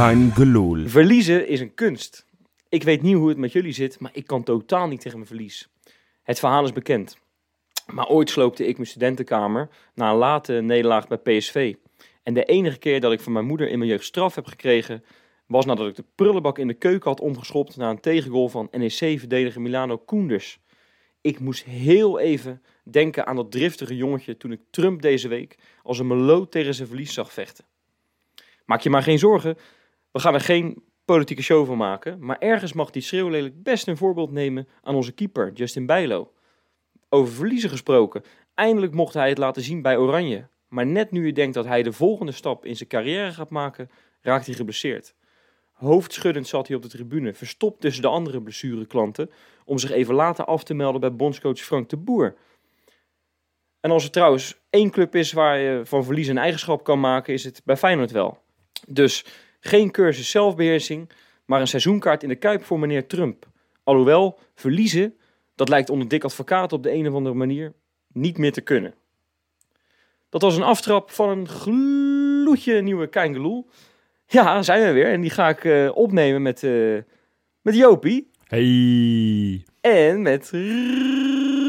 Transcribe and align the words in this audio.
Kein 0.00 0.32
gelul. 0.32 0.88
Verliezen 0.88 1.48
is 1.48 1.60
een 1.60 1.74
kunst. 1.74 2.26
Ik 2.68 2.82
weet 2.82 3.02
niet 3.02 3.14
hoe 3.14 3.28
het 3.28 3.38
met 3.38 3.52
jullie 3.52 3.72
zit, 3.72 4.00
maar 4.00 4.10
ik 4.14 4.26
kan 4.26 4.42
totaal 4.42 4.88
niet 4.88 5.00
tegen 5.00 5.16
mijn 5.16 5.28
verlies. 5.28 5.68
Het 6.22 6.38
verhaal 6.38 6.64
is 6.64 6.72
bekend. 6.72 7.18
Maar 7.92 8.08
ooit 8.08 8.30
sloopte 8.30 8.66
ik 8.66 8.76
mijn 8.76 8.88
studentenkamer 8.88 9.68
na 9.94 10.10
een 10.10 10.16
late 10.16 10.52
nederlaag 10.52 11.08
bij 11.08 11.18
PSV. 11.18 11.74
En 12.22 12.34
de 12.34 12.44
enige 12.44 12.78
keer 12.78 13.00
dat 13.00 13.12
ik 13.12 13.20
van 13.20 13.32
mijn 13.32 13.44
moeder 13.44 13.68
in 13.68 13.78
mijn 13.78 13.90
jeugd 13.90 14.04
straf 14.04 14.34
heb 14.34 14.46
gekregen, 14.46 15.04
was 15.46 15.64
nadat 15.64 15.86
ik 15.86 15.96
de 15.96 16.04
prullenbak 16.14 16.58
in 16.58 16.66
de 16.66 16.74
keuken 16.74 17.10
had 17.10 17.20
omgeschopt 17.20 17.76
na 17.76 17.90
een 17.90 18.00
tegengoal 18.00 18.48
van 18.48 18.68
NEC-verdediger 18.70 19.60
Milano 19.60 19.98
Koenders. 19.98 20.60
Ik 21.20 21.40
moest 21.40 21.64
heel 21.64 22.18
even 22.18 22.62
denken 22.84 23.26
aan 23.26 23.36
dat 23.36 23.50
driftige 23.50 23.96
jongetje 23.96 24.36
toen 24.36 24.52
ik 24.52 24.60
Trump 24.70 25.02
deze 25.02 25.28
week 25.28 25.58
als 25.82 25.98
een 25.98 26.06
meloot 26.06 26.50
tegen 26.50 26.74
zijn 26.74 26.88
verlies 26.88 27.12
zag 27.12 27.32
vechten. 27.32 27.64
Maak 28.64 28.80
je 28.80 28.90
maar 28.90 29.02
geen 29.02 29.18
zorgen, 29.18 29.56
we 30.12 30.20
gaan 30.20 30.34
er 30.34 30.40
geen 30.40 30.82
politieke 31.04 31.42
show 31.42 31.66
van 31.66 31.76
maken, 31.76 32.16
maar 32.24 32.38
ergens 32.38 32.72
mag 32.72 32.90
die 32.90 33.02
schreeuwlelijk 33.02 33.62
best 33.62 33.88
een 33.88 33.96
voorbeeld 33.96 34.30
nemen 34.30 34.68
aan 34.82 34.94
onze 34.94 35.12
keeper, 35.12 35.52
Justin 35.52 35.86
Bijlo. 35.86 36.32
Over 37.08 37.34
verliezen 37.34 37.70
gesproken, 37.70 38.22
eindelijk 38.54 38.94
mocht 38.94 39.14
hij 39.14 39.28
het 39.28 39.38
laten 39.38 39.62
zien 39.62 39.82
bij 39.82 39.96
Oranje. 39.96 40.48
Maar 40.68 40.86
net 40.86 41.10
nu 41.10 41.26
je 41.26 41.32
denkt 41.32 41.54
dat 41.54 41.64
hij 41.64 41.82
de 41.82 41.92
volgende 41.92 42.32
stap 42.32 42.64
in 42.64 42.76
zijn 42.76 42.88
carrière 42.88 43.32
gaat 43.32 43.50
maken, 43.50 43.90
raakt 44.20 44.46
hij 44.46 44.54
geblesseerd. 44.54 45.14
Hoofdschuddend 45.72 46.46
zat 46.48 46.66
hij 46.66 46.76
op 46.76 46.82
de 46.82 46.88
tribune, 46.88 47.34
verstopt 47.34 47.80
tussen 47.80 48.02
de 48.02 48.08
andere 48.08 48.42
blessureklanten, 48.42 49.30
om 49.64 49.78
zich 49.78 49.90
even 49.90 50.14
later 50.14 50.44
af 50.44 50.64
te 50.64 50.74
melden 50.74 51.00
bij 51.00 51.14
bondscoach 51.14 51.58
Frank 51.58 51.88
de 51.88 51.96
Boer. 51.96 52.34
En 53.80 53.90
als 53.90 54.04
er 54.04 54.10
trouwens 54.10 54.60
één 54.70 54.90
club 54.90 55.14
is 55.14 55.32
waar 55.32 55.58
je 55.58 55.80
van 55.84 56.04
verlies 56.04 56.28
een 56.28 56.38
eigenschap 56.38 56.84
kan 56.84 57.00
maken, 57.00 57.32
is 57.32 57.44
het 57.44 57.62
bij 57.64 57.76
Feyenoord 57.76 58.10
wel. 58.10 58.38
Dus 58.88 59.24
geen 59.60 59.90
cursus 59.90 60.30
zelfbeheersing, 60.30 61.10
maar 61.44 61.60
een 61.60 61.66
seizoenkaart 61.68 62.22
in 62.22 62.28
de 62.28 62.34
Kuip 62.36 62.64
voor 62.64 62.78
meneer 62.78 63.06
Trump. 63.06 63.46
Alhoewel, 63.84 64.38
verliezen, 64.54 65.14
dat 65.54 65.68
lijkt 65.68 65.90
onder 65.90 66.08
dik 66.08 66.24
advocaat 66.24 66.72
op 66.72 66.82
de 66.82 66.92
een 66.92 67.08
of 67.08 67.14
andere 67.14 67.34
manier 67.34 67.72
niet 68.12 68.38
meer 68.38 68.52
te 68.52 68.60
kunnen. 68.60 68.94
Dat 70.28 70.42
was 70.42 70.56
een 70.56 70.62
aftrap 70.62 71.10
van 71.10 71.28
een 71.28 71.48
gloedje 71.48 72.80
nieuwe 72.82 73.06
Keingeloel. 73.06 73.68
Ja, 74.26 74.62
zijn 74.62 74.82
we 74.86 74.92
weer. 74.92 75.06
En 75.12 75.20
die 75.20 75.30
ga 75.30 75.48
ik 75.48 75.64
eh, 75.64 75.90
opnemen 75.94 76.42
met, 76.42 76.62
eh, 76.62 76.96
met 77.62 77.74
Jopie 77.76 78.30
Hey. 78.46 79.64
en 79.80 80.22
met 80.22 80.50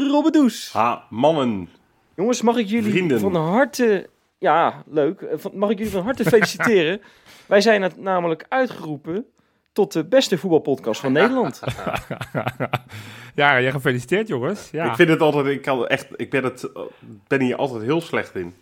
Robbedoes. 0.08 0.72
Ha, 0.72 1.06
mannen. 1.10 1.68
Jongens, 2.16 2.42
mag 2.42 2.56
ik 2.56 2.66
jullie 2.66 2.90
Vrienden. 2.90 3.20
van 3.20 3.34
harte... 3.34 4.08
Ja, 4.38 4.82
leuk. 4.86 5.20
Eh, 5.20 5.38
van- 5.38 5.52
Mag 5.58 5.70
ik 5.70 5.76
jullie 5.78 5.92
van 5.92 6.02
harte 6.02 6.24
feliciteren? 6.24 7.00
Wij 7.52 7.60
zijn 7.60 7.82
het 7.82 7.96
namelijk 7.96 8.46
uitgeroepen 8.48 9.26
tot 9.72 9.92
de 9.92 10.04
beste 10.04 10.38
voetbalpodcast 10.38 11.00
van 11.00 11.12
Nederland. 11.12 11.60
ja, 13.34 13.60
jij 13.60 13.70
gefeliciteerd 13.70 14.28
jongens. 14.28 14.70
Ja. 14.70 14.84
Ik 14.84 14.94
vind 14.94 15.08
het 15.08 15.20
altijd, 15.20 15.46
ik, 15.46 15.62
kan 15.62 15.86
echt, 15.86 16.06
ik 16.16 16.30
ben, 16.30 16.44
het, 16.44 16.70
ben 17.26 17.40
hier 17.40 17.56
altijd 17.56 17.82
heel 17.82 18.00
slecht 18.00 18.34
in. 18.34 18.54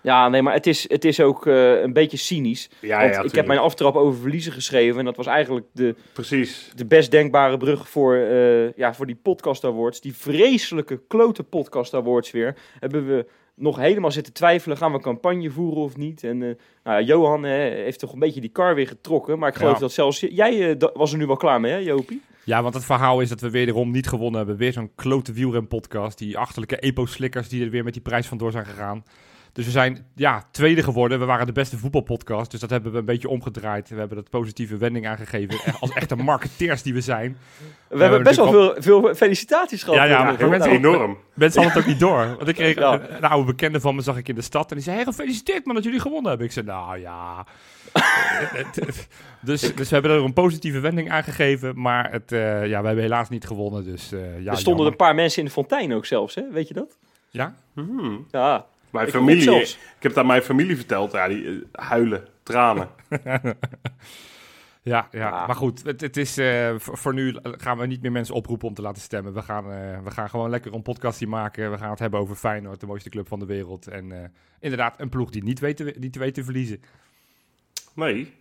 Ja, 0.00 0.28
nee, 0.28 0.42
maar 0.42 0.52
het 0.52 0.66
is, 0.66 0.88
het 0.88 1.04
is 1.04 1.20
ook 1.20 1.46
eh, 1.46 1.80
een 1.80 1.92
beetje 1.92 2.16
cynisch. 2.16 2.70
Ja, 2.80 3.00
want 3.00 3.14
ja, 3.14 3.22
ik 3.22 3.34
heb 3.34 3.46
mijn 3.46 3.58
aftrap 3.58 3.96
over 3.96 4.20
verliezen 4.20 4.52
geschreven. 4.52 4.98
En 4.98 5.04
dat 5.04 5.16
was 5.16 5.26
eigenlijk 5.26 5.66
de, 5.72 5.94
Precies. 6.12 6.72
de 6.74 6.86
best 6.86 7.10
denkbare 7.10 7.56
brug 7.56 7.88
voor, 7.88 8.14
eh, 8.16 8.72
ja, 8.72 8.94
voor 8.94 9.06
die 9.06 9.18
podcast 9.22 9.64
awards. 9.64 10.00
Die 10.00 10.16
vreselijke 10.16 11.00
klote 11.08 11.42
podcast 11.42 11.94
awards 11.94 12.30
weer. 12.30 12.56
Hebben 12.78 13.06
we 13.06 13.26
nog 13.58 13.76
helemaal 13.76 14.10
zitten 14.10 14.32
twijfelen. 14.32 14.76
Gaan 14.76 14.92
we 14.92 15.00
campagne 15.00 15.50
voeren 15.50 15.82
of 15.82 15.96
niet? 15.96 16.24
En 16.24 16.42
eh, 16.42 16.54
nou 16.84 17.00
ja, 17.00 17.00
Johan 17.00 17.44
heeft 17.44 17.98
toch 17.98 18.12
een 18.12 18.18
beetje 18.18 18.40
die 18.40 18.50
kar 18.50 18.74
weer 18.74 18.86
getrokken. 18.88 19.38
Maar 19.38 19.48
ik 19.48 19.54
geloof 19.56 19.74
Ja. 19.74 19.78
dat 19.80 19.92
zelfs... 19.92 20.20
Jij 20.20 20.76
eh, 20.76 20.88
was 20.94 21.12
er 21.12 21.18
nu 21.18 21.26
wel 21.26 21.36
klaar 21.36 21.60
mee, 21.60 21.72
hè 21.72 21.78
Jopie? 21.78 22.22
ja, 22.44 22.62
want 22.62 22.74
het 22.74 22.84
verhaal 22.84 23.20
is 23.20 23.28
dat 23.28 23.40
we 23.40 23.50
wederom 23.50 23.90
niet 23.90 24.08
gewonnen 24.08 24.38
hebben. 24.38 24.56
Weer 24.56 24.72
zo'n 24.72 24.90
klote 24.94 25.32
wielren 25.32 25.66
podcast. 25.66 26.18
Die 26.18 26.38
achterlijke 26.38 26.78
epo-slikkers 26.78 27.48
die 27.48 27.64
er 27.64 27.70
weer 27.70 27.84
met 27.84 27.92
die 27.92 28.02
prijs 28.02 28.26
vandoor 28.26 28.50
zijn 28.52 28.66
gegaan. 28.66 29.04
Dus 29.52 29.64
we 29.64 29.70
zijn 29.70 30.06
ja, 30.14 30.44
tweede 30.50 30.82
geworden. 30.82 31.18
We 31.18 31.24
waren 31.24 31.46
de 31.46 31.52
beste 31.52 31.78
voetbalpodcast. 31.78 32.50
Dus 32.50 32.60
dat 32.60 32.70
hebben 32.70 32.92
we 32.92 32.98
een 32.98 33.04
beetje 33.04 33.28
omgedraaid. 33.28 33.88
We 33.88 33.96
hebben 33.98 34.16
dat 34.16 34.30
positieve 34.30 34.76
wending 34.76 35.06
aangegeven. 35.08 35.58
Als 35.80 35.90
echte 35.92 36.16
marketeers 36.16 36.82
die 36.82 36.94
we 36.94 37.00
zijn. 37.00 37.36
We 37.88 38.02
hebben 38.02 38.22
best 38.22 38.36
wel 38.36 38.50
veel, 38.50 38.74
veel 38.78 39.14
felicitaties 39.14 39.82
gehad. 39.82 39.98
Ja, 39.98 40.04
ja, 40.04 40.18
Eh, 40.18 40.24
maar 40.24 40.38
nou, 40.38 40.50
mensen- 40.50 40.70
Enorm. 40.70 41.18
Mensen 41.34 41.62
hadden 41.62 41.78
het 41.78 41.86
ook 41.88 41.92
niet 41.94 42.00
door. 42.00 42.34
Want 42.36 42.48
ik 42.48 42.54
kreeg 42.54 42.74
Ja. 42.74 42.92
een, 42.92 43.16
een 43.16 43.24
oude 43.24 43.46
bekende 43.46 43.80
van 43.80 43.94
me, 43.94 44.00
zag 44.02 44.16
ik 44.16 44.28
in 44.28 44.34
de 44.34 44.40
stad. 44.42 44.68
En 44.70 44.74
die 44.76 44.84
zei, 44.84 44.96
hey, 44.96 45.04
gefeliciteerd 45.04 45.64
man 45.64 45.74
dat 45.74 45.84
jullie 45.84 46.00
gewonnen 46.00 46.28
hebben. 46.28 46.46
Ik 46.46 46.52
zei, 46.52 46.66
nou 46.66 46.98
ja. 46.98 47.46
dus, 49.40 49.60
dus 49.74 49.88
we 49.88 49.94
hebben 49.94 50.10
er 50.10 50.24
een 50.24 50.32
positieve 50.32 50.80
wending 50.80 51.10
aan 51.10 51.22
gegeven. 51.22 51.80
Maar 51.80 52.12
het, 52.12 52.32
eh, 52.32 52.66
ja, 52.66 52.80
we 52.80 52.86
hebben 52.86 53.04
helaas 53.04 53.28
niet 53.28 53.46
gewonnen. 53.46 53.84
Dus 53.84 54.12
eh, 54.12 54.18
ja, 54.20 54.50
er 54.50 54.58
stonden 54.58 54.64
jammer. 54.64 54.86
een 54.86 54.96
paar 54.96 55.14
mensen 55.14 55.38
in 55.38 55.44
de 55.44 55.50
fontein 55.52 55.94
ook 55.94 56.06
zelfs, 56.06 56.34
hè? 56.34 56.42
Weet 56.52 56.68
je 56.68 56.74
dat? 56.74 56.96
Ja? 57.30 57.54
Hmm. 57.74 58.26
Ja, 58.30 58.66
Mijn 58.90 59.06
Ik 59.06 59.12
familie, 59.12 59.36
ik, 59.36 59.42
zelfs. 59.42 59.78
heb 59.78 60.02
het 60.02 60.18
aan 60.18 60.26
mijn 60.26 60.42
familie 60.42 60.76
verteld. 60.76 61.12
Ja, 61.12 61.28
die 61.28 61.46
eh, 61.72 61.84
huilen, 61.88 62.28
tranen. 62.42 62.88
Ja, 64.82 65.08
ja. 65.10 65.18
Ja. 65.28 65.46
maar 65.46 65.56
goed, 65.56 65.82
het, 65.84 66.00
het 66.00 66.16
is, 66.16 66.38
eh, 66.38 66.74
voor, 66.76 66.98
voor 66.98 67.14
nu 67.14 67.36
gaan 67.42 67.78
we 67.78 67.86
niet 67.86 68.02
meer 68.02 68.12
mensen 68.12 68.34
oproepen 68.34 68.68
om 68.68 68.74
te 68.74 68.82
laten 68.82 69.02
stemmen. 69.02 69.34
We 69.34 69.42
gaan, 69.42 69.64
eh, 69.72 69.98
we 70.04 70.10
gaan 70.10 70.30
gewoon 70.30 70.50
lekker 70.50 70.74
een 70.74 70.82
podcastje 70.82 71.26
maken. 71.26 71.70
We 71.70 71.78
gaan 71.78 71.90
het 71.90 71.98
hebben 71.98 72.20
over 72.20 72.36
Feyenoord, 72.36 72.80
de 72.80 72.86
mooiste 72.86 73.08
club 73.10 73.28
van 73.28 73.38
de 73.38 73.46
wereld. 73.46 73.86
En 73.88 74.32
inderdaad, 74.60 75.00
een 75.00 75.08
ploeg 75.08 75.30
die 75.30 75.42
niet 75.42 75.60
weet, 75.60 75.76
te- 75.76 75.94
niet 75.98 76.16
weet 76.16 76.34
te 76.34 76.44
verliezen. 76.44 76.82
Nee. 77.94 78.32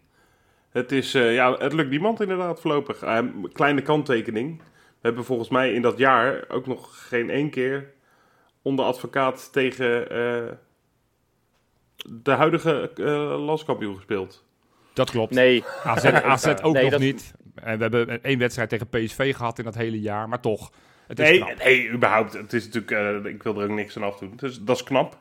Het, 0.69 0.91
is, 0.91 1.11
ja, 1.11 1.53
het 1.57 1.73
lukt 1.73 1.89
niemand 1.89 2.21
inderdaad 2.21 2.59
voorlopig. 2.61 3.01
Eh, 3.01 3.19
kleine 3.53 3.81
kanttekening. 3.81 4.57
We 4.57 5.07
hebben 5.07 5.25
volgens 5.25 5.49
mij 5.49 5.73
in 5.73 5.81
dat 5.81 5.97
jaar 5.97 6.45
ook 6.47 6.67
nog 6.67 7.07
geen 7.07 7.29
één 7.29 7.49
keer 7.49 7.91
onder 8.67 8.85
advocaat 8.85 9.51
tegen 9.53 10.09
eh, 10.09 10.51
de 12.05 12.31
huidige 12.31 12.91
eh 12.95 13.45
landskampioen 13.45 13.95
gespeeld. 13.95 14.45
Dat 14.93 15.09
klopt. 15.11 15.33
nee. 15.33 15.63
AZ, 15.83 16.05
AZ 16.05 16.47
ook 16.61 16.73
Nee, 16.73 16.81
nog 16.83 16.91
dat- 16.91 16.99
niet. 16.99 17.33
En 17.55 17.75
we 17.77 17.81
hebben 17.83 18.23
één 18.23 18.39
wedstrijd 18.39 18.69
tegen 18.69 18.87
PSV 18.89 19.35
gehad 19.35 19.57
in 19.57 19.63
dat 19.63 19.75
hele 19.75 19.99
jaar, 20.01 20.29
maar 20.29 20.39
toch. 20.39 20.71
Het 21.07 21.19
is 21.19 21.29
Nee, 21.29 21.37
knap. 21.39 21.57
nee, 21.63 21.89
überhaupt. 21.91 22.33
Het 22.33 22.53
is 22.53 22.65
natuurlijk, 22.69 23.25
eh, 23.25 23.31
ik 23.31 23.43
wil 23.43 23.57
er 23.57 23.63
ook 23.69 23.75
niks 23.75 23.97
aan 23.97 24.03
afdoen. 24.03 24.33
Dus 24.35 24.61
dat 24.61 24.75
is 24.75 24.83
knap. 24.83 25.17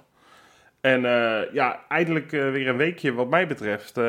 En 0.80 1.04
eh, 1.04 1.52
ja, 1.52 1.84
eindelijk 1.88 2.30
weer 2.30 2.68
een 2.68 2.76
weekje 2.76 3.12
wat 3.12 3.28
mij 3.28 3.46
betreft. 3.46 3.96
eh, 3.98 4.04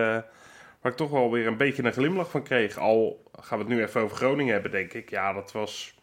waar 0.82 0.92
ik 0.92 0.98
toch 0.98 1.10
wel 1.10 1.32
weer 1.32 1.48
een 1.48 1.58
beetje 1.58 1.84
een 1.84 1.94
glimlach 1.94 2.30
van 2.30 2.44
kreeg. 2.44 2.78
Al 2.78 3.24
gaan 3.42 3.58
we 3.58 3.64
het 3.66 3.74
nu 3.74 3.82
even 3.84 4.02
over 4.02 4.18
Groningen 4.18 4.54
hebben, 4.54 4.72
denk 4.72 4.94
ik. 4.94 5.10
Ja, 5.10 5.34
dat 5.34 5.52
was 5.52 5.97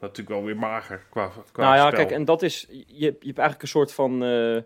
natuurlijk 0.00 0.28
wel 0.28 0.44
weer 0.44 0.56
mager 0.56 1.06
qua, 1.10 1.30
qua 1.52 1.62
Nou 1.62 1.76
ja, 1.76 1.86
spel. 1.86 1.98
kijk, 1.98 2.10
en 2.10 2.24
dat 2.24 2.42
is, 2.42 2.66
je, 2.70 2.84
je 2.96 3.04
hebt 3.04 3.24
eigenlijk 3.24 3.62
een 3.62 3.68
soort 3.68 3.92
van, 3.92 4.12
eh, 4.12 4.62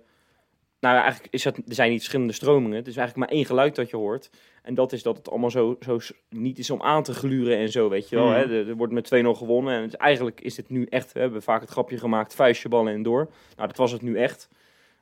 nou 0.80 0.96
eigenlijk 0.96 1.26
is 1.30 1.42
dat, 1.42 1.56
er 1.56 1.62
zijn 1.74 1.90
niet 1.90 1.98
verschillende 1.98 2.32
stromingen. 2.32 2.76
Het 2.76 2.86
is 2.86 2.96
eigenlijk 2.96 3.28
maar 3.28 3.36
één 3.38 3.46
geluid 3.46 3.74
dat 3.74 3.90
je 3.90 3.96
hoort. 3.96 4.30
En 4.62 4.74
dat 4.74 4.92
is 4.92 5.02
dat 5.02 5.16
het 5.16 5.30
allemaal 5.30 5.50
zo, 5.50 5.76
zo 5.80 5.98
niet 6.28 6.58
is 6.58 6.70
om 6.70 6.82
aan 6.82 7.02
te 7.02 7.14
gluren 7.14 7.56
en 7.58 7.68
zo, 7.68 7.88
weet 7.88 8.08
je 8.08 8.16
wel. 8.16 8.26
Mhm. 8.26 8.34
Hè? 8.34 8.42
Er, 8.42 8.68
er 8.68 8.76
wordt 8.76 8.92
met 8.92 9.10
2-0 9.14 9.28
gewonnen 9.36 9.74
en 9.74 9.82
het, 9.82 9.94
eigenlijk 9.94 10.40
is 10.40 10.56
het 10.56 10.68
nu 10.68 10.86
echt, 10.90 11.12
we 11.12 11.20
hebben 11.20 11.42
vaak 11.42 11.60
het 11.60 11.70
grapje 11.70 11.98
gemaakt, 11.98 12.34
vuistje, 12.34 12.68
ballen 12.68 12.92
en 12.92 13.02
door. 13.02 13.30
Nou, 13.56 13.68
dat 13.68 13.76
was 13.76 13.92
het 13.92 14.02
nu 14.02 14.16
echt. 14.18 14.48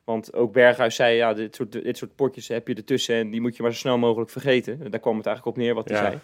Want 0.05 0.35
ook 0.35 0.53
Berghuis 0.53 0.95
zei, 0.95 1.17
ja, 1.17 1.35
dit 1.35 1.55
soort, 1.55 1.73
dit 1.73 1.97
soort 1.97 2.15
potjes 2.15 2.49
heb 2.49 2.69
je 2.69 2.75
ertussen 2.75 3.15
en 3.15 3.31
die 3.31 3.41
moet 3.41 3.57
je 3.57 3.63
maar 3.63 3.73
zo 3.73 3.79
snel 3.79 3.99
mogelijk 3.99 4.31
vergeten. 4.31 4.91
Daar 4.91 5.01
kwam 5.01 5.17
het 5.17 5.27
eigenlijk 5.27 5.57
op 5.57 5.63
neer 5.63 5.75
wat 5.75 5.89
hij 5.89 5.97
Ja. 5.97 6.03
zei. 6.05 6.19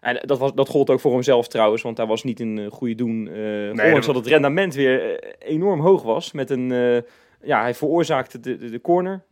En 0.00 0.22
dat, 0.26 0.38
was, 0.38 0.54
dat 0.54 0.68
gold 0.68 0.90
ook 0.90 1.00
voor 1.00 1.12
hemzelf 1.12 1.48
trouwens, 1.48 1.82
want 1.82 1.96
hij 1.96 2.06
was 2.06 2.22
niet 2.24 2.40
een 2.40 2.58
eh, 2.58 2.70
goede 2.70 2.94
doen. 2.94 3.28
eh 3.28 3.70
ondanks 3.70 4.06
dat- 4.06 4.14
het 4.14 4.26
rendement 4.26 4.74
weer 4.74 5.18
eh, 5.20 5.52
enorm 5.54 5.80
hoog 5.80 6.02
was. 6.02 6.32
Met 6.32 6.50
een, 6.50 6.68
ja, 7.42 7.60
hij 7.60 7.74
veroorzaakte 7.74 8.40
de, 8.40 8.56
de, 8.56 8.70
de 8.70 8.80
corner. 8.80 9.22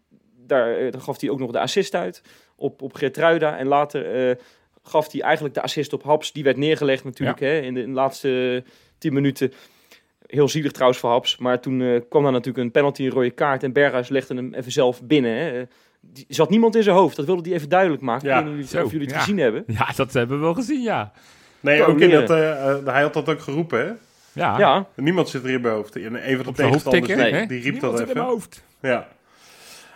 Daar, 0.47 0.91
daar 0.91 1.01
gaf 1.01 1.21
hij 1.21 1.31
ook 1.31 1.39
nog 1.39 1.51
de 1.51 1.61
assist 1.61 1.95
uit 1.95 2.23
op, 2.57 2.83
op 2.83 2.95
Geertruida. 2.95 3.59
En 3.59 3.67
later 3.67 4.37
gaf 4.83 5.13
hij 5.13 5.21
eigenlijk 5.21 5.55
de 5.55 5.63
assist 5.63 5.93
op 5.93 6.03
Haps. 6.03 6.33
Die 6.33 6.45
werd 6.45 6.57
neergelegd 6.57 7.05
natuurlijk 7.05 7.41
hè, 7.41 7.59
in, 7.61 7.75
de, 7.75 7.81
in 7.81 7.87
de 7.89 7.95
laatste 7.95 8.63
tien 8.99 9.13
minuten. 9.13 9.53
Heel 10.27 10.49
zielig 10.49 10.73
trouwens 10.73 11.01
voor 11.01 11.11
Haps. 11.11 11.37
Maar 11.39 11.61
toen 11.61 12.05
kwam 12.09 12.23
daar 12.23 12.33
natuurlijk 12.33 12.65
een 12.65 12.71
penalty, 12.71 13.03
een 13.05 13.11
rode 13.11 13.31
kaart. 13.31 13.63
En 13.63 13.73
Berghuis 13.73 14.09
legde 14.09 14.35
hem 14.35 14.55
even 14.55 14.73
zelf 14.73 15.03
binnen. 15.03 15.37
Hè. 15.37 15.63
Die 16.13 16.25
zat 16.29 16.51
niemand 16.51 16.77
in 16.77 16.83
zijn 16.83 16.97
hoofd. 16.97 17.17
Dat 17.17 17.27
wilde 17.27 17.49
hij 17.49 17.53
even 17.53 17.69
duidelijk 17.69 18.03
maken. 18.03 18.29
Ja, 18.29 18.39
ik 18.39 18.45
weet 18.45 18.57
niet 18.57 18.77
of 18.77 18.91
jullie, 18.91 19.07
het 19.07 19.17
ja. 19.17 19.21
gezien 19.21 19.39
hebben. 19.39 19.65
Ja, 19.67 19.93
dat 19.97 20.13
hebben 20.13 20.37
we 20.37 20.43
wel 20.43 20.55
gezien, 20.55 20.83
ja. 20.83 21.13
Nee, 21.61 21.85
ook 21.85 22.01
in 22.01 22.11
dat, 22.11 22.31
eh, 22.31 22.71
eh, 22.71 22.87
hij 22.87 23.03
had 23.03 23.13
dat 23.15 23.29
ook 23.29 23.41
geroepen, 23.41 23.79
hè? 23.79 23.93
Ja, 24.33 24.59
Ja, 24.59 24.87
Niemand 24.97 25.29
zit 25.29 25.45
er 25.45 25.51
in 25.51 25.61
mijn 25.61 25.75
hoofd. 25.75 25.97
En 25.97 26.31
een 26.31 26.37
van 26.37 26.47
de 26.47 26.53
tegenstanders, 26.53 27.07
die, 27.07 27.17
hè? 27.17 27.47
die 27.47 27.61
riep 27.61 27.73
Niemand 27.73 27.81
dat 27.81 27.91
zit 27.91 28.01
in 28.01 28.07
even. 28.07 28.17
mijn 28.17 28.27
hoofd. 28.27 28.65
Ja. 28.81 29.09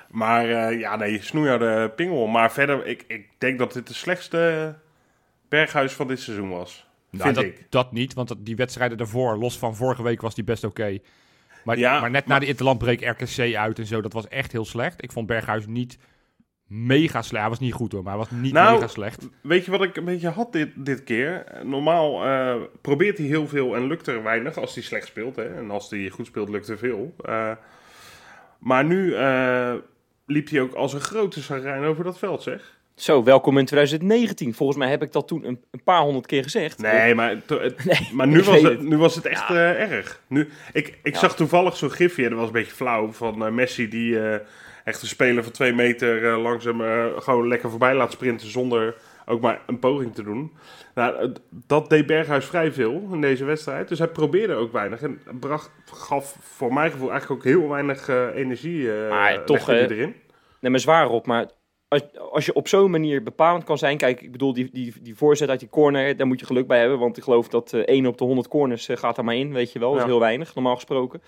Maar 0.08 0.50
eh, 0.50 0.78
ja, 0.78 0.96
nee, 0.96 1.22
snoeiharde 1.22 1.88
pingel. 1.96 2.26
Maar 2.26 2.52
verder, 2.52 2.86
ik, 2.86 3.04
ik 3.06 3.28
denk 3.38 3.58
dat 3.58 3.72
dit 3.72 3.86
de 3.86 3.94
slechtste 3.94 4.74
Berghuis 5.48 5.92
van 5.92 6.06
dit 6.06 6.20
seizoen 6.20 6.50
was. 6.50 6.86
Nou, 7.10 7.22
vind 7.22 7.34
dat, 7.34 7.44
ik. 7.44 7.66
dat 7.68 7.92
niet, 7.92 8.14
want 8.14 8.34
die 8.38 8.56
wedstrijden 8.56 8.98
daarvoor, 8.98 9.36
los 9.36 9.58
van 9.58 9.76
vorige 9.76 10.02
week, 10.02 10.20
was 10.20 10.34
die 10.34 10.44
best 10.44 10.64
oké. 10.64 10.98
Maar, 11.68 11.78
Ja, 11.78 12.00
maar 12.00 12.10
net 12.10 12.26
na 12.26 12.38
die 12.38 12.48
interland 12.48 12.78
breek 12.78 13.00
RKC 13.00 13.54
uit 13.54 13.78
en 13.78 13.86
zo, 13.86 14.00
dat 14.00 14.12
was 14.12 14.28
echt 14.28 14.52
heel 14.52 14.64
slecht. 14.64 15.02
Ik 15.02 15.12
vond 15.12 15.26
Berghuis 15.26 15.66
niet 15.66 15.98
mega 16.66 17.22
slecht. 17.22 17.42
Hij 17.42 17.50
was 17.50 17.60
niet 17.60 17.72
goed 17.72 17.92
hoor, 17.92 18.02
maar 18.02 18.16
hij 18.16 18.22
was 18.22 18.30
niet 18.30 18.52
Nou, 18.52 18.74
mega 18.74 18.86
slecht. 18.86 19.28
Weet 19.42 19.64
je 19.64 19.70
wat 19.70 19.82
ik 19.82 19.96
een 19.96 20.04
beetje 20.04 20.28
had 20.28 20.52
dit, 20.52 20.70
dit 20.74 21.04
keer? 21.04 21.44
Normaal 21.62 22.24
eh, 22.24 22.54
probeert 22.80 23.18
hij 23.18 23.26
heel 23.26 23.48
veel 23.48 23.76
en 23.76 23.86
lukt 23.86 24.06
er 24.06 24.22
weinig 24.22 24.56
als 24.56 24.74
hij 24.74 24.82
slecht 24.82 25.06
speelt. 25.06 25.36
Hè? 25.36 25.56
En 25.56 25.70
als 25.70 25.90
hij 25.90 26.08
goed 26.08 26.26
speelt, 26.26 26.48
lukt 26.48 26.68
er 26.68 26.78
veel. 26.78 27.14
Eh, 27.24 27.52
maar 28.58 28.84
nu 28.84 29.14
eh, 29.14 29.74
liep 30.26 30.50
hij 30.50 30.60
ook 30.60 30.74
als 30.74 30.92
een 30.92 31.00
grote 31.00 31.42
sarijn 31.42 31.84
over 31.84 32.04
dat 32.04 32.18
veld, 32.18 32.42
zeg. 32.42 32.77
Zo, 32.98 33.22
welkom 33.24 33.58
in 33.58 33.64
2019. 33.64 34.54
Volgens 34.54 34.78
mij 34.78 34.88
heb 34.88 35.02
ik 35.02 35.12
dat 35.12 35.28
toen 35.28 35.44
een, 35.46 35.60
een 35.70 35.82
paar 35.84 36.00
honderd 36.00 36.26
keer 36.26 36.42
gezegd. 36.42 36.78
Nee, 36.78 37.14
maar, 37.14 37.44
to- 37.46 37.60
het- 37.60 37.84
Nee, 37.84 38.08
maar 38.12 38.26
nu, 38.26 38.42
was 38.42 38.60
het, 38.60 38.62
het. 38.72 38.82
nu 38.82 38.96
was 38.96 39.14
het 39.14 39.26
echt 39.26 39.50
eh, 39.50 39.92
erg. 39.92 40.20
Nu, 40.26 40.48
ik 40.72 40.98
ik 41.02 41.12
Ja. 41.14 41.18
zag 41.20 41.36
toevallig 41.36 41.76
zo'n 41.76 41.90
gifje, 41.90 42.28
dat 42.28 42.38
was 42.38 42.46
een 42.46 42.52
beetje 42.52 42.72
flauw, 42.74 43.12
van 43.12 43.46
eh, 43.46 43.52
Messi 43.52 43.88
die 43.88 44.20
eh, 44.20 44.38
echt 44.84 45.02
een 45.02 45.08
speler 45.08 45.42
van 45.42 45.52
twee 45.52 45.72
meter 45.72 46.38
langzaam 46.38 46.80
gewoon 47.20 47.48
lekker 47.48 47.70
voorbij 47.70 47.94
laat 47.94 48.12
sprinten 48.12 48.50
zonder 48.50 48.94
ook 49.26 49.40
maar 49.40 49.60
een 49.66 49.78
poging 49.78 50.14
te 50.14 50.22
doen. 50.22 50.52
Nou, 50.94 51.32
dat 51.50 51.90
deed 51.90 52.06
Berghuis 52.06 52.44
vrij 52.46 52.72
veel 52.72 53.08
in 53.12 53.20
deze 53.20 53.44
wedstrijd. 53.44 53.88
Dus 53.88 53.98
hij 53.98 54.08
probeerde 54.08 54.54
ook 54.54 54.72
weinig 54.72 55.02
en 55.02 55.20
bracht, 55.40 55.70
gaf 55.92 56.36
voor 56.40 56.72
mijn 56.72 56.90
gevoel 56.90 57.10
eigenlijk 57.10 57.40
ook 57.40 57.52
heel 57.52 57.68
weinig 57.68 58.08
energie 58.34 58.88
Maar 59.08 59.44
toch, 59.44 59.68
erin. 59.68 60.14
Nee, 60.60 60.70
maar 60.70 60.80
zwaar 60.80 61.08
op. 61.08 61.26
Maar 61.26 61.46
als, 61.88 62.02
als 62.32 62.46
je 62.46 62.52
op 62.52 62.68
zo'n 62.68 62.90
manier 62.90 63.22
bepalend 63.22 63.64
kan 63.64 63.78
zijn. 63.78 63.96
Kijk, 63.96 64.20
ik 64.20 64.32
bedoel, 64.32 64.52
die, 64.52 64.70
die, 64.72 64.94
die 65.02 65.16
voorzet 65.16 65.48
uit 65.48 65.60
die 65.60 65.68
corner, 65.68 66.16
daar 66.16 66.26
moet 66.26 66.40
je 66.40 66.46
geluk 66.46 66.66
bij 66.66 66.80
hebben. 66.80 66.98
Want 66.98 67.16
ik 67.16 67.22
geloof 67.22 67.48
dat 67.48 67.72
eh 67.72 67.80
1 67.84 68.06
op 68.06 68.18
de 68.18 68.24
100 68.24 68.48
corners 68.48 68.88
eh, 68.88 68.96
gaat 68.96 69.18
er 69.18 69.24
maar 69.24 69.36
in, 69.36 69.52
weet 69.52 69.72
je 69.72 69.78
wel. 69.78 69.88
Dat 69.88 69.98
is 69.98 70.04
Ja. 70.04 70.10
heel 70.10 70.20
weinig, 70.20 70.54
normaal 70.54 70.74
gesproken. 70.74 71.22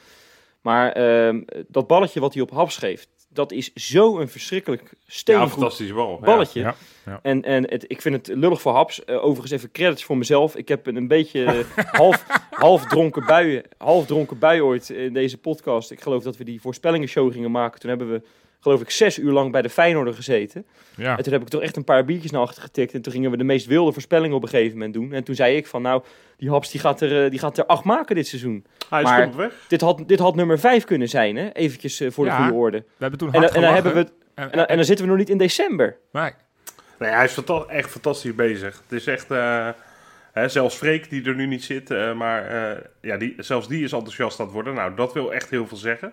Maar 0.60 0.92
ehm, 0.92 1.42
dat 1.68 1.86
balletje 1.86 2.20
wat 2.20 2.34
hij 2.34 2.42
op 2.42 2.50
Haps 2.50 2.76
geeft, 2.76 3.08
dat 3.28 3.52
is 3.52 3.72
zo'n 3.74 4.28
verschrikkelijk 4.28 4.82
Ja, 4.82 4.96
steengoed 5.06 5.50
fantastische 5.50 5.94
bal. 5.94 6.16
Ja. 6.20 6.24
balletje. 6.24 6.60
Ja, 6.60 6.74
ja. 7.06 7.18
En, 7.22 7.42
en 7.42 7.70
het, 7.70 7.84
ik 7.88 8.00
vind 8.00 8.14
het 8.26 8.36
lullig 8.36 8.60
voor 8.60 8.72
Haps. 8.72 9.04
Eh, 9.04 9.24
overigens 9.24 9.50
even 9.52 9.70
credits 9.72 10.04
voor 10.04 10.16
mezelf. 10.16 10.56
Ik 10.56 10.68
heb 10.68 10.86
een, 10.86 10.96
een 10.96 11.08
beetje 11.08 11.64
half, 11.92 12.24
half, 12.50 12.86
dronken 12.86 13.26
bui, 13.26 13.62
half 13.78 14.06
dronken 14.06 14.38
bui 14.38 14.62
ooit 14.62 14.90
in 14.90 15.12
deze 15.12 15.38
podcast. 15.38 15.90
Ik 15.90 16.00
geloof 16.00 16.22
dat 16.22 16.36
we 16.36 16.44
die 16.44 16.60
voorspellingenshow 16.60 17.32
gingen 17.32 17.50
maken. 17.50 17.80
Toen 17.80 17.88
hebben 17.90 18.10
we, 18.10 18.22
geloof 18.60 18.80
ik, 18.80 18.90
zes 18.90 19.18
uur 19.18 19.32
lang 19.32 19.52
bij 19.52 19.62
de 19.62 19.68
Feyenoorder 19.70 20.14
gezeten. 20.14 20.66
Ja. 20.96 21.16
En 21.16 21.22
toen 21.22 21.32
heb 21.32 21.42
ik 21.42 21.48
toch 21.48 21.62
echt 21.62 21.76
een 21.76 21.84
paar 21.84 22.04
biertjes 22.04 22.30
naar 22.30 22.40
achter 22.40 22.62
getikt. 22.62 22.92
En 22.94 23.02
toen 23.02 23.12
gingen 23.12 23.30
we 23.30 23.36
de 23.36 23.44
meest 23.44 23.66
wilde 23.66 23.92
voorspellingen 23.92 24.36
op 24.36 24.42
een 24.42 24.48
gegeven 24.48 24.72
moment 24.76 24.94
doen. 24.94 25.12
En 25.12 25.24
toen 25.24 25.34
zei 25.34 25.56
ik 25.56 25.66
van, 25.66 25.82
nou, 25.82 26.02
die 26.36 26.50
Haps 26.50 26.70
die 26.70 26.80
gaat, 26.80 27.00
er, 27.00 27.24
eh, 27.24 27.30
die 27.30 27.38
gaat 27.38 27.58
er 27.58 27.66
acht 27.66 27.84
maken 27.84 28.14
dit 28.14 28.26
seizoen. 28.26 28.64
Hij 28.90 29.02
Maar- 29.02 29.18
stond 29.20 29.32
op 29.32 29.38
weg. 29.40 29.52
Dit 29.68 29.80
had, 29.80 30.02
dit 30.06 30.18
had 30.18 30.34
nummer 30.34 30.58
vijf 30.58 30.84
kunnen 30.84 31.08
zijn, 31.08 31.36
hè? 31.36 31.52
Eventjes 31.52 32.00
eh, 32.00 32.10
voor 32.10 32.24
de 32.24 32.30
goede 32.30 32.52
orde. 32.54 32.78
We 32.78 32.84
hebben 32.98 33.18
toen 33.18 33.32
En, 33.32 33.42
en, 33.54 33.60
dan 33.60 33.74
hebben 33.74 33.94
we, 33.94 34.06
en, 34.34 34.50
dan- 34.50 34.66
en 34.66 34.76
dan 34.76 34.84
zitten 34.84 35.04
we 35.04 35.10
nog 35.10 35.20
niet 35.20 35.30
in 35.30 35.38
december. 35.38 35.96
Maar 36.12 36.36
Nee, 36.98 37.10
hij 37.10 37.24
is 37.24 37.32
fanta- 37.32 37.64
echt 37.68 37.90
fantastisch 37.90 38.34
bezig. 38.34 38.82
Het 38.88 38.98
is 39.00 39.06
echt... 39.06 39.30
eh, 39.30 39.68
hè, 40.32 40.48
zelfs 40.48 40.76
Freek, 40.76 41.10
die 41.10 41.24
er 41.24 41.34
nu 41.34 41.46
niet 41.46 41.64
zit, 41.64 41.90
eh, 41.90 42.12
maar 42.14 42.46
eh, 42.46 42.78
ja, 43.00 43.16
die, 43.16 43.34
zelfs 43.38 43.68
die 43.68 43.84
is 43.84 43.92
enthousiast 43.92 44.38
aan 44.40 44.44
het 44.44 44.54
worden. 44.54 44.74
Nou, 44.74 44.94
dat 44.94 45.12
wil 45.12 45.32
echt 45.34 45.50
heel 45.50 45.66
veel 45.66 45.76
zeggen. 45.76 46.12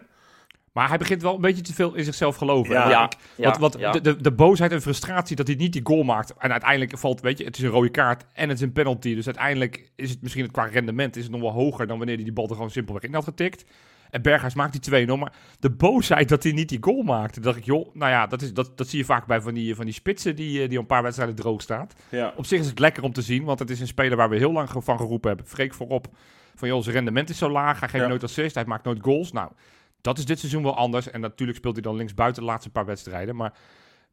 Maar 0.74 0.88
hij 0.88 0.98
begint 0.98 1.22
wel 1.22 1.36
een 1.36 1.42
beetje 1.42 1.62
te 1.62 1.74
veel 1.74 1.96
in 1.96 2.04
zichzelf 2.04 2.36
geloven. 2.36 2.74
Ja. 2.74 3.12
Wat, 3.38 3.58
wat, 3.58 3.72
de, 3.74 4.02
de, 4.02 4.22
de 4.22 4.31
boosheid 4.31 4.72
en 4.72 4.81
frustratie 4.81 5.36
dat 5.36 5.48
hij 5.48 5.56
niet 5.56 5.74
die 5.74 5.81
goal 5.84 6.04
maakt. 6.04 6.34
En 6.38 6.52
uiteindelijk 6.52 6.98
valt, 6.98 7.22
weet 7.22 7.38
je, 7.38 7.44
het 7.44 7.58
is 7.58 7.64
een 7.64 7.69
rode 7.69 7.90
kaart 7.90 8.25
en 8.34 8.50
het 8.50 8.58
is 8.58 8.64
een 8.64 8.72
penalty. 8.72 9.16
Dus 9.16 9.25
uiteindelijk 9.25 9.92
is 9.96 10.10
het 10.10 10.22
misschien 10.22 10.52
qua 10.52 10.64
rendement 10.66 11.16
is 11.16 11.24
het 11.24 11.31
nog 11.31 11.42
wel 11.42 11.52
hoger 11.52 11.88
dan 11.88 11.98
wanneer 11.98 12.16
hij 12.16 12.24
die 12.24 12.34
bal 12.34 12.48
er 12.48 12.56
gewoon 12.56 12.72
simpelweg 12.72 13.04
in 13.04 13.14
had 13.14 13.24
getikt. 13.24 13.66
En 14.10 14.22
Berghuis 14.22 14.54
maakt 14.54 14.86
die 14.86 15.08
2-0. 15.08 15.12
Maar 15.19 15.34
de 15.60 15.69
boosheid 15.69 16.30
dat 16.30 16.44
hij 16.44 16.52
niet 16.52 16.69
die 16.69 16.78
goal 16.81 17.02
maakte, 17.04 17.40
dacht 17.40 17.58
ik, 17.58 17.66
joh, 17.66 17.96
nou 17.96 18.12
ja, 18.12 18.28
dat, 18.28 18.42
is, 18.42 18.54
dat, 18.54 18.78
dat 18.78 18.88
zie 18.88 19.00
je 19.00 19.06
vaak 19.06 19.25
bij 19.25 19.42
van 19.42 19.54
die, 19.54 19.75
van 19.75 19.86
die 19.86 19.94
spitsen 19.94 20.36
die, 20.36 20.62
eh, 20.62 20.69
die 20.69 20.80
een 20.80 20.86
paar 20.86 21.04
wedstrijden 21.04 21.36
droog 21.36 21.62
staat. 21.62 21.94
Ja. 22.10 22.34
Op 22.36 22.46
zich 22.46 22.60
is 22.60 22.68
het 22.68 22.80
lekker 22.80 23.04
om 23.04 23.14
te 23.14 23.22
zien, 23.22 23.44
want 23.44 23.60
het 23.60 23.69
is 23.69 23.80
een 23.80 23.88
speler 23.88 24.18
waar 24.18 24.30
we 24.30 24.38
heel 24.38 24.52
lang 24.52 24.69
van 24.69 24.98
geroepen 24.98 25.28
hebben. 25.28 25.48
Freek 25.48 25.74
voorop 25.74 26.08
van, 26.56 26.68
joh, 26.68 26.81
zijn 26.81 26.96
rendement 26.96 27.30
is 27.30 27.38
zo 27.38 27.50
laag, 27.50 27.80
hij 27.80 27.90
geeft 27.90 28.04
Ja. 28.04 28.10
nooit 28.10 28.24
assist, 28.24 28.56
hij 28.56 28.66
maakt 28.66 28.84
nooit 28.84 29.02
goals. 29.02 29.31
Nou, 29.31 29.52
dat 30.01 30.17
is 30.17 30.25
dit 30.25 30.39
seizoen 30.39 30.63
wel 30.63 30.75
anders. 30.75 31.09
En 31.11 31.21
natuurlijk 31.21 31.57
speelt 31.57 31.73
hij 31.73 31.83
dan 31.83 31.95
linksbuiten 31.95 32.41
de 32.41 32.47
laatste 32.49 32.69
paar 32.69 32.85
wedstrijden. 32.85 33.35
Maar 33.35 33.53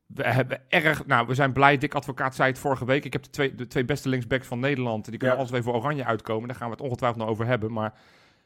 we 0.06 0.22
hebben 0.22 0.60
erg, 0.68 1.06
nou, 1.06 1.26
we 1.26 1.34
zijn 1.34 1.52
blij. 1.52 1.78
Dick 1.78 1.94
Advocaat 1.94 2.34
zei 2.34 2.48
het 2.50 2.58
vorige 2.58 2.84
week. 2.84 3.04
Ik 3.04 3.12
heb 3.12 3.22
de 3.22 3.30
twee, 3.30 3.54
de 3.54 3.66
twee 3.66 3.84
beste 3.84 4.08
linksbacks 4.08 4.46
van 4.46 4.60
Nederland. 4.60 5.04
Die 5.04 5.16
kunnen 5.18 5.36
Ja. 5.36 5.40
alles 5.42 5.52
weer 5.52 5.62
voor 5.62 5.74
Oranje 5.74 6.04
uitkomen. 6.04 6.48
Daar 6.48 6.56
gaan 6.56 6.66
we 6.68 6.74
het 6.74 6.82
ongetwijfeld 6.84 7.20
nog 7.22 7.30
over 7.30 7.46
hebben. 7.46 7.72
Maar 7.72 7.94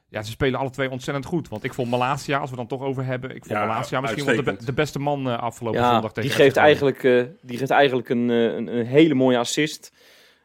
ja, 0.09 0.23
ze 0.23 0.31
spelen 0.31 0.61
alle 0.61 0.71
twee 0.71 0.91
ontzettend 0.91 1.27
goed. 1.27 1.49
Want 1.49 1.65
ik 1.65 1.75
vond 1.75 1.91
Malasia, 1.91 2.39
als 2.39 2.51
we 2.51 2.57
dan 2.57 2.67
toch 2.67 2.83
over 2.83 3.05
hebben. 3.05 3.31
Ik 3.31 3.45
vond 3.45 3.59
Ja, 3.59 3.67
Malasia 3.67 4.01
misschien 4.01 4.25
wel 4.25 4.37
de, 4.37 4.43
be- 4.43 4.65
de 4.65 4.73
beste 4.73 4.99
man 4.99 5.29
eh, 5.29 5.39
afgelopen 5.39 5.81
Ja, 5.81 5.93
zondag 5.93 6.13
tegen 6.13 6.31
die 6.31 6.39
geeft, 6.39 6.57
eigenlijk, 6.57 7.05
eh, 7.05 7.23
die 7.43 7.59
geeft 7.59 7.71
eigenlijk 7.71 8.09
een, 8.09 8.31
eh, 8.31 8.45
een, 8.45 8.77
een 8.79 8.87
hele 8.87 9.15
mooie 9.15 9.39
assist. 9.39 9.93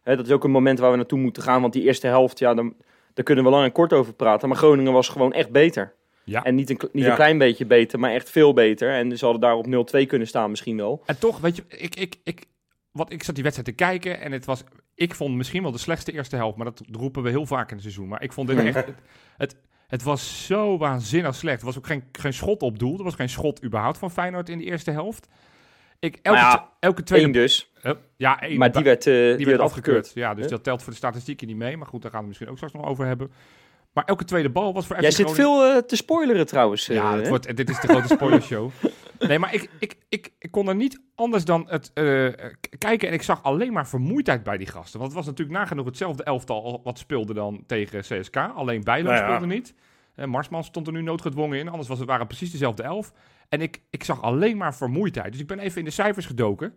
Hè, 0.04 0.16
dat 0.16 0.26
is 0.26 0.32
ook 0.32 0.44
een 0.44 0.52
moment 0.52 0.80
waar 0.80 0.92
we 0.92 0.98
naartoe 0.98 1.20
moeten 1.20 1.44
gaan. 1.44 1.62
Want 1.62 1.74
die 1.74 1.84
eerste 1.84 2.08
helft, 2.08 2.40
ja, 2.40 2.54
dan, 2.54 2.74
daar 3.14 3.26
kunnen 3.26 3.44
we 3.44 3.50
lang 3.50 3.64
en 3.64 3.72
kort 3.72 3.94
over 3.94 4.14
praten. 4.14 4.48
Maar 4.50 4.58
Groningen 4.58 4.94
was 4.94 5.10
gewoon 5.10 5.34
echt 5.34 5.52
beter. 5.52 5.94
Ja. 6.24 6.44
En 6.44 6.56
niet, 6.56 6.70
een, 6.70 6.80
niet 6.92 7.04
Ja. 7.04 7.10
een 7.10 7.16
klein 7.16 7.38
beetje 7.38 7.66
beter, 7.66 8.00
maar 8.00 8.12
echt 8.12 8.30
veel 8.30 8.54
beter. 8.54 8.92
En 8.94 9.18
ze 9.18 9.24
hadden 9.26 9.42
daar 9.42 9.56
op 9.56 9.66
0-2 9.96 10.06
kunnen 10.08 10.28
staan 10.28 10.50
misschien 10.50 10.78
wel. 10.78 11.02
En 11.06 11.20
toch, 11.20 11.40
weet 11.40 11.56
je, 11.56 11.64
ik, 11.68 11.96
ik, 11.96 12.16
ik, 12.24 12.46
wat, 12.92 13.12
ik 13.12 13.24
zat 13.24 13.36
die 13.36 13.44
wedstrijd 13.44 13.78
te 13.78 13.84
kijken 13.86 14.20
en 14.22 14.32
het 14.32 14.46
was, 14.46 14.64
ik 14.96 15.16
vond 15.16 15.36
misschien 15.36 15.62
wel 15.64 15.72
de 15.72 15.78
slechtste 15.78 16.12
eerste 16.12 16.36
helft, 16.36 16.58
maar 16.58 16.66
dat 16.66 16.82
roepen 16.92 17.24
we 17.24 17.30
heel 17.30 17.46
vaak 17.46 17.68
in 17.68 17.74
het 17.74 17.82
seizoen. 17.84 18.08
Maar 18.08 18.22
ik 18.24 18.34
vond 18.34 18.48
dit 18.48 18.58
echt, 18.60 18.76
het, 18.76 18.96
het, 19.38 19.56
het 19.88 20.04
was 20.04 20.46
zo 20.46 20.78
waanzinnig 20.78 21.36
slecht. 21.36 21.60
Er 21.60 21.66
was 21.66 21.78
ook 21.78 21.88
geen, 21.88 22.04
geen 22.12 22.34
schot 22.34 22.62
op 22.62 22.80
doel, 22.80 22.98
er 22.98 23.04
was 23.04 23.16
geen 23.16 23.30
schot 23.30 23.64
überhaupt 23.64 23.98
van 23.98 24.12
Feyenoord 24.12 24.50
in 24.50 24.58
de 24.58 24.64
eerste 24.64 24.92
helft. 24.92 25.28
Ik, 26.00 26.20
elke, 26.22 26.40
ja, 26.40 26.70
elke 26.80 27.04
tweede... 27.04 27.26
Eén 27.26 27.32
dus. 27.32 27.72
Ja, 28.18 28.42
één. 28.42 28.58
Maar 28.58 28.72
die 28.72 28.84
werd, 28.84 29.08
eh, 29.08 29.38
die 29.38 29.46
werd 29.46 29.60
afgekeurd. 29.60 30.12
Ja, 30.14 30.34
dus 30.34 30.42
Huh? 30.44 30.52
dat 30.52 30.64
telt 30.64 30.82
voor 30.84 30.92
de 30.92 30.98
statistieken 30.98 31.48
niet 31.48 31.56
mee. 31.56 31.78
Maar 31.78 31.88
goed, 31.88 32.02
daar 32.02 32.12
gaan 32.12 32.20
we 32.20 32.28
het 32.30 32.40
misschien 32.40 32.50
ook 32.50 32.56
straks 32.56 32.74
nog 32.74 32.86
over 32.86 33.06
hebben. 33.06 33.32
Maar 33.94 34.04
elke 34.06 34.24
tweede 34.24 34.50
bal 34.50 34.74
was 34.74 34.88
voor 34.88 35.02
Jij 35.02 35.12
FC 35.12 35.16
zit 35.18 35.26
Groningen- 35.30 35.58
veel 35.68 35.76
eh, 35.76 35.82
te 35.88 35.96
spoileren 35.96 36.46
trouwens. 36.48 36.86
ja, 36.86 37.14
het 37.14 37.24
hè? 37.24 37.30
wordt, 37.30 37.56
dit 37.58 37.70
is 37.70 37.80
de 37.80 37.88
grote 37.88 38.08
spoilershow. 38.08 38.70
Nee, 39.20 39.40
maar 39.40 39.54
ik, 39.54 39.70
ik, 39.80 39.96
ik, 40.10 40.32
ik 40.40 40.52
kon 40.52 40.68
er 40.68 40.76
niet 40.76 41.02
anders 41.16 41.46
dan 41.46 41.66
het 41.70 41.92
eh, 41.94 42.04
kijken 42.78 43.08
en 43.08 43.14
ik 43.14 43.22
zag 43.22 43.44
alleen 43.44 43.74
maar 43.74 43.88
vermoeidheid 43.88 44.44
bij 44.44 44.58
die 44.58 44.68
gasten. 44.68 45.00
Want 45.00 45.12
het 45.12 45.20
was 45.20 45.26
natuurlijk 45.30 45.58
nagenoeg 45.58 45.86
hetzelfde 45.86 46.24
elftal 46.24 46.64
al 46.64 46.82
wat 46.84 46.98
speelde 47.00 47.34
dan 47.34 47.64
tegen 47.68 48.00
CSK. 48.02 48.38
Alleen 48.38 48.84
Bijlo 48.84 49.10
Nou 49.10 49.22
ja. 49.22 49.26
speelde 49.28 49.54
niet. 49.54 49.74
En 50.16 50.30
Marsman 50.30 50.64
stond 50.64 50.88
er 50.88 50.94
nu 50.94 51.02
noodgedwongen 51.02 51.60
in. 51.60 51.68
Anders 51.68 51.88
was 51.88 51.98
het, 51.98 52.08
waren 52.08 52.26
het 52.26 52.36
precies 52.36 52.52
dezelfde 52.52 52.84
elf. 52.84 53.14
En 53.50 53.62
ik, 53.62 53.82
ik 53.90 54.04
zag 54.04 54.22
alleen 54.22 54.58
maar 54.58 54.76
vermoeidheid. 54.76 55.32
Dus 55.32 55.42
ik 55.42 55.48
ben 55.48 55.60
even 55.60 55.80
in 55.80 55.86
de 55.86 55.92
cijfers 55.92 56.26
gedoken. 56.26 56.74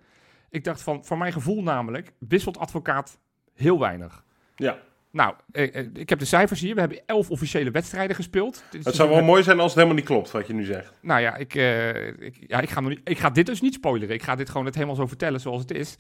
Ik 0.51 0.65
dacht 0.65 0.83
van, 0.83 1.05
voor 1.05 1.19
mijn 1.19 1.33
gevoel 1.33 1.63
namelijk, 1.63 2.13
wisselt 2.19 2.59
advocaat 2.59 3.19
heel 3.55 3.79
weinig. 3.79 4.25
Ja. 4.57 4.79
Nou, 5.17 5.35
eh, 5.53 5.75
eh, 5.75 5.87
ik 5.95 6.09
heb 6.09 6.19
de 6.19 6.25
cijfers 6.25 6.61
hier. 6.61 6.75
We 6.75 6.81
hebben 6.81 7.03
elf 7.07 7.31
officiële 7.31 7.71
wedstrijden 7.71 8.17
gespeeld. 8.17 8.65
Is 8.73 8.85
Het 8.85 8.95
zou 8.95 9.11
wel 9.11 9.23
mooi 9.23 9.43
zijn 9.43 9.57
als 9.57 9.67
het 9.67 9.75
helemaal 9.75 9.97
niet 9.97 10.05
klopt 10.05 10.31
wat 10.31 10.47
je 10.47 10.53
nu 10.53 10.65
zegt. 10.65 10.99
nou 11.01 11.21
ja, 11.21 11.37
ik, 11.37 11.55
eh, 11.55 12.07
ik, 12.07 12.37
ja 12.47 12.61
ik, 12.61 12.71
ga 12.71 12.81
nog 12.81 12.91
niet, 12.91 13.01
ik 13.05 13.19
ga 13.19 13.31
dit 13.31 13.47
dus 13.47 13.61
niet 13.61 13.75
spoileren. 13.75 14.15
Ik 14.15 14.23
ga 14.23 14.35
dit 14.35 14.51
gewoon 14.51 14.67
het 14.67 14.75
helemaal 14.75 14.97
zo 14.97 15.07
vertellen 15.07 15.41
zoals 15.41 15.61
het 15.61 15.71
is. 15.71 15.97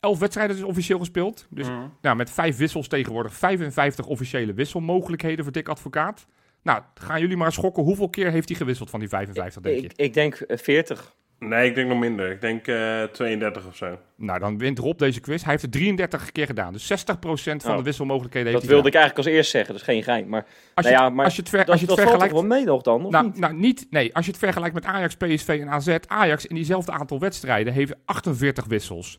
Elf 0.00 0.18
wedstrijden 0.18 0.56
dus 0.56 0.64
officieel 0.64 0.98
gespeeld. 0.98 1.46
Dus 1.50 1.66
nou, 2.00 2.16
met 2.16 2.30
vijf 2.30 2.56
wissels 2.56 2.88
tegenwoordig 2.88 3.34
55 3.34 4.06
officiële 4.06 4.52
wisselmogelijkheden 4.52 5.44
voor 5.44 5.52
Dick 5.52 5.68
Advocaat. 5.68 6.26
Nou, 6.62 6.82
gaan 6.94 7.20
jullie 7.20 7.36
maar 7.36 7.52
schokken. 7.52 7.82
Hoeveel 7.82 8.08
keer 8.08 8.30
heeft 8.30 8.48
hij 8.48 8.58
gewisseld 8.58 8.90
van 8.90 9.00
die 9.00 9.08
55, 9.08 9.62
denk 9.62 9.80
je? 9.80 9.86
ik, 9.86 9.92
ik 9.96 10.14
denk 10.14 10.34
eh, 10.34 10.58
40. 10.58 11.16
Nee, 11.38 11.68
ik 11.68 11.74
denk 11.74 11.88
nog 11.88 11.98
minder. 11.98 12.30
Ik 12.30 12.40
denk 12.40 12.66
eh 12.66 13.02
32 13.02 13.66
of 13.66 13.76
zo. 13.76 13.98
Nou, 14.16 14.38
dan 14.38 14.58
wint 14.58 14.78
Rob 14.78 14.98
deze 14.98 15.20
quiz. 15.20 15.42
Hij 15.42 15.50
heeft 15.50 15.62
het 15.62 15.72
33 15.72 16.32
keer 16.32 16.46
gedaan. 16.46 16.72
Dus 16.72 16.86
60% 16.86 17.62
van 17.62 17.70
Oh. 17.70 17.76
de 17.76 17.82
wisselmogelijkheden 17.82 18.52
Dat 18.52 18.60
heeft 18.62 18.64
hij 18.72 18.74
wilde 18.82 18.88
ik 18.88 18.94
eigenlijk 18.94 19.26
als 19.26 19.36
eerst 19.36 19.50
zeggen, 19.50 19.72
dat 19.72 19.80
is 19.80 19.86
geen 19.88 20.02
gein. 20.02 20.28
Maar 20.28 20.40
Als 20.74 20.84
Nou 20.86 20.88
je, 20.88 20.92
ja, 21.00 21.04
het- 21.06 21.14
maar 21.14 21.24
als 21.24 21.34
je 21.34 21.40
het, 21.40 21.50
ver, 21.50 21.58
dat, 21.58 21.68
als 21.68 21.80
je 21.80 21.86
het 21.86 21.96
dat 21.96 22.04
valt 22.04 22.18
toch 22.18 22.26
vergelijkt... 22.28 22.48
wel 22.50 22.58
mee 22.58 22.74
nog 22.74 22.82
dan, 22.82 23.04
of 23.04 23.12
Nou, 23.12 23.24
niet? 23.26 23.38
nou, 23.38 23.54
niet. 23.54 23.86
Nee, 23.90 24.14
als 24.14 24.24
je 24.24 24.30
het 24.30 24.40
vergelijkt 24.40 24.74
met 24.74 24.84
Ajax, 24.84 25.16
PSV 25.16 25.48
en 25.60 25.68
AZ. 25.68 25.96
Ajax 26.06 26.46
in 26.46 26.54
diezelfde 26.54 26.92
aantal 26.92 27.18
wedstrijden 27.18 27.72
heeft 27.72 27.94
48 28.04 28.64
wissels. 28.66 29.18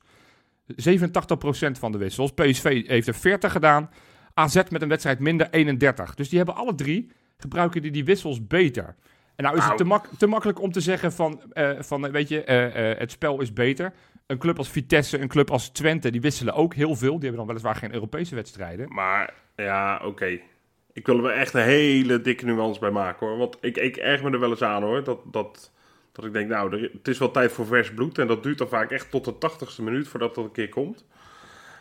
87% 0.75 1.79
van 1.79 1.91
de 1.91 1.97
wissels. 1.97 2.31
PSV 2.33 2.87
heeft 2.87 3.07
er 3.07 3.15
40 3.15 3.51
gedaan. 3.51 3.89
AZ 4.33 4.55
met 4.69 4.81
een 4.81 4.89
wedstrijd 4.89 5.19
minder 5.19 5.47
31. 5.51 6.15
Dus 6.15 6.29
die 6.29 6.37
hebben 6.37 6.55
alle 6.55 6.75
drie, 6.75 7.11
gebruiken 7.37 7.81
die, 7.81 7.91
die 7.91 8.05
wissels 8.05 8.47
beter. 8.47 8.95
En 9.39 9.45
nou 9.45 9.57
is 9.57 9.63
het 9.65 9.77
te, 9.77 9.83
mak- 9.83 10.07
te 10.17 10.27
makkelijk 10.27 10.61
om 10.61 10.71
te 10.71 10.81
zeggen 10.81 11.11
van, 11.11 11.41
eh, 11.53 11.71
van 11.79 12.05
eh, 12.05 12.11
weet 12.11 12.27
je, 12.29 12.43
eh, 12.43 12.99
het 12.99 13.11
spel 13.11 13.41
is 13.41 13.53
beter. 13.53 13.93
Een 14.27 14.37
club 14.37 14.57
als 14.57 14.69
Vitesse, 14.69 15.19
een 15.19 15.27
club 15.27 15.51
als 15.51 15.69
Twente, 15.69 16.11
die 16.11 16.21
wisselen 16.21 16.53
ook 16.53 16.73
heel 16.73 16.95
veel. 16.95 17.11
Die 17.11 17.19
hebben 17.19 17.37
dan 17.37 17.47
weliswaar 17.47 17.75
geen 17.75 17.93
Europese 17.93 18.35
wedstrijden. 18.35 18.93
Maar 18.93 19.33
ja, 19.55 20.01
oké. 20.05 20.39
Ik 20.93 21.05
wil 21.05 21.25
er 21.25 21.31
echt 21.35 21.53
een 21.53 21.61
hele 21.61 22.21
dikke 22.21 22.45
nuance 22.45 22.79
bij 22.79 22.89
maken 22.91 23.27
hoor. 23.27 23.37
Want 23.37 23.57
ik, 23.61 23.77
ik 23.77 23.97
erg 23.97 24.23
me 24.23 24.31
er 24.31 24.39
wel 24.39 24.49
eens 24.49 24.61
aan 24.61 24.83
hoor. 24.83 25.03
Dat, 25.03 25.19
dat, 25.25 25.71
dat 26.11 26.25
ik 26.25 26.33
denk, 26.33 26.49
nou, 26.49 26.73
er- 26.73 26.89
het 26.93 27.07
is 27.07 27.17
wel 27.17 27.31
tijd 27.31 27.51
voor 27.51 27.65
vers 27.65 27.93
bloed. 27.93 28.17
En 28.17 28.27
dat 28.27 28.43
duurt 28.43 28.57
dan 28.57 28.67
vaak 28.69 28.91
echt 28.91 29.11
tot 29.11 29.25
de 29.25 29.37
tachtigste 29.37 29.83
minuut 29.83 30.07
voordat 30.07 30.35
dat 30.35 30.43
een 30.45 30.51
keer 30.51 30.69
komt. 30.69 31.05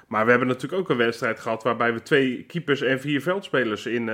Maar 0.07 0.25
we 0.25 0.31
hebben 0.31 0.49
natuurlijk 0.49 0.83
ook 0.83 0.89
een 0.91 0.97
wedstrijd 0.97 1.41
gehad 1.41 1.63
waarbij 1.63 1.93
we 1.93 2.03
twee 2.03 2.43
keepers 2.45 2.81
en 2.83 3.01
vier 3.01 3.23
veldspelers 3.23 3.87
in, 3.87 4.09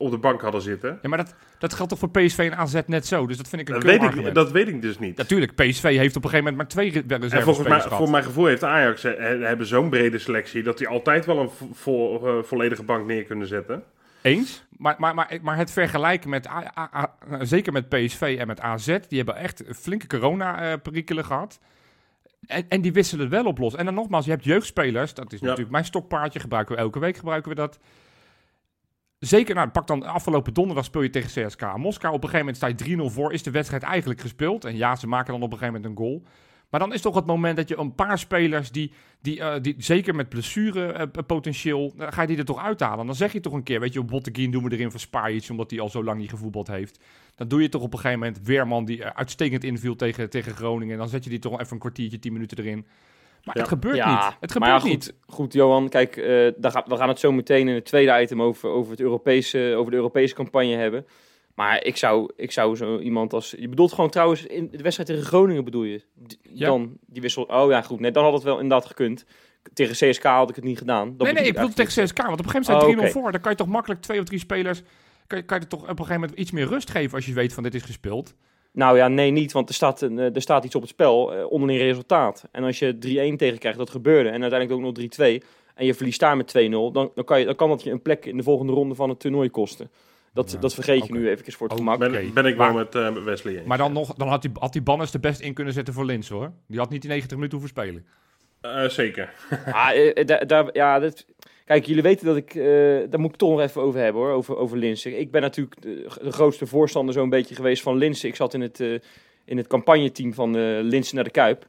op 0.00 0.10
de 0.10 0.18
bank 0.18 0.40
hadden 0.40 0.62
zitten. 0.62 0.98
Ja, 1.02 1.08
maar 1.08 1.18
dat, 1.18 1.34
dat 1.58 1.74
geldt 1.74 1.90
toch 1.90 1.98
voor 1.98 2.10
PSV 2.10 2.38
en 2.38 2.56
AZ 2.56 2.80
net 2.86 3.06
zo? 3.06 3.26
Dus 3.26 3.36
dat 3.36 3.48
vind 3.48 3.60
ik 3.62 3.68
een 3.68 3.74
Dat 3.74 3.82
weet, 3.82 4.02
ik, 4.26 4.34
dat 4.34 4.50
weet 4.50 4.68
ik 4.68 4.82
dus 4.82 4.98
niet. 4.98 5.16
Natuurlijk, 5.16 5.54
PSV 5.54 5.82
heeft 5.82 6.16
op 6.16 6.24
een 6.24 6.30
gegeven 6.30 6.52
moment 6.52 6.56
maar 6.56 6.68
twee 6.68 6.90
re- 6.90 7.28
En 7.36 7.42
volgens 7.42 7.68
mij, 7.68 7.80
voor 7.80 8.10
mijn 8.10 8.24
gevoel 8.24 8.46
heeft 8.46 8.64
Ajax 8.64 9.04
eh, 9.04 9.16
hebben 9.40 9.66
zo'n 9.66 9.88
brede 9.90 10.18
selectie 10.18 10.62
dat 10.62 10.78
die 10.78 10.88
altijd 10.88 11.26
wel 11.26 11.38
een 11.38 11.50
vo- 11.72 12.38
eh, 12.38 12.44
volledige 12.44 12.82
bank 12.82 13.06
neer 13.06 13.24
kunnen 13.24 13.46
zetten. 13.46 13.82
Eens. 14.22 14.66
Maar, 14.76 14.94
maar, 14.98 15.14
maar, 15.14 15.38
maar 15.42 15.56
het 15.56 15.70
vergelijken 15.70 16.30
met, 16.30 16.48
A- 16.48 16.72
A- 16.78 16.90
A- 16.96 17.44
zeker 17.44 17.72
met 17.72 17.88
PSV 17.88 18.36
en 18.40 18.46
met 18.46 18.60
AZ, 18.60 18.86
die 18.86 19.16
hebben 19.18 19.36
echt 19.36 19.62
flinke 19.76 20.06
corona-perikelen 20.06 21.24
gehad. 21.24 21.60
En, 22.46 22.64
en 22.68 22.80
die 22.80 22.92
wisselen 22.92 23.28
wel 23.28 23.44
op 23.44 23.58
los. 23.58 23.74
En 23.74 23.84
dan 23.84 23.94
nogmaals, 23.94 24.24
je 24.24 24.30
hebt 24.30 24.44
jeugdspelers. 24.44 25.14
Dat 25.14 25.32
is 25.32 25.38
Ja. 25.40 25.44
natuurlijk 25.44 25.72
mijn 25.72 25.84
stokpaardje. 25.84 26.40
Gebruiken 26.40 26.74
we 26.74 26.80
elke 26.80 26.98
week 26.98 27.16
gebruiken 27.16 27.50
we 27.50 27.56
dat. 27.56 27.78
Zeker, 29.18 29.54
nou, 29.54 29.68
pak 29.68 29.86
dan 29.86 30.02
afgelopen 30.02 30.54
donderdag 30.54 30.84
speel 30.84 31.02
je 31.02 31.10
tegen 31.10 31.46
CSKA 31.46 31.76
Moskou. 31.76 32.14
Op 32.14 32.22
een 32.22 32.28
gegeven 32.28 32.54
moment 32.54 32.76
sta 32.76 32.86
je 32.86 33.10
3-0 33.10 33.14
voor. 33.14 33.32
Is 33.32 33.42
de 33.42 33.50
wedstrijd 33.50 33.82
eigenlijk 33.82 34.20
gespeeld? 34.20 34.64
En 34.64 34.76
ja, 34.76 34.96
ze 34.96 35.06
maken 35.06 35.32
dan 35.32 35.42
op 35.42 35.52
een 35.52 35.58
gegeven 35.58 35.80
moment 35.80 35.98
een 35.98 36.06
goal. 36.06 36.22
Maar 36.70 36.80
dan 36.80 36.92
is 36.92 37.00
toch 37.00 37.14
het 37.14 37.26
moment 37.26 37.56
dat 37.56 37.68
je 37.68 37.78
een 37.78 37.94
paar 37.94 38.18
spelers 38.18 38.70
die, 38.70 38.92
die, 39.20 39.40
eh, 39.40 39.62
die 39.62 39.74
zeker 39.78 40.14
met 40.14 40.28
blessure 40.28 40.92
eh, 40.92 41.24
potentieel, 41.26 41.92
dan 41.96 42.12
ga 42.12 42.20
je 42.20 42.28
die 42.28 42.36
er 42.36 42.44
toch 42.44 42.62
uithalen. 42.62 43.06
Dan 43.06 43.14
zeg 43.14 43.32
je 43.32 43.40
toch 43.40 43.52
een 43.52 43.62
keer, 43.62 43.80
weet 43.80 43.92
je, 43.92 44.00
op 44.00 44.08
Botteguin 44.08 44.50
doen 44.50 44.64
we 44.64 44.72
erin 44.72 44.90
voor 44.90 45.00
Spajic, 45.00 45.46
omdat 45.50 45.70
hij 45.70 45.80
al 45.80 45.88
zo 45.88 46.04
lang 46.04 46.18
niet 46.20 46.30
gevoetbald 46.30 46.66
heeft. 46.66 47.00
Dan 47.34 47.48
doe 47.48 47.62
je 47.62 47.68
toch 47.68 47.82
op 47.82 47.92
een 47.92 47.98
gegeven 47.98 48.18
moment 48.18 48.46
Weerman 48.46 48.84
die 48.84 49.04
eh, 49.04 49.10
uitstekend 49.14 49.64
inviel 49.64 49.96
tegen, 49.96 50.30
tegen 50.30 50.52
Groningen. 50.52 50.98
Dan 50.98 51.08
zet 51.08 51.24
je 51.24 51.30
die 51.30 51.38
toch 51.38 51.60
even 51.60 51.72
een 51.72 51.78
kwartiertje, 51.78 52.18
tien 52.18 52.32
minuten 52.32 52.58
erin. 52.58 52.86
Maar 53.48 53.56
Ja. 53.56 53.62
het 53.62 53.70
gebeurt 53.72 53.96
Ja, 53.96 54.10
niet. 54.26 54.36
Het 54.40 54.58
maar 54.58 54.68
ja, 54.68 54.78
gebeurt 54.78 55.04
goed, 55.04 55.12
niet. 55.26 55.34
goed, 55.34 55.52
Johan. 55.52 55.88
Kijk, 55.88 56.16
eh, 56.16 56.24
daar 56.56 56.84
we 56.86 56.96
gaan 56.96 57.08
het 57.08 57.18
zo 57.18 57.32
meteen 57.32 57.68
in 57.68 57.74
het 57.74 57.84
tweede 57.84 58.20
item 58.22 58.42
over, 58.42 58.68
over, 58.70 58.90
het 58.90 59.00
Europese, 59.00 59.74
over 59.76 59.90
de 59.90 59.96
Europese 59.96 60.34
campagne 60.34 60.74
hebben. 60.76 61.06
Maar 61.54 61.84
ik 61.84 61.96
zou, 61.96 62.30
ik 62.36 62.52
zou 62.52 62.76
zo 62.76 62.98
iemand 62.98 63.32
als... 63.32 63.54
Je 63.58 63.68
bedoelt 63.68 63.92
gewoon 63.92 64.10
trouwens, 64.10 64.46
in 64.46 64.68
de 64.70 64.82
wedstrijd 64.82 65.08
tegen 65.08 65.24
Groningen 65.24 65.64
bedoel 65.64 65.82
je? 65.82 65.98
D- 66.26 66.38
Ja. 66.42 66.66
Dan, 66.66 66.96
die 67.06 67.22
wissel... 67.22 67.42
Oh 67.42 67.70
ja, 67.70 67.82
goed. 67.82 68.00
Nee, 68.00 68.10
dan 68.10 68.24
had 68.24 68.32
het 68.32 68.42
wel 68.42 68.54
inderdaad 68.60 68.86
gekund. 68.86 69.24
Tegen 69.72 70.08
CSK 70.08 70.22
had 70.22 70.48
ik 70.50 70.54
het 70.54 70.64
niet 70.64 70.78
gedaan. 70.78 71.16
Dat 71.16 71.26
nee, 71.26 71.32
nee, 71.36 71.44
ik 71.46 71.54
bedoel 71.54 71.72
tegen 71.72 72.04
CSK. 72.04 72.16
Want 72.22 72.38
op 72.40 72.44
een 72.44 72.50
gegeven 72.50 72.72
moment 72.74 72.88
Oh, 72.88 72.98
zijn 72.98 72.98
3-0 72.98 73.00
oké. 73.00 73.10
voor. 73.20 73.32
Dan 73.32 73.40
kan 73.40 73.50
je 73.50 73.56
toch 73.56 73.66
makkelijk 73.66 74.00
twee 74.00 74.18
of 74.18 74.24
drie 74.24 74.38
spelers... 74.38 74.82
Kan 75.26 75.38
je, 75.38 75.44
kan 75.44 75.60
je 75.60 75.66
toch 75.66 75.82
op 75.82 75.88
een 75.88 75.96
gegeven 75.96 76.20
moment 76.20 76.38
iets 76.38 76.50
meer 76.50 76.66
rust 76.66 76.90
geven 76.90 77.14
als 77.14 77.26
je 77.26 77.32
weet 77.32 77.52
van 77.52 77.62
dit 77.62 77.74
is 77.74 77.82
gespeeld. 77.82 78.34
Nou 78.72 78.96
ja, 78.96 79.08
nee, 79.08 79.30
niet. 79.30 79.52
Want 79.52 79.68
er 79.68 79.74
staat, 79.74 80.00
een, 80.00 80.18
eh, 80.18 80.34
er 80.34 80.40
staat 80.42 80.64
iets 80.64 80.74
op 80.74 80.80
het 80.80 80.90
spel, 80.90 81.34
eh, 81.34 81.50
onderling 81.50 81.80
resultaat. 81.80 82.44
En 82.52 82.64
als 82.64 82.78
je 82.78 82.98
3-1 82.98 83.36
tegen 83.36 83.58
krijgt, 83.58 83.78
dat 83.78 83.90
gebeurde. 83.90 84.28
En 84.28 84.40
uiteindelijk 84.42 84.72
ook 84.72 84.80
nog 84.86 84.92
3-2. 84.94 85.42
En 85.74 85.86
je 85.86 85.94
verliest 85.94 86.20
daar 86.20 86.36
met 86.36 86.46
2-0. 86.46 86.92
Dan, 86.92 87.10
dan, 87.14 87.24
kan 87.24 87.38
je, 87.38 87.44
dan 87.44 87.54
kan 87.56 87.68
dat 87.68 87.82
je 87.82 87.90
een 87.90 88.02
plek 88.02 88.26
in 88.26 88.36
de 88.36 88.42
volgende 88.42 88.72
ronde 88.72 88.94
van 88.94 89.08
het 89.08 89.20
toernooi 89.20 89.50
kosten. 89.50 89.90
Dat, 90.32 90.50
Ja, 90.52 90.58
dat 90.58 90.74
vergeet 90.74 91.06
je 91.06 91.12
nu 91.12 91.28
even 91.28 91.52
voor 91.52 91.68
het 91.68 91.72
Oh, 91.72 91.78
gemak. 91.84 91.98
Ben, 91.98 92.08
Oké, 92.08 92.30
ben 92.34 92.46
ik 92.46 92.56
maar- 92.56 92.74
wel 92.74 92.82
met 92.82 92.94
eh, 92.94 93.24
Wesley 93.24 93.56
eens. 93.58 93.66
Maar 93.66 93.78
dan, 93.78 93.92
nog, 93.92 94.14
dan 94.14 94.28
had 94.28 94.42
die, 94.42 94.50
had 94.54 94.72
die 94.72 94.82
Banners 94.82 95.12
er 95.12 95.20
best 95.20 95.40
in 95.40 95.54
kunnen 95.54 95.72
zetten 95.72 95.94
voor 95.94 96.04
Lins 96.04 96.28
hoor. 96.28 96.52
Die 96.66 96.78
had 96.78 96.90
niet 96.90 97.00
die 97.00 97.10
90 97.10 97.36
minuten 97.36 97.58
hoeven 97.58 97.76
spelen. 97.82 98.06
Eh, 98.60 98.88
zeker. 98.88 99.32
Ah, 99.72 99.90
eh, 100.14 100.26
daar, 100.46 100.68
ja, 100.72 100.98
dat, 100.98 101.26
kijk, 101.68 101.86
jullie 101.86 102.02
weten 102.02 102.26
dat 102.26 102.36
ik, 102.36 102.54
eh, 102.54 102.64
daar 103.10 103.20
moet 103.20 103.30
ik 103.30 103.36
toch 103.36 103.50
nog 103.50 103.60
even 103.60 103.82
over 103.82 104.00
hebben 104.00 104.22
hoor, 104.22 104.30
over, 104.30 104.56
over 104.56 104.78
Linsen. 104.78 105.18
Ik 105.18 105.30
ben 105.30 105.42
natuurlijk 105.42 105.82
de, 105.82 106.06
de 106.22 106.32
grootste 106.32 106.66
voorstander 106.66 107.14
zo'n 107.14 107.28
beetje 107.30 107.54
geweest 107.54 107.82
van 107.82 107.96
Linsen. 107.96 108.28
Ik 108.28 108.36
zat 108.36 108.54
in 108.54 108.60
het, 108.60 108.80
eh, 108.80 108.94
in 109.44 109.56
het 109.56 109.66
campagneteam 109.66 110.34
van 110.34 110.56
eh 110.56 110.78
Linsen 110.82 111.14
naar 111.14 111.24
de 111.24 111.30
Kuip. 111.30 111.66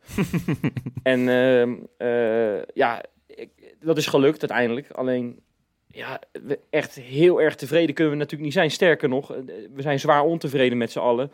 en 1.03 1.29
ehm, 1.29 1.73
eh, 1.97 2.61
ja, 2.73 3.03
ik, 3.27 3.49
dat 3.79 3.97
is 3.97 4.07
gelukt 4.07 4.39
uiteindelijk. 4.39 4.91
Alleen, 4.91 5.39
ja, 5.87 6.21
we- 6.31 6.59
echt 6.69 6.95
heel 6.95 7.41
erg 7.41 7.55
tevreden 7.55 7.95
kunnen 7.95 8.13
we 8.13 8.19
natuurlijk 8.19 8.45
niet 8.45 8.57
zijn. 8.57 8.71
Sterker 8.71 9.09
nog, 9.09 9.27
we 9.73 9.81
zijn 9.81 9.99
zwaar 9.99 10.23
ontevreden 10.23 10.77
met 10.77 10.91
z'n 10.91 10.99
allen. 10.99 11.31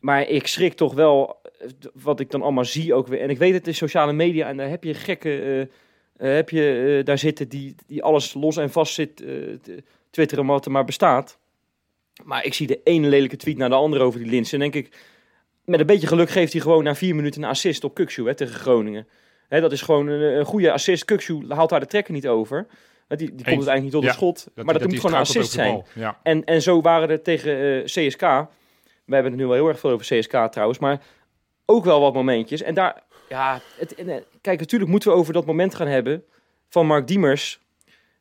Maar 0.00 0.28
ik 0.28 0.46
schrik 0.46 0.72
toch 0.72 0.94
wel 0.94 1.40
wat 1.94 2.20
ik 2.20 2.30
dan 2.30 2.42
allemaal 2.42 2.64
zie 2.64 2.94
ook 2.94 3.06
weer. 3.06 3.20
En 3.20 3.30
ik 3.30 3.38
weet 3.38 3.54
het 3.54 3.66
is 3.66 3.76
sociale 3.76 4.12
media 4.12 4.48
en 4.48 4.56
daar 4.56 4.68
heb 4.68 4.84
je 4.84 4.94
gekke... 4.94 5.68
eh, 6.16 6.34
heb 6.34 6.50
je 6.50 6.96
eh, 6.98 7.04
daar 7.04 7.18
zitten 7.18 7.48
die, 7.48 7.74
die 7.86 8.02
alles 8.02 8.34
los 8.34 8.56
en 8.56 8.70
vast 8.70 8.94
zit 8.94 9.20
eh, 9.20 9.26
te 9.62 9.82
twitteren 10.10 10.46
wat 10.46 10.64
er 10.64 10.70
maar 10.70 10.84
bestaat. 10.84 11.38
Maar 12.24 12.44
ik 12.44 12.54
zie 12.54 12.66
de 12.66 12.80
ene 12.84 13.08
lelijke 13.08 13.36
tweet 13.36 13.56
naar 13.56 13.68
de 13.68 13.74
andere 13.74 14.02
over 14.02 14.20
die 14.20 14.28
Linsen. 14.28 14.62
En 14.62 14.70
denk 14.70 14.86
ik, 14.86 14.96
met 15.64 15.80
een 15.80 15.86
beetje 15.86 16.06
geluk 16.06 16.30
geeft 16.30 16.52
hij 16.52 16.62
gewoon 16.62 16.84
na 16.84 16.94
vier 16.94 17.14
minuten 17.14 17.42
een 17.42 17.48
assist 17.48 17.84
op 17.84 17.94
Kukshoe 17.94 18.28
hè, 18.28 18.34
tegen 18.34 18.54
Groningen. 18.54 19.08
Hè, 19.48 19.60
dat 19.60 19.72
is 19.72 19.82
gewoon 19.82 20.06
een, 20.06 20.38
een 20.38 20.44
goede 20.44 20.72
assist. 20.72 21.04
Kukshoe 21.04 21.54
haalt 21.54 21.70
daar 21.70 21.80
de 21.80 21.86
trekker 21.86 22.12
niet 22.12 22.28
over. 22.28 22.66
Die, 23.08 23.16
die 23.16 23.28
komt 23.28 23.46
uiteindelijk 23.46 23.82
niet 23.82 23.92
tot 23.92 24.02
Ja, 24.02 24.08
een 24.08 24.14
schot. 24.14 24.46
maar 24.54 24.78
dat, 24.78 24.88
moet 24.88 24.96
gewoon 24.96 25.12
een 25.12 25.20
assist 25.20 25.50
zijn. 25.50 25.84
Ja. 25.94 26.20
En, 26.22 26.44
en 26.44 26.62
zo 26.62 26.80
waren 26.80 27.10
er 27.10 27.22
tegen 27.22 27.84
CSK. 27.84 28.20
We 28.20 29.14
hebben 29.14 29.32
het 29.32 29.40
nu 29.40 29.46
wel 29.46 29.54
heel 29.54 29.68
erg 29.68 29.78
veel 29.78 29.90
over 29.90 30.18
CSK 30.18 30.52
trouwens. 30.52 30.78
Maar 30.78 31.02
ook 31.66 31.84
wel 31.84 32.00
wat 32.00 32.14
momentjes. 32.14 32.62
En 32.62 32.74
daar, 32.74 33.02
ja, 33.28 33.60
het, 33.76 33.94
eh, 33.94 34.16
kijk, 34.40 34.58
natuurlijk 34.60 34.90
moeten 34.90 35.10
we 35.10 35.16
over 35.16 35.32
dat 35.32 35.46
moment 35.46 35.74
gaan 35.74 35.86
hebben 35.86 36.24
van 36.68 36.86
Mark 36.86 37.06
Diemers. 37.06 37.60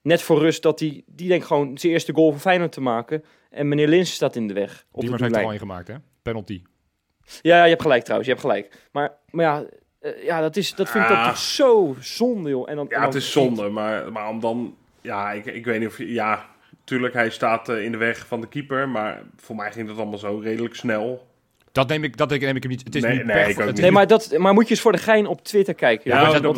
Net 0.02 0.22
voor 0.22 0.40
rust 0.40 0.62
dat 0.64 0.80
hij, 0.80 1.04
die 1.06 1.28
denkt 1.28 1.46
gewoon 1.46 1.78
zijn 1.78 1.92
eerste 1.94 2.14
goal 2.14 2.32
voor 2.32 2.40
Feyenoord 2.40 2.72
te 2.72 2.82
maken. 2.82 3.24
En 3.50 3.68
meneer 3.68 3.88
Lins 3.88 4.14
staat 4.14 4.36
in 4.36 4.48
de 4.48 4.54
weg. 4.54 4.86
Op 4.92 5.02
Die 5.02 5.10
de 5.10 5.16
heeft 5.16 5.20
er 5.20 5.26
al 5.26 5.30
doellijn. 5.30 5.54
in 5.54 5.60
gemaakt 5.60 5.88
hè. 5.88 5.96
Penalty. 6.22 6.62
Ja, 7.42 7.64
je 7.64 7.70
hebt 7.70 7.82
gelijk 7.82 8.04
trouwens, 8.04 8.30
je 8.30 8.36
hebt 8.36 8.46
gelijk. 8.48 8.88
Maar, 8.92 9.12
maar 9.30 9.46
ja, 9.46 9.66
eh, 10.00 10.24
ja 10.24 10.42
dat, 10.42 10.56
is, 10.56 10.76
dat 10.76 10.90
vind 10.90 11.04
ik 11.04 11.10
Ah. 11.12 11.28
toch 11.28 11.38
zo 11.38 11.96
zonde, 12.00 12.50
joh. 12.50 12.70
En 12.70 12.76
dan, 12.76 12.86
en 12.86 12.92
Ja, 12.96 12.98
dan- 12.98 13.06
het 13.14 13.16
is 13.24 13.32
zonde, 13.32 13.70
maar, 13.70 14.12
maar 14.12 14.30
om 14.30 14.40
dan... 14.40 14.76
Ja, 15.02 15.32
ik, 15.32 15.46
ik 15.46 15.66
weet 15.66 15.80
niet 15.80 15.88
of 15.88 15.98
je... 15.98 16.14
Ja, 16.14 16.50
tuurlijk, 16.84 17.14
hij 17.14 17.30
staat 17.30 17.70
eh, 17.70 17.84
in 17.84 17.92
de 17.92 17.98
weg 17.98 18.28
van 18.28 18.42
de 18.42 18.48
keeper, 18.48 18.90
maar 18.90 19.22
voor 19.36 19.56
mij 19.56 19.72
ging 19.72 19.88
dat 19.88 19.98
allemaal 19.98 20.18
zo 20.20 20.38
redelijk 20.44 20.76
snel. 20.76 21.28
Dat 21.76 21.88
neem 21.88 22.04
ik, 22.04 22.18
dat 22.18 22.30
neem 22.30 22.56
ik 22.56 22.64
hem 22.64 22.72
niet. 22.72 22.84
Het 22.84 22.96
is 22.96 23.02
Nee, 23.02 23.16
niet 23.18 23.26
nee, 23.26 23.54
het 23.56 23.78
Nee, 23.82 23.92
maar, 23.92 24.08
dat, 24.08 24.38
maar 24.38 24.54
moet 24.54 24.64
je 24.64 24.70
eens 24.70 24.80
voor 24.82 24.92
de 24.92 24.98
gein 24.98 25.28
op 25.28 25.44
Twitter 25.44 25.74
kijken. 25.74 26.12
Ja, 26.12 26.26
wat, 26.26 26.36
een, 26.36 26.42
wat, 26.42 26.56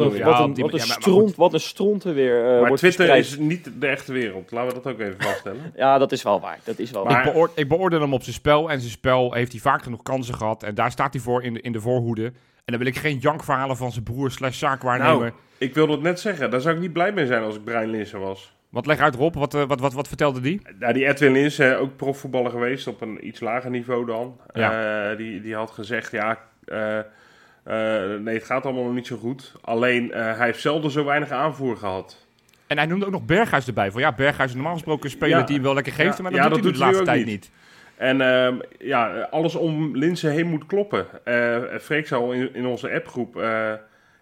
wat 0.60 0.82
stront, 0.82 1.36
wat 1.36 1.54
een 1.54 1.60
stront 1.60 2.04
er 2.04 2.14
weer 2.14 2.44
eh, 2.46 2.50
maar 2.50 2.68
wordt 2.68 2.78
Twitter 2.78 3.06
verspreid. 3.06 3.26
is 3.26 3.38
niet 3.38 3.70
de 3.80 3.88
echte 3.88 4.14
wereld. 4.14 4.52
Laten 4.52 4.76
we 4.76 4.82
dat 4.84 4.94
ook 4.94 5.00
even 5.00 5.16
vaststellen. 5.18 5.72
Ja, 5.76 5.98
dat 5.98 6.12
is 6.12 6.24
wel 6.24 6.40
waar. 6.40 6.60
Dat 6.64 6.80
is 6.80 6.92
wel 6.92 7.04
Maar- 7.04 7.14
waar. 7.14 7.26
ik, 7.28 7.34
beoor- 7.34 7.52
ik 7.56 7.68
beoordeel 7.68 8.02
hem 8.02 8.14
op 8.14 8.24
zijn 8.24 8.36
spel. 8.36 8.72
En 8.72 8.80
zijn 8.80 8.92
spel 8.92 9.34
heeft 9.34 9.52
hij 9.52 9.62
vaak 9.62 9.84
genoeg 9.84 10.04
kansen 10.04 10.34
gehad. 10.36 10.64
En 10.64 10.76
daar 10.76 10.92
staat 10.92 11.14
hij 11.14 11.22
voor 11.22 11.44
in 11.44 11.54
de, 11.54 11.62
in 11.62 11.72
de 11.72 11.82
voorhoede. 11.82 12.26
En 12.26 12.34
dan 12.74 12.78
wil 12.78 12.88
ik 12.88 12.98
geen 12.98 13.18
jankverhalen 13.18 13.78
van 13.78 13.92
zijn 13.92 14.04
broer 14.04 14.32
slash 14.32 14.58
zaakwaarnemer. 14.58 15.18
Nou, 15.20 15.32
ik 15.58 15.74
wilde 15.74 15.92
het 15.92 16.02
net 16.02 16.20
zeggen. 16.20 16.50
Daar 16.52 16.62
zou 16.62 16.76
ik 16.76 16.82
niet 16.82 16.94
blij 16.94 17.12
mee 17.12 17.26
zijn 17.26 17.44
als 17.44 17.56
ik 17.56 17.64
Brian 17.64 17.90
Linsen 17.90 18.20
was. 18.20 18.56
Wat 18.78 18.86
leg 18.86 19.00
uit 19.00 19.16
Rob, 19.16 19.36
wat, 19.36 19.54
eh, 19.54 19.64
wat, 19.68 19.80
wat, 19.80 19.94
wat 19.94 20.08
vertelde 20.08 20.40
die? 20.42 20.62
Nou, 20.80 20.94
die 20.94 21.08
Edwin 21.08 21.32
Linsen, 21.32 21.80
ook 21.80 21.96
profvoetballer 21.96 22.52
geweest 22.52 22.88
op 22.88 23.02
een 23.02 23.28
iets 23.28 23.40
lager 23.40 23.70
niveau 23.70 24.06
dan. 24.06 24.40
Eh, 24.54 25.18
die, 25.18 25.42
die 25.42 25.56
had 25.56 25.72
gezegd, 25.72 26.12
ja, 26.12 26.38
eh, 26.66 26.98
eh, 26.98 28.20
nee, 28.20 28.36
het 28.36 28.44
gaat 28.44 28.64
allemaal 28.66 28.84
nog 28.84 28.94
niet 28.94 29.08
zo 29.08 29.18
goed. 29.18 29.54
Alleen, 29.62 30.12
eh, 30.12 30.38
hij 30.38 30.46
heeft 30.46 30.62
zelden 30.62 30.92
zo 30.92 31.06
weinig 31.06 31.30
aanvoer 31.30 31.78
gehad. 31.78 32.26
En 32.68 32.78
hij 32.78 32.86
noemde 32.86 33.06
ook 33.06 33.12
nog 33.12 33.26
Berghuis 33.26 33.68
erbij. 33.68 33.92
Van 33.92 34.02
ja, 34.02 34.12
Berghuis 34.14 34.50
is 34.50 34.56
normaal 34.56 34.74
gesproken 34.74 35.06
een 35.06 35.12
speler 35.12 35.38
Ja. 35.38 35.44
die 35.44 35.56
hem 35.56 35.64
wel 35.64 35.74
lekker 35.74 35.94
geeft. 35.94 36.18
Ja, 36.18 36.24
Maar 36.24 36.32
dat 36.32 36.42
doet 36.42 36.52
dat 36.52 36.64
hij 36.64 36.72
de 36.72 36.78
laatste 36.80 37.04
tijd 37.04 37.18
niet. 37.18 37.26
niet. 37.28 37.50
En 37.96 38.22
ehm, 38.22 38.56
ja, 38.80 39.28
alles 39.32 39.56
om 39.56 39.98
Linsen 39.98 40.32
heen 40.32 40.48
moet 40.48 40.66
kloppen. 40.66 41.06
Eh 41.24 41.58
Freek 41.82 42.08
zou 42.08 42.36
in, 42.36 42.54
in 42.54 42.66
onze 42.66 42.92
appgroep 42.92 43.38
eh, 43.38 43.74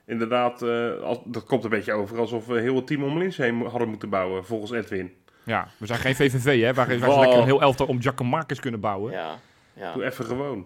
inderdaad, 0.06 0.62
eh, 0.62 1.02
als, 1.02 1.18
dat 1.24 1.44
komt 1.44 1.64
een 1.64 1.70
beetje 1.70 1.94
over 1.94 2.20
alsof 2.20 2.46
we 2.46 2.60
heel 2.60 2.76
het 2.76 2.88
team 2.88 3.04
om 3.04 3.18
Linsen 3.18 3.44
heen 3.44 3.66
hadden 3.66 3.90
moeten 3.90 4.10
bouwen, 4.10 4.46
volgens 4.46 4.72
Edwin. 4.72 5.14
Ja, 5.44 5.68
we 5.78 5.86
zijn 5.86 6.00
geen 6.00 6.16
VVV 6.16 6.62
hè, 6.62 6.74
waar, 6.74 7.00
waar 7.00 7.20
lekker 7.20 7.38
een 7.38 7.44
heel 7.44 7.62
elftal 7.62 7.88
om 7.88 8.02
Giacomakis 8.02 8.60
kunnen 8.60 8.80
bouwen. 8.80 9.12
Ja, 9.12 9.40
ja. 9.74 9.94
Doe 9.94 10.06
even 10.06 10.26
gewoon. 10.26 10.66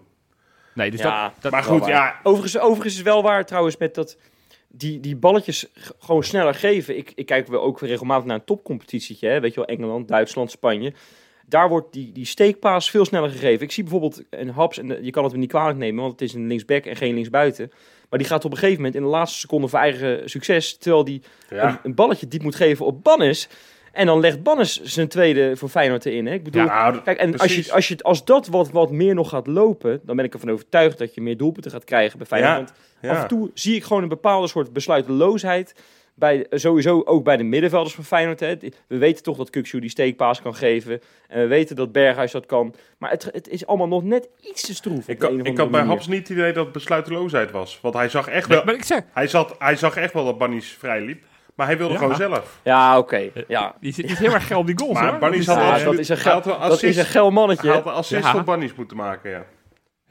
Nee, 0.74 0.90
dus 0.90 1.00
Ja, 1.00 1.24
dat, 1.24 1.42
dat, 1.42 1.52
maar 1.52 1.62
goed, 1.62 1.86
ja, 1.86 2.20
Overigens, 2.22 2.58
overigens 2.58 2.92
is 2.92 2.96
het 2.96 3.06
wel 3.06 3.22
waar 3.22 3.46
trouwens 3.46 3.76
met 3.76 3.94
dat 3.94 4.16
die, 4.68 5.00
die 5.00 5.16
balletjes 5.16 5.66
gewoon 5.98 6.24
sneller 6.24 6.54
geven. 6.54 6.96
Ik, 6.96 7.12
ik 7.14 7.26
kijk 7.26 7.46
wel 7.46 7.62
ook 7.62 7.80
regelmatig 7.80 8.24
naar 8.24 8.36
een 8.36 8.44
topcompetitietje. 8.44 9.28
Hè? 9.28 9.40
Weet 9.40 9.54
je 9.54 9.60
wel, 9.60 9.76
Engeland, 9.76 10.08
Duitsland, 10.08 10.50
Spanje. 10.50 10.92
Daar 11.46 11.68
wordt 11.68 11.92
die, 11.92 12.12
die 12.12 12.24
steekpaas 12.24 12.90
veel 12.90 13.04
sneller 13.04 13.30
gegeven. 13.30 13.64
Ik 13.64 13.72
zie 13.72 13.82
bijvoorbeeld 13.82 14.22
een 14.30 14.48
Haps, 14.48 14.78
en 14.78 15.04
je 15.04 15.10
kan 15.10 15.22
het 15.22 15.32
hem 15.32 15.40
niet 15.40 15.50
kwalijk 15.50 15.78
nemen, 15.78 16.00
want 16.00 16.12
het 16.12 16.22
is 16.22 16.34
een 16.34 16.46
linksback 16.46 16.84
en 16.84 16.96
geen 16.96 17.14
linksbuiten. 17.14 17.70
Maar 18.10 18.18
die 18.18 18.28
gaat 18.28 18.44
op 18.44 18.50
een 18.50 18.58
gegeven 18.58 18.76
moment 18.76 18.94
in 18.94 19.02
de 19.02 19.08
laatste 19.08 19.38
seconde 19.38 19.68
voor 19.68 19.78
eigen 19.78 20.30
succes, 20.30 20.76
terwijl 20.76 21.04
die 21.04 21.22
een, 21.48 21.56
ja. 21.56 21.80
een 21.82 21.94
balletje 21.94 22.28
diep 22.28 22.42
moet 22.42 22.54
geven 22.54 22.86
op 22.86 23.02
Bannes. 23.02 23.48
En 23.92 24.06
dan 24.06 24.20
legt 24.20 24.42
Bannes 24.42 24.82
zijn 24.82 25.08
tweede 25.08 25.56
voor 25.56 25.68
Feyenoord 25.68 26.06
erin. 26.06 26.26
Hè? 26.26 26.32
Ik 26.32 26.44
bedoel, 26.44 26.62
Ja, 26.62 26.90
nou, 26.90 27.02
Kijk, 27.02 27.18
en 27.18 27.38
als, 27.38 27.54
je, 27.54 27.72
als, 27.72 27.88
je, 27.88 28.02
als 28.02 28.24
dat 28.24 28.46
wat, 28.46 28.70
wat 28.70 28.90
meer 28.90 29.14
nog 29.14 29.28
gaat 29.28 29.46
lopen, 29.46 30.00
dan 30.04 30.16
ben 30.16 30.24
ik 30.24 30.32
ervan 30.32 30.50
overtuigd 30.50 30.98
dat 30.98 31.14
je 31.14 31.20
meer 31.20 31.36
doelpunten 31.36 31.70
gaat 31.70 31.84
krijgen 31.84 32.18
bij 32.18 32.26
Feyenoord. 32.26 32.52
Ja, 32.52 32.64
Want 32.64 32.72
ja. 33.00 33.10
af 33.10 33.22
en 33.22 33.28
toe 33.28 33.50
zie 33.54 33.74
ik 33.74 33.84
gewoon 33.84 34.02
een 34.02 34.08
bepaalde 34.08 34.48
soort 34.48 34.72
besluiteloosheid. 34.72 35.74
Bij, 36.20 36.46
sowieso 36.50 37.02
ook 37.04 37.24
bij 37.24 37.36
de 37.36 37.42
middenvelders 37.42 37.94
van 37.94 38.04
Feyenoord. 38.04 38.40
Hè. 38.40 38.56
We 38.86 38.98
weten 38.98 39.22
toch 39.22 39.36
dat 39.36 39.50
Kukshoe 39.50 39.80
die 39.80 39.90
steekpaas 39.90 40.42
kan 40.42 40.54
geven. 40.54 41.00
En 41.28 41.40
we 41.40 41.46
weten 41.46 41.76
dat 41.76 41.92
Berghuis 41.92 42.32
dat 42.32 42.46
kan. 42.46 42.74
Maar 42.98 43.10
het, 43.10 43.28
het 43.32 43.48
is 43.48 43.66
allemaal 43.66 43.88
nog 43.88 44.02
net 44.02 44.28
iets 44.40 44.62
te 44.66 44.74
stroef. 44.74 45.08
Ik, 45.08 45.22
ik 45.22 45.58
had 45.58 45.70
bij. 45.70 45.82
Haps 45.82 46.06
niet 46.06 46.18
het 46.28 46.28
idee 46.38 46.52
dat 46.52 46.64
het 46.64 46.72
besluiteloosheid 46.72 47.50
was. 47.50 47.78
Want 47.82 47.94
hij 47.94 48.08
zag 48.08 48.28
echt 48.28 48.48
Nee, 48.48 48.56
wel, 48.56 48.66
maar 48.66 48.74
ik 48.74 48.84
zeg, 48.84 49.02
hij 49.12 49.26
zat, 49.26 49.54
hij 49.58 49.76
zag 49.76 49.96
echt 49.96 50.12
wel 50.12 50.24
dat 50.24 50.38
Bannies 50.38 50.68
vrij 50.78 51.00
liep. 51.00 51.22
Maar 51.54 51.66
hij 51.66 51.78
wilde 51.78 51.92
Ja. 51.92 51.98
gewoon 51.98 52.14
zelf. 52.16 52.60
Ja, 52.64 52.98
oké. 52.98 53.30
Ja. 53.48 53.74
Die 53.80 53.92
zit 53.92 54.06
niet 54.08 54.18
heel 54.18 54.32
erg 54.34 54.46
geil 54.46 54.60
op 54.60 54.66
die 54.66 54.78
goals, 54.78 54.92
Maar 54.92 55.20
hoor. 55.20 55.34
Is, 55.34 55.46
had 55.46 55.56
Ja, 55.56 55.78
eh, 55.78 55.84
dat 55.84 55.98
is 55.98 56.08
een 56.08 56.14
Hij 56.14 56.24
geil, 56.24 56.40
dat 56.68 56.82
is 56.82 56.96
een 56.96 57.04
geil 57.04 57.24
Hij 57.24 57.34
mannetje. 57.34 57.70
had 57.70 57.86
een 57.86 57.92
assist 57.92 58.24
Ja. 58.24 58.34
op 58.36 58.44
Bunnies 58.46 58.74
moeten 58.74 58.96
maken, 58.96 59.30
ja. 59.30 59.44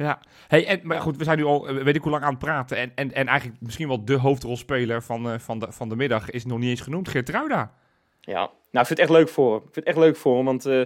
Ja, 0.03 0.19
hey, 0.47 0.67
en, 0.67 0.79
maar 0.83 1.01
goed, 1.01 1.17
we 1.17 1.23
zijn 1.23 1.37
nu 1.37 1.43
al, 1.43 1.67
eh, 1.67 1.83
weet 1.83 1.95
ik 1.95 2.01
hoe 2.01 2.11
lang 2.11 2.23
aan 2.23 2.29
het 2.29 2.39
praten. 2.39 2.77
En, 2.77 2.91
en, 2.95 3.13
en 3.13 3.27
eigenlijk 3.27 3.61
misschien 3.61 3.87
wel 3.87 4.05
de 4.05 4.15
hoofdrolspeler 4.15 5.03
van, 5.03 5.31
eh, 5.31 5.39
van, 5.39 5.59
de, 5.59 5.71
van 5.71 5.89
de 5.89 5.95
middag 5.95 6.29
is 6.29 6.45
nog 6.45 6.59
niet 6.59 6.69
eens 6.69 6.81
genoemd. 6.81 7.09
Geertruida. 7.09 7.73
Ja, 8.21 8.39
nou, 8.39 8.49
ik 8.71 8.85
vind 8.85 8.89
het 8.89 8.99
echt 8.99 9.09
leuk 9.09 9.29
voor 9.29 9.53
hem. 9.53 9.57
Ik 9.57 9.73
vind 9.73 9.75
het 9.75 9.85
echt 9.85 9.97
leuk 9.97 10.15
voor 10.15 10.35
hem, 10.35 10.45
want 10.45 10.65
eh, 10.65 10.81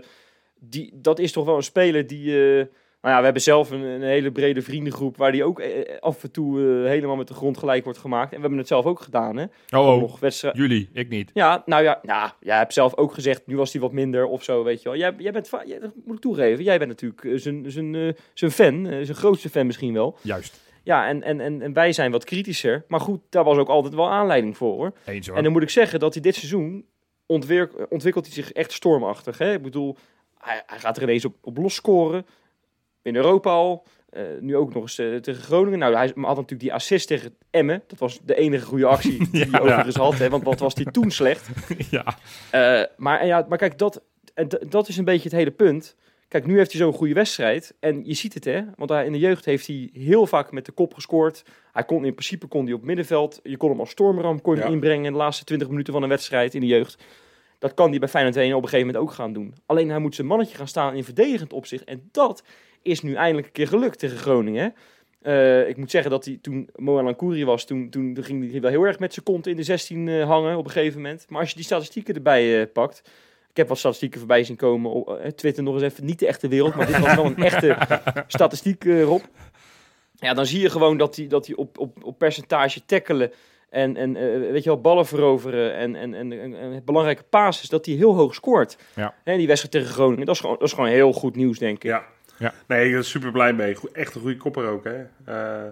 die, 0.59 0.91
dat 0.93 1.19
is 1.19 1.31
toch 1.31 1.45
wel 1.45 1.55
een 1.55 1.63
speler 1.63 2.07
die... 2.07 2.71
nou 3.03 3.15
ja, 3.15 3.17
we 3.19 3.25
hebben 3.25 3.41
zelf 3.41 3.71
een, 3.71 3.81
een 3.81 4.01
hele 4.01 4.31
brede 4.31 4.61
vriendengroep 4.61 5.17
waar 5.17 5.31
die 5.31 5.43
ook 5.43 5.59
eh, 5.59 5.99
af 5.99 6.23
en 6.23 6.31
toe 6.31 6.59
eh, 6.59 6.89
helemaal 6.89 7.15
met 7.15 7.27
de 7.27 7.33
grond 7.33 7.57
gelijk 7.57 7.83
wordt 7.83 7.99
gemaakt. 7.99 8.29
En 8.29 8.35
we 8.35 8.41
hebben 8.41 8.59
het 8.59 8.67
zelf 8.67 8.85
ook 8.85 8.99
gedaan, 8.99 9.37
hè. 9.37 9.45
Oh, 9.69 10.03
oh. 10.03 10.13
Wedstrijd... 10.19 10.55
Jullie, 10.55 10.89
ik 10.93 11.09
niet. 11.09 11.31
Ja, 11.33 11.63
nou 11.65 11.83
ja, 11.83 11.99
nou, 12.01 12.29
jij 12.39 12.57
hebt 12.57 12.73
zelf 12.73 12.97
ook 12.97 13.13
gezegd, 13.13 13.47
nu 13.47 13.55
was 13.55 13.71
hij 13.71 13.81
wat 13.81 13.91
minder 13.91 14.25
of 14.25 14.43
zo, 14.43 14.63
weet 14.63 14.81
je 14.81 14.89
wel. 14.89 14.97
Jij, 14.97 15.13
jij 15.17 15.31
bent, 15.31 15.49
jij, 15.65 15.79
dat 15.79 15.93
moet 16.05 16.15
ik 16.15 16.21
toegeven, 16.21 16.63
jij 16.63 16.77
bent 16.77 16.89
natuurlijk 16.89 17.23
eh, 17.23 17.33
zijn, 17.35 17.71
zijn, 17.71 17.95
eh, 17.95 18.13
zijn 18.33 18.51
fan, 18.51 18.85
eh, 18.87 18.91
zijn 19.03 19.17
grootste 19.17 19.49
fan 19.49 19.65
misschien 19.65 19.93
wel. 19.93 20.17
Juist. 20.21 20.61
Ja, 20.83 21.07
en, 21.07 21.23
en, 21.23 21.39
en, 21.39 21.61
en 21.61 21.73
wij 21.73 21.91
zijn 21.91 22.11
wat 22.11 22.23
kritischer. 22.23 22.85
Maar 22.87 22.99
goed, 22.99 23.19
daar 23.29 23.43
was 23.43 23.57
ook 23.57 23.69
altijd 23.69 23.95
wel 23.95 24.09
aanleiding 24.09 24.57
voor, 24.57 24.75
hoor. 24.75 24.93
Eens 25.05 25.27
hoor. 25.27 25.37
En 25.37 25.43
dan 25.43 25.51
moet 25.51 25.61
ik 25.61 25.69
zeggen 25.69 25.99
dat 25.99 26.13
hij 26.13 26.21
dit 26.21 26.35
seizoen 26.35 26.85
ontwir- 27.25 27.87
ontwikkelt 27.89 28.25
hij 28.25 28.33
zich 28.33 28.51
echt 28.51 28.71
stormachtig. 28.71 29.37
Hè? 29.37 29.53
Ik 29.53 29.61
bedoel, 29.61 29.97
hij, 30.37 30.63
hij 30.65 30.79
gaat 30.79 30.97
er 30.97 31.03
ineens 31.03 31.25
op, 31.25 31.35
op 31.41 31.57
los 31.57 31.75
scoren. 31.75 32.25
In 33.03 33.15
Europa 33.15 33.49
al. 33.49 33.85
Eh, 34.09 34.23
nu 34.39 34.55
ook 34.55 34.73
nog 34.73 34.83
eens 34.83 34.97
eh, 34.99 35.15
tegen 35.15 35.43
Groningen. 35.43 35.79
Nou, 35.79 35.95
hij 35.95 36.07
had 36.15 36.15
natuurlijk 36.15 36.59
die 36.59 36.73
assist 36.73 37.07
tegen 37.07 37.35
Emmen. 37.49 37.83
Dat 37.87 37.99
was 37.99 38.19
de 38.25 38.35
enige 38.35 38.65
goede 38.65 38.85
actie 38.85 39.17
die 39.31 39.45
hij 39.51 39.61
overigens 39.61 39.95
had. 39.95 40.17
Hè? 40.17 40.29
Want 40.29 40.43
wat 40.43 40.59
was 40.59 40.75
die 40.75 40.91
toen 40.91 41.11
slecht. 41.11 41.49
ja. 41.89 42.17
Eh, 42.51 42.87
maar, 42.97 43.25
ja, 43.25 43.45
maar 43.49 43.57
kijk, 43.57 43.77
dat, 43.77 44.01
en 44.33 44.47
dat 44.69 44.87
is 44.87 44.97
een 44.97 45.05
beetje 45.05 45.29
het 45.29 45.37
hele 45.37 45.51
punt. 45.51 45.95
Kijk, 46.27 46.45
nu 46.45 46.57
heeft 46.57 46.71
hij 46.71 46.81
zo'n 46.81 46.93
goede 46.93 47.13
wedstrijd. 47.13 47.75
En 47.79 48.01
je 48.05 48.13
ziet 48.13 48.33
het, 48.33 48.45
hè. 48.45 48.61
Want 48.75 48.89
hij, 48.89 49.05
in 49.05 49.11
de 49.11 49.19
jeugd 49.19 49.45
heeft 49.45 49.67
hij 49.67 49.89
heel 49.93 50.25
vaak 50.27 50.51
met 50.51 50.65
de 50.65 50.71
kop 50.71 50.93
gescoord. 50.93 51.43
Hij 51.71 51.83
kon 51.83 52.05
in 52.05 52.13
principe 52.13 52.47
kon 52.47 52.65
hij 52.65 52.73
op 52.73 52.83
middenveld. 52.83 53.39
Je 53.43 53.57
kon 53.57 53.69
hem 53.69 53.79
als 53.79 53.89
stormram 53.89 54.41
kon 54.41 54.55
Ja. 54.55 54.63
inbrengen 54.65 55.05
in 55.05 55.11
de 55.11 55.17
laatste 55.17 55.43
20 55.43 55.67
minuten 55.69 55.93
van 55.93 56.03
een 56.03 56.09
wedstrijd 56.09 56.53
in 56.53 56.61
de 56.61 56.67
jeugd. 56.67 57.03
Dat 57.59 57.73
kan 57.73 57.89
hij 57.89 57.99
bij 57.99 58.07
Feyenoord 58.09 58.35
1 58.35 58.47
op 58.55 58.63
een 58.63 58.69
gegeven 58.69 58.85
moment 58.87 59.03
ook 59.03 59.13
gaan 59.15 59.33
doen. 59.33 59.53
Alleen 59.65 59.89
hij 59.89 59.99
moet 59.99 60.15
zijn 60.15 60.27
mannetje 60.27 60.55
gaan 60.57 60.67
staan 60.67 60.95
in 60.95 61.03
verdedigend 61.03 61.53
opzicht. 61.53 61.83
En 61.83 62.09
dat 62.11 62.43
is 62.83 63.01
nu 63.01 63.13
eindelijk 63.13 63.47
een 63.47 63.53
keer 63.53 63.67
gelukt 63.67 63.99
tegen 63.99 64.17
Groningen. 64.17 64.73
Eh, 65.21 65.67
ik 65.67 65.77
moet 65.77 65.91
zeggen 65.91 66.11
dat 66.11 66.25
hij 66.25 66.39
toen 66.41 66.69
Moan 66.75 67.03
Lankouri 67.03 67.45
was, 67.45 67.65
toen, 67.65 67.89
toen 67.89 68.17
ging 68.21 68.51
hij 68.51 68.61
wel 68.61 68.71
heel 68.71 68.83
erg 68.83 68.99
met 68.99 69.13
zijn 69.13 69.25
kont 69.25 69.47
in 69.47 69.55
de 69.55 69.63
16 69.63 70.07
eh, 70.07 70.27
hangen 70.27 70.57
op 70.57 70.65
een 70.65 70.71
gegeven 70.71 71.01
moment. 71.01 71.25
Maar 71.29 71.39
als 71.39 71.49
je 71.49 71.55
die 71.55 71.65
statistieken 71.65 72.15
erbij 72.15 72.61
eh, 72.61 72.67
pakt. 72.73 73.01
Ik 73.53 73.59
heb 73.59 73.67
wat 73.67 73.77
statistieken 73.77 74.19
voorbij 74.19 74.43
zien 74.43 74.55
komen 74.55 74.91
op 74.91 75.09
eh, 75.09 75.31
Twitter 75.31 75.63
nog 75.63 75.73
eens 75.73 75.83
even. 75.83 76.05
Niet 76.05 76.19
de 76.19 76.27
echte 76.27 76.47
wereld, 76.47 76.75
maar 76.75 76.85
dit 76.85 76.99
was 76.99 77.15
wel 77.15 77.25
een 77.25 77.43
echte 77.51 77.77
statistiek, 78.27 78.85
eh, 78.85 79.03
Rob. 79.03 79.21
Ja, 80.15 80.33
dan 80.33 80.45
zie 80.45 80.61
je 80.61 80.69
gewoon 80.69 80.97
dat 80.97 81.15
hij, 81.15 81.27
dat 81.27 81.47
hij 81.47 81.55
op, 81.55 81.77
op, 81.77 82.03
op 82.03 82.17
percentage 82.17 82.85
tackelen 82.85 83.31
en, 83.69 83.97
en 83.97 84.15
eh, 84.15 84.51
weet 84.51 84.63
je 84.63 84.69
wel, 84.69 84.81
ballen 84.81 85.05
veroveren 85.05 85.75
en, 85.75 85.95
en, 85.95 86.13
en, 86.13 86.31
en, 86.31 86.55
en 86.55 86.81
belangrijke 86.85 87.23
passes, 87.23 87.69
dat 87.69 87.85
hij 87.85 87.95
heel 87.95 88.15
hoog 88.15 88.33
scoort. 88.33 88.77
Ja. 88.95 89.15
Hè, 89.23 89.37
die 89.37 89.47
wedstrijd 89.47 89.73
tegen 89.73 89.93
Groningen, 89.93 90.25
dat 90.25 90.35
is, 90.35 90.41
gewoon, 90.41 90.57
dat 90.59 90.67
is 90.67 90.73
gewoon 90.73 90.89
heel 90.89 91.13
goed 91.13 91.35
nieuws, 91.35 91.57
denk 91.57 91.75
ik. 91.75 91.83
Ja. 91.83 92.05
Ja. 92.37 92.53
Nee, 92.67 92.85
ik 92.87 92.93
ben 92.93 93.05
super 93.05 93.31
blij 93.31 93.53
mee. 93.53 93.77
Echt 93.93 94.15
een 94.15 94.21
goede 94.21 94.37
kopper 94.37 94.65
ook, 94.67 94.83
hè. 94.83 95.03
Eh 95.25 95.71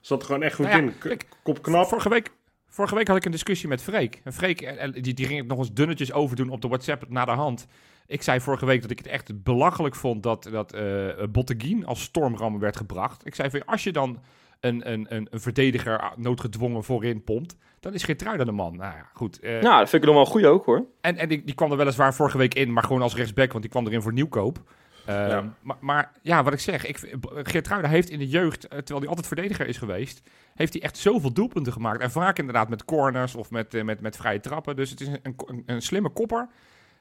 zat 0.00 0.20
er 0.20 0.26
gewoon 0.26 0.42
echt 0.42 0.54
goed 0.54 0.66
Nou 0.66 0.78
ja, 0.78 0.84
in. 0.84 0.98
K- 0.98 1.24
Kop 1.42 1.62
knap. 1.62 1.86
Vorige 1.88 2.08
week, 2.08 2.30
vorige 2.68 2.94
week 2.94 3.08
had 3.08 3.16
ik 3.16 3.24
een 3.24 3.30
discussie 3.30 3.68
met 3.68 3.82
Freek. 3.82 4.20
En 4.24 4.32
Freek 4.32 4.92
die, 5.02 5.14
die 5.14 5.26
ging 5.26 5.38
het 5.38 5.48
nog 5.48 5.58
eens 5.58 5.72
dunnetjes 5.72 6.12
overdoen 6.12 6.48
op 6.50 6.60
de 6.60 6.68
WhatsApp 6.68 7.08
na 7.08 7.24
de 7.24 7.30
hand. 7.30 7.66
Ik 8.06 8.22
zei 8.22 8.40
vorige 8.40 8.66
week 8.66 8.82
dat 8.82 8.90
ik 8.90 8.98
het 8.98 9.06
echt 9.06 9.42
belachelijk 9.42 9.94
vond 9.94 10.22
dat, 10.22 10.48
dat 10.50 10.72
eh 10.72 11.08
Botteguin 11.30 11.86
als 11.86 12.02
stormram 12.02 12.58
werd 12.58 12.76
gebracht. 12.76 13.26
Ik 13.26 13.34
zei 13.34 13.50
van 13.50 13.64
als 13.64 13.82
je 13.84 13.92
dan 13.92 14.20
een, 14.60 14.92
een, 14.92 15.06
een, 15.08 15.28
een 15.30 15.40
verdediger 15.40 16.12
noodgedwongen 16.16 16.84
voorin 16.84 17.24
pompt, 17.24 17.56
dan 17.80 17.94
is 17.94 18.02
Geertruida 18.02 18.44
de 18.44 18.52
man. 18.52 18.76
Nou 18.76 18.94
ja, 18.96 19.06
goed. 19.12 19.40
eh, 19.40 19.50
Nou, 19.60 19.78
dat 19.78 19.88
vind 19.88 20.02
ik 20.02 20.08
nog 20.08 20.16
wel 20.18 20.26
goeie 20.26 20.46
ook, 20.46 20.64
hoor. 20.64 20.84
En, 21.00 21.16
en 21.16 21.28
die, 21.28 21.44
die 21.44 21.54
kwam 21.54 21.70
er 21.70 21.76
weliswaar 21.76 22.14
vorige 22.14 22.38
week 22.38 22.54
in, 22.54 22.72
maar 22.72 22.82
gewoon 22.82 23.02
als 23.02 23.14
rechtsback, 23.14 23.48
want 23.50 23.62
die 23.62 23.70
kwam 23.70 23.86
erin 23.86 24.02
voor 24.02 24.12
nieuwkoop. 24.12 24.58
Ehm, 25.06 25.28
Ja. 25.28 25.54
maar, 25.62 25.76
maar 25.80 26.12
ja, 26.22 26.42
wat 26.42 26.52
ik 26.52 26.60
zeg, 26.60 26.86
ik, 26.86 27.16
Geertruida 27.42 27.88
heeft 27.88 28.10
in 28.10 28.18
de 28.18 28.28
jeugd, 28.28 28.64
eh, 28.64 28.76
terwijl 28.78 28.98
hij 29.00 29.08
altijd 29.08 29.26
verdediger 29.26 29.66
is 29.66 29.76
geweest, 29.78 30.22
heeft 30.54 30.72
hij 30.72 30.82
echt 30.82 30.96
zoveel 30.98 31.32
doelpunten 31.32 31.72
gemaakt. 31.72 32.00
En 32.00 32.10
vaak 32.10 32.38
inderdaad 32.38 32.68
met 32.68 32.84
corners 32.84 33.34
of 33.34 33.50
met, 33.50 33.74
eh, 33.74 33.82
met, 33.82 34.00
met 34.00 34.16
vrije 34.16 34.40
trappen. 34.40 34.76
Dus 34.76 34.90
het 34.90 35.00
is 35.00 35.08
een, 35.08 35.20
een, 35.22 35.62
een 35.66 35.82
slimme 35.82 36.08
kopper. 36.08 36.48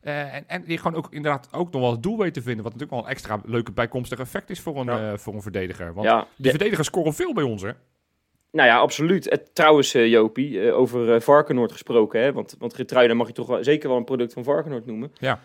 Eh, 0.02 0.34
en, 0.36 0.44
en 0.48 0.64
die 0.64 0.78
gewoon 0.78 0.96
ook 0.98 1.08
inderdaad 1.10 1.48
ook 1.52 1.72
nog 1.72 1.82
wel 1.82 1.92
het 1.92 2.04
doel 2.04 2.18
weet 2.18 2.34
te 2.34 2.42
vinden. 2.42 2.64
Wat 2.64 2.74
natuurlijk 2.74 2.92
wel 3.02 3.04
een 3.10 3.16
extra 3.16 3.40
leuke 3.46 3.72
bijkomstig 3.72 4.20
effect 4.20 4.50
is 4.50 4.60
voor 4.60 4.78
een, 4.80 4.86
Ja. 4.86 5.18
voor 5.18 5.34
een 5.34 5.42
verdediger. 5.42 5.94
Want 5.94 6.08
Ja, 6.08 6.28
die 6.36 6.50
verdedigers 6.50 6.88
scoren 6.88 7.14
veel 7.14 7.34
bij 7.34 7.44
ons, 7.44 7.62
hè? 7.62 7.72
Nou 8.52 8.68
ja, 8.68 8.78
absoluut. 8.78 9.30
Het, 9.30 9.56
trouwens, 9.56 9.92
Jopie, 9.92 10.72
over 10.72 11.22
Varkenoord 11.22 11.72
gesproken, 11.72 12.22
hè? 12.22 12.34
want, 12.34 12.56
want 12.60 12.74
Geertruida 12.74 13.14
mag 13.14 13.28
je 13.28 13.34
toch 13.34 13.48
wel, 13.48 13.64
zeker 13.64 13.90
wel 13.90 13.98
een 13.98 14.04
product 14.04 14.34
van 14.34 14.44
Varkenoord 14.44 14.86
noemen. 14.86 15.12
Ja. 15.20 15.40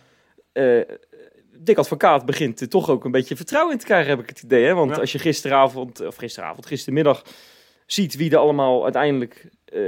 Dick 1.62 1.79
Advocaat 1.79 2.27
begint 2.27 2.61
er 2.61 2.68
toch 2.68 2.90
ook 2.90 3.05
een 3.05 3.11
beetje 3.11 3.37
vertrouwen 3.37 3.73
in 3.73 3.79
te 3.79 3.85
krijgen, 3.87 4.11
heb 4.11 4.20
ik 4.20 4.29
het 4.29 4.42
idee. 4.42 4.64
Hè? 4.64 4.75
Want 4.75 4.90
Ja. 4.90 5.01
als 5.01 5.12
je 5.12 5.18
gisteravond, 5.18 6.01
of 6.07 6.16
gisteravond, 6.16 6.66
gistermiddag 6.66 7.23
ziet 7.87 8.16
wie 8.16 8.31
er 8.31 8.37
allemaal 8.37 8.83
uiteindelijk 8.83 9.49
eh, 9.64 9.83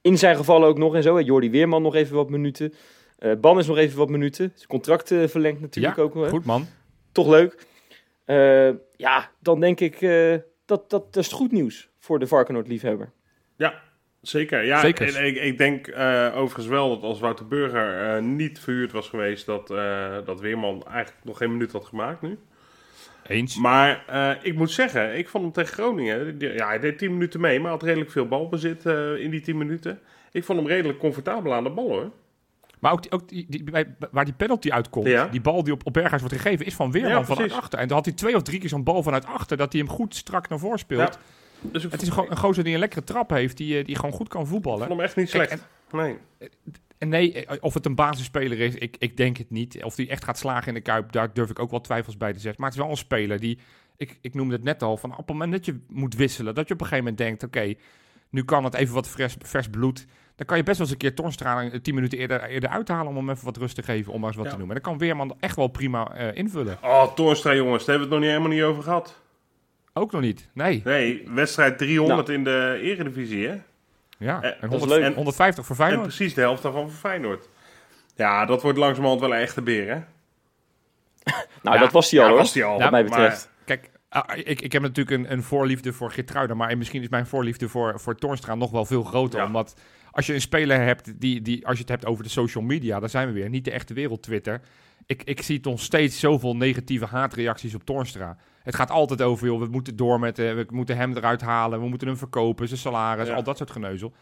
in 0.00 0.18
zijn 0.18 0.36
gevallen 0.36 0.68
ook 0.68 0.78
nog 0.78 0.94
en 0.94 1.02
zo. 1.02 1.16
Hè? 1.16 1.22
Jordi 1.22 1.50
Weerman 1.50 1.82
nog 1.82 1.94
even 1.94 2.16
wat 2.16 2.30
minuten. 2.30 2.74
Eh, 3.18 3.32
Ban 3.40 3.58
is 3.58 3.66
nog 3.66 3.76
even 3.76 3.98
wat 3.98 4.08
minuten. 4.08 4.52
Zijn 4.54 4.68
contract 4.68 5.10
eh, 5.10 5.28
verlengd 5.28 5.60
natuurlijk 5.60 5.96
Ja, 5.96 6.02
ook. 6.02 6.14
Hè? 6.14 6.28
Goed 6.28 6.44
man. 6.44 6.66
Toch 7.12 7.26
leuk. 7.28 7.66
Ja, 8.96 9.30
dan 9.38 9.60
denk 9.60 9.80
ik 9.80 10.00
dat, 10.66 10.90
dat, 10.90 11.12
dat 11.12 11.16
is 11.16 11.32
goed 11.32 11.52
nieuws 11.52 11.88
voor 11.98 12.18
de 12.18 12.26
Varkenoord-liefhebber. 12.26 13.12
Ja, 13.56 13.82
zeker. 14.28 14.64
Ja. 14.64 14.82
En 14.82 15.26
ik, 15.26 15.36
ik 15.36 15.58
denk 15.58 15.86
eh, 15.86 16.32
overigens 16.34 16.66
wel 16.66 16.88
dat 16.88 17.02
als 17.02 17.20
Wouter 17.20 17.46
Burger 17.46 18.14
eh, 18.16 18.22
niet 18.22 18.58
verhuurd 18.58 18.92
was 18.92 19.08
geweest, 19.08 19.46
dat, 19.46 19.70
eh, 19.70 20.16
dat 20.24 20.40
Weerman 20.40 20.84
eigenlijk 20.86 21.24
nog 21.24 21.36
geen 21.36 21.52
minuut 21.52 21.72
had 21.72 21.84
gemaakt 21.84 22.22
nu. 22.22 22.38
Eens. 23.26 23.56
Maar 23.56 24.04
ik 24.42 24.54
moet 24.54 24.70
zeggen, 24.70 25.18
ik 25.18 25.28
vond 25.28 25.44
hem 25.44 25.52
tegen 25.52 25.74
Groningen, 25.74 26.36
ja, 26.38 26.66
hij 26.66 26.78
deed 26.78 26.98
10 26.98 27.12
minuten 27.12 27.40
mee, 27.40 27.60
maar 27.60 27.70
had 27.70 27.82
redelijk 27.82 28.10
veel 28.10 28.28
balbezit 28.28 28.84
in 29.18 29.30
die 29.30 29.40
10 29.40 29.58
minuten. 29.58 30.00
Ik 30.32 30.44
vond 30.44 30.58
hem 30.58 30.68
redelijk 30.68 30.98
comfortabel 30.98 31.54
aan 31.54 31.64
de 31.64 31.70
bal 31.70 31.88
hoor. 31.88 32.10
Maar 32.78 32.92
ook, 32.92 33.02
die, 33.02 33.12
ook 33.12 33.28
die, 33.28 33.64
waar 34.10 34.24
die 34.24 34.34
penalty 34.34 34.70
uitkomt, 34.70 35.06
Ja. 35.06 35.26
die 35.26 35.40
bal 35.40 35.62
die 35.64 35.72
op, 35.72 35.86
op 35.86 35.92
Berghuis 35.92 36.20
wordt 36.20 36.36
gegeven, 36.36 36.66
is 36.66 36.74
van 36.74 36.90
Weerman 36.90 37.10
Ja, 37.10 37.24
vanuit 37.24 37.52
achter. 37.52 37.78
En 37.78 37.86
dan 37.88 37.96
had 37.96 38.06
hij 38.06 38.14
twee 38.14 38.36
of 38.36 38.42
drie 38.42 38.60
keer 38.60 38.68
zo'n 38.68 38.84
bal 38.84 39.02
vanuit 39.02 39.26
achter, 39.26 39.56
dat 39.56 39.72
hij 39.72 39.80
hem 39.80 39.90
goed 39.90 40.14
strak 40.14 40.48
naar 40.48 40.58
voren 40.58 40.78
speelt. 40.78 41.14
Ja. 41.14 41.20
Dus 41.72 41.84
ik 41.84 41.90
Het 41.92 42.02
is 42.02 42.08
gewoon 42.08 42.30
een 42.30 42.36
gozer 42.36 42.64
die 42.64 42.72
een 42.74 42.80
lekkere 42.80 43.04
trap 43.04 43.30
heeft, 43.30 43.56
die, 43.56 43.78
eh, 43.78 43.84
die 43.84 43.96
gewoon 43.96 44.12
goed 44.12 44.28
kan 44.28 44.40
vond 44.46 44.52
voetballen. 44.52 44.88
hem 44.88 45.00
echt 45.00 45.16
niet 45.16 45.30
Kijk, 45.30 45.48
slecht. 45.48 45.66
nee. 45.92 46.16
En 46.98 47.08
nee, 47.08 47.44
eh, 47.46 47.56
of 47.60 47.74
het 47.74 47.86
een 47.86 47.94
basisspeler 47.94 48.60
is, 48.60 48.74
ik, 48.74 48.96
ik 48.98 49.16
denk 49.16 49.36
het 49.36 49.50
niet. 49.50 49.84
Of 49.84 49.94
die 49.94 50.08
echt 50.08 50.24
gaat 50.24 50.38
slagen 50.38 50.68
in 50.68 50.74
de 50.74 50.80
Kuip, 50.80 51.12
daar 51.12 51.32
durf 51.32 51.50
ik 51.50 51.58
ook 51.58 51.70
wel 51.70 51.80
twijfels 51.80 52.16
bij 52.16 52.32
te 52.32 52.38
zetten. 52.40 52.60
Maar 52.60 52.70
het 52.70 52.78
is 52.78 52.84
wel 52.84 52.92
een 52.94 53.00
speler 53.00 53.40
die, 53.40 53.58
ik, 53.96 54.18
ik 54.20 54.34
noemde 54.34 54.54
het 54.54 54.64
net 54.64 54.82
al, 54.82 54.96
van 54.96 55.10
op 55.10 55.16
het 55.16 55.28
moment 55.28 55.52
dat 55.52 55.64
je 55.64 55.80
moet 55.88 56.14
wisselen, 56.14 56.54
dat 56.54 56.68
je 56.68 56.74
op 56.74 56.80
een 56.80 56.86
gegeven 56.86 57.10
moment 57.12 57.22
denkt, 57.28 57.42
oké, 57.42 57.74
nu 58.30 58.44
kan 58.44 58.64
het 58.64 58.74
even 58.74 58.94
wat 58.94 59.08
vers, 59.08 59.36
vers 59.42 59.68
bloed. 59.68 60.06
Dan 60.36 60.46
kan 60.46 60.56
je 60.56 60.62
best 60.62 60.78
wel 60.78 60.86
eens 60.86 60.94
een 60.96 61.00
keer 61.02 61.14
Tornstra 61.14 61.70
tien 61.82 61.94
minuten 61.94 62.18
eerder, 62.18 62.44
eerder 62.44 62.68
uithalen 62.70 63.06
om 63.06 63.16
hem 63.16 63.30
even 63.30 63.44
wat 63.44 63.56
rust 63.56 63.74
te 63.74 63.82
geven, 63.82 64.12
om 64.12 64.18
maar 64.20 64.28
eens 64.28 64.36
wat 64.36 64.46
Ja. 64.46 64.52
te 64.52 64.58
noemen. 64.58 64.76
En 64.76 64.82
dan 64.82 64.92
kan 64.92 65.00
Weerman 65.00 65.36
echt 65.40 65.56
wel 65.56 65.68
prima 65.68 66.14
eh, 66.14 66.36
invullen. 66.36 66.78
Oh, 66.82 67.14
Toornstra 67.14 67.54
jongens, 67.54 67.84
daar 67.84 67.96
hebben 67.98 68.08
we 68.08 68.14
het 68.14 68.24
nog 68.24 68.34
niet 68.34 68.42
helemaal 68.42 68.66
niet 68.66 68.72
over 68.72 68.82
gehad. 68.82 69.20
Ook 69.98 70.12
nog 70.12 70.20
niet, 70.20 70.48
nee. 70.52 70.80
Nee, 70.84 71.22
wedstrijd 71.34 71.78
300 71.78 72.28
in 72.28 72.44
de 72.44 72.78
eredivisie 72.82 73.46
hè. 73.48 73.54
Ja, 74.18 74.42
Eh, 74.42 74.50
en 74.50 74.56
dat 74.60 74.72
is 74.72 74.78
100 74.78 75.00
leuk. 75.00 75.14
150 75.14 75.66
voor 75.66 75.76
En 75.76 75.82
Feyenoord. 75.82 76.06
precies 76.06 76.34
de 76.34 76.40
helft 76.40 76.62
daarvan 76.62 76.90
voor 76.90 76.98
Feyenoord. 76.98 77.48
Ja, 78.16 78.46
dat 78.46 78.62
wordt 78.62 78.78
langzamerhand 78.78 79.20
wel 79.20 79.32
een 79.34 79.40
echte 79.40 79.62
beer 79.62 79.86
hè. 79.88 79.94
Nou, 81.62 81.76
Ja, 81.76 81.82
dat 81.82 81.92
was 81.92 82.10
hij 82.10 82.20
al 82.20 82.26
ja, 82.26 82.32
hoor, 82.32 82.40
was 82.40 82.52
die 82.52 82.64
al. 82.64 82.78
wat 82.78 82.90
mij 82.90 83.02
maar- 83.02 83.10
betreft. 83.10 83.50
Kijk, 83.64 83.90
ah, 84.08 84.36
ik, 84.38 84.60
ik 84.60 84.72
heb 84.72 84.82
natuurlijk 84.82 85.16
een, 85.16 85.32
een 85.32 85.42
voorliefde 85.42 85.92
voor 85.92 86.10
Geertruida, 86.10 86.54
maar 86.54 86.78
misschien 86.78 87.02
is 87.02 87.08
mijn 87.08 87.26
voorliefde 87.26 87.68
voor, 87.68 88.00
voor 88.00 88.14
Toornstra 88.16 88.54
nog 88.54 88.70
wel 88.70 88.84
veel 88.84 89.02
groter. 89.02 89.40
Ja. 89.40 89.46
Omdat 89.46 89.76
als 90.10 90.26
je 90.26 90.34
een 90.34 90.40
speler 90.40 90.80
hebt, 90.80 91.20
die, 91.20 91.42
die, 91.42 91.66
als 91.66 91.74
je 91.76 91.80
het 91.80 91.90
hebt 91.90 92.06
over 92.06 92.24
de 92.24 92.30
social 92.30 92.64
media, 92.64 93.00
daar 93.00 93.08
zijn 93.08 93.26
we 93.26 93.32
weer, 93.32 93.48
niet 93.48 93.64
de 93.64 93.70
echte 93.70 93.94
wereld 93.94 94.22
Twitter. 94.22 94.60
Ik, 95.06 95.22
ik 95.24 95.42
zie 95.42 95.58
nog 95.62 95.80
steeds 95.80 96.20
zoveel 96.20 96.56
negatieve 96.56 97.06
haatreacties 97.06 97.74
op 97.74 97.84
Toornstra. 97.84 98.36
Het 98.66 98.74
gaat 98.74 98.90
altijd 98.90 99.22
over, 99.22 99.46
joh, 99.46 99.60
we 99.60 99.66
moeten 99.66 99.96
door 99.96 100.20
met, 100.20 100.38
eh, 100.38 100.54
we 100.54 100.66
moeten 100.70 100.96
hem 100.96 101.16
eruit 101.16 101.40
halen, 101.40 101.80
we 101.80 101.88
moeten 101.88 102.08
hem 102.08 102.16
verkopen, 102.16 102.68
zijn 102.68 102.80
salaris, 102.80 103.28
Ja. 103.28 103.34
al 103.34 103.42
dat 103.42 103.56
soort 103.56 103.70
geneuzel. 103.70 104.12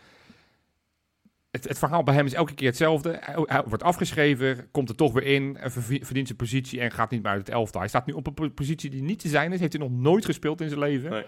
Het, 1.51 1.69
het 1.69 1.79
verhaal 1.79 2.03
bij 2.03 2.15
hem 2.15 2.27
is 2.27 2.33
elke 2.33 2.55
keer 2.55 2.69
hetzelfde. 2.69 3.19
Hij, 3.21 3.35
hij 3.47 3.63
wordt 3.67 3.83
afgeschreven, 3.83 4.71
komt 4.71 4.89
er 4.89 4.95
toch 4.97 5.13
weer 5.13 5.23
in, 5.23 5.57
vervi- 5.61 6.05
verdient 6.05 6.27
zijn 6.27 6.39
positie 6.39 6.81
en 6.81 6.91
gaat 6.91 7.11
niet 7.11 7.23
meer 7.23 7.31
uit 7.33 7.47
het 7.47 7.55
elftal. 7.57 7.81
Hij 7.81 7.89
staat 7.89 8.07
nu 8.07 8.13
op 8.13 8.27
een 8.27 8.35
po- 8.35 8.49
positie 8.51 8.91
die 8.91 9.03
niet 9.03 9.19
te 9.19 9.29
zijn 9.29 9.53
is. 9.53 9.61
Heeft 9.61 9.73
hij 9.73 9.83
nog 9.89 9.93
nooit 9.99 10.25
gespeeld 10.25 10.61
in 10.61 10.69
zijn 10.69 10.81
leven. 10.81 11.11
Nee. 11.11 11.25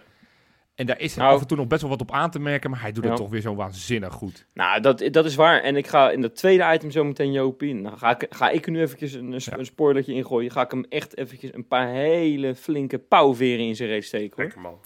En 0.76 0.86
daar 0.86 1.00
is 1.00 1.14
Nou. 1.16 1.34
af 1.34 1.40
en 1.40 1.46
toe 1.46 1.56
nog 1.56 1.66
best 1.66 1.80
wel 1.80 1.90
wat 1.90 2.00
op 2.00 2.10
aan 2.12 2.30
te 2.30 2.38
merken, 2.38 2.70
maar 2.70 2.80
hij 2.80 2.92
doet 2.92 3.02
Ja. 3.04 3.08
het 3.10 3.18
toch 3.18 3.30
weer 3.30 3.40
zo 3.40 3.54
waanzinnig 3.54 4.12
goed. 4.12 4.46
Nou, 4.54 4.80
dat, 4.80 5.08
dat 5.10 5.24
is 5.24 5.34
waar. 5.34 5.60
En 5.62 5.76
ik 5.76 5.86
ga 5.86 6.10
in 6.10 6.20
dat 6.20 6.36
tweede 6.36 6.72
item 6.74 6.90
zo 6.90 7.04
meteen 7.04 7.32
Jopie. 7.32 7.74
Nou, 7.74 7.96
ga 7.98 8.10
ik, 8.20 8.26
ga 8.30 8.48
ik 8.50 8.66
nu 8.66 8.80
eventjes 8.80 9.12
een, 9.12 9.32
een, 9.32 9.40
Ja. 9.44 9.58
een 9.58 9.64
spoilertje 9.66 10.12
ingooien. 10.12 10.50
Ga 10.50 10.62
ik 10.62 10.70
hem 10.70 10.84
echt 10.88 11.16
eventjes 11.16 11.54
een 11.54 11.66
paar 11.66 11.88
hele 11.88 12.54
flinke 12.54 12.98
pauwveren 12.98 13.64
in 13.66 13.76
zijn 13.76 13.88
reet 13.88 14.04
steken 14.04 14.30
hoor. 14.36 14.44
Lekker 14.44 14.60
man. 14.60 14.78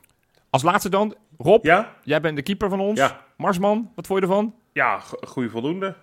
Als 0.51 0.63
laatste 0.63 0.89
dan, 0.89 1.15
Rob, 1.39 1.65
Ja? 1.65 1.97
jij 2.03 2.21
bent 2.21 2.37
de 2.37 2.43
keeper 2.43 2.69
van 2.69 2.81
ons. 2.81 2.99
Ja. 2.99 3.25
Marsman, 3.37 3.93
wat 3.95 4.07
vond 4.07 4.21
je 4.21 4.27
ervan? 4.27 4.55
Ja, 4.73 4.99
go- 4.99 5.19
goede 5.27 5.49
voldoende. 5.51 5.97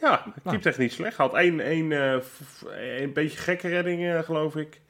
Ja, 0.00 0.08
Nou. 0.24 0.50
keept 0.56 0.66
echt 0.66 0.78
niet 0.78 0.92
slecht. 0.92 1.16
Had 1.16 1.34
één, 1.34 1.60
één, 1.60 1.92
eh, 1.92 2.20
een 3.00 3.12
beetje 3.12 3.38
gekke 3.38 3.68
redding, 3.68 4.04
eh, 4.06 4.18
geloof 4.18 4.56
ik. 4.56 4.80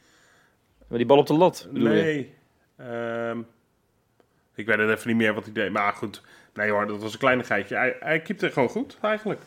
Maar 0.89 0.99
die 0.99 1.07
bal 1.07 1.19
op 1.19 1.27
de 1.27 1.35
lat, 1.35 1.69
bedoel 1.73 1.93
je? 1.93 2.03
Nee. 2.03 2.35
Ik 4.59 4.67
weet 4.67 4.79
het 4.79 4.91
even 4.91 5.09
niet 5.09 5.17
meer 5.17 5.35
wat 5.35 5.45
hij 5.45 5.53
deed. 5.53 5.73
Maar 5.73 5.93
goed, 5.93 6.23
nee 6.55 6.71
hoor, 6.71 6.87
dat 6.87 7.03
was 7.03 7.13
een 7.13 7.19
kleinigheidje. 7.19 7.75
Hij, 7.77 7.97
hij 8.01 8.21
keepte 8.21 8.51
gewoon 8.51 8.69
goed, 8.69 8.99
eigenlijk. 9.03 9.41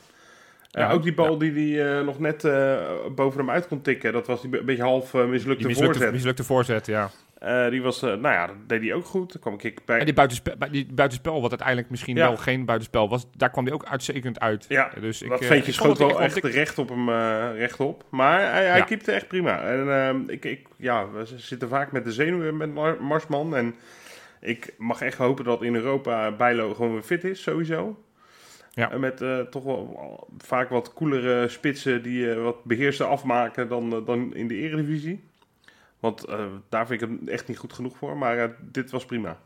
Eh, 0.72 0.92
ook 0.94 1.04
die 1.04 1.14
bal 1.14 1.38
die 1.38 1.76
hij 1.76 1.98
eh, 1.98 2.06
nog 2.06 2.20
net 2.20 2.44
eh, 2.44 2.78
boven 3.16 3.40
hem 3.40 3.50
uit 3.50 3.68
kon 3.68 3.82
tikken. 3.82 4.14
Dat 4.14 4.28
was 4.28 4.42
die 4.42 4.50
be- 4.50 4.64
beetje 4.64 4.84
half 4.84 5.14
mislukte 5.14 5.58
Die 5.58 5.68
mislukte, 5.68 5.94
voorzet. 5.94 6.12
mislukte 6.14 6.44
voorzet, 6.44 6.86
ja. 6.86 7.10
Die 7.70 7.82
was, 7.82 8.02
nou 8.02 8.22
ja, 8.22 8.48
dat 8.48 8.56
deed 8.68 8.82
hij 8.82 8.94
ook 8.94 9.06
goed. 9.06 9.32
Daar 9.34 9.42
kwam 9.42 9.56
ik 9.62 9.86
bij. 9.86 10.00
En 10.00 10.06
die 10.06 10.14
buitenspel, 10.14 10.54
die 10.72 10.88
buitenspel, 10.94 11.42
wat 11.42 11.50
uiteindelijk 11.50 11.90
misschien 11.90 12.16
Ja. 12.16 12.28
wel 12.28 12.38
geen 12.38 12.66
buitenspel 12.66 13.10
was, 13.10 13.26
daar 13.38 13.50
kwam 13.50 13.66
hij 13.66 13.74
ook 13.74 13.86
uitstekend 13.86 14.40
uit. 14.40 14.66
Ja, 14.70 14.92
dus 15.00 15.22
ik, 15.22 15.30
dat 15.30 15.46
ventje 15.46 15.68
ik 15.68 15.74
schoot 15.74 15.98
wel 15.98 16.22
echt 16.22 16.44
recht 16.44 16.78
op 16.78 16.90
hem 16.90 17.10
eh, 17.10 17.50
rechtop. 17.58 18.04
Maar 18.10 18.52
hij, 18.52 18.66
hij 18.66 18.84
keepte 18.84 19.12
echt 19.12 19.28
prima. 19.28 19.62
En 19.62 19.92
ehm, 19.92 20.20
ik, 20.28 20.46
ik, 20.46 20.68
ja, 20.78 21.10
we 21.12 21.24
zitten 21.36 21.68
vaak 21.70 21.92
met 21.92 22.04
de 22.04 22.12
zenuwen 22.12 22.58
met 22.58 22.74
Mar- 22.74 23.04
Marsman. 23.04 23.56
En 23.56 23.76
ik 24.42 24.74
mag 24.78 25.02
echt 25.02 25.18
hopen 25.18 25.46
dat 25.46 25.62
in 25.62 25.76
Europa 25.76 26.32
Bijlo 26.32 26.74
gewoon 26.74 26.94
weer 26.94 27.02
fit 27.02 27.24
is, 27.24 27.42
sowieso. 27.42 28.04
Ja. 28.74 28.92
En 28.92 29.00
met 29.00 29.22
eh, 29.22 29.40
toch 29.40 29.64
wel 29.64 30.28
vaak 30.38 30.70
wat 30.70 30.94
coolere 30.94 31.48
spitsen 31.48 32.04
die 32.04 32.32
eh, 32.32 32.44
wat 32.44 32.64
beheerster 32.64 33.06
afmaken 33.06 33.68
dan, 33.68 33.94
eh, 33.96 34.06
dan 34.06 34.36
in 34.36 34.48
de 34.48 34.56
eredivisie. 34.56 35.24
Want 36.00 36.24
eh, 36.24 36.46
daar 36.70 36.88
vind 36.88 37.02
ik 37.02 37.08
hem 37.08 37.28
echt 37.28 37.48
niet 37.48 37.58
goed 37.58 37.74
genoeg 37.74 37.98
voor. 37.98 38.18
Maar 38.18 38.38
eh, 38.38 38.50
dit 38.60 38.92
was 38.92 39.06
prima. 39.06 39.40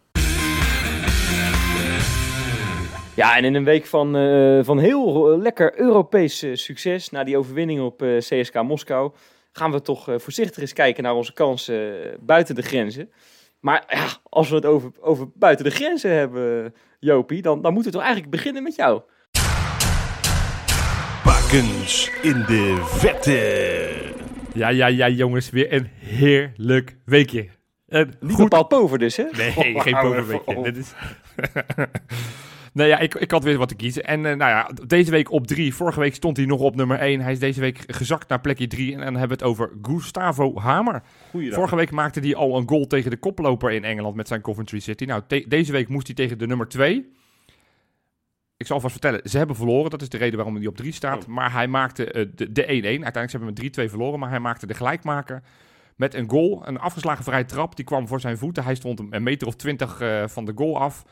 Ja, 3.15 3.37
en 3.37 3.43
in 3.43 3.55
een 3.55 3.63
week 3.63 3.85
van, 3.85 4.15
eh, 4.15 4.59
van 4.63 4.79
heel 4.79 5.37
lekker 5.37 5.79
Europees 5.79 6.45
succes, 6.53 7.09
na 7.09 7.23
die 7.23 7.37
overwinning 7.37 7.81
op 7.81 8.01
eh, 8.01 8.17
CSK 8.17 8.61
Moskou, 8.63 9.11
gaan 9.51 9.71
we 9.71 9.81
toch 9.81 10.09
eh, 10.09 10.19
voorzichtig 10.19 10.61
eens 10.61 10.73
kijken 10.73 11.03
naar 11.03 11.13
onze 11.13 11.33
kansen 11.33 11.93
buiten 12.19 12.55
de 12.55 12.61
grenzen. 12.61 13.09
Maar 13.65 13.83
ja, 13.87 14.07
als 14.23 14.49
we 14.49 14.55
het 14.55 14.65
over, 14.65 14.91
over 15.01 15.27
buiten 15.33 15.65
de 15.65 15.71
grenzen 15.71 16.11
hebben, 16.11 16.73
Jopie, 16.99 17.41
dan, 17.41 17.61
dan 17.61 17.73
moeten 17.73 17.91
we 17.91 17.97
toch 17.97 18.07
eigenlijk 18.07 18.35
beginnen 18.35 18.63
met 18.63 18.75
jou. 18.75 19.01
Bakens 21.23 22.11
in 22.21 22.43
de 22.47 22.81
vette. 22.85 24.13
Ja, 24.53 24.69
ja, 24.69 24.87
ja, 24.87 25.09
jongens, 25.09 25.49
weer 25.49 25.73
een 25.73 25.87
heerlijk 25.99 26.97
weekje. 27.05 27.47
Een 27.87 28.13
Niet 28.19 28.33
goed... 28.33 28.43
bepaald 28.43 28.67
pover 28.67 28.97
dus, 28.99 29.17
hè? 29.17 29.23
Nee, 29.31 29.51
geen 29.51 30.13
even 30.13 30.47
op. 30.47 30.63
Dit 30.63 30.77
is... 30.77 30.93
nee, 32.75 32.87
ja, 32.87 32.99
ik, 32.99 33.15
ik 33.15 33.31
had 33.31 33.43
weer 33.43 33.57
wat 33.57 33.67
te 33.67 33.75
kiezen. 33.75 34.03
En 34.03 34.25
eh, 34.25 34.35
nou 34.35 34.51
ja, 34.51 34.69
deze 34.87 35.11
week 35.11 35.31
op 35.31 35.47
drie. 35.47 35.75
Vorige 35.75 35.99
week 35.99 36.15
stond 36.15 36.37
hij 36.37 36.45
nog 36.45 36.59
op 36.59 36.75
nummer 36.75 36.99
1. 36.99 37.21
Hij 37.21 37.31
is 37.31 37.39
deze 37.39 37.59
week 37.59 37.83
gezakt 37.87 38.29
naar 38.29 38.41
plekje 38.41 38.67
3. 38.67 38.91
En 38.91 38.97
dan 38.97 39.15
hebben 39.15 39.37
we 39.37 39.43
het 39.43 39.43
over 39.43 39.71
Gustavo 39.81 40.59
Hamer. 40.59 41.01
Goeiedag. 41.29 41.55
Vorige 41.55 41.75
week 41.75 41.91
maakte 41.91 42.19
hij 42.19 42.35
al 42.35 42.57
een 42.57 42.69
goal 42.69 42.87
tegen 42.87 43.11
de 43.11 43.17
koploper 43.17 43.71
in 43.71 43.83
Engeland 43.83 44.15
met 44.15 44.27
zijn 44.27 44.41
Coventry 44.41 44.79
City. 44.79 45.05
Nou, 45.05 45.21
deze 45.47 45.71
week 45.71 45.87
moest 45.87 46.07
hij 46.07 46.15
tegen 46.15 46.37
de 46.37 46.47
nummer 46.47 46.67
2. 46.67 47.13
Ik 48.57 48.67
zal 48.67 48.79
vast 48.79 48.91
vertellen, 48.91 49.29
ze 49.29 49.37
hebben 49.37 49.55
verloren. 49.55 49.89
Dat 49.89 50.01
is 50.01 50.09
de 50.09 50.17
reden 50.17 50.35
waarom 50.35 50.55
hij 50.55 50.67
op 50.67 50.75
3 50.75 50.91
staat. 50.91 51.23
Oh. 51.23 51.29
Maar 51.29 51.51
hij 51.51 51.67
maakte 51.67 52.11
eh, 52.11 52.25
de 52.35 52.51
de 52.51 52.61
1-1. 52.61 52.65
Uiteindelijk 52.65 53.31
hebben 53.31 53.55
we 53.55 53.61
met 53.61 53.79
3-2 53.79 53.89
verloren. 53.89 54.19
Maar 54.19 54.29
hij 54.29 54.39
maakte 54.39 54.67
de 54.67 54.73
gelijkmaker 54.73 55.43
met 55.95 56.13
een 56.13 56.29
goal. 56.29 56.67
Een 56.67 56.79
afgeslagen 56.79 57.23
vrije 57.23 57.45
trap. 57.45 57.75
Die 57.75 57.85
kwam 57.85 58.07
voor 58.07 58.19
zijn 58.19 58.37
voeten. 58.37 58.63
Hij 58.63 58.75
stond 58.75 59.01
een 59.09 59.23
meter 59.23 59.47
of 59.47 59.55
20 59.55 59.99
eh, 59.99 60.27
van 60.27 60.45
de 60.45 60.51
goal 60.55 60.79
af. 60.79 61.05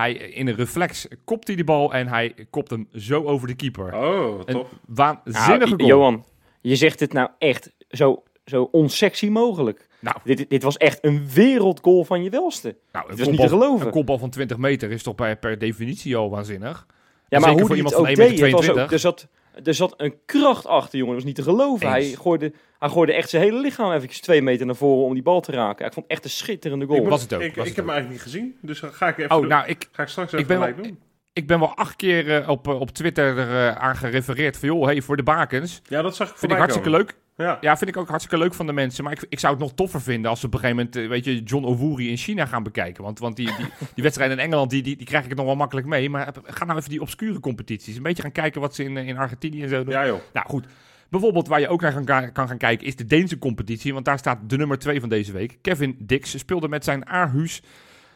Hij, 0.00 0.12
in 0.12 0.46
een 0.46 0.54
reflex 0.54 1.06
kopt 1.24 1.46
hij 1.46 1.56
die 1.56 1.64
bal 1.64 1.92
en 1.94 2.08
hij 2.08 2.34
kopt 2.50 2.70
hem 2.70 2.88
zo 2.94 3.24
over 3.24 3.46
de 3.48 3.54
keeper. 3.54 3.94
Oh, 3.94 4.36
wat 4.36 4.48
Een 4.48 4.54
tof. 4.54 4.68
waanzinnige 4.86 5.58
Nou, 5.58 5.68
goal. 5.76 5.88
Johan, 5.88 6.24
je 6.60 6.76
zegt 6.76 6.98
dit 6.98 7.12
nou 7.12 7.28
echt 7.38 7.72
zo, 7.90 8.22
zo 8.44 8.62
onsexy 8.72 9.28
mogelijk. 9.28 9.88
Nou, 9.98 10.16
Dit, 10.24 10.50
dit 10.50 10.62
was 10.62 10.76
echt 10.76 10.98
een 11.04 11.28
wereldgoal 11.34 12.04
van 12.04 12.22
je 12.22 12.30
welste. 12.30 12.76
nou, 12.92 13.08
Het 13.08 13.18
was 13.18 13.28
niet 13.28 13.40
te 13.40 13.48
geloven. 13.48 13.86
Een 13.86 13.92
kopbal 13.92 14.18
van 14.18 14.30
20 14.30 14.56
meter 14.56 14.90
is 14.90 15.02
toch 15.02 15.14
per, 15.14 15.36
per 15.36 15.58
definitie 15.58 16.16
al 16.16 16.30
waanzinnig. 16.30 16.86
Ja, 17.28 17.38
maar 17.38 17.48
Zeker 17.48 17.56
hoe 17.58 17.66
voor 17.66 17.76
iemand 17.76 17.94
het 17.94 18.04
van 18.04 18.10
ook 18.10 18.16
deed, 18.16 18.40
het 18.40 18.50
was 18.52 18.66
1,22 18.66 18.70
ook, 18.82 18.90
er, 18.92 18.98
zat, 18.98 19.28
er 19.64 19.74
zat 19.74 19.94
een 19.96 20.14
kracht 20.26 20.66
achter, 20.66 20.98
jongen. 20.98 21.14
Dat 21.14 21.24
was 21.24 21.32
niet 21.34 21.44
te 21.44 21.50
geloven. 21.50 21.86
Eens. 21.94 22.06
Hij 22.06 22.14
gooide, 22.16 22.52
hij 22.78 22.88
gooide 22.88 23.12
echt 23.12 23.30
zijn 23.30 23.42
hele 23.42 23.60
lichaam 23.60 23.92
eventjes 23.92 24.20
twee 24.20 24.42
meter 24.42 24.66
naar 24.66 24.74
voren 24.74 25.04
om 25.06 25.14
die 25.14 25.22
bal 25.22 25.40
te 25.40 25.52
raken. 25.52 25.86
Ik 25.86 25.92
vond 25.92 26.06
het 26.06 26.14
echt 26.14 26.24
een 26.24 26.30
schitterende 26.30 26.86
goal. 26.86 27.02
Ik, 27.02 27.08
was 27.08 27.22
het 27.22 27.34
ook, 27.34 27.40
ik, 27.40 27.54
was 27.54 27.66
ik 27.66 27.76
het 27.76 27.76
heb 27.76 27.84
hem 27.86 27.94
eigenlijk 27.94 28.24
niet 28.24 28.32
gezien. 28.32 28.56
Dus 28.62 28.80
ga 28.80 29.08
ik 29.08 29.18
even 29.18 29.36
Oh, 29.36 29.46
nou, 29.46 29.66
ik, 29.68 29.88
ga 29.92 30.02
ik 30.02 30.08
straks 30.08 30.32
ik 30.32 30.38
even 30.38 30.48
ben 30.48 30.56
gelijk 30.58 30.76
wel- 30.76 30.86
doen. 30.86 30.98
ik 31.32 31.46
ben 31.46 31.58
wel 31.58 31.74
acht 31.74 31.96
keer 31.96 32.36
eh, 32.42 32.48
op, 32.48 32.68
eh, 32.68 32.80
op 32.80 32.90
Twitter 32.90 33.38
er, 33.38 33.68
eh, 33.68 33.76
aan 33.76 33.96
gerefereerd 33.96 34.56
van... 34.56 34.68
joh, 34.68 34.84
hey, 34.84 35.02
voor 35.02 35.16
de 35.16 35.22
bakens. 35.22 35.80
Ja, 35.88 36.02
dat 36.02 36.16
zag 36.16 36.30
ik 36.30 36.36
Vind 36.36 36.52
ik 36.52 36.58
hartstikke 36.58 36.90
komen. 36.90 37.04
leuk. 37.06 37.16
Ja. 37.40 37.58
Ja, 37.60 37.76
vind 37.76 37.90
ik 37.90 37.96
ook 37.96 38.08
hartstikke 38.08 38.44
leuk 38.44 38.54
van 38.54 38.66
de 38.66 38.72
mensen. 38.72 39.04
Maar 39.04 39.12
ik, 39.12 39.26
ik 39.28 39.38
zou 39.38 39.52
het 39.52 39.62
nog 39.62 39.72
toffer 39.72 40.00
vinden 40.00 40.30
als 40.30 40.40
ze 40.40 40.46
op 40.46 40.54
een 40.54 40.60
gegeven 40.60 40.84
moment... 40.84 40.96
eh, 40.96 41.08
weet 41.08 41.24
je, 41.24 41.42
John 41.42 41.64
Owuri 41.64 42.10
in 42.10 42.16
China 42.16 42.46
gaan 42.46 42.62
bekijken. 42.62 43.04
Want, 43.04 43.18
want 43.18 43.36
die, 43.36 43.46
die, 43.56 43.66
die 43.94 44.02
wedstrijden 44.02 44.38
in 44.38 44.44
Engeland, 44.44 44.70
die, 44.70 44.82
die, 44.82 44.96
die 44.96 45.06
krijg 45.06 45.24
ik 45.24 45.34
nog 45.34 45.46
wel 45.46 45.56
makkelijk 45.56 45.86
mee. 45.86 46.10
Maar 46.10 46.34
ga 46.44 46.64
nou 46.64 46.78
even 46.78 46.90
die 46.90 47.00
obscure 47.00 47.40
competities. 47.40 47.96
Een 47.96 48.02
beetje 48.02 48.22
gaan 48.22 48.32
kijken 48.32 48.60
wat 48.60 48.74
ze 48.74 48.84
in, 48.84 48.96
eh, 48.96 49.08
in 49.08 49.18
Argentinië 49.18 49.62
en 49.62 49.68
zo 49.68 49.84
doen. 49.84 49.92
ja, 49.92 50.06
joh. 50.06 50.20
Nou 50.32 50.46
goed, 50.48 50.66
bijvoorbeeld 51.08 51.48
waar 51.48 51.60
je 51.60 51.68
ook 51.68 51.80
naar 51.80 52.04
kan, 52.04 52.32
kan 52.32 52.48
gaan 52.48 52.58
kijken 52.58 52.86
is 52.86 52.96
de 52.96 53.04
Deense 53.04 53.38
competitie. 53.38 53.92
Want 53.92 54.04
daar 54.04 54.18
staat 54.18 54.38
de 54.50 54.56
nummer 54.56 54.78
2 54.78 55.00
van 55.00 55.08
deze 55.08 55.32
week. 55.32 55.58
Kevin 55.62 55.96
Dix 55.98 56.38
speelde 56.38 56.68
met 56.68 56.84
zijn 56.84 57.06
Aarhus 57.06 57.62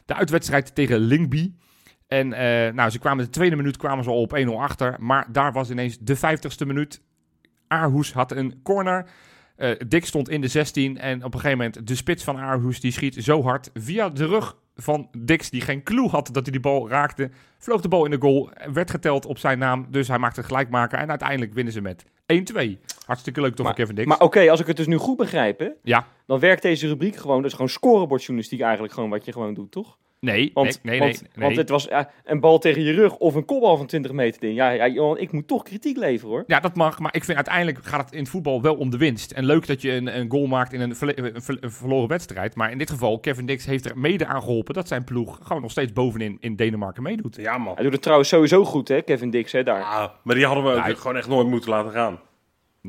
de 0.05 0.15
uitwedstrijd 0.15 0.75
tegen 0.75 0.99
Lingby. 0.99 1.53
En 2.07 2.33
eh, 2.33 2.75
nou, 2.75 2.91
ze 2.91 2.99
kwamen 2.99 3.25
de 3.25 3.31
tweede 3.31 3.57
minuut 3.57 3.77
kwamen 3.77 4.05
ze 4.05 4.11
al 4.11 4.21
op 4.21 4.39
1-0 4.47 4.49
achter. 4.49 4.97
Maar 4.99 5.27
daar 5.33 5.53
was 5.53 5.71
ineens 5.71 5.99
de 6.01 6.17
50ste 6.17 6.67
minuut. 6.67 7.01
Aarhus 7.69 8.13
had 8.13 8.33
een 8.33 8.61
corner. 8.63 9.07
Eh 9.57 9.71
Dix 9.89 10.09
stond 10.09 10.29
in 10.29 10.41
de 10.41 10.49
16 10.49 10.99
en 10.99 11.25
op 11.25 11.35
een 11.35 11.41
gegeven 11.41 11.59
moment 11.59 11.87
de 11.87 11.95
spits 11.95 12.25
van 12.25 12.37
Aarhus 12.37 12.81
die 12.81 12.93
schiet 12.93 13.15
zo 13.15 13.43
hard 13.43 13.71
via 13.75 14.09
de 14.09 14.27
rug 14.27 14.57
van 14.77 15.09
Dix, 15.19 15.51
die 15.51 15.61
geen 15.61 15.83
clue 15.83 16.09
had 16.09 16.29
dat 16.33 16.43
hij 16.43 16.53
die 16.53 16.61
bal 16.61 16.89
raakte. 16.89 17.31
Vloog 17.59 17.81
de 17.81 17.89
bal 17.89 18.05
in 18.05 18.11
de 18.11 18.21
goal, 18.21 18.51
werd 18.73 18.91
geteld 18.91 19.27
op 19.27 19.39
zijn 19.39 19.59
naam, 19.59 19.87
dus 19.91 20.09
hij 20.09 20.19
maakte 20.19 20.41
een 20.41 20.47
gelijkmaker. 20.47 20.99
En 20.99 21.09
uiteindelijk 21.09 21.55
winnen 21.55 21.73
ze 21.73 21.81
met 21.81 22.05
1-2. 22.05 22.07
Hartstikke 23.07 23.41
leuk 23.41 23.55
toch 23.55 23.67
van 23.67 23.75
Kevin 23.75 23.95
Dix. 23.95 24.09
Maar 24.09 24.21
oké, 24.21 24.51
als 24.51 24.61
ik 24.61 24.67
het 24.67 24.77
dus 24.77 24.87
nu 24.87 24.97
goed 24.97 25.17
begrijp, 25.17 25.59
hè, 25.59 25.69
ja, 25.83 26.07
dan 26.27 26.39
werkt 26.39 26.63
deze 26.63 26.87
rubriek 26.87 27.17
gewoon. 27.17 27.37
Dat 27.37 27.47
is 27.47 27.53
gewoon 27.53 27.69
scorebordjournalistiek 27.69 28.61
eigenlijk 28.61 28.93
gewoon 28.93 29.11
wat 29.11 29.25
je 29.25 29.33
gewoon 29.33 29.55
doet, 29.55 29.71
toch? 29.71 29.99
Nee, 30.25 30.51
Want, 30.55 30.81
nee, 30.83 30.99
nee, 30.99 31.09
want, 31.09 31.21
nee. 31.21 31.31
nee. 31.35 31.45
want 31.45 31.57
het 31.57 31.69
was 31.69 31.89
eh, 31.89 32.01
een 32.25 32.41
bal 32.41 32.59
tegen 32.59 32.83
je 32.83 32.93
rug 32.93 33.17
of 33.17 33.35
een 33.35 33.45
kopbal 33.45 33.77
van 33.77 33.87
20 33.87 34.13
meter 34.13 34.41
ding. 34.41 34.57
Ja, 34.57 34.71
ja 34.71 34.89
Johan, 34.89 35.19
ik 35.19 35.33
moet 35.33 35.47
toch 35.49 35.63
kritiek 35.63 35.97
leveren 35.97 36.31
hoor. 36.35 36.45
Ja, 36.47 36.61
dat 36.61 36.75
mag, 36.75 36.99
maar 36.99 37.15
ik 37.15 37.25
vind 37.25 37.37
uiteindelijk 37.37 37.79
gaat 37.83 38.05
het 38.05 38.13
in 38.13 38.19
het 38.21 38.29
voetbal 38.29 38.63
wel 38.63 38.75
om 38.75 38.91
de 38.91 38.97
winst. 38.97 39.31
En 39.31 39.45
leuk 39.45 39.67
dat 39.67 39.83
je 39.83 39.93
een, 39.93 40.19
een 40.19 40.31
goal 40.31 40.47
maakt 40.47 40.73
in 40.73 40.81
een, 40.81 40.97
verle- 40.97 41.19
een 41.35 41.43
ver- 41.43 41.59
een 41.61 41.71
verloren 41.73 42.09
wedstrijd. 42.09 42.55
Maar 42.55 42.71
in 42.71 42.79
dit 42.79 42.91
geval, 42.91 43.19
Kevin 43.21 43.47
Dix 43.47 43.67
heeft 43.67 43.85
er 43.85 43.99
mede 43.99 44.27
aan 44.27 44.43
geholpen 44.43 44.75
dat 44.75 44.89
zijn 44.89 45.05
ploeg 45.05 45.39
gewoon 45.43 45.63
nog 45.63 45.71
steeds 45.71 45.93
bovenin 45.93 46.37
in 46.41 46.57
Denemarken 46.57 47.03
meedoet. 47.03 47.37
Ja, 47.37 47.59
man. 47.59 47.75
Hij 47.75 47.83
doet 47.83 47.93
het 47.93 48.03
trouwens 48.03 48.29
sowieso 48.29 48.65
goed, 48.65 48.89
hè, 48.89 49.03
Kevin 49.03 49.31
Dix, 49.31 49.53
hè, 49.53 49.63
daar. 49.63 49.83
Ah, 49.83 50.09
maar 50.23 50.35
die 50.35 50.47
hadden 50.47 50.65
we 50.65 50.71
ook 50.71 50.87
Ja, 50.87 50.95
gewoon 50.95 51.17
echt 51.17 51.29
nooit 51.29 51.49
moeten 51.49 51.71
laten 51.71 51.93
gaan. 51.93 52.19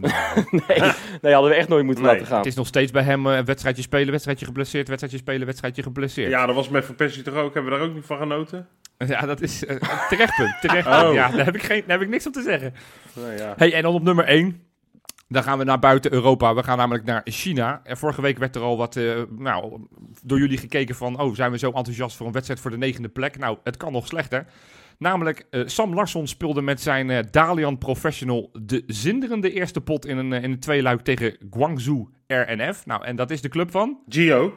Nee, 0.67 0.91
nee, 1.21 1.33
hadden 1.33 1.51
we 1.51 1.57
echt 1.57 1.67
nooit 1.67 1.85
moeten 1.85 2.03
Nee, 2.03 2.13
laten 2.13 2.27
gaan. 2.27 2.37
Het 2.37 2.45
is 2.45 2.55
nog 2.55 2.67
steeds 2.67 2.91
bij 2.91 3.03
hem 3.03 3.27
eh, 3.27 3.43
wedstrijdje 3.43 3.81
spelen, 3.81 4.11
wedstrijdje 4.11 4.45
geblesseerd, 4.45 4.87
wedstrijdje 4.87 5.19
spelen, 5.19 5.45
wedstrijdje 5.45 5.83
geblesseerd. 5.83 6.29
Ja, 6.29 6.45
dat 6.45 6.55
was 6.55 6.69
met 6.69 6.85
Van 6.85 6.95
Persie 6.95 7.23
toch 7.23 7.33
ook? 7.33 7.53
Hebben 7.53 7.71
we 7.71 7.77
daar 7.77 7.87
ook 7.87 7.93
niet 7.93 8.05
van 8.05 8.17
genoten? 8.17 8.67
Ja, 8.97 9.21
dat 9.21 9.41
is 9.41 9.65
eh, 9.65 9.75
een 9.75 10.07
terecht 10.09 10.35
punt. 10.35 10.61
Terecht 10.61 10.87
Oh. 10.87 11.13
Ja, 11.13 11.29
daar 11.29 11.45
heb, 11.45 11.55
ik 11.55 11.63
geen, 11.63 11.83
daar 11.87 11.97
heb 11.97 12.01
ik 12.01 12.09
niks 12.13 12.27
op 12.27 12.33
te 12.33 12.41
zeggen. 12.41 12.73
Nee, 13.13 13.37
ja. 13.37 13.53
Hey, 13.57 13.73
en 13.73 13.81
dan 13.81 13.93
op 13.93 14.03
nummer 14.03 14.25
1. 14.25 14.63
Dan 15.27 15.43
gaan 15.43 15.57
we 15.57 15.63
naar 15.63 15.79
buiten 15.79 16.13
Europa. 16.13 16.55
We 16.55 16.63
gaan 16.63 16.77
namelijk 16.77 17.05
naar 17.05 17.21
China. 17.23 17.81
En 17.83 17.97
vorige 17.97 18.21
week 18.21 18.37
werd 18.37 18.55
er 18.55 18.61
al 18.61 18.77
wat 18.77 18.95
eh, 18.95 19.21
nou, 19.29 19.87
door 20.23 20.37
jullie 20.37 20.57
gekeken 20.57 20.95
van... 20.95 21.19
oh, 21.19 21.35
zijn 21.35 21.51
we 21.51 21.57
zo 21.57 21.71
enthousiast 21.71 22.15
voor 22.15 22.25
een 22.25 22.31
wedstrijd 22.31 22.59
voor 22.59 22.71
de 22.71 22.77
negende 22.77 23.09
plek? 23.09 23.37
Nou, 23.37 23.57
het 23.63 23.77
kan 23.77 23.91
nog 23.91 24.07
slechter. 24.07 24.45
Namelijk, 24.97 25.47
eh, 25.49 25.61
Sam 25.65 25.93
Larsson 25.93 26.27
speelde 26.27 26.61
met 26.61 26.81
zijn 26.81 27.09
eh, 27.09 27.23
Dalian 27.31 27.77
Professional... 27.77 28.49
de 28.61 28.83
zinderende 28.87 29.51
eerste 29.51 29.81
pot 29.81 30.05
in 30.05 30.17
een, 30.17 30.33
eh, 30.33 30.43
in 30.43 30.51
een 30.51 30.59
tweeluik 30.59 31.01
tegen 31.01 31.37
Guangzhou 31.49 32.09
RNF. 32.27 32.85
Nou, 32.85 33.05
en 33.05 33.15
dat 33.15 33.31
is 33.31 33.41
de 33.41 33.49
club 33.49 33.71
van... 33.71 33.99
Gio, 34.09 34.53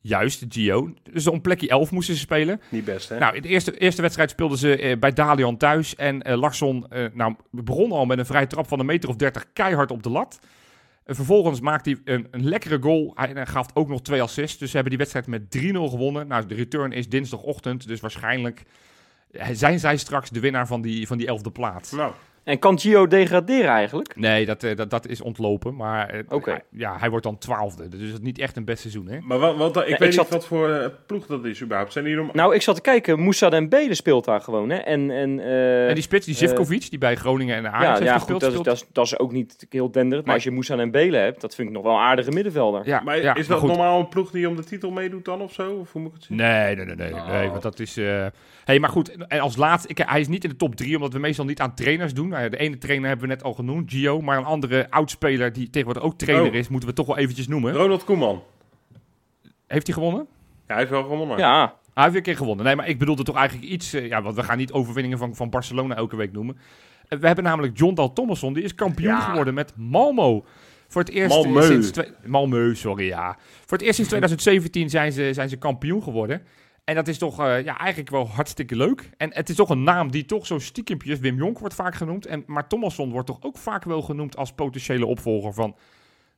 Juist, 0.00 0.44
Gio. 0.48 0.94
Dus 1.12 1.26
om 1.26 1.40
plekje 1.40 1.68
11 1.68 1.90
moesten 1.90 2.14
ze 2.14 2.20
spelen. 2.20 2.60
niet 2.68 2.84
best 2.84 3.08
hè? 3.08 3.18
Nou, 3.18 3.36
in 3.36 3.42
de 3.42 3.48
eerste, 3.48 3.78
eerste 3.78 4.02
wedstrijd 4.02 4.30
speelden 4.30 4.58
ze 4.58 4.76
eh, 4.76 4.98
bij 4.98 5.12
Dalian 5.12 5.56
thuis. 5.56 5.96
En 5.96 6.22
eh, 6.22 6.38
Larsson 6.38 6.86
eh, 6.88 7.04
nou, 7.12 7.34
begon 7.50 7.92
al 7.92 8.06
met 8.06 8.18
een 8.18 8.26
vrije 8.26 8.46
trap 8.46 8.68
van 8.68 8.80
een 8.80 8.86
meter 8.86 9.08
of 9.08 9.16
30 9.16 9.52
keihard 9.52 9.90
op 9.90 10.02
de 10.02 10.10
lat. 10.10 10.38
En 11.04 11.14
vervolgens 11.14 11.60
maakt 11.60 11.84
hij 11.84 11.98
een, 12.04 12.26
een 12.30 12.48
lekkere 12.48 12.78
goal. 12.80 13.12
Hij, 13.14 13.30
hij 13.32 13.46
gaf 13.46 13.66
ook 13.74 13.88
nog 13.88 14.02
twee 14.02 14.22
assists. 14.22 14.58
Dus 14.58 14.70
ze 14.70 14.76
hebben 14.76 14.96
die 14.96 15.06
wedstrijd 15.06 15.26
met 15.26 15.56
3-0 15.58 15.90
gewonnen. 15.90 16.26
Nou, 16.26 16.46
de 16.46 16.54
return 16.54 16.92
is 16.92 17.08
dinsdagochtend. 17.08 17.86
Dus 17.86 18.00
waarschijnlijk 18.00 18.62
zijn 19.52 19.78
zij 19.78 19.96
straks 19.96 20.30
de 20.30 20.40
winnaar 20.40 20.66
van 20.66 20.80
die, 20.82 21.06
van 21.06 21.18
die 21.18 21.26
elfde 21.26 21.50
plaats. 21.50 21.90
Nou, 21.92 22.12
En 22.48 22.58
kan 22.58 22.78
Gio 22.78 23.06
degraderen 23.06 23.70
eigenlijk? 23.70 24.16
Nee, 24.16 24.46
dat, 24.46 24.62
eh, 24.62 24.76
dat, 24.76 24.90
dat 24.90 25.06
is 25.08 25.20
ontlopen. 25.20 25.76
Maar 25.76 26.08
eh, 26.08 26.42
hij- 26.44 26.62
ja, 26.70 26.96
hij 26.98 27.10
wordt 27.10 27.24
dan 27.24 27.38
twaalfde. 27.38 27.88
Dus 27.88 28.00
het 28.00 28.12
is 28.12 28.18
niet 28.20 28.38
echt 28.38 28.56
een 28.56 28.64
best 28.64 28.80
seizoen, 28.80 29.08
hè? 29.08 29.18
maar 29.20 29.38
wat, 29.38 29.56
wat, 29.56 29.76
ik 29.76 29.82
Ja, 29.88 29.96
weet 29.98 30.08
ik 30.08 30.12
zat- 30.12 30.24
niet 30.24 30.32
wat 30.32 30.46
voor 30.46 30.68
eh, 30.70 30.86
ploeg 31.06 31.26
dat 31.26 31.44
is 31.44 31.62
überhaupt. 31.62 31.92
Zijn 31.92 32.04
die 32.04 32.14
normaal? 32.14 32.34
Nou, 32.34 32.54
ik 32.54 32.62
zat 32.62 32.74
te 32.74 32.80
kijken. 32.80 33.20
Moussa 33.20 33.48
Dembele 33.50 33.94
speelt 33.94 34.24
daar 34.24 34.40
gewoon. 34.40 34.70
Hè? 34.70 34.76
En, 34.76 35.10
en, 35.10 35.40
eh, 35.40 35.88
en 35.88 35.94
die 35.94 36.02
spits, 36.02 36.26
die 36.26 36.34
Zivkovic, 36.34 36.90
die 36.90 36.98
bij 36.98 37.16
Groningen 37.16 37.56
en 37.56 37.66
Ajax 37.72 37.82
ja, 37.84 37.88
heeft 37.92 38.02
ja 38.04 38.12
gespeeld. 38.14 38.30
goed, 38.30 38.40
dat 38.40 38.48
is, 38.48 38.58
speelt- 38.58 38.64
dat, 38.64 38.74
is, 38.88 38.92
dat 38.92 39.04
is 39.04 39.18
ook 39.18 39.32
niet 39.32 39.66
heel 39.70 39.90
denderend. 39.90 40.12
Maar 40.12 40.24
Nee. 40.26 40.34
als 40.34 40.44
je 40.44 40.50
Moussa 40.50 40.76
Dembele 40.76 41.16
hebt, 41.16 41.40
dat 41.40 41.54
vind 41.54 41.68
ik 41.68 41.74
nog 41.74 41.82
wel 41.82 41.92
een 41.92 41.98
aardige 42.00 42.30
middenvelder. 42.30 42.82
ja, 42.86 43.00
maar 43.04 43.22
ja, 43.22 43.34
is 43.34 43.46
dat 43.46 43.62
normaal 43.62 43.98
een 44.00 44.08
ploeg 44.08 44.30
die 44.30 44.48
om 44.48 44.56
de 44.56 44.64
titel 44.64 44.90
meedoet 44.90 45.24
dan 45.24 45.40
of 45.40 45.52
zo? 45.52 45.70
Of 45.72 45.92
hoe 45.92 46.00
moet 46.02 46.10
ik 46.10 46.16
het 46.16 46.24
zien? 46.26 46.36
Nee, 46.36 46.76
nee, 46.76 46.84
nee, 46.84 46.94
nee, 46.94 47.12
nee, 47.12 47.44
Oh. 47.46 47.50
want 47.50 47.62
dat 47.62 47.80
is... 47.80 47.96
eh 47.96 48.26
hey, 48.64 48.78
maar 48.78 48.90
goed, 48.90 49.16
en 49.26 49.40
als 49.40 49.56
laatste, 49.56 49.88
ik, 49.88 49.98
hij 49.98 50.20
is 50.20 50.28
niet 50.28 50.44
in 50.44 50.50
de 50.50 50.56
top 50.56 50.74
drie, 50.76 50.94
omdat 50.96 51.12
we 51.12 51.18
meestal 51.18 51.44
niet 51.44 51.60
aan 51.60 51.74
trainers 51.74 52.14
doen. 52.14 52.32
Nou 52.38 52.50
ja, 52.50 52.56
de 52.56 52.62
ene 52.64 52.78
trainer 52.78 53.08
hebben 53.08 53.28
we 53.28 53.34
net 53.34 53.42
al 53.42 53.54
genoemd, 53.54 53.90
Gio, 53.90 54.20
maar 54.20 54.38
een 54.38 54.44
andere 54.44 54.90
oudspeler 54.90 55.52
die 55.52 55.70
tegenwoordig 55.70 56.02
ook 56.02 56.18
trainer 56.18 56.50
Oh. 56.50 56.54
is, 56.54 56.68
moeten 56.68 56.88
we 56.88 56.94
toch 56.94 57.06
wel 57.06 57.16
eventjes 57.18 57.48
noemen. 57.48 57.72
Ronald 57.72 58.04
Koeman. 58.04 58.42
Heeft 59.66 59.86
hij 59.86 59.94
gewonnen? 59.96 60.26
Ja, 60.30 60.46
hij 60.66 60.76
heeft 60.76 60.90
wel 60.90 61.02
gewonnen. 61.02 61.38
Ja, 61.38 61.60
Hij 61.60 61.70
heeft 61.94 62.08
weer 62.08 62.16
een 62.16 62.22
keer 62.22 62.36
gewonnen. 62.36 62.64
Nee, 62.64 62.76
maar 62.76 62.88
ik 62.88 62.98
bedoelde 62.98 63.22
toch 63.22 63.36
eigenlijk 63.36 63.68
iets... 63.68 63.92
eh, 63.92 64.06
ja, 64.08 64.22
want 64.22 64.36
we 64.36 64.42
gaan 64.42 64.56
niet 64.58 64.72
overwinningen 64.72 65.18
van, 65.18 65.34
van 65.34 65.50
Barcelona 65.50 65.94
elke 65.96 66.16
week 66.16 66.32
noemen. 66.32 66.58
Eh, 67.08 67.18
we 67.18 67.26
hebben 67.26 67.44
namelijk 67.44 67.78
John 67.78 67.94
Dal 67.94 68.12
Thomasson, 68.12 68.52
die 68.52 68.62
is 68.62 68.74
kampioen 68.74 69.08
Ja. 69.14 69.20
geworden 69.20 69.54
met 69.54 69.72
Malmo. 69.76 70.44
Voor 70.88 71.00
het 71.02 71.10
eerst 71.10 71.36
Malmö. 71.46 71.62
sinds... 71.64 71.90
Malmö, 72.26 72.72
sorry, 72.72 73.06
ja. 73.06 73.36
Voor 73.66 73.76
het 73.78 73.86
eerst 73.86 73.94
sinds 73.94 74.10
2017 74.10 74.90
zijn 74.90 75.12
ze, 75.12 75.30
zijn 75.32 75.48
ze 75.48 75.56
kampioen 75.56 76.02
geworden. 76.02 76.42
En 76.88 76.94
dat 76.94 77.08
is 77.08 77.18
toch 77.18 77.40
eh, 77.40 77.64
ja, 77.64 77.78
eigenlijk 77.78 78.10
wel 78.10 78.28
hartstikke 78.28 78.76
leuk. 78.76 79.10
En 79.16 79.30
het 79.34 79.48
is 79.48 79.56
toch 79.56 79.68
een 79.70 79.82
naam 79.82 80.10
die 80.10 80.24
toch 80.24 80.46
zo 80.46 80.58
stiekempjes... 80.58 81.18
Wim 81.18 81.36
Jonk 81.36 81.58
wordt 81.58 81.74
vaak 81.74 81.94
genoemd. 81.94 82.26
En, 82.26 82.42
maar 82.46 82.68
Thomasson 82.68 83.10
wordt 83.10 83.26
toch 83.26 83.38
ook 83.42 83.58
vaak 83.58 83.84
wel 83.84 84.02
genoemd 84.02 84.36
als 84.36 84.52
potentiële 84.52 85.06
opvolger 85.06 85.52
van 85.54 85.76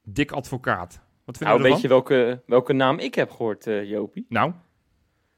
Dick 0.04 0.30
Advocaat. 0.32 1.00
Wat 1.24 1.36
vind 1.36 1.50
nou 1.50 1.62
je 1.62 1.68
weet 1.68 1.80
je 1.80 1.88
welke, 1.88 2.42
welke 2.46 2.72
naam 2.72 2.98
ik 2.98 3.14
heb 3.14 3.30
gehoord, 3.30 3.66
eh, 3.66 3.84
Jopie? 3.90 4.26
Nou, 4.28 4.52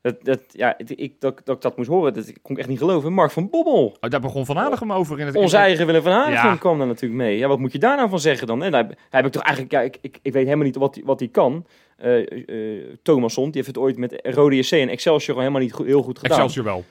Dat, 0.01 0.25
dat, 0.25 0.41
ja, 0.49 0.79
ik, 0.79 1.21
dat, 1.21 1.41
dat 1.45 1.57
ik 1.57 1.63
dat 1.63 1.77
moest 1.77 1.89
horen, 1.89 2.15
dat 2.15 2.33
kon 2.43 2.53
ik 2.55 2.59
echt 2.59 2.69
niet 2.69 2.79
geloven. 2.79 3.13
Mark 3.13 3.31
van 3.31 3.51
Bommel. 3.51 3.97
oh, 4.01 4.11
daar 4.11 4.21
begon 4.21 4.47
Van 4.47 4.59
Aardigem 4.59 4.93
over 4.93 5.21
in 5.21 5.27
het... 5.27 5.35
Onze 5.37 5.57
eigen 5.57 5.87
Willem 5.87 6.03
van 6.03 6.13
Hanegem 6.13 6.51
Ja. 6.51 6.57
kwam 6.57 6.79
daar 6.79 6.87
natuurlijk 6.87 7.21
mee. 7.21 7.39
Ja, 7.39 7.49
wat 7.49 7.59
moet 7.59 7.73
je 7.73 7.79
daar 7.79 7.97
nou 7.97 8.09
van 8.09 8.21
zeggen 8.21 8.47
dan? 8.47 8.63
En 8.63 8.71
daar, 8.71 8.81
heb- 8.87 8.97
daar 9.11 9.23
heb 9.23 9.27
ik 9.27 9.33
toch 9.33 9.43
eigenlijk... 9.43 9.75
Ja, 9.75 9.81
ik, 9.81 9.99
ik, 10.01 10.19
ik 10.23 10.33
weet 10.33 10.45
helemaal 10.45 10.67
niet 10.67 10.77
wat 10.77 10.95
hij 10.95 11.05
wat 11.05 11.19
die 11.19 11.29
kan. 11.29 11.67
Eh 12.03 12.79
eh, 12.81 12.83
Thomasson, 13.03 13.45
die 13.45 13.53
heeft 13.55 13.67
het 13.67 13.79
ooit 13.79 13.97
met 13.97 14.21
Rode 14.23 14.57
JC 14.57 14.71
en 14.71 14.89
Excelsior 14.89 15.39
helemaal 15.39 15.61
niet 15.61 15.73
goed- 15.73 15.87
heel 15.87 16.03
goed 16.03 16.19
gedaan. 16.19 16.39
Excelsior 16.39 16.65
wel. 16.65 16.85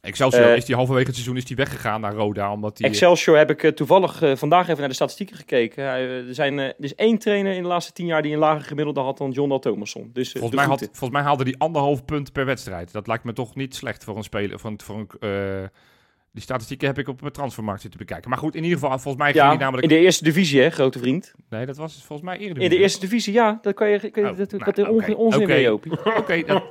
Excelsior 0.00 0.42
Eh, 0.44 0.56
is 0.56 0.64
die 0.64 0.74
halverwege 0.74 1.06
het 1.06 1.14
seizoen 1.14 1.36
is 1.36 1.44
die 1.44 1.56
weggegaan 1.56 2.00
naar 2.00 2.14
Roda. 2.14 2.52
Omdat 2.52 2.76
die, 2.76 2.86
Excelsior 2.86 3.36
heb 3.36 3.50
ik 3.50 3.76
toevallig 3.76 4.22
vandaag 4.34 4.66
even 4.68 4.78
naar 4.78 4.88
de 4.88 4.94
statistieken 4.94 5.36
gekeken. 5.36 5.84
Hij, 5.84 6.08
er, 6.08 6.34
zijn, 6.34 6.58
er 6.58 6.74
is 6.78 6.94
één 6.94 7.18
trainer 7.18 7.54
in 7.54 7.62
de 7.62 7.68
laatste 7.68 7.92
tien 7.92 8.06
jaar 8.06 8.22
die 8.22 8.32
een 8.32 8.38
lager 8.38 8.64
gemiddelde 8.64 9.00
had 9.00 9.18
dan 9.18 9.30
John 9.30 9.48
Dal 9.48 9.58
Thomasson. 9.58 10.10
Dus 10.12 10.32
volgens, 10.32 10.54
mij 10.54 10.64
had, 10.64 10.80
volgens 10.80 11.10
mij 11.10 11.22
haalde 11.22 11.44
die 11.44 11.58
anderhalf 11.58 12.04
punt 12.04 12.32
per 12.32 12.44
wedstrijd. 12.44 12.92
Dat 12.92 13.06
lijkt 13.06 13.24
me 13.24 13.32
toch 13.32 13.54
niet 13.54 13.74
slecht 13.74 14.04
voor 14.04 14.16
een 14.16 14.22
speler. 14.22 14.60
Voor 14.60 14.70
een, 14.70 14.80
voor 14.80 14.96
een, 14.98 15.70
die 16.32 16.42
statistieken 16.42 16.86
heb 16.86 16.98
ik 16.98 17.08
op 17.08 17.20
mijn 17.20 17.32
transfermarkt 17.32 17.80
zitten 17.80 17.98
bekijken. 18.00 18.30
Maar 18.30 18.38
goed, 18.38 18.54
in 18.54 18.62
ieder 18.62 18.78
geval, 18.78 18.98
volgens 18.98 19.22
mij 19.22 19.32
ging 19.32 19.44
Ja, 19.44 19.54
namelijk... 19.54 19.82
in 19.82 19.88
de 19.88 19.98
eerste 20.04 20.24
divisie, 20.24 20.60
hè, 20.60 20.70
grote 20.70 20.98
vriend. 20.98 21.34
Nee, 21.48 21.66
dat 21.66 21.76
was 21.76 22.04
volgens 22.04 22.28
mij 22.28 22.38
eerder. 22.38 22.62
In 22.62 22.70
de 22.70 22.76
eerste 22.76 23.00
divisie, 23.00 23.32
ja. 23.32 23.58
Dat 23.62 23.74
kan 23.74 23.88
je... 23.88 24.10
Kan 24.10 24.22
je 24.22 24.30
Oh, 24.30 24.36
dat, 24.36 24.50
nou, 24.52 24.72
dat 24.74 25.14
onzin 25.14 25.42
oké. 25.42 25.52
weer, 25.52 25.62
Jopie. 25.62 25.92
Oké, 26.20 26.42
dat- 26.46 26.64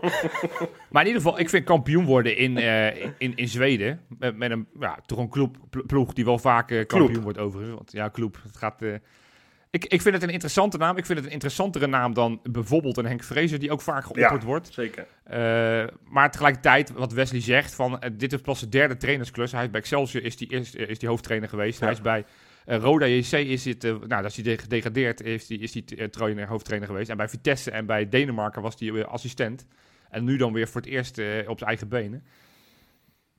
maar 0.89 1.01
in 1.01 1.07
ieder 1.07 1.21
geval, 1.21 1.39
ik 1.39 1.49
vind 1.49 1.65
kampioen 1.65 2.05
worden 2.05 2.37
in, 2.37 2.57
eh, 2.57 3.01
in, 3.17 3.35
in 3.35 3.47
Zweden. 3.47 4.01
Met, 4.19 4.37
met 4.37 4.51
een, 4.51 4.67
ja, 4.79 4.99
toch 5.05 5.19
een 5.19 5.29
pl- 5.69 5.85
ploeg 5.87 6.13
die 6.13 6.25
wel 6.25 6.37
vaak 6.37 6.71
eh, 6.71 6.85
kampioen 6.85 7.11
Kloep. 7.11 7.23
wordt 7.23 7.37
overigens. 7.37 7.75
Want, 7.75 7.91
ja, 7.91 8.07
kloep. 8.07 8.39
Het 8.43 8.57
gaat, 8.57 8.81
eh, 8.81 8.93
ik, 9.71 9.85
ik 9.85 10.01
vind 10.01 10.13
het 10.15 10.23
een 10.23 10.29
interessante 10.29 10.77
naam. 10.77 10.97
Ik 10.97 11.05
vind 11.05 11.17
het 11.17 11.27
een 11.27 11.33
interessantere 11.33 11.87
naam 11.87 12.13
dan 12.13 12.39
bijvoorbeeld 12.43 12.97
een 12.97 13.05
Henk 13.05 13.23
Vrezer, 13.23 13.59
die 13.59 13.71
ook 13.71 13.81
vaak 13.81 14.03
geopperd 14.03 14.41
Ja. 14.41 14.47
wordt. 14.47 14.73
Zeker. 14.73 15.07
Eh, 15.23 15.87
maar 16.09 16.31
tegelijkertijd, 16.31 16.91
wat 16.91 17.11
Wesley 17.13 17.41
zegt, 17.41 17.75
van, 17.75 17.99
eh, 17.99 18.09
dit 18.13 18.33
is 18.33 18.41
pas 18.41 18.59
de 18.59 18.69
derde 18.69 18.97
trainersklus. 18.97 19.51
Hij 19.51 19.63
is 19.63 19.69
bij 19.69 19.79
Excelsior 19.79 20.23
is 20.23 20.37
die, 20.37 20.49
eh, 20.49 20.89
is 20.89 20.99
die 20.99 21.09
hoofdtrainer 21.09 21.49
geweest. 21.49 21.79
Ja. 21.79 21.85
Hij 21.85 21.93
is 21.93 22.01
bij 22.01 22.25
eh, 22.65 22.77
Roda 22.77 23.05
JC 23.05 23.31
is 23.31 23.65
eh, 23.65 23.75
nou, 23.83 24.07
dat 24.07 24.25
is 24.25 24.35
hij 24.35 24.43
de- 24.43 24.57
gedegradeerd, 24.61 25.21
is 25.21 25.47
die, 25.47 25.59
is 25.59 25.71
die 25.71 26.09
trainer, 26.09 26.47
hoofdtrainer 26.47 26.89
geweest. 26.89 27.09
En 27.09 27.17
bij 27.17 27.29
Vitesse 27.29 27.71
en 27.71 27.85
bij 27.85 28.09
Denemarken 28.09 28.61
was 28.61 28.75
hij 28.79 29.05
assistent. 29.05 29.65
En 30.09 30.23
nu 30.23 30.37
dan 30.37 30.53
weer 30.53 30.67
voor 30.67 30.81
het 30.81 30.89
eerst 30.89 31.17
op 31.47 31.57
zijn 31.57 31.69
eigen 31.69 31.87
benen. 31.87 32.23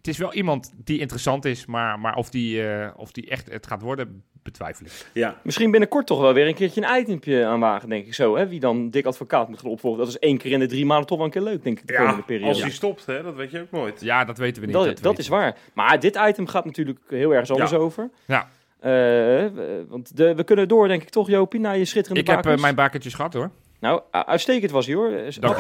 Het 0.02 0.10
is 0.10 0.18
wel 0.18 0.32
iemand 0.32 0.72
die 0.84 0.98
interessant 0.98 1.44
is, 1.44 1.66
maar, 1.66 1.98
maar 1.98 2.14
of, 2.14 2.30
die, 2.30 2.68
eh, 2.68 2.90
of 2.96 3.12
die 3.12 3.30
echt 3.30 3.52
het 3.52 3.66
gaat 3.66 3.82
worden, 3.82 4.22
betwijfel 4.42 4.86
ik. 4.86 4.92
Ja. 5.12 5.36
Misschien 5.42 5.70
binnenkort 5.70 6.06
toch 6.06 6.20
wel 6.20 6.32
weer 6.32 6.46
een 6.46 6.54
keertje 6.54 6.82
een 6.82 7.00
itempje 7.00 7.44
aan 7.44 7.60
wagen, 7.60 7.88
denk 7.88 8.06
ik 8.06 8.14
zo. 8.14 8.36
Hè? 8.36 8.48
Wie 8.48 8.60
dan 8.60 8.90
Dick 8.90 9.06
Advocaat 9.06 9.48
moet 9.48 9.60
gaan 9.60 9.70
opvolgen. 9.70 9.98
Dat 9.98 10.08
is 10.08 10.18
één 10.18 10.38
keer 10.38 10.52
in 10.52 10.58
de 10.58 10.66
drie 10.66 10.86
maanden 10.86 11.06
toch 11.06 11.16
wel 11.16 11.26
een 11.26 11.32
keer 11.32 11.42
leuk, 11.42 11.62
denk 11.62 11.80
ik, 11.80 11.86
de 11.86 11.92
komende 11.92 12.16
ja, 12.16 12.22
periode. 12.22 12.48
als 12.48 12.60
hij 12.60 12.70
stopt, 12.70 13.06
hè, 13.06 13.22
dat 13.22 13.34
weet 13.34 13.50
je 13.50 13.60
ook 13.60 13.70
nooit. 13.70 14.00
Ja, 14.00 14.24
dat 14.24 14.38
weten 14.38 14.60
we 14.60 14.66
niet. 14.66 15.02
dat, 15.02 15.18
is 15.18 15.18
niet. 15.18 15.28
waar. 15.28 15.56
Maar 15.72 16.00
dit 16.00 16.16
item 16.28 16.46
gaat 16.46 16.64
natuurlijk 16.64 17.00
heel 17.08 17.30
ergens 17.30 17.50
anders 17.50 17.70
Ja. 17.70 17.76
over. 17.76 18.10
Ja. 18.26 18.48
Eh, 18.80 19.44
eh, 19.44 19.52
want 19.88 20.16
de, 20.16 20.34
we 20.34 20.44
kunnen 20.44 20.68
door, 20.68 20.88
denk 20.88 21.02
ik 21.02 21.08
toch, 21.08 21.28
Jopie, 21.28 21.60
naar 21.60 21.78
je 21.78 21.84
schitterende 21.84 22.20
Ik 22.20 22.36
heb 22.36 22.46
eh, 22.46 22.60
mijn 22.60 22.74
bakertjes 22.74 23.14
gehad 23.14 23.32
hoor. 23.32 23.50
Nou, 23.80 24.00
uitstekend 24.10 24.70
was 24.70 24.86
hij 24.86 24.94
hoor. 24.94 25.10
Dank. 25.40 25.58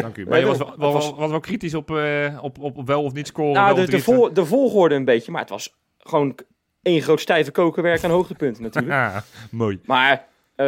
Dank 0.00 0.16
u. 0.16 0.26
Maar 0.26 0.38
je 0.38 0.46
was 0.46 0.58
wel, 0.58 0.66
het 0.70 0.76
wel, 0.78 0.92
was- 0.92 1.12
was 1.16 1.30
wel 1.30 1.40
kritisch 1.40 1.74
op, 1.74 1.90
eh, 1.90 2.38
op, 2.42 2.58
op, 2.58 2.76
op 2.76 2.86
wel 2.86 3.02
of 3.02 3.12
niet 3.12 3.26
scoren. 3.26 3.52
Nou, 3.52 3.66
de, 3.74 3.80
of 3.80 3.86
de, 3.86 3.90
drie- 3.90 4.02
vol, 4.02 4.32
de 4.32 4.44
volgorde 4.44 4.94
een 4.94 5.04
beetje. 5.04 5.30
Maar 5.32 5.40
het 5.40 5.50
was 5.50 5.74
gewoon 5.98 6.34
één 6.82 7.02
groot 7.02 7.20
stijve 7.20 7.50
kokenwerk 7.50 8.04
aan 8.04 8.10
hoogtepunten 8.10 8.62
natuurlijk. 8.62 8.94
Ah, 8.98 9.16
mooi. 9.50 9.78
Maar 9.84 10.26
eh, 10.54 10.66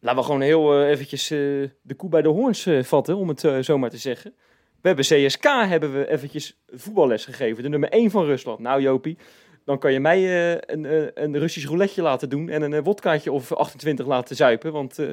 laten 0.00 0.18
we 0.20 0.22
gewoon 0.22 0.40
heel 0.40 0.80
eh, 0.82 0.88
eventjes 0.90 1.30
eh, 1.30 1.38
de 1.82 1.94
koe 1.96 2.08
bij 2.08 2.22
de 2.22 2.28
hoorns 2.28 2.66
eh, 2.66 2.82
vatten, 2.82 3.16
om 3.16 3.28
het 3.28 3.44
eh, 3.44 3.58
zo 3.58 3.78
maar 3.78 3.90
te 3.90 3.98
zeggen. 3.98 4.34
We 4.80 4.88
hebben 4.90 5.04
CSK 5.26 5.44
hebben 5.44 5.92
we 5.92 6.10
eventjes 6.10 6.60
voetballes 6.74 7.24
gegeven. 7.24 7.62
De 7.62 7.68
nummer 7.68 7.88
1 7.88 8.10
van 8.10 8.24
Rusland. 8.24 8.58
Nou 8.58 8.80
Jopie, 8.80 9.18
dan 9.64 9.78
kan 9.78 9.92
je 9.92 10.00
mij 10.00 10.18
eh, 10.52 10.74
een, 10.74 10.84
eh, 10.86 11.06
een 11.24 11.38
Russisch 11.38 11.66
rouletje 11.68 12.02
laten 12.02 12.28
doen 12.28 12.48
en 12.48 12.62
een 12.62 12.72
uh, 12.72 12.80
wodkaatje 12.82 13.32
of 13.32 13.52
28 13.52 14.06
laten 14.06 14.36
zuipen. 14.36 14.72
Want 14.72 14.98
eh, 14.98 15.08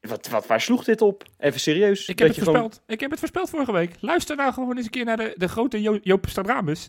wat, 0.00 0.28
wat, 0.28 0.46
waar 0.46 0.60
sloeg 0.60 0.84
dit 0.84 1.00
op? 1.02 1.24
Even 1.38 1.60
serieus. 1.60 2.08
Ik 2.08 2.18
heb 2.18 2.28
het 2.28 2.38
gewoon- 2.38 2.54
voorspeld. 2.54 2.82
Ik 2.86 3.00
heb 3.00 3.10
het 3.10 3.18
voorspeld 3.18 3.50
vorige 3.50 3.72
week. 3.72 3.94
Luister 4.00 4.36
nou 4.36 4.52
gewoon 4.52 4.76
eens 4.76 4.84
een 4.84 4.90
keer 4.90 5.04
naar 5.04 5.16
de, 5.16 5.34
de 5.36 5.48
grote 5.48 5.80
jo 5.82 5.98
Joop 6.02 6.28
Stadramus. 6.28 6.88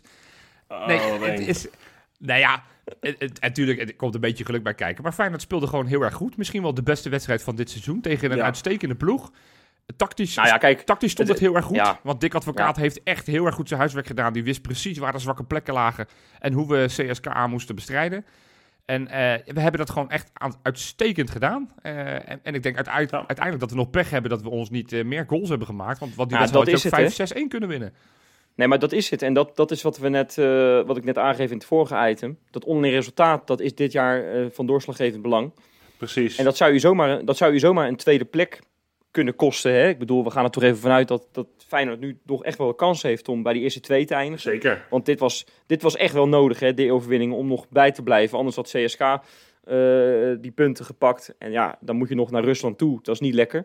Nee, 0.86 0.98
Oh, 0.98 1.22
het 1.22 1.40
is... 1.40 1.66
Nou 2.18 2.38
ja, 2.40 2.64
het, 3.00 3.16
het- 3.18 3.40
natuurlijk, 3.40 3.78
het 3.78 3.96
komt 3.96 4.14
een 4.14 4.20
beetje 4.20 4.44
geluk 4.44 4.62
bij 4.62 4.74
kijken. 4.74 5.02
Maar 5.02 5.12
Feyenoord 5.12 5.42
speelde 5.42 5.66
gewoon 5.66 5.86
heel 5.86 6.00
erg 6.02 6.14
goed. 6.14 6.36
Misschien 6.36 6.62
wel 6.62 6.74
de 6.74 6.82
beste 6.82 7.08
wedstrijd 7.08 7.42
van 7.42 7.56
dit 7.56 7.70
seizoen 7.70 8.00
tegen 8.00 8.30
een 8.30 8.36
Ja. 8.36 8.44
uitstekende 8.44 8.94
ploeg. 8.94 9.30
Tactisch, 9.96 10.34
Nou 10.34 10.48
ja, 10.48 10.58
kijk. 10.58 10.80
tactisch 10.80 11.10
stond 11.10 11.28
het 11.28 11.38
het- 11.38 11.46
heel 11.46 11.56
erg 11.56 11.64
goed. 11.64 11.76
ja. 11.76 12.00
Want 12.02 12.20
Dick 12.20 12.34
Advocaat 12.34 12.76
heeft 12.76 13.02
echt 13.02 13.26
heel 13.26 13.46
erg 13.46 13.54
goed 13.54 13.68
zijn 13.68 13.80
huiswerk 13.80 14.06
gedaan. 14.06 14.32
Die 14.32 14.44
wist 14.44 14.62
precies 14.62 14.98
waar 14.98 15.12
de 15.12 15.18
zwakke 15.18 15.44
plekken 15.44 15.74
lagen 15.74 16.06
en 16.38 16.52
hoe 16.52 16.68
we 16.68 16.84
CSKA 16.86 17.46
moesten 17.46 17.74
bestrijden. 17.74 18.24
En 18.84 19.08
eh, 19.08 19.34
we 19.54 19.60
hebben 19.60 19.80
dat 19.80 19.90
gewoon 19.90 20.10
echt 20.10 20.30
aan- 20.32 20.58
uitstekend 20.62 21.30
gedaan. 21.30 21.70
Eh, 21.82 22.30
en, 22.30 22.40
en 22.42 22.54
ik 22.54 22.62
denk 22.62 22.76
uiteindelijk, 22.76 23.12
Ja. 23.14 23.18
uiteindelijk 23.18 23.60
dat 23.60 23.70
we 23.70 23.76
nog 23.76 23.90
pech 23.90 24.10
hebben 24.10 24.30
dat 24.30 24.42
we 24.42 24.48
ons 24.48 24.70
niet 24.70 24.92
eh, 24.92 25.04
meer 25.04 25.24
goals 25.28 25.48
hebben 25.48 25.66
gemaakt. 25.66 25.98
Want 25.98 26.14
wat 26.14 26.28
die 26.28 26.38
Ja, 26.38 26.46
dat 26.46 26.66
is 26.68 26.86
ook 26.86 26.96
het, 26.96 27.34
5-6-1 27.44 27.48
kunnen 27.48 27.68
winnen. 27.68 27.94
Nee, 28.54 28.68
maar 28.68 28.78
dat 28.78 28.92
is 28.92 29.10
het. 29.10 29.22
En 29.22 29.34
dat, 29.34 29.56
dat 29.56 29.70
is 29.70 29.82
wat, 29.82 29.98
we 29.98 30.08
net, 30.08 30.38
eh, 30.38 30.80
wat 30.86 30.96
ik 30.96 31.04
net 31.04 31.18
aangeef 31.18 31.50
in 31.50 31.56
het 31.56 31.64
vorige 31.66 32.08
item. 32.08 32.38
Dat 32.50 32.64
onderling 32.64 32.94
resultaat, 32.94 33.46
dat 33.46 33.60
is 33.60 33.74
dit 33.74 33.92
jaar 33.92 34.24
eh, 34.34 34.46
van 34.50 34.66
doorslaggevend 34.66 35.22
belang. 35.22 35.52
Precies. 35.96 36.36
En 36.38 36.44
dat 36.44 36.56
zou, 36.56 36.72
je 36.72 36.78
zomaar, 36.78 37.24
dat 37.24 37.36
zou 37.36 37.52
je 37.52 37.58
zomaar 37.58 37.88
een 37.88 37.96
tweede 37.96 38.24
plek 38.24 38.60
kunnen 39.12 39.36
kosten. 39.36 39.72
Hè? 39.72 39.88
Ik 39.88 39.98
bedoel, 39.98 40.24
we 40.24 40.30
gaan 40.30 40.44
er 40.44 40.50
toch 40.50 40.62
even 40.62 40.78
vanuit 40.78 41.08
dat, 41.08 41.28
dat 41.32 41.46
Feyenoord 41.66 42.00
nu 42.00 42.18
toch 42.26 42.44
echt 42.44 42.58
wel 42.58 42.68
een 42.68 42.76
kans 42.76 43.02
heeft 43.02 43.28
om 43.28 43.42
bij 43.42 43.52
die 43.52 43.62
eerste 43.62 43.80
twee 43.80 44.04
te 44.04 44.14
eindigen. 44.14 44.50
Zeker. 44.50 44.86
Want 44.90 45.06
dit 45.06 45.18
was, 45.18 45.46
dit 45.66 45.82
was 45.82 45.96
echt 45.96 46.14
wel 46.14 46.28
nodig, 46.28 46.60
hè, 46.60 46.74
die 46.74 46.92
overwinning, 46.92 47.32
om 47.32 47.46
nog 47.46 47.68
bij 47.68 47.92
te 47.92 48.02
blijven. 48.02 48.38
Anders 48.38 48.56
had 48.56 48.70
CSK 48.72 49.00
eh, 49.00 49.18
die 50.40 50.50
punten 50.50 50.84
gepakt. 50.84 51.34
En 51.38 51.50
ja, 51.50 51.78
dan 51.80 51.96
moet 51.96 52.08
je 52.08 52.14
nog 52.14 52.30
naar 52.30 52.44
Rusland 52.44 52.78
toe. 52.78 52.98
Dat 53.02 53.14
is 53.14 53.20
niet 53.20 53.34
lekker. 53.34 53.64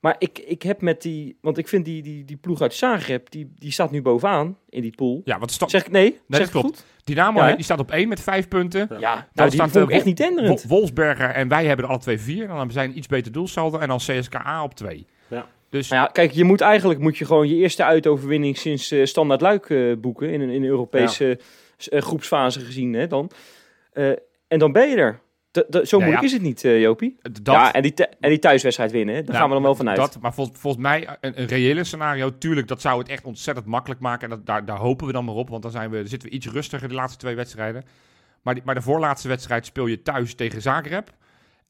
Maar 0.00 0.16
ik, 0.18 0.38
ik 0.38 0.62
heb 0.62 0.80
met 0.80 1.02
die... 1.02 1.38
Want 1.40 1.58
ik 1.58 1.68
vind 1.68 1.84
die, 1.84 2.02
die, 2.02 2.24
die 2.24 2.36
ploeg 2.36 2.60
uit 2.60 2.74
Zagreb, 2.74 3.30
die, 3.30 3.52
die 3.58 3.72
staat 3.72 3.90
nu 3.90 4.02
bovenaan 4.02 4.58
in 4.68 4.82
die 4.82 4.94
pool. 4.96 5.20
Ja, 5.24 5.38
want 5.38 5.50
sta- 5.50 5.68
Zeg 5.68 5.84
ik 5.86 5.90
nee? 5.90 6.10
dat 6.10 6.36
zeg 6.36 6.46
ik 6.46 6.52
klopt. 6.52 6.66
goed? 6.66 6.84
Dynamo 7.04 7.40
Ja, 7.40 7.54
die 7.54 7.64
staat 7.64 7.78
op 7.78 7.90
1 7.90 8.08
met 8.08 8.20
5 8.20 8.48
punten. 8.48 8.86
Ja. 8.90 8.98
Ja, 8.98 9.14
Dan 9.14 9.24
nou, 9.32 9.50
die 9.50 9.58
staat, 9.68 9.76
eh, 9.88 9.94
echt 9.96 10.04
niet 10.04 10.16
denderend. 10.16 10.62
Wol- 10.64 10.78
Wolfsberger 10.78 11.28
en 11.30 11.48
wij 11.48 11.64
hebben 11.66 11.84
er 11.84 11.90
alle 11.90 12.00
twee 12.00 12.18
4. 12.20 12.46
Dan 12.46 12.56
hebben 12.56 12.74
zij 12.74 12.84
een 12.84 12.96
iets 12.96 13.06
beter 13.06 13.32
doelsaldo. 13.32 13.78
En 13.78 13.88
dan 13.88 13.98
CSKA 13.98 14.62
op 14.62 14.74
2. 14.74 15.06
Ja. 15.28 15.46
Dus 15.70 15.88
Nou 15.88 16.02
ja, 16.02 16.08
kijk, 16.12 16.30
je 16.30 16.44
moet 16.44 16.60
eigenlijk 16.60 17.00
moet 17.00 17.18
je 17.18 17.24
gewoon 17.24 17.48
je 17.48 17.54
eerste 17.56 17.84
uitoverwinning 17.84 18.56
sinds 18.58 18.90
eh, 18.90 19.04
Standaard 19.04 19.40
Luik 19.40 19.70
eh, 19.70 19.92
boeken. 19.98 20.30
In 20.32 20.40
een, 20.40 20.50
in 20.50 20.64
Europese 20.64 21.38
eh, 21.88 22.00
groepsfase 22.02 22.60
gezien 22.60 22.92
hè, 22.92 23.06
dan. 23.06 23.30
Eh, 23.92 24.08
en 24.48 24.58
dan 24.58 24.72
ben 24.72 24.88
je 24.88 24.96
er. 24.96 25.20
Zo 25.52 25.62
Ja, 25.70 25.86
moeilijk 25.90 26.10
ja. 26.20 26.20
is 26.22 26.32
het 26.32 26.42
niet, 26.42 26.64
eh, 26.64 26.80
Jopie. 26.80 27.18
Dat, 27.22 27.54
ja, 27.54 27.72
en 27.72 27.82
die, 27.82 27.94
en 28.20 28.28
die 28.28 28.38
thuiswedstrijd 28.38 28.90
winnen, 28.92 29.14
daar 29.14 29.24
Nou, 29.24 29.36
gaan 29.38 29.46
we 29.48 29.54
dan 29.54 29.62
wel 29.62 29.74
vanuit. 29.74 29.96
Dat, 29.96 30.18
maar 30.20 30.34
vol- 30.34 30.50
volgens 30.52 30.82
mij 30.82 31.08
een, 31.20 31.40
een 31.40 31.46
reële 31.46 31.84
scenario, 31.84 32.38
tuurlijk, 32.38 32.68
dat 32.68 32.80
zou 32.80 32.98
het 32.98 33.08
echt 33.08 33.24
ontzettend 33.24 33.66
makkelijk 33.66 34.00
maken. 34.00 34.30
En 34.30 34.36
dat, 34.36 34.46
daar, 34.46 34.64
daar 34.64 34.76
hopen 34.78 35.06
we 35.06 35.12
dan 35.12 35.24
maar 35.24 35.34
op, 35.34 35.48
want 35.48 35.62
dan 35.62 35.70
zijn 35.70 35.90
we, 35.90 36.06
zitten 36.06 36.28
we 36.28 36.34
iets 36.34 36.46
rustiger 36.46 36.88
de 36.88 36.94
laatste 36.94 37.18
twee 37.18 37.34
wedstrijden. 37.34 37.84
Maar, 38.42 38.54
die, 38.54 38.62
maar 38.66 38.74
de 38.74 38.82
voorlaatste 38.82 39.28
wedstrijd 39.28 39.66
speel 39.66 39.86
je 39.86 40.02
thuis 40.02 40.34
tegen 40.34 40.62
Zagreb. 40.62 41.10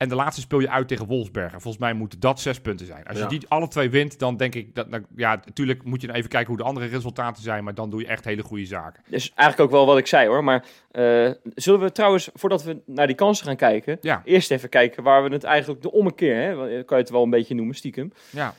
En 0.00 0.08
de 0.08 0.14
laatste 0.14 0.40
speel 0.40 0.60
je 0.60 0.70
uit 0.70 0.88
tegen 0.88 1.06
Wolfsbergen. 1.06 1.60
Volgens 1.60 1.82
mij 1.82 1.92
moeten 1.92 2.20
dat 2.20 2.40
zes 2.40 2.60
punten 2.60 2.86
zijn. 2.86 3.06
Als 3.06 3.18
Ja. 3.18 3.22
je 3.22 3.38
die 3.38 3.48
alle 3.48 3.68
twee 3.68 3.90
wint, 3.90 4.18
dan 4.18 4.36
denk 4.36 4.54
ik 4.54 4.74
dat. 4.74 4.86
ja, 5.16 5.30
natuurlijk 5.44 5.84
moet 5.84 6.00
je 6.00 6.06
dan 6.06 6.16
even 6.16 6.28
kijken 6.30 6.48
hoe 6.48 6.56
de 6.56 6.62
andere 6.64 6.86
resultaten 6.86 7.42
zijn. 7.42 7.64
Maar 7.64 7.74
dan 7.74 7.90
doe 7.90 8.00
je 8.00 8.06
echt 8.06 8.24
hele 8.24 8.42
goede 8.42 8.64
zaken. 8.66 9.02
Dus 9.08 9.32
eigenlijk 9.34 9.60
ook 9.60 9.76
wel 9.76 9.86
wat 9.86 9.98
ik 9.98 10.06
zei 10.06 10.28
hoor. 10.28 10.44
Maar 10.44 10.64
eh, 10.90 11.30
zullen 11.54 11.80
we 11.80 11.92
trouwens, 11.92 12.30
voordat 12.34 12.62
we 12.64 12.82
naar 12.86 13.06
die 13.06 13.16
kansen 13.16 13.46
gaan 13.46 13.56
kijken, 13.56 13.98
Ja, 14.00 14.22
eerst 14.24 14.50
even 14.50 14.68
kijken 14.68 15.02
waar 15.02 15.22
we 15.24 15.28
het 15.30 15.44
eigenlijk 15.44 15.82
de 15.82 15.92
ommekeer, 15.92 16.36
hè, 16.36 16.54
kan 16.84 16.96
je 16.96 17.02
het 17.02 17.12
wel 17.12 17.22
een 17.22 17.30
beetje 17.30 17.54
noemen, 17.54 17.74
stiekem. 17.74 18.12
ja. 18.30 18.54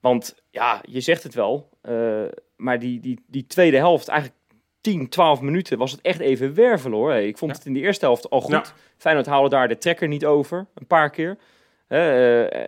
Want 0.00 0.42
ja, 0.50 0.80
je 0.88 1.00
zegt 1.00 1.22
het 1.22 1.34
wel, 1.34 1.68
eh, 1.82 2.22
maar 2.56 2.78
die, 2.78 3.00
die, 3.00 3.24
die 3.26 3.46
tweede 3.46 3.76
helft, 3.76 4.08
eigenlijk 4.08 4.40
10, 4.82 5.08
12 5.08 5.40
minuten, 5.40 5.78
was 5.78 5.90
het 5.92 6.00
echt 6.00 6.20
even 6.20 6.54
wervelen 6.54 6.98
hoor. 6.98 7.10
Hey, 7.10 7.26
ik 7.26 7.38
vond 7.38 7.50
Ja. 7.50 7.56
het 7.56 7.66
in 7.66 7.72
de 7.72 7.80
eerste 7.80 8.04
helft 8.04 8.30
al 8.30 8.40
goed. 8.40 8.50
Ja. 8.52 8.64
Feyenoord 8.96 9.26
haalde 9.26 9.48
daar 9.48 9.68
de 9.68 9.78
trekker 9.78 10.08
niet 10.08 10.24
over, 10.24 10.66
een 10.74 10.86
paar 10.86 11.10
keer. 11.10 11.38
Eh, 11.86 12.62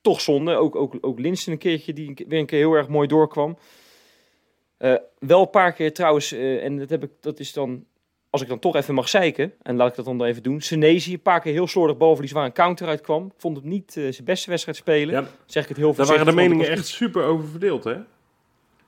toch 0.00 0.20
zonde, 0.20 0.54
ook, 0.54 0.76
ook, 0.76 0.94
ook 1.00 1.18
Linsen 1.18 1.52
een 1.52 1.58
keertje, 1.58 1.92
die 1.92 2.24
weer 2.28 2.38
een 2.38 2.46
keer 2.46 2.58
heel 2.58 2.74
erg 2.74 2.88
mooi 2.88 3.08
doorkwam. 3.08 3.58
Eh, 4.76 4.94
wel 5.18 5.40
een 5.40 5.50
paar 5.50 5.72
keer 5.72 5.92
trouwens, 5.92 6.32
eh, 6.32 6.64
en 6.64 6.78
dat, 6.78 6.90
heb 6.90 7.02
ik, 7.02 7.10
dat 7.20 7.38
is 7.40 7.52
dan, 7.52 7.84
als 8.30 8.42
ik 8.42 8.48
dan 8.48 8.58
toch 8.58 8.76
even 8.76 8.94
mag 8.94 9.08
zeiken, 9.08 9.52
en 9.62 9.76
laat 9.76 9.88
ik 9.88 9.94
dat 9.94 10.04
dan 10.04 10.24
even 10.24 10.42
doen. 10.42 10.60
Senezi, 10.60 11.12
een 11.12 11.22
paar 11.22 11.40
keer 11.40 11.52
heel 11.52 11.66
slordig 11.66 11.96
balverlies 11.96 12.32
waar 12.32 12.44
een 12.44 12.52
counter 12.52 12.88
uitkwam. 12.88 13.32
Vond 13.36 13.56
het 13.56 13.64
niet 13.64 13.92
zijn 13.92 14.24
beste 14.24 14.50
wedstrijd 14.50 14.76
spelen. 14.78 15.14
Ja, 15.14 15.28
Zeg 15.46 15.62
ik 15.62 15.68
het 15.68 15.78
heel 15.78 15.86
daar 15.86 15.94
voorzichtig. 15.96 16.24
waren 16.24 16.42
de 16.42 16.48
meningen 16.48 16.70
echt 16.72 16.86
super 16.86 17.24
over 17.24 17.48
verdeeld, 17.48 17.84
hè? 17.84 17.96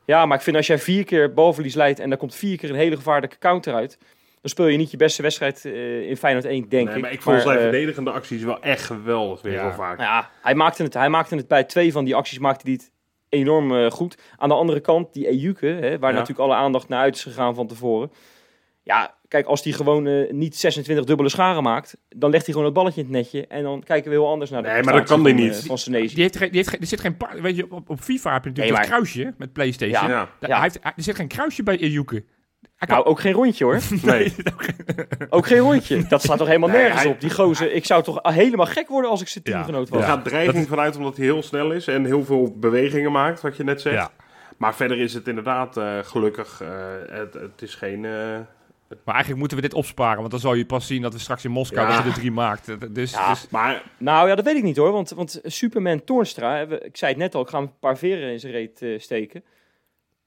Ja, 0.06 0.26
maar 0.26 0.36
ik 0.36 0.42
vind 0.42 0.56
als 0.56 0.66
jij 0.66 0.78
vier 0.78 1.04
keer 1.04 1.32
balverlies 1.32 1.74
leidt 1.74 1.98
en 2.00 2.08
daar 2.08 2.18
komt 2.18 2.34
vier 2.34 2.56
keer 2.58 2.70
een 2.70 2.76
hele 2.76 2.96
gevaarlijke 2.96 3.38
counter 3.38 3.74
uit, 3.74 3.98
dan 4.40 4.50
speel 4.50 4.66
je 4.66 4.76
niet 4.76 4.90
je 4.90 4.96
beste 4.96 5.22
wedstrijd 5.22 5.64
eh, 5.64 6.08
in 6.08 6.16
Feyenoord 6.16 6.44
1, 6.44 6.68
denk 6.68 6.86
nee, 6.86 6.96
ik. 6.96 7.02
maar 7.02 7.12
ik 7.12 7.22
vond 7.22 7.42
zijn 7.42 7.56
eh, 7.56 7.62
verdedigende 7.62 8.10
acties 8.10 8.42
wel 8.42 8.60
echt 8.62 8.82
geweldig 8.82 9.42
weer 9.42 9.52
Ja. 9.52 9.62
heel 9.62 9.72
vaak. 9.72 9.98
nou 9.98 10.10
ja, 10.10 10.30
hij 10.42 10.54
maakte, 10.54 10.82
het, 10.82 10.94
hij 10.94 11.08
maakte 11.08 11.36
het 11.36 11.48
bij 11.48 11.64
twee 11.64 11.92
van 11.92 12.04
die 12.04 12.14
acties 12.14 12.38
maakte 12.38 12.62
hij 12.64 12.72
het 12.72 12.90
enorm 13.28 13.76
eh, 13.76 13.90
goed. 13.90 14.18
Aan 14.36 14.48
de 14.48 14.54
andere 14.54 14.80
kant, 14.80 15.12
die 15.12 15.28
Ejuke, 15.28 15.66
hè, 15.66 15.98
waar 15.98 16.10
Ja. 16.12 16.18
natuurlijk 16.18 16.48
alle 16.48 16.54
aandacht 16.54 16.88
naar 16.88 17.00
uit 17.00 17.14
is 17.16 17.22
gegaan 17.22 17.54
van 17.54 17.66
tevoren. 17.66 18.12
Ja, 18.82 19.14
kijk, 19.28 19.46
als 19.46 19.64
hij 19.64 19.72
gewoon 19.72 20.06
eh, 20.06 20.30
niet 20.32 20.56
26 20.56 21.04
dubbele 21.04 21.28
scharen 21.28 21.62
maakt, 21.62 21.96
dan 22.08 22.30
legt 22.30 22.44
hij 22.44 22.50
gewoon 22.54 22.68
het 22.68 22.76
balletje 22.78 23.00
in 23.00 23.06
het 23.06 23.16
netje 23.16 23.46
en 23.46 23.62
dan 23.62 23.82
kijken 23.82 24.10
we 24.10 24.16
heel 24.16 24.28
anders 24.28 24.50
naar 24.50 24.62
de 24.62 24.68
Nee, 24.68 24.82
maar 24.82 24.92
dat 24.94 25.04
kan 25.08 25.24
hij 25.24 25.32
niet. 25.32 25.58
eh, 25.58 25.64
van 25.66 25.78
Senesi. 25.78 26.14
Die 26.14 26.22
heeft, 26.22 26.36
geen- 26.36 26.48
die 26.48 26.56
heeft, 26.56 26.68
geen- 26.68 26.80
er 26.80 26.86
zit 26.86 27.00
geen. 27.00 27.16
Weet 27.42 27.56
je, 27.56 27.66
op, 27.70 27.90
op 27.90 28.00
FIFA 28.00 28.32
heb 28.32 28.42
je 28.44 28.48
natuurlijk 28.48 28.56
Nee, 28.58 28.70
maar- 28.72 28.98
kruisje 28.98 29.34
met 29.38 29.52
PlayStation. 29.52 30.08
Ja. 30.08 30.08
Ja, 30.08 30.28
Daar- 30.40 30.50
Ja. 30.50 30.54
Hij 30.54 30.62
heeft, 30.62 30.78
hij- 30.82 30.92
er 30.96 31.02
zit 31.02 31.16
geen 31.16 31.28
kruisje 31.28 31.62
bij 31.62 31.78
Ejuke. 31.78 32.24
Hij 32.76 32.88
kan- 32.88 32.96
Nou, 32.96 33.08
ook 33.08 33.20
geen 33.20 33.32
rondje 33.32 33.64
hoor. 33.64 33.80
nee. 34.02 34.34
Ook 35.28 35.46
geen 35.46 35.58
rondje. 35.58 36.06
Dat 36.08 36.22
staat 36.22 36.38
toch 36.38 36.46
helemaal 36.46 36.68
Nee, 36.68 36.78
nergens 36.80 37.02
hij- 37.02 37.10
op. 37.10 37.20
Die 37.20 37.30
gozer, 37.30 37.72
ik 37.72 37.84
zou 37.84 38.02
toch 38.02 38.18
helemaal 38.22 38.66
gek 38.66 38.88
worden 38.88 39.10
als 39.10 39.20
ik 39.20 39.28
zijn 39.28 39.44
Ja. 39.46 39.52
teamgenoot 39.52 39.88
Er 39.88 39.94
was. 39.94 40.04
gaat 40.04 40.24
dreiging 40.24 40.68
vanuit 40.68 40.96
omdat 40.96 41.16
hij 41.16 41.24
heel 41.24 41.42
snel 41.42 41.70
is 41.72 41.86
en 41.86 42.04
heel 42.04 42.24
veel 42.24 42.56
bewegingen 42.58 43.12
maakt, 43.12 43.40
wat 43.40 43.56
je 43.56 43.64
net 43.64 43.80
zegt. 43.80 43.94
Ja. 43.96 44.10
Maar 44.56 44.74
verder 44.74 44.98
is 44.98 45.14
het 45.14 45.28
inderdaad 45.28 45.76
eh, 45.76 45.98
gelukkig. 46.02 46.60
eh, 46.62 46.68
het, 47.08 47.34
het 47.34 47.62
is 47.62 47.74
geen. 47.74 48.04
eh, 48.04 48.38
Maar 48.88 49.14
eigenlijk 49.14 49.38
moeten 49.38 49.56
we 49.56 49.62
dit 49.62 49.74
opsparen, 49.74 50.18
want 50.18 50.30
dan 50.30 50.40
zal 50.40 50.54
je 50.54 50.66
pas 50.66 50.86
zien 50.86 51.02
dat 51.02 51.12
we 51.12 51.18
straks 51.18 51.44
in 51.44 51.50
Moskou 51.50 51.88
Ja. 51.88 51.94
dat 51.94 52.04
je 52.04 52.10
er 52.10 52.16
drie 52.16 52.30
maakt. 52.30 52.68
Eh, 52.68 52.76
Dus, 52.90 53.10
Ja. 53.12 53.30
dus 53.30 53.48
maar 53.50 53.82
Nou 53.98 54.28
ja, 54.28 54.34
dat 54.34 54.44
weet 54.44 54.56
ik 54.56 54.62
niet 54.62 54.76
hoor. 54.76 54.92
Want, 54.92 55.10
want 55.10 55.40
Superman 55.44 56.04
Toornstra, 56.04 56.60
ik 56.60 56.96
zei 56.96 57.10
het 57.12 57.20
net 57.20 57.34
al, 57.34 57.40
ik 57.42 57.48
ga 57.48 57.58
hem 57.58 57.66
een 57.66 57.78
paar 57.78 57.98
veren 57.98 58.30
in 58.32 58.40
zijn 58.40 58.52
reet 58.52 58.82
eh, 58.82 58.98
steken. 58.98 59.44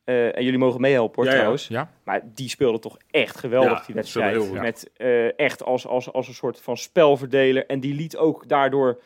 Eh, 0.03 0.37
en 0.37 0.43
jullie 0.43 0.59
mogen 0.59 0.81
meehelpen 0.81 1.15
hoor 1.15 1.25
Ja, 1.25 1.31
trouwens. 1.37 1.67
ja, 1.67 1.91
Maar 2.03 2.21
die 2.33 2.49
speelde 2.49 2.79
toch 2.79 2.97
echt 3.11 3.37
geweldig 3.37 3.79
Ja, 3.79 3.85
die 3.85 3.95
wedstrijd. 3.95 4.35
heel 4.35 4.53
Met 4.53 4.89
eh, 4.97 5.39
echt 5.39 5.63
als, 5.63 5.87
als, 5.87 6.11
als 6.13 6.27
een 6.27 6.33
soort 6.33 6.61
van 6.61 6.77
spelverdeler. 6.77 7.65
En 7.65 7.79
die 7.79 7.93
liet 7.93 8.17
ook 8.17 8.47
daardoor 8.47 9.01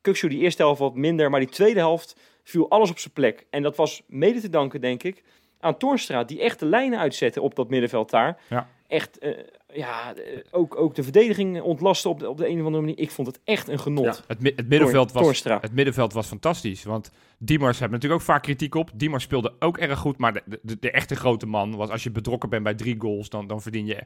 Kukshoe 0.00 0.30
die 0.30 0.40
eerste 0.40 0.62
helft 0.62 0.80
wat 0.80 0.94
minder. 0.94 1.30
Maar 1.30 1.40
die 1.40 1.48
tweede 1.48 1.78
helft 1.80 2.16
viel 2.44 2.70
alles 2.70 2.90
op 2.90 2.98
zijn 2.98 3.12
plek. 3.14 3.46
En 3.50 3.62
dat 3.62 3.76
was 3.76 4.02
mede 4.06 4.40
te 4.40 4.48
danken 4.48 4.80
denk 4.80 5.02
ik 5.02 5.22
aan 5.60 5.76
Toornstra. 5.76 6.24
Die 6.24 6.40
echt 6.40 6.58
de 6.58 6.66
lijnen 6.66 6.98
uitzette 6.98 7.40
op 7.40 7.54
dat 7.54 7.68
middenveld 7.70 8.10
daar. 8.10 8.38
Ja. 8.48 8.68
Echt, 8.92 9.18
eh, 9.18 9.30
ja, 9.72 10.14
eh, 10.14 10.38
ook, 10.50 10.76
ook 10.76 10.94
de 10.94 11.02
verdediging 11.02 11.60
ontlasten 11.60 12.10
op 12.10 12.18
de, 12.18 12.28
op 12.28 12.36
de 12.36 12.48
een 12.48 12.58
of 12.58 12.64
andere 12.64 12.82
manier. 12.82 12.98
Ik 12.98 13.10
vond 13.10 13.26
het 13.26 13.40
echt 13.44 13.68
een 13.68 13.78
genot. 13.78 14.04
Ja. 14.04 14.14
het, 14.26 14.40
mi- 14.40 14.52
het, 14.56 14.68
middenveld 14.68 15.12
was, 15.12 15.42
het 15.44 15.72
middenveld 15.72 16.12
was 16.12 16.26
fantastisch. 16.26 16.84
Want 16.84 17.10
Diemers 17.38 17.78
hebben 17.78 17.98
natuurlijk 17.98 18.20
ook 18.22 18.28
vaak 18.28 18.42
kritiek 18.42 18.74
op. 18.74 18.90
Diemers 18.94 19.24
speelde 19.24 19.54
ook 19.58 19.78
erg 19.78 19.98
goed, 19.98 20.18
maar 20.18 20.32
de, 20.32 20.42
de, 20.62 20.76
de 20.80 20.90
echte 20.90 21.14
grote 21.14 21.46
man 21.46 21.76
was 21.76 21.88
als 21.90 22.02
je 22.02 22.10
betrokken 22.10 22.48
bent 22.48 22.62
bij 22.62 22.74
drie 22.74 22.96
goals, 22.98 23.28
dan, 23.28 23.46
dan 23.46 23.62
verdien 23.62 23.86
je 23.86 24.02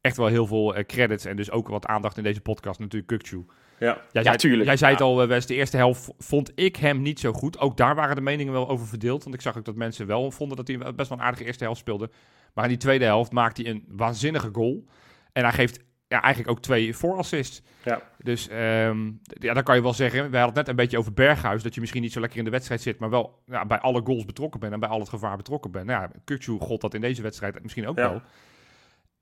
echt 0.00 0.16
wel 0.16 0.26
heel 0.26 0.46
veel 0.46 0.74
eh, 0.74 0.84
credits. 0.84 1.24
En 1.24 1.36
dus 1.36 1.50
ook 1.50 1.68
wat 1.68 1.86
aandacht 1.86 2.16
in 2.16 2.22
deze 2.22 2.40
podcast 2.40 2.78
natuurlijk 2.78 3.06
Kukcu. 3.06 3.44
Ja, 3.86 3.92
Jij, 4.12 4.22
Ja, 4.22 4.22
zei, 4.22 4.36
tuurlijk. 4.36 4.64
jij 4.64 4.76
zei 4.76 4.92
het 4.92 5.00
al, 5.00 5.22
eh, 5.22 5.28
Wes, 5.28 5.46
de 5.46 5.54
eerste 5.54 5.76
helft 5.76 6.10
vond 6.18 6.52
ik 6.54 6.76
hem 6.76 7.02
niet 7.02 7.20
zo 7.20 7.32
goed. 7.32 7.58
Ook 7.58 7.76
daar 7.76 7.94
waren 7.94 8.16
de 8.16 8.22
meningen 8.22 8.52
wel 8.52 8.68
over 8.68 8.86
verdeeld. 8.86 9.22
Want 9.22 9.34
ik 9.34 9.40
zag 9.40 9.56
ook 9.58 9.64
dat 9.64 9.76
mensen 9.76 10.06
wel 10.06 10.30
vonden 10.30 10.56
dat 10.56 10.68
hij 10.68 10.78
best 10.94 11.08
wel 11.08 11.18
een 11.18 11.24
aardige 11.24 11.44
eerste 11.44 11.64
helft 11.64 11.80
speelde. 11.80 12.10
Maar 12.54 12.64
in 12.64 12.70
die 12.70 12.78
tweede 12.78 13.04
helft 13.04 13.32
maakt 13.32 13.56
hij 13.56 13.66
een 13.66 13.84
waanzinnige 13.88 14.48
goal. 14.52 14.84
En 15.32 15.42
hij 15.42 15.52
geeft 15.52 15.78
ja, 16.08 16.22
eigenlijk 16.22 16.56
ook 16.56 16.62
twee 16.62 16.96
voorassists. 16.96 17.62
Ja. 17.84 18.02
Dus 18.18 18.48
ehm, 18.48 19.10
ja, 19.24 19.54
dan 19.54 19.62
kan 19.62 19.76
je 19.76 19.82
wel 19.82 19.94
zeggen, 19.94 20.18
we 20.30 20.36
hadden 20.36 20.46
het 20.46 20.54
net 20.54 20.68
een 20.68 20.76
beetje 20.76 20.98
over 20.98 21.12
Berghuis, 21.12 21.62
dat 21.62 21.74
je 21.74 21.80
misschien 21.80 22.02
niet 22.02 22.12
zo 22.12 22.20
lekker 22.20 22.38
in 22.38 22.44
de 22.44 22.50
wedstrijd 22.50 22.80
zit, 22.80 22.98
maar 22.98 23.10
wel 23.10 23.42
ja, 23.46 23.66
bij 23.66 23.78
alle 23.78 24.00
goals 24.04 24.24
betrokken 24.24 24.60
bent 24.60 24.72
en 24.72 24.80
bij 24.80 24.88
al 24.88 24.98
het 25.00 25.08
gevaar 25.08 25.36
betrokken 25.36 25.70
bent. 25.70 25.86
Nou 25.86 26.02
ja, 26.26 26.36
god 26.58 26.80
dat 26.80 26.94
in 26.94 27.00
deze 27.00 27.22
wedstrijd 27.22 27.62
misschien 27.62 27.86
ook 27.88 27.98
Ja. 27.98 28.10
wel. 28.10 28.22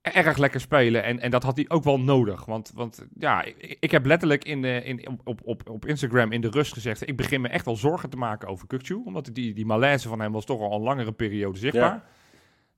Erg 0.03 0.37
lekker 0.37 0.61
spelen 0.61 1.03
en, 1.03 1.21
en 1.21 1.31
dat 1.31 1.43
had 1.43 1.57
hij 1.57 1.65
ook 1.69 1.85
wel 1.85 2.01
nodig. 2.01 2.45
Want, 2.45 2.73
want 2.75 3.07
ja, 3.19 3.43
ik, 3.43 3.77
ik 3.81 3.91
heb 3.91 4.07
letterlijk 4.07 4.45
in, 4.45 4.63
de, 4.63 4.83
in, 4.85 5.19
op, 5.25 5.41
op, 5.45 5.69
op 5.71 5.87
Instagram 5.87 6.33
in 6.33 6.41
de 6.41 6.51
rust 6.51 6.73
gezegd, 6.73 7.09
ik 7.09 7.17
begin 7.17 7.41
me 7.41 7.49
echt 7.49 7.65
wel 7.65 7.77
zorgen 7.77 8.11
te 8.11 8.17
maken 8.17 8.49
over 8.49 8.67
Kukcu, 8.67 9.03
omdat 9.05 9.31
die, 9.33 9.55
die 9.55 9.67
malaise 9.67 10.09
van 10.09 10.21
hem 10.21 10.33
was 10.33 10.45
toch 10.45 10.61
al 10.61 10.73
een 10.73 10.83
langere 10.83 11.13
periode 11.13 11.59
zichtbaar. 11.59 11.95
Ja. 11.95 12.05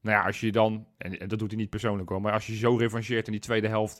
Nou 0.00 0.16
ja, 0.16 0.24
als 0.24 0.40
je 0.40 0.52
dan, 0.52 0.86
en, 0.98 1.18
en 1.18 1.28
dat 1.28 1.38
doet 1.38 1.50
hij 1.50 1.60
niet 1.60 1.70
persoonlijk 1.70 2.08
hoor, 2.08 2.20
maar 2.20 2.32
als 2.32 2.46
je 2.46 2.54
zo 2.54 2.76
revancheert 2.76 3.26
in 3.26 3.32
die 3.32 3.40
tweede 3.40 3.68
helft, 3.68 3.98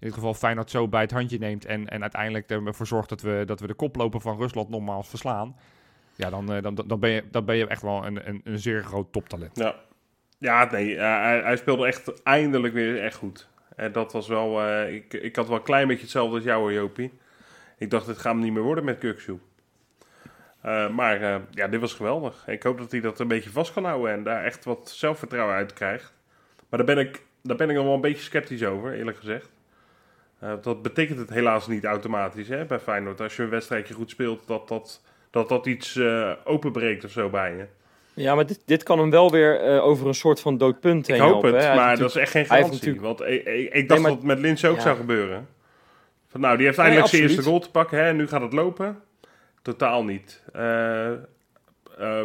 in 0.00 0.06
dit 0.06 0.14
geval 0.14 0.34
Feyenoord 0.34 0.70
zo 0.70 0.88
bij 0.88 1.00
het 1.00 1.10
handje 1.10 1.38
neemt 1.38 1.64
en, 1.64 1.88
en 1.88 2.00
uiteindelijk 2.02 2.50
ervoor 2.50 2.86
zorgt 2.86 3.08
dat 3.08 3.20
we, 3.20 3.42
dat 3.46 3.60
we 3.60 3.66
de 3.66 3.74
koploper 3.74 4.20
van 4.20 4.36
Rusland 4.36 4.68
nogmaals 4.68 5.08
verslaan, 5.08 5.56
ja, 6.14 6.30
dan, 6.30 6.52
eh, 6.52 6.62
dan, 6.62 6.74
dan, 6.74 7.00
ben, 7.00 7.10
je, 7.10 7.24
dan 7.30 7.44
ben 7.44 7.56
je 7.56 7.66
echt 7.66 7.82
wel 7.82 8.06
een, 8.06 8.28
een, 8.28 8.40
een 8.44 8.58
zeer 8.58 8.84
groot 8.84 9.12
toptalent. 9.12 9.56
ja. 9.56 9.74
Ja 10.38 10.68
nee, 10.70 10.96
eh, 10.96 11.42
hij, 11.42 11.56
speelde 11.56 11.86
echt 11.86 12.22
eindelijk 12.22 12.74
weer 12.74 13.02
echt 13.02 13.16
goed. 13.16 13.48
En 13.76 13.92
dat 13.92 14.12
was 14.12 14.28
wel. 14.28 14.62
eh, 14.62 14.94
ik, 14.94 15.12
ik 15.12 15.36
had 15.36 15.48
wel 15.48 15.56
een 15.56 15.62
klein 15.62 15.86
beetje 15.86 16.02
hetzelfde 16.02 16.34
als 16.34 16.44
jou, 16.44 16.72
Jopie. 16.72 17.12
Ik 17.78 17.90
dacht, 17.90 18.06
het 18.06 18.18
gaat 18.18 18.32
hem 18.32 18.42
niet 18.42 18.52
meer 18.52 18.62
worden 18.62 18.84
met 18.84 18.98
Kuksu. 18.98 19.38
Eh, 20.60 20.88
maar 20.90 21.20
ja, 21.50 21.68
dit 21.68 21.80
was 21.80 21.94
geweldig. 21.94 22.48
Ik 22.48 22.62
hoop 22.62 22.78
dat 22.78 22.90
hij 22.90 23.00
dat 23.00 23.20
een 23.20 23.28
beetje 23.28 23.50
vast 23.50 23.72
kan 23.72 23.84
houden 23.84 24.12
en 24.12 24.22
daar 24.22 24.44
echt 24.44 24.64
wat 24.64 24.90
zelfvertrouwen 24.90 25.54
uit 25.54 25.72
krijgt. 25.72 26.14
Maar 26.68 26.84
daar 26.84 26.94
ben 26.94 27.06
ik, 27.06 27.22
daar 27.42 27.56
ben 27.56 27.70
ik 27.70 27.76
nog 27.76 27.84
wel 27.84 27.94
een 27.94 28.00
beetje 28.00 28.22
sceptisch 28.22 28.64
over, 28.64 28.92
eerlijk 28.92 29.16
gezegd. 29.16 29.50
Dat 30.60 30.82
betekent 30.82 31.18
het 31.18 31.30
helaas 31.30 31.66
niet 31.66 31.84
automatisch 31.84 32.48
hè, 32.48 32.64
bij 32.64 32.78
Feyenoord. 32.78 33.20
Als 33.20 33.36
je 33.36 33.42
een 33.42 33.48
wedstrijdje 33.48 33.94
goed 33.94 34.10
speelt, 34.10 34.46
dat 34.46 34.68
dat, 34.68 35.02
dat, 35.30 35.48
dat 35.48 35.66
iets 35.66 36.00
openbreekt 36.44 37.04
of 37.04 37.10
zo 37.10 37.30
bij 37.30 37.56
je. 37.56 37.66
Ja, 38.18 38.34
maar 38.34 38.46
dit, 38.46 38.62
dit 38.64 38.82
kan 38.82 38.98
hem 38.98 39.10
wel 39.10 39.30
weer 39.30 39.60
eh, 39.60 39.84
over 39.84 40.06
een 40.06 40.14
soort 40.14 40.40
van 40.40 40.58
doodpunt 40.58 41.06
heen 41.06 41.16
Ik 41.16 41.22
hoop 41.22 41.30
helpen, 41.30 41.54
het, 41.54 41.64
hè. 41.68 41.74
Maar 41.74 41.96
dat 41.98 42.08
is 42.10 42.16
echt 42.16 42.30
geen 42.30 42.46
garantie. 42.46 42.72
natuurlijk- 42.72 43.02
Want 43.02 43.20
ik, 43.20 43.44
ik, 43.44 43.72
ik 43.74 43.88
dacht 43.88 44.00
maar- 44.00 44.10
dat 44.10 44.18
het 44.18 44.26
met 44.28 44.38
Lins 44.38 44.64
ook 44.64 44.76
Ja. 44.76 44.82
zou 44.82 44.96
gebeuren. 44.96 45.48
Van, 46.28 46.40
nou, 46.40 46.56
die 46.56 46.64
heeft 46.66 46.76
Nee, 46.78 46.86
eindelijk 46.86 47.14
zijn 47.14 47.22
eerste 47.28 47.42
goal 47.42 47.60
te 47.60 47.70
pakken. 47.70 47.98
Hè, 47.98 48.04
en 48.08 48.16
nu 48.16 48.26
gaat 48.28 48.40
het 48.40 48.52
lopen. 48.52 49.00
Totaal 49.62 50.04
niet. 50.04 50.42
Eh 50.52 51.10
eh, 51.98 52.20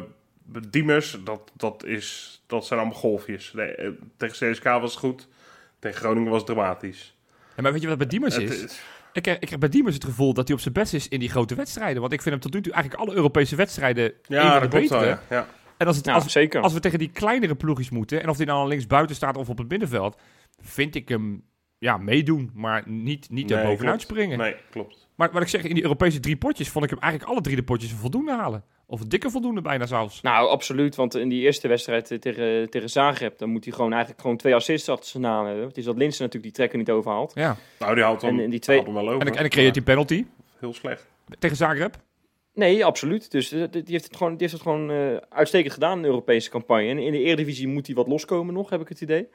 Diemers, 0.69 1.17
dat, 1.23 1.51
dat, 1.53 1.85
is, 1.85 2.41
dat 2.47 2.65
zijn 2.65 2.79
allemaal 2.79 2.97
golfjes. 2.99 3.53
Nee, 3.53 3.75
tegen 4.17 4.51
CSK 4.51 4.63
was 4.63 4.91
het 4.91 4.99
goed. 4.99 5.27
Tegen 5.79 5.97
Groningen 5.99 6.29
was 6.31 6.41
het 6.41 6.49
dramatisch. 6.55 7.15
Ja, 7.55 7.61
maar 7.61 7.71
weet 7.71 7.81
je 7.81 7.87
wat 7.87 7.97
bij 7.97 8.07
Diemers 8.07 8.37
is? 8.37 8.63
is- 8.63 8.81
Ik, 9.13 9.25
heb- 9.25 9.41
ik 9.41 9.49
heb 9.49 9.59
bij 9.59 9.69
Diemers 9.69 9.95
het 9.95 10.03
gevoel 10.05 10.33
dat 10.33 10.47
hij 10.47 10.55
op 10.55 10.61
zijn 10.61 10.73
best 10.73 10.93
is 10.93 11.07
in 11.07 11.19
die 11.19 11.29
grote 11.29 11.55
wedstrijden. 11.55 12.01
Want 12.01 12.13
ik 12.13 12.21
vind 12.21 12.33
hem 12.33 12.43
tot 12.43 12.53
nu 12.53 12.61
toe 12.61 12.73
eigenlijk 12.73 13.03
alle 13.03 13.15
Europese 13.15 13.55
wedstrijden 13.55 14.03
een 14.05 14.13
ja, 14.27 14.41
van 14.51 14.53
de 14.53 14.59
dat 14.59 14.69
klopt 14.69 14.89
wel. 14.89 14.99
betere. 14.99 15.19
Ja. 15.29 15.35
Ja. 15.35 15.47
En 15.83 15.89
als, 15.89 15.97
het, 15.97 16.05
Ja, 16.05 16.13
als, 16.13 16.31
zeker. 16.31 16.61
als 16.61 16.73
we 16.73 16.79
tegen 16.79 16.99
die 16.99 17.09
kleinere 17.11 17.55
ploegjes 17.55 17.89
moeten, 17.89 18.21
en 18.23 18.29
of 18.29 18.37
die 18.37 18.45
dan 18.45 18.55
al 18.57 18.67
links 18.67 18.87
buiten 18.87 19.15
staat 19.15 19.37
of 19.37 19.49
op 19.49 19.57
het 19.57 19.69
middenveld, 19.69 20.17
vind 20.61 20.95
ik 20.95 21.09
hem 21.09 21.43
ja, 21.77 21.97
meedoen, 21.97 22.51
maar 22.53 22.83
niet, 22.85 23.29
niet 23.29 23.51
er 23.51 23.57
Nee, 23.57 23.65
bovenuit 23.65 23.95
klopt. 24.05 24.11
springen. 24.11 24.37
Nee, 24.37 24.55
klopt. 24.69 25.07
Maar 25.15 25.31
wat 25.31 25.41
ik 25.41 25.47
zeg, 25.47 25.63
in 25.63 25.73
die 25.73 25.83
Europese 25.83 26.19
drie 26.19 26.37
potjes 26.37 26.69
vond 26.69 26.83
ik 26.85 26.89
hem 26.89 26.99
eigenlijk 26.99 27.31
alle 27.31 27.41
drie 27.41 27.55
de 27.55 27.63
potjes 27.63 27.91
een 27.91 27.97
voldoende 27.97 28.31
halen. 28.31 28.63
Of 28.85 29.01
een 29.01 29.09
dikke 29.09 29.29
voldoende 29.29 29.61
bijna 29.61 29.85
zelfs. 29.85 30.21
Nou, 30.21 30.49
absoluut. 30.49 30.95
Want 30.95 31.15
in 31.15 31.29
die 31.29 31.41
eerste 31.41 31.67
wedstrijd 31.67 32.11
eh, 32.11 32.17
tegen, 32.19 32.69
tegen 32.69 32.89
Zagreb, 32.89 33.37
dan 33.37 33.49
moet 33.49 33.63
hij 33.65 33.73
gewoon 33.73 33.91
eigenlijk 33.91 34.21
gewoon 34.21 34.37
twee 34.37 34.55
assists 34.55 34.89
achter 34.89 35.09
zijn 35.09 35.23
naam 35.23 35.45
hebben. 35.45 35.67
Het 35.67 35.77
is 35.77 35.83
dat 35.85 35.97
Linsen 35.97 36.19
natuurlijk 36.23 36.43
die 36.43 36.51
trekker 36.53 36.77
niet 36.77 36.89
overhaalt. 36.91 37.31
Ja. 37.35 37.57
Nou, 37.79 37.95
die 37.95 38.03
haalt 38.03 38.21
hem, 38.21 38.37
En, 38.37 38.43
en 38.43 38.49
die 38.49 38.59
twee... 38.59 38.75
haalt 38.75 38.87
hem 38.87 38.97
wel 38.97 39.07
over. 39.07 39.19
En 39.19 39.25
dan, 39.25 39.35
en 39.35 39.41
dan 39.41 39.49
creëert 39.51 39.75
hij 39.75 39.83
penalty 39.83 40.25
Heel 40.59 40.73
slecht. 40.73 41.07
tegen 41.39 41.57
Zagreb. 41.57 41.95
Nee, 42.53 42.85
absoluut. 42.85 43.31
Dus 43.31 43.51
eh, 43.51 43.63
die 43.71 43.83
heeft 43.85 44.03
het 44.03 44.15
gewoon, 44.15 44.31
die 44.31 44.41
heeft 44.41 44.53
het 44.53 44.61
gewoon 44.61 44.91
eh, 44.91 45.15
uitstekend 45.29 45.73
gedaan 45.73 45.95
in 45.95 46.01
de 46.01 46.07
Europese 46.07 46.49
campagne. 46.49 46.89
En 46.89 46.97
in 46.97 47.11
de 47.11 47.19
Eredivisie 47.19 47.67
moet 47.67 47.85
hij 47.87 47.95
wat 47.95 48.07
loskomen 48.07 48.53
nog, 48.53 48.69
heb 48.69 48.81
ik 48.81 48.89
het 48.89 49.01
idee. 49.01 49.27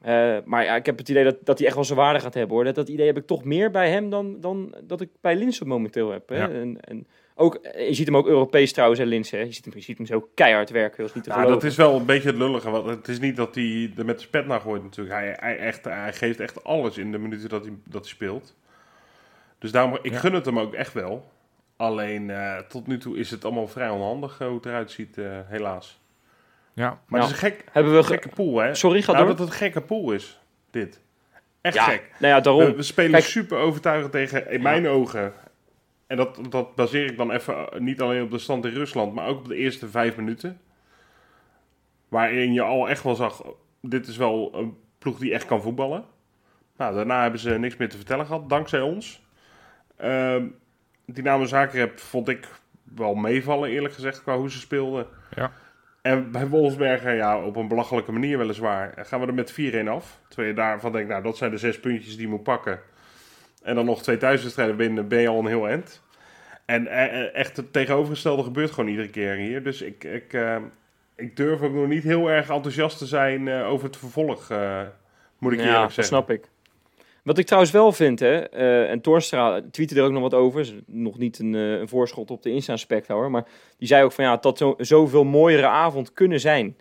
Eh, 0.00 0.36
maar 0.44 0.64
ja, 0.64 0.76
ik 0.76 0.86
heb 0.86 0.98
het 0.98 1.08
idee 1.08 1.24
dat, 1.24 1.36
dat 1.44 1.58
hij 1.58 1.66
echt 1.66 1.76
wel 1.76 1.84
zijn 1.84 1.98
waarde 1.98 2.20
gaat 2.20 2.34
hebben 2.34 2.56
hoor. 2.56 2.64
Dat, 2.64 2.74
dat 2.74 2.88
idee 2.88 3.06
heb 3.06 3.16
ik 3.16 3.26
toch 3.26 3.44
meer 3.44 3.70
bij 3.70 3.90
hem 3.90 4.10
dan, 4.10 4.40
dan 4.40 4.74
dat 4.84 5.00
ik 5.00 5.08
bij 5.20 5.36
Linsen 5.36 5.66
momenteel 5.66 6.10
heb. 6.10 6.28
Hè? 6.28 6.36
Ja. 6.36 6.50
En, 6.50 6.80
en 6.80 7.06
ook, 7.34 7.58
je 7.62 7.94
ziet 7.94 8.06
hem 8.06 8.16
ook 8.16 8.26
Europees 8.26 8.72
trouwens, 8.72 9.00
hè, 9.00 9.06
Linsen. 9.06 9.38
Je, 9.46 9.52
ziet 9.52 9.64
hem, 9.64 9.74
je 9.74 9.80
ziet 9.80 9.96
hem 9.96 10.06
zo 10.06 10.28
keihard 10.34 10.70
werken. 10.70 10.98
Dat 10.98 11.08
is 11.08 11.14
niet 11.14 11.24
te 11.24 11.30
geloven. 11.30 11.52
dat 11.52 11.64
is 11.64 11.76
wel 11.76 11.96
een 11.96 12.06
beetje 12.06 12.28
het 12.28 12.38
lullige. 12.38 12.70
Want 12.70 12.86
het 12.86 13.08
is 13.08 13.20
niet 13.20 13.36
dat 13.36 13.54
hij 13.54 13.92
er 13.96 14.04
met 14.04 14.16
de 14.16 14.22
spet 14.24 14.46
naar 14.46 14.60
gooit 14.60 14.82
natuurlijk. 14.82 15.16
Hij, 15.16 15.36
hij, 15.40 15.58
echt, 15.58 15.84
hij 15.84 16.12
geeft 16.12 16.40
echt 16.40 16.64
alles 16.64 16.98
in 16.98 17.12
de 17.12 17.18
minuten 17.18 17.48
dat 17.48 17.64
hij, 17.64 17.72
dat 17.84 18.00
hij 18.00 18.10
speelt. 18.10 18.56
Dus 19.58 19.72
daarom, 19.72 19.98
ik 20.02 20.12
Ja. 20.12 20.18
gun 20.18 20.32
het 20.34 20.44
hem 20.44 20.58
ook 20.58 20.74
echt 20.74 20.92
wel. 20.92 21.30
Alleen 21.82 22.30
eh, 22.30 22.56
tot 22.58 22.86
nu 22.86 22.98
toe 22.98 23.16
is 23.18 23.30
het 23.30 23.44
allemaal 23.44 23.68
vrij 23.68 23.88
onhandig 23.88 24.40
eh, 24.40 24.46
hoe 24.46 24.56
het 24.56 24.66
eruit 24.66 24.90
ziet, 24.90 25.18
eh, 25.18 25.24
helaas. 25.46 26.00
Ja. 26.72 26.88
Maar 26.88 27.20
Nou, 27.20 27.22
het 27.22 27.32
is 27.36 27.42
een 27.42 27.50
gek, 27.50 27.64
Hebben 27.72 27.94
we... 27.94 28.02
ge- 28.02 28.12
gekke 28.12 28.28
pool, 28.28 28.58
hè? 28.58 28.74
Sorry, 28.74 29.02
ga 29.02 29.12
nou, 29.12 29.24
door. 29.26 29.36
dat 29.36 29.44
het 29.44 29.48
een 29.54 29.60
gekke 29.60 29.80
pool 29.80 30.12
is, 30.12 30.40
dit. 30.70 31.00
Echt 31.60 31.74
ja, 31.74 31.84
gek. 31.84 32.10
nou 32.18 32.34
ja, 32.34 32.40
daarom. 32.40 32.64
We, 32.64 32.74
we 32.74 32.82
spelen 32.82 33.10
Kijk- 33.10 33.24
super 33.24 33.58
overtuigend 33.58 34.12
tegen, 34.12 34.50
in 34.50 34.62
mijn 34.62 34.86
ogen. 34.88 35.32
En 36.06 36.16
dat, 36.16 36.38
dat 36.50 36.74
baseer 36.74 37.10
ik 37.10 37.16
dan 37.16 37.30
even 37.30 37.66
niet 37.78 38.00
alleen 38.00 38.22
op 38.22 38.30
de 38.30 38.38
stand 38.38 38.64
in 38.64 38.72
Rusland, 38.72 39.14
maar 39.14 39.26
ook 39.26 39.38
op 39.38 39.48
de 39.48 39.56
eerste 39.56 39.88
vijf 39.88 40.16
minuten. 40.16 40.60
Waarin 42.08 42.52
je 42.52 42.62
al 42.62 42.88
echt 42.88 43.02
wel 43.02 43.14
zag, 43.14 43.42
dit 43.80 44.06
is 44.06 44.16
wel 44.16 44.50
een 44.54 44.76
ploeg 44.98 45.18
die 45.18 45.32
echt 45.32 45.46
kan 45.46 45.62
voetballen. 45.62 46.04
Nou, 46.76 46.94
daarna 46.94 47.22
hebben 47.22 47.40
ze 47.40 47.50
niks 47.50 47.76
meer 47.76 47.88
te 47.88 47.96
vertellen 47.96 48.26
gehad, 48.26 48.48
dankzij 48.48 48.80
ons. 48.80 49.22
Ehm 49.96 50.46
Dynamo 51.06 51.44
Zagreb 51.44 51.98
vond 51.98 52.28
ik 52.28 52.48
wel 52.96 53.14
meevallen, 53.14 53.70
eerlijk 53.70 53.94
gezegd, 53.94 54.22
qua 54.22 54.36
hoe 54.36 54.50
ze 54.50 54.58
speelden. 54.58 55.06
Ja. 55.36 55.52
En 56.02 56.30
bij 56.30 56.48
Wolfsberger, 56.48 57.14
ja, 57.14 57.44
op 57.44 57.56
een 57.56 57.68
belachelijke 57.68 58.12
manier 58.12 58.38
weliswaar, 58.38 58.94
gaan 58.96 59.20
we 59.20 59.26
er 59.26 59.34
met 59.34 59.52
4-1 59.52 59.88
af. 59.88 60.20
Terwijl 60.28 60.48
je 60.48 60.54
daarvan 60.54 60.92
denkt, 60.92 61.08
nou, 61.08 61.22
dat 61.22 61.36
zijn 61.36 61.50
de 61.50 61.58
zes 61.58 61.80
puntjes 61.80 62.12
die 62.12 62.24
je 62.24 62.28
moet 62.32 62.42
pakken. 62.42 62.80
En 63.62 63.74
dan 63.74 63.84
nog 63.84 64.02
twee 64.02 64.16
thuiswedstrijden 64.16 64.76
winnen, 64.76 65.08
ben 65.08 65.20
je 65.20 65.28
al 65.28 65.38
een 65.38 65.46
heel 65.46 65.68
eind. 65.68 66.02
En 66.64 66.86
eh, 66.86 67.20
eh, 67.20 67.34
echt 67.34 67.56
het 67.56 67.72
tegenovergestelde 67.72 68.42
gebeurt 68.42 68.70
gewoon 68.70 68.90
iedere 68.90 69.10
keer 69.10 69.34
hier. 69.34 69.62
Dus 69.62 69.82
ik, 69.82 70.04
ik, 70.04 70.32
eh, 70.32 70.56
ik 71.16 71.36
durf 71.36 71.60
ook 71.60 71.72
nog 71.72 71.86
niet 71.86 72.02
heel 72.02 72.30
erg 72.30 72.48
enthousiast 72.48 72.98
te 72.98 73.06
zijn 73.06 73.48
eh, 73.48 73.68
over 73.68 73.86
het 73.86 73.96
vervolg, 73.96 74.50
eh, 74.50 74.80
moet 75.38 75.52
ik 75.52 75.58
je 75.58 75.64
ja, 75.64 75.70
eerlijk 75.70 75.94
dat 75.94 76.04
zeggen. 76.04 76.14
snap 76.14 76.30
ik. 76.30 76.48
Wat 77.22 77.38
ik 77.38 77.46
trouwens 77.46 77.72
wel 77.72 77.92
vind, 77.92 78.20
hè, 78.20 78.38
eh, 78.38 78.90
en 78.90 79.00
Torstra 79.00 79.60
tweette 79.70 79.94
er 79.94 80.02
ook 80.02 80.12
nog 80.12 80.22
wat 80.22 80.34
over, 80.34 80.60
is 80.60 80.74
nog 80.86 81.18
niet 81.18 81.38
een, 81.38 81.54
eh, 81.54 81.78
een 81.78 81.88
voorschot 81.88 82.30
op 82.30 82.42
de 82.42 82.50
Insta-spector, 82.50 83.30
maar 83.30 83.44
die 83.78 83.88
zei 83.88 84.04
ook 84.04 84.12
van 84.12 84.24
ja, 84.24 84.36
dat 84.36 84.58
zo, 84.58 84.74
zoveel 84.78 85.24
mooiere 85.24 85.66
avond 85.66 86.12
kunnen 86.12 86.40
zijn. 86.40 86.76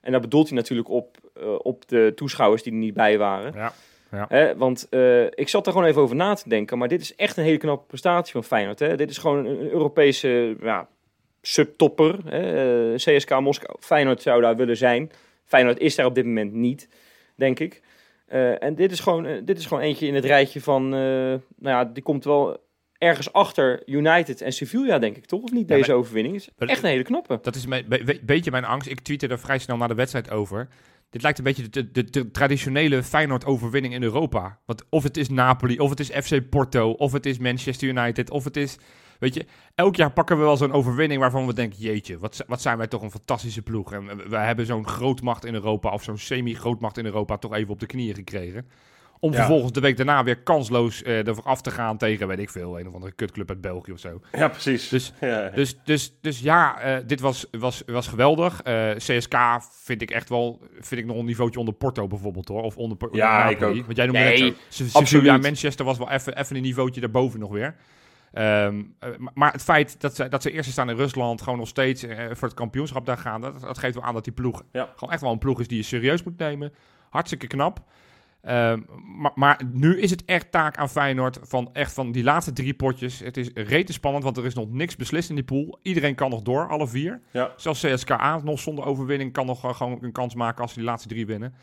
En 0.00 0.12
daar 0.12 0.20
bedoelt 0.20 0.48
hij 0.48 0.56
natuurlijk 0.56 0.88
op, 0.88 1.16
eh, 1.34 1.54
op 1.58 1.88
de 1.88 2.12
toeschouwers 2.14 2.62
die 2.62 2.72
er 2.72 2.78
niet 2.78 2.94
bij 2.94 3.18
waren. 3.18 3.52
Ja. 3.54 3.72
Ja. 4.10 4.26
Hè, 4.28 4.56
want 4.56 4.88
ik 5.34 5.48
zat 5.48 5.66
er 5.66 5.72
gewoon 5.72 5.86
even 5.86 6.02
over 6.02 6.16
na 6.16 6.34
te 6.34 6.48
denken, 6.48 6.78
maar 6.78 6.88
dit 6.88 7.00
is 7.00 7.14
echt 7.14 7.36
een 7.36 7.44
hele 7.44 7.56
knappe 7.56 7.86
prestatie 7.86 8.32
van 8.32 8.44
Feyenoord. 8.44 8.78
Hè. 8.78 8.96
Dit 8.96 9.10
is 9.10 9.18
gewoon 9.18 9.46
een, 9.46 9.70
Europese 9.70 10.56
ja, 10.62 10.88
subtopper. 11.42 12.18
Hè. 12.24 12.94
CSK 12.94 13.40
Moskou, 13.40 13.76
Feyenoord 13.80 14.22
zou 14.22 14.40
daar 14.40 14.56
willen 14.56 14.76
zijn. 14.76 15.10
Feyenoord 15.44 15.78
is 15.78 15.94
daar 15.94 16.06
op 16.06 16.14
dit 16.14 16.24
moment 16.24 16.52
niet, 16.52 16.88
denk 17.34 17.60
ik. 17.60 17.82
Eh, 18.26 18.62
en 18.62 18.74
dit 18.74 18.92
is, 18.92 19.00
gewoon, 19.00 19.26
eh, 19.26 19.40
dit 19.44 19.58
is 19.58 19.66
gewoon 19.66 19.82
eentje 19.82 20.06
in 20.06 20.14
het 20.14 20.24
rijtje 20.24 20.60
van, 20.60 20.84
eh, 20.84 21.00
nou 21.00 21.40
ja, 21.58 21.84
die 21.84 22.02
komt 22.02 22.24
wel 22.24 22.64
ergens 22.98 23.32
achter 23.32 23.82
United 23.88 24.40
en 24.40 24.52
Sevilla, 24.52 24.98
denk 24.98 25.16
ik, 25.16 25.24
toch? 25.26 25.42
Of 25.42 25.52
niet, 25.52 25.68
Ja, 25.68 25.74
deze 25.76 25.90
maar- 25.90 25.98
overwinning? 25.98 26.36
is 26.36 26.48
echt 26.56 26.82
een 26.82 26.88
hele 26.88 27.02
knappe. 27.02 27.38
Dat 27.42 27.54
is 27.54 27.64
een 27.64 27.84
be- 27.88 28.04
be- 28.04 28.20
beetje 28.22 28.50
mijn 28.50 28.64
angst. 28.64 28.88
Ik 28.88 29.00
tweette 29.00 29.28
er 29.28 29.38
vrij 29.38 29.58
snel 29.58 29.76
na 29.76 29.86
de 29.86 29.94
wedstrijd 29.94 30.30
over. 30.30 30.68
Dit 31.10 31.22
lijkt 31.22 31.38
een 31.38 31.44
beetje 31.44 31.68
de, 31.68 31.90
de, 31.90 32.04
de 32.04 32.30
traditionele 32.30 33.02
Feyenoord-overwinning 33.02 33.94
in 33.94 34.02
Europa. 34.02 34.58
Want 34.66 34.84
of 34.90 35.02
het 35.02 35.16
is 35.16 35.28
Napoli, 35.28 35.78
of 35.78 35.90
het 35.90 36.00
is 36.00 36.10
FC 36.10 36.48
Porto, 36.50 36.90
of 36.90 37.12
het 37.12 37.26
is 37.26 37.38
Manchester 37.38 37.88
United, 37.88 38.30
of 38.30 38.44
het 38.44 38.56
is... 38.56 38.76
Weet 39.18 39.34
je, 39.34 39.46
elk 39.74 39.96
jaar 39.96 40.10
pakken 40.12 40.36
we 40.38 40.42
wel 40.42 40.56
zo'n 40.56 40.72
overwinning 40.72 41.20
waarvan 41.20 41.46
we 41.46 41.54
denken... 41.54 41.78
Jeetje, 41.78 42.18
wat, 42.18 42.44
wat 42.46 42.60
zijn 42.62 42.78
wij 42.78 42.86
toch 42.86 43.02
een 43.02 43.10
fantastische 43.10 43.62
ploeg. 43.62 43.92
En 43.92 44.28
we, 44.28 44.36
hebben 44.36 44.66
zo'n 44.66 44.88
grootmacht 44.88 45.44
in 45.44 45.54
Europa, 45.54 45.90
of 45.90 46.02
zo'n 46.02 46.18
semi-grootmacht 46.18 46.98
in 46.98 47.04
Europa... 47.04 47.36
toch 47.36 47.54
even 47.54 47.72
op 47.72 47.80
de 47.80 47.86
knieën 47.86 48.14
gekregen. 48.14 48.66
Om 49.20 49.30
Ja. 49.32 49.36
vervolgens 49.36 49.72
de 49.72 49.80
week 49.80 49.96
daarna 49.96 50.24
weer 50.24 50.36
kansloos 50.42 51.02
eh 51.02 51.26
ervoor 51.26 51.44
af 51.44 51.60
te 51.62 51.70
gaan 51.70 51.96
tegen, 51.96 52.28
weet 52.28 52.38
ik 52.38 52.50
veel... 52.50 52.78
een 52.80 52.88
of 52.88 52.94
andere 52.94 53.12
kutclub 53.12 53.48
uit 53.48 53.60
België 53.60 53.92
of 53.92 53.98
zo. 53.98 54.20
Ja, 54.32 54.48
precies. 54.48 54.88
Dus 54.88 55.12
ja. 55.20 55.48
dus, 55.48 55.76
dus, 55.84 56.14
dus 56.20 56.40
ja, 56.40 56.80
eh, 56.80 56.96
dit 57.06 57.20
was, 57.20 57.46
was, 57.50 57.82
was 57.86 58.06
geweldig. 58.06 58.62
Eh, 58.62 58.90
CSK 58.96 59.34
vind 59.82 60.02
ik 60.02 60.10
echt 60.10 60.28
wel, 60.28 60.60
vind 60.80 61.00
ik 61.00 61.06
nog 61.06 61.16
een 61.16 61.24
niveautje 61.24 61.58
onder 61.58 61.74
Porto 61.74 62.06
bijvoorbeeld 62.06 62.48
hoor. 62.48 62.62
Of 62.62 62.76
onder, 62.76 62.96
Ja, 63.12 63.38
Napoli. 63.38 63.54
ik 63.54 63.62
ook. 63.78 63.84
Want 63.84 63.96
jij 63.96 64.06
noemde 64.06 64.20
Nee, 64.20 64.42
net. 64.42 64.56
Sevilla 64.92 65.36
Manchester 65.36 65.84
was 65.84 65.98
wel 65.98 66.10
even, 66.10 66.38
even 66.38 66.56
een 66.56 66.62
niveautje 66.62 67.00
daarboven 67.00 67.40
nog 67.40 67.50
weer. 67.50 67.74
Ehm, 68.36 68.82
eh, 68.98 69.08
maar- 69.34 69.52
het 69.52 69.62
feit 69.62 70.00
dat 70.00 70.14
ze, 70.16 70.28
dat 70.28 70.42
ze 70.42 70.50
eerste 70.50 70.72
staan 70.72 70.90
in 70.90 70.96
Rusland, 70.96 71.42
gewoon 71.42 71.58
nog 71.58 71.68
steeds 71.68 72.02
eh, 72.02 72.24
voor 72.32 72.48
het 72.48 72.56
kampioenschap 72.56 73.06
daar 73.06 73.18
gaan, 73.18 73.40
dat, 73.40 73.60
dat 73.60 73.78
geeft 73.78 73.94
wel 73.94 74.04
aan 74.04 74.14
dat 74.14 74.24
die 74.24 74.32
ploeg 74.32 74.62
Ja. 74.72 74.88
gewoon 74.96 75.12
echt 75.12 75.22
wel 75.22 75.32
een 75.32 75.38
ploeg 75.38 75.60
is 75.60 75.68
die 75.68 75.76
je 75.76 75.82
serieus 75.82 76.22
moet 76.22 76.38
nemen. 76.38 76.72
Hartstikke 77.10 77.46
knap. 77.46 77.80
Ehm, 78.42 78.80
maar, 79.18 79.32
maar 79.34 79.60
nu 79.72 80.00
is 80.00 80.10
het 80.10 80.24
echt 80.24 80.50
taak 80.52 80.76
aan 80.76 80.88
Feyenoord 80.88 81.38
van 81.42 81.70
echt 81.72 81.92
van 81.92 82.12
die 82.12 82.22
laatste 82.24 82.52
drie 82.52 82.74
potjes. 82.74 83.18
Het 83.18 83.36
is 83.36 83.50
rete 83.54 83.92
spannend, 83.92 84.24
want 84.24 84.36
er 84.36 84.44
is 84.44 84.54
nog 84.54 84.70
niks 84.70 84.96
beslist 84.96 85.28
in 85.28 85.34
die 85.34 85.44
pool. 85.44 85.78
Iedereen 85.82 86.14
kan 86.14 86.30
nog 86.30 86.42
door, 86.42 86.68
alle 86.68 86.88
vier. 86.88 87.20
Ja. 87.30 87.52
Zelfs 87.56 87.80
CSKA 87.86 88.40
nog 88.44 88.58
zonder 88.58 88.84
overwinning 88.84 89.32
kan 89.32 89.46
nog 89.46 89.64
eh, 89.64 89.74
gewoon 89.74 89.98
een 90.00 90.12
kans 90.12 90.34
maken 90.34 90.62
als 90.62 90.72
ze 90.72 90.78
die 90.78 90.88
laatste 90.88 91.08
drie 91.08 91.26
winnen. 91.26 91.54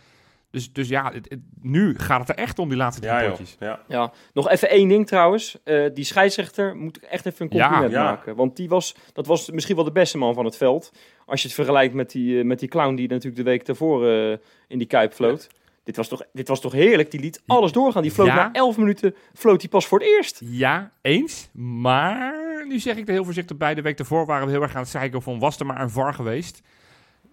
Dus, 0.54 0.74
dus 0.74 0.88
ja, 0.88 1.12
het- 1.14 1.30
het- 1.30 1.40
nu 1.62 1.94
gaat 2.00 2.20
het 2.20 2.30
er 2.30 2.36
echt 2.44 2.60
om 2.60 2.70
die 2.70 2.78
laatste 2.78 3.02
drie 3.02 3.14
Ja, 3.14 3.30
potjes. 3.30 3.56
Ja. 3.60 3.80
Ja, 3.88 4.12
nog 4.34 4.50
even 4.50 4.70
één 4.70 4.88
ding 4.88 5.08
trouwens. 5.08 5.58
Eh, 5.64 5.86
die 5.94 6.04
scheidsrechter 6.04 6.76
moet 6.76 6.98
ik 6.98 7.04
echt 7.04 7.26
even 7.26 7.46
een 7.46 7.52
compliment 7.52 7.92
ja. 7.92 8.04
maken. 8.04 8.36
Want 8.36 8.56
die 8.56 8.70
was, 8.70 8.96
dat 9.14 9.28
was 9.28 9.52
misschien 9.52 9.76
wel 9.76 9.86
de 9.86 9.92
beste 9.92 10.18
man 10.18 10.34
van 10.34 10.46
het 10.46 10.58
veld. 10.58 10.92
Als 11.26 11.42
je 11.42 11.48
het 11.48 11.56
vergelijkt 11.56 11.94
met 11.94 12.12
die, 12.12 12.40
eh, 12.40 12.46
met 12.46 12.60
die 12.60 12.70
clown 12.70 12.96
die 12.96 13.08
natuurlijk 13.08 13.36
de 13.36 13.44
week 13.44 13.66
daarvoor 13.66 14.08
eh, 14.08 14.32
in 14.68 14.78
die 14.78 14.88
Kuip 14.88 15.14
floot. 15.14 15.48
Dit, 15.84 15.96
was 15.96 16.08
toch, 16.08 16.22
dit 16.34 16.48
was 16.48 16.62
toch 16.62 16.72
heerlijk? 16.72 17.12
Die 17.12 17.20
liet 17.20 17.42
alles 17.48 17.72
doorgaan. 17.72 18.02
Die 18.02 18.12
floot 18.12 18.28
Ja. 18.28 18.36
na 18.36 18.50
11 18.52 18.78
minuten 18.78 19.16
floot 19.34 19.62
hij 19.62 19.70
pas 19.70 19.88
voor 19.88 20.00
het 20.00 20.08
eerst. 20.08 20.42
Ja, 20.44 20.92
eens. 21.02 21.50
Maar 21.54 22.34
nu 22.68 22.80
zeg 22.80 22.96
ik 22.98 23.08
er 23.08 23.14
heel 23.14 23.24
voorzichtig 23.24 23.58
bij. 23.58 23.74
De 23.74 23.82
week 23.82 23.98
daarvoor 23.98 24.26
waren 24.26 24.46
we 24.46 24.52
heel 24.52 24.62
erg 24.62 24.76
aan 24.76 24.82
het 24.82 24.90
zeiken 24.90 25.22
van 25.22 25.40
was 25.40 25.60
er 25.60 25.66
maar 25.66 25.82
een 25.82 25.90
VAR 25.90 26.14
geweest. 26.14 26.62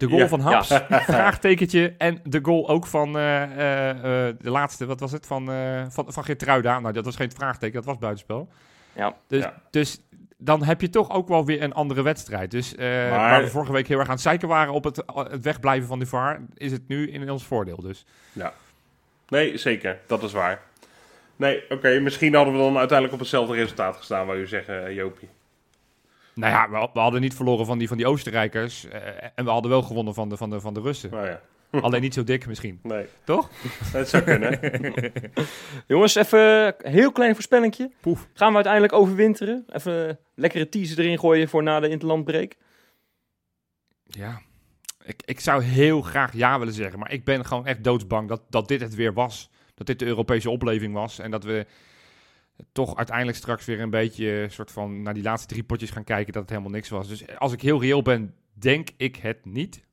De 0.00 0.06
goal 0.06 0.18
Ja. 0.18 0.28
van 0.28 0.40
Haps, 0.40 0.66
vraagtekentje. 1.14 1.94
En 1.98 2.20
de 2.24 2.38
goal 2.42 2.68
ook 2.68 2.86
van 2.86 3.16
eh, 3.18 3.42
eh, 3.42 3.90
eh, 4.28 4.34
de 4.40 4.50
laatste, 4.50 4.86
wat 4.86 5.00
was 5.00 5.12
het? 5.12 5.26
Van, 5.26 5.50
eh 5.52 5.84
van, 5.88 6.12
van 6.12 6.24
Geertruida. 6.24 6.80
Nou, 6.80 6.92
dat 6.94 7.04
was 7.04 7.16
geen 7.16 7.30
vraagteken, 7.32 7.74
dat 7.74 7.84
was 7.84 7.98
buitenspel. 7.98 8.48
Ja. 8.92 9.14
Dus, 9.26 9.42
Ja. 9.42 9.54
dus 9.70 10.00
dan 10.36 10.62
heb 10.64 10.80
je 10.80 10.90
toch 10.90 11.10
ook 11.10 11.28
wel 11.28 11.44
weer 11.44 11.62
een 11.62 11.72
andere 11.72 12.02
wedstrijd. 12.02 12.50
Dus 12.50 12.74
eh, 12.74 12.86
Maar- 12.88 13.10
waar 13.10 13.42
we 13.42 13.48
vorige 13.48 13.72
week 13.72 13.88
heel 13.88 13.98
erg 13.98 14.06
aan 14.08 14.12
het 14.14 14.22
zeiken 14.22 14.48
waren 14.48 14.72
op 14.72 14.84
het, 14.84 15.02
het 15.14 15.42
wegblijven 15.44 15.88
van 15.88 15.98
de 15.98 16.06
VAR, 16.06 16.40
is 16.54 16.72
het 16.72 16.88
nu 16.88 17.10
in 17.10 17.30
ons 17.30 17.44
voordeel. 17.44 17.80
Dus 17.80 18.04
Nee, 19.28 19.56
zeker. 19.56 19.98
Dat 20.06 20.22
is 20.22 20.32
waar. 20.32 20.60
Nee, 21.36 21.62
oké. 21.68 22.00
misschien 22.00 22.34
hadden 22.34 22.54
we 22.54 22.60
dan 22.60 22.76
uiteindelijk 22.78 23.12
op 23.12 23.20
hetzelfde 23.20 23.54
resultaat 23.54 23.96
gestaan, 23.96 24.26
wou 24.26 24.38
je 24.38 24.46
zeggen, 24.46 24.94
Jopie. 24.94 25.28
Nou 26.40 26.52
ja, 26.52 26.70
we, 26.70 26.88
we 26.92 27.00
hadden 27.00 27.20
niet 27.20 27.34
verloren 27.34 27.66
van 27.66 27.78
die, 27.78 27.88
van 27.88 27.96
die 27.96 28.06
Oostenrijkers. 28.06 28.88
eh, 28.88 29.00
en 29.34 29.44
we 29.44 29.50
hadden 29.50 29.70
wel 29.70 29.82
gewonnen 29.82 30.14
van 30.14 30.28
de, 30.28 30.36
van 30.36 30.50
de, 30.50 30.60
van 30.60 30.74
de 30.74 30.80
Russen. 30.80 31.10
Nou 31.10 31.26
ja, 31.26 31.40
Alleen 31.80 32.00
niet 32.00 32.14
zo 32.14 32.24
dik 32.24 32.46
misschien. 32.46 32.80
nee. 32.82 33.06
Toch? 33.24 33.50
Dat 33.92 34.08
zou 34.08 34.22
kunnen. 34.22 34.60
Jongens, 35.86 36.14
even 36.14 36.40
een 36.86 36.92
heel 36.92 37.12
klein 37.12 37.34
voorspellingje. 37.34 37.90
Poef. 38.00 38.28
Gaan 38.34 38.48
we 38.48 38.54
uiteindelijk 38.54 38.92
overwinteren? 38.92 39.64
Even 39.68 39.92
een 40.08 40.18
lekkere 40.34 40.68
teaser 40.68 40.98
erin 40.98 41.18
gooien 41.18 41.48
voor 41.48 41.62
na 41.62 41.80
de 41.80 41.88
interlandbreak. 41.88 42.54
Ja, 44.04 44.40
ik, 45.04 45.22
ik 45.24 45.40
zou 45.40 45.62
heel 45.62 46.02
graag 46.02 46.32
ja 46.32 46.58
willen 46.58 46.74
zeggen. 46.74 46.98
Maar 46.98 47.12
ik 47.12 47.24
ben 47.24 47.44
gewoon 47.44 47.66
echt 47.66 47.84
doodsbang 47.84 48.28
dat, 48.28 48.42
dat 48.48 48.68
dit 48.68 48.80
het 48.80 48.94
weer 48.94 49.12
was. 49.12 49.50
Dat 49.74 49.86
dit 49.86 49.98
de 49.98 50.06
Europese 50.06 50.50
opleving 50.50 50.94
was. 50.94 51.18
En 51.18 51.30
dat 51.30 51.44
we 51.44 51.66
toch 52.72 52.96
uiteindelijk 52.96 53.36
straks 53.36 53.64
weer 53.64 53.80
een 53.80 53.90
beetje 53.90 54.46
soort 54.50 54.70
van 54.72 55.02
naar 55.02 55.14
die 55.14 55.22
laatste 55.22 55.48
drie 55.48 55.62
potjes 55.64 55.90
gaan 55.90 56.04
kijken 56.04 56.32
dat 56.32 56.42
het 56.42 56.50
helemaal 56.50 56.70
niks 56.72 56.88
was. 56.88 57.08
Dus 57.08 57.36
als 57.38 57.52
ik 57.52 57.60
heel 57.62 57.80
reëel 57.80 58.02
ben, 58.02 58.34
denk 58.52 58.88
ik 58.96 59.16
het 59.16 59.44
niet. 59.44 59.84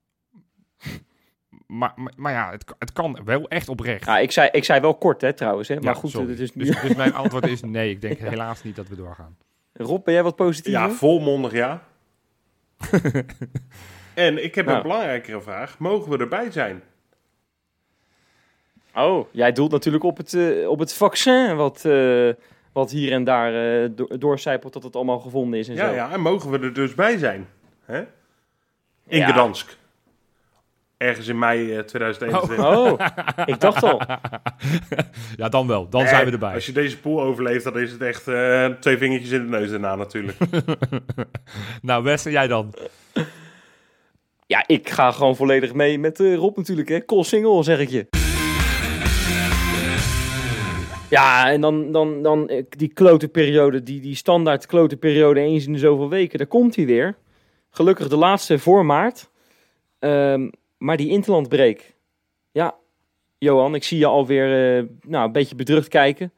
Maar, 1.67 1.93
maar, 1.95 2.13
maar 2.15 2.31
ja, 2.31 2.51
het, 2.51 2.63
kan- 2.63 2.75
het 2.79 2.91
kan 2.93 3.19
wel 3.25 3.47
echt 3.47 3.69
oprecht. 3.69 4.05
Ja, 4.05 4.17
ik 4.19 4.31
zei, 4.31 4.49
ik 4.51 4.63
zei 4.63 4.79
wel 4.79 4.95
kort 4.95 5.21
hè, 5.21 5.33
trouwens. 5.33 5.67
Hè? 5.67 5.73
Ja, 5.73 5.79
Maar 5.81 5.95
goed, 5.95 6.09
sorry. 6.11 6.29
het 6.29 6.39
is 6.39 6.55
nu... 6.55 6.63
dus, 6.65 6.81
dus 6.81 6.95
mijn 6.95 7.13
antwoord 7.23 7.47
is 7.47 7.61
nee. 7.61 7.89
Ik 7.89 8.01
denk 8.01 8.17
helaas 8.17 8.63
niet 8.63 8.75
dat 8.75 8.87
we 8.87 8.95
doorgaan. 8.95 9.37
Rob, 9.73 10.03
ben 10.03 10.13
jij 10.13 10.23
wat 10.23 10.35
positiever? 10.35 10.81
Ja, 10.81 10.89
volmondig 10.89 11.51
ja. 11.51 11.83
En 14.13 14.43
ik 14.43 14.55
heb 14.55 14.65
Nou. 14.65 14.77
een 14.77 14.83
belangrijkere 14.83 15.41
vraag. 15.41 15.79
Mogen 15.79 16.11
we 16.11 16.17
erbij 16.17 16.51
zijn? 16.51 16.81
Oh, 18.95 19.27
jij 19.33 19.51
doelt 19.51 19.71
natuurlijk 19.71 20.03
op 20.03 20.17
het, 20.17 20.33
eh, 20.33 20.69
op 20.69 20.79
het 20.79 20.93
vaccin 20.93 21.55
wat, 21.55 21.85
eh, 21.85 22.29
wat 22.77 22.91
hier 22.91 23.11
en 23.11 23.23
daar 23.23 23.81
eh, 23.83 23.89
do 23.95 24.07
doorcijpelt 24.17 24.73
dat 24.73 24.83
het 24.83 24.95
allemaal 24.95 25.19
gevonden 25.19 25.59
is 25.59 25.67
en 25.69 25.75
Ja, 25.75 25.87
zo. 25.89 25.93
ja, 25.95 26.11
en 26.11 26.21
mogen 26.21 26.49
we 26.51 26.59
er 26.59 26.73
dus 26.73 26.93
bij 26.95 27.17
zijn? 27.17 27.47
Hè? 27.85 27.99
In 29.07 29.19
Ja. 29.19 29.27
Gdansk. 29.27 29.77
Ergens 30.97 31.27
in 31.27 31.39
mei 31.39 31.75
eh, 31.75 31.83
2021. 31.83 32.65
Oh, 32.65 32.99
ik 33.45 33.59
dacht 33.59 33.83
al. 33.83 34.01
Ja, 35.35 35.49
dan 35.49 35.67
wel. 35.67 35.89
Dan 35.89 36.01
Nee, 36.01 36.09
zijn 36.09 36.25
we 36.25 36.31
erbij. 36.31 36.53
Als 36.53 36.65
je 36.65 36.71
deze 36.71 36.97
pool 36.99 37.21
overleeft, 37.21 37.63
dan 37.63 37.79
is 37.79 37.91
het 37.91 38.01
echt 38.01 38.27
eh, 38.27 38.65
twee 38.65 38.97
vingertjes 38.97 39.31
in 39.31 39.41
de 39.43 39.57
neus 39.57 39.69
daarna 39.69 39.95
natuurlijk. 39.95 40.37
Nou, 41.81 42.03
Wes, 42.03 42.25
en 42.25 42.31
jij 42.31 42.47
dan? 42.47 42.73
Ja, 44.45 44.63
ik 44.67 44.89
ga 44.89 45.11
gewoon 45.11 45.35
volledig 45.35 45.73
mee 45.73 45.99
met 45.99 46.19
eh, 46.19 46.35
Rob 46.35 46.57
natuurlijk, 46.57 46.89
hè. 46.89 47.05
Call 47.05 47.23
single, 47.23 47.63
zeg 47.63 47.79
ik 47.79 47.89
je. 47.89 48.26
Ja, 51.09 51.51
en 51.51 51.61
dan, 51.61 51.91
dan, 51.91 52.23
dan 52.23 52.49
eh, 52.49 52.63
die 52.69 52.93
klote 52.93 53.27
periode, 53.27 53.83
die, 53.83 54.01
die 54.01 54.15
standaard 54.15 54.65
klote 54.65 54.97
periode 54.97 55.39
eens 55.39 55.65
in 55.65 55.73
de 55.73 55.79
zoveel 55.79 56.09
weken, 56.09 56.37
daar 56.37 56.47
komt 56.47 56.75
hij 56.75 56.85
weer. 56.85 57.15
Gelukkig 57.69 58.07
de 58.07 58.17
laatste 58.17 58.59
voor 58.59 58.85
maart. 58.85 59.29
Ehm, 59.99 60.49
maar 60.77 60.97
die 60.97 61.09
interlandbreak. 61.09 61.93
Ja, 62.51 62.75
Johan, 63.37 63.75
ik 63.75 63.83
zie 63.83 63.97
je 63.97 64.05
alweer 64.05 64.77
eh, 64.77 64.83
nou, 65.01 65.25
een 65.25 65.31
beetje 65.31 65.55
bedrukt 65.55 65.87
kijken. 65.87 66.31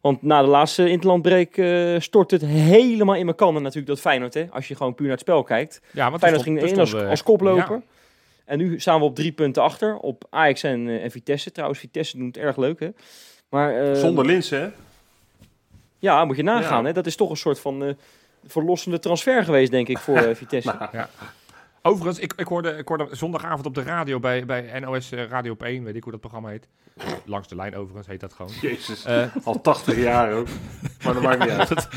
Want 0.00 0.22
na 0.22 0.42
de 0.42 0.48
laatste 0.48 0.88
interlandbreak 0.88 1.56
eh 1.56 1.94
stort 1.98 2.30
het 2.30 2.44
helemaal 2.44 3.14
in 3.14 3.24
mijn 3.24 3.36
kannen 3.36 3.62
natuurlijk 3.62 3.88
dat 3.88 4.00
Feyenoord, 4.00 4.34
hè. 4.34 4.46
Als 4.50 4.68
je 4.68 4.74
gewoon 4.76 4.94
puur 4.94 5.06
naar 5.06 5.16
het 5.16 5.24
spel 5.24 5.42
kijkt. 5.42 5.80
Ja, 5.92 6.08
want 6.08 6.20
Feyenoord 6.20 6.44
ging 6.44 6.58
erin 6.58 6.74
er 6.74 6.80
als, 6.80 6.94
als 6.94 7.22
koploper. 7.22 7.74
Ja. 7.74 7.82
En 8.44 8.58
nu 8.58 8.80
staan 8.80 8.98
we 8.98 9.04
op 9.04 9.14
drie 9.14 9.32
punten 9.32 9.62
achter. 9.62 9.96
Op 9.96 10.24
Ajax 10.30 10.62
en, 10.62 10.88
en 11.00 11.10
Vitesse. 11.10 11.52
Trouwens, 11.52 11.80
Vitesse 11.80 12.16
doet 12.16 12.26
het 12.26 12.44
erg 12.44 12.56
leuk, 12.56 12.80
hè. 12.80 12.88
Maar, 13.48 13.74
eh, 13.90 13.94
Zonder 13.94 14.24
Linsen, 14.26 14.60
hè? 14.60 14.68
Ja, 15.98 16.24
moet 16.24 16.36
je 16.36 16.42
nagaan, 16.42 16.80
Ja. 16.80 16.86
hè. 16.86 16.92
Dat 16.92 17.06
is 17.06 17.16
toch 17.16 17.30
een 17.30 17.36
soort 17.36 17.60
van 17.60 17.84
eh, 17.84 17.94
verlossende 18.46 18.98
transfer 18.98 19.44
geweest, 19.44 19.70
denk 19.70 19.88
ik, 19.88 19.98
voor 19.98 20.16
eh, 20.16 20.34
Vitesse. 20.40 20.74
Overigens, 21.82 22.18
ik, 22.18 22.32
ik, 22.36 22.46
hoorde, 22.46 22.70
ik 22.70 22.88
hoorde 22.88 23.08
zondagavond 23.10 23.66
op 23.66 23.74
de 23.74 23.82
radio 23.82 24.20
bij, 24.20 24.44
bij 24.46 24.80
NOS 24.80 25.12
eh, 25.12 25.24
Radio 25.28 25.52
op 25.52 25.62
1, 25.62 25.84
weet 25.84 25.96
ik 25.96 26.02
hoe 26.02 26.12
dat 26.12 26.20
programma 26.20 26.48
heet. 26.48 26.68
Langs 27.24 27.48
de 27.48 27.56
lijn 27.56 27.76
overigens 27.76 28.06
heet 28.06 28.20
dat 28.20 28.32
gewoon. 28.32 28.52
Jezus, 28.60 29.04
Eh, 29.04 29.22
al 29.44 29.60
80 29.60 29.96
jaar 29.96 30.32
ook. 30.32 30.46
Maar 31.04 31.14
dat 31.14 31.22
maakt 31.22 31.38
niet 31.40 31.50
uit. 31.60 31.88